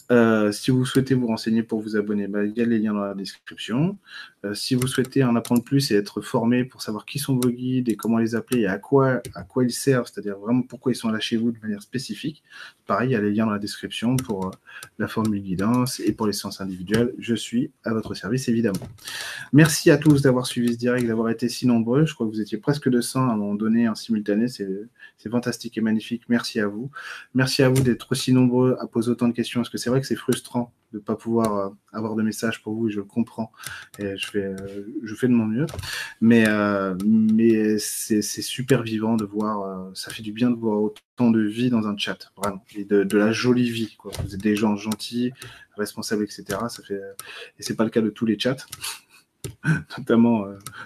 Euh, 0.10 0.52
si 0.52 0.72
vous 0.72 0.86
souhaitez 0.86 1.16
vous 1.16 1.28
renseigner 1.28 1.64
pour 1.64 1.82
vous 1.82 1.98
abonner, 1.98 2.28
bah, 2.28 2.46
il 2.46 2.58
y 2.58 2.62
a 2.62 2.66
les 2.66 2.80
liens 2.80 2.94
dans 2.94 3.06
la 3.06 3.14
description. 3.14 3.98
Euh, 4.46 4.54
si 4.54 4.76
vous 4.76 4.88
souhaitez 4.88 5.24
en 5.24 5.36
apprendre 5.36 5.64
plus 5.64 5.92
et 5.92 5.96
être 5.96 6.22
formé 6.22 6.64
pour 6.64 6.82
savoir 6.82 7.06
qui 7.06 7.18
sont 7.18 7.36
vos 7.36 7.50
guides 7.50 7.90
et 7.90 7.96
comment 7.96 8.20
les 8.20 8.36
appeler 8.36 8.62
et 8.62 8.68
à 8.68 8.78
quoi, 8.78 9.22
ils 9.62 9.72
servent, 9.72 10.08
c'est-à-dire 10.12 10.38
vraiment 10.38 10.62
pourquoi 10.62 10.92
ils 10.92 10.96
sont 10.96 11.10
là 11.10 11.20
chez 11.20 11.38
vous 11.38 11.52
de 11.52 11.60
manière 11.60 11.82
spécifique, 11.82 12.44
pareil, 12.86 13.10
il 13.10 13.14
y 13.14 13.16
a 13.16 13.22
les 13.22 13.32
liens 13.32 13.46
dans 13.46 13.52
la 13.52 13.60
description 13.60 14.16
pour 14.16 14.48
euh, 14.48 14.52
la 15.00 15.08
formule 15.08 15.42
guidance 15.42 16.00
et 16.00 16.14
pour 16.14 16.28
les 16.28 16.34
séances 16.34 16.62
individuelles. 16.62 17.14
Je 17.18 17.34
suis 17.34 17.72
à 17.84 17.94
votre 17.94 18.14
service, 18.14 18.48
évidemment. 18.48 18.88
Merci 19.54 19.90
à 19.90 19.98
tous 19.98 20.22
d'avoir 20.22 20.46
suivi 20.46 20.74
ce 20.74 20.78
direct, 20.78 21.08
d'avoir 21.08 21.30
été 21.30 21.50
si 21.50 21.66
nombreux. 21.66 22.06
Je 22.06 22.14
crois 22.14 22.28
que 22.28 22.32
vous 22.32 22.42
étiez 22.42 22.58
presque 22.60 22.90
200 22.90 23.30
à 23.30 23.34
un 23.34 23.38
moment 23.38 23.56
donné 23.56 23.90
en 23.90 23.96
simultané. 23.96 24.48
C'est 24.48 25.30
fantastique 25.30 25.78
et 25.78 25.82
magnifique. 25.82 26.24
Merci 26.30 26.60
à 26.60 26.68
vous. 26.68 26.92
Merci 27.34 27.64
à 27.64 27.70
vous 27.70 27.82
d'être 27.82 28.12
aussi 28.12 28.34
nombreux 28.34 28.78
à 28.80 28.88
poser 28.88 29.12
autant 29.12 29.28
de 29.28 29.34
questions. 29.34 29.62
Parce 29.62 29.70
que 29.70 29.78
c'est 29.78 29.90
vrai 29.90 30.00
que 30.00 30.08
c'est 30.08 30.16
frustrant 30.16 30.74
de 30.94 30.98
ne 30.98 31.04
pas 31.04 31.16
pouvoir 31.16 31.56
euh, 31.58 31.70
avoir 31.92 32.16
de 32.16 32.24
messages 32.24 32.62
pour 32.62 32.74
vous, 32.74 32.90
je 32.90 32.98
le 32.98 33.04
comprends. 33.04 33.52
Et 34.00 34.18
je 34.18 34.28
fais, 34.28 34.46
euh, 34.46 34.56
je 35.04 35.16
fais 35.16 35.28
de 35.28 35.34
mon 35.34 35.46
mieux. 35.46 35.66
Mais, 36.22 36.46
euh, 36.48 36.96
mais 37.06 37.78
c'est 37.78 38.22
super 38.22 38.84
vivant 38.84 39.16
de 39.16 39.26
voir, 39.26 39.92
ça 39.96 40.12
fait 40.12 40.24
du 40.24 40.32
bien 40.32 40.50
de 40.50 40.56
voir 40.56 40.82
autant 40.82 41.32
de 41.32 41.42
vie 41.42 41.70
dans 41.70 41.88
un 41.88 41.98
chat, 41.98 42.32
vraiment. 42.38 42.64
Et 42.76 42.86
de, 42.86 43.18
la 43.18 43.32
jolie 43.32 43.70
vie. 43.70 43.96
Quoi. 43.98 44.12
Vous 44.24 44.36
êtes 44.36 44.42
des 44.42 44.56
gens 44.56 44.76
gentils, 44.76 45.32
responsables, 45.76 46.24
etc. 46.24 46.46
Ça 46.70 46.84
fait, 46.84 47.02
et 47.60 47.64
c'est 47.64 47.76
pas 47.76 47.84
le 47.84 47.90
cas 47.90 48.02
de 48.02 48.10
tous 48.10 48.26
les 48.26 48.40
chats. 48.40 48.58
notamment, 49.98 50.46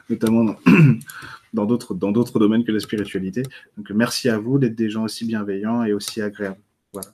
notamment 0.09 0.55
dans 1.53 1.65
d'autres 1.65 2.39
domaines 2.39 2.63
que 2.63 2.71
la 2.71 2.79
spiritualité. 2.79 3.43
Donc 3.77 3.89
merci 3.91 4.29
à 4.29 4.37
vous 4.37 4.59
d'être 4.59 4.75
des 4.75 4.89
gens 4.89 5.03
aussi 5.03 5.25
bienveillants 5.25 5.83
et 5.83 5.93
aussi 5.93 6.21
agréables. 6.21 6.59
Voilà. 6.93 7.09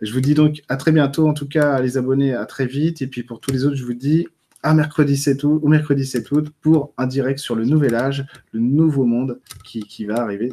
Je 0.00 0.12
vous 0.12 0.20
dis 0.20 0.34
donc 0.34 0.62
à 0.68 0.76
très 0.76 0.92
bientôt, 0.92 1.28
en 1.28 1.34
tout 1.34 1.48
cas, 1.48 1.80
les 1.80 1.96
abonnés, 1.98 2.34
à 2.34 2.46
très 2.46 2.66
vite. 2.66 3.02
Et 3.02 3.06
puis 3.06 3.22
pour 3.22 3.40
tous 3.40 3.50
les 3.50 3.64
autres, 3.64 3.76
je 3.76 3.84
vous 3.84 3.94
dis 3.94 4.26
à 4.62 4.74
mercredi 4.74 5.16
7 5.16 5.44
août, 5.44 5.60
ou 5.62 5.68
mercredi 5.68 6.04
7 6.04 6.30
août 6.32 6.50
pour 6.60 6.92
un 6.96 7.06
direct 7.06 7.38
sur 7.38 7.54
le 7.54 7.64
nouvel 7.64 7.94
âge, 7.94 8.26
le 8.52 8.60
nouveau 8.60 9.04
monde 9.04 9.40
qui, 9.64 9.80
qui 9.80 10.04
va 10.04 10.16
arriver 10.16 10.52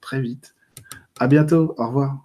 très 0.00 0.20
vite. 0.20 0.54
À 1.18 1.26
bientôt, 1.26 1.74
au 1.76 1.86
revoir. 1.86 2.22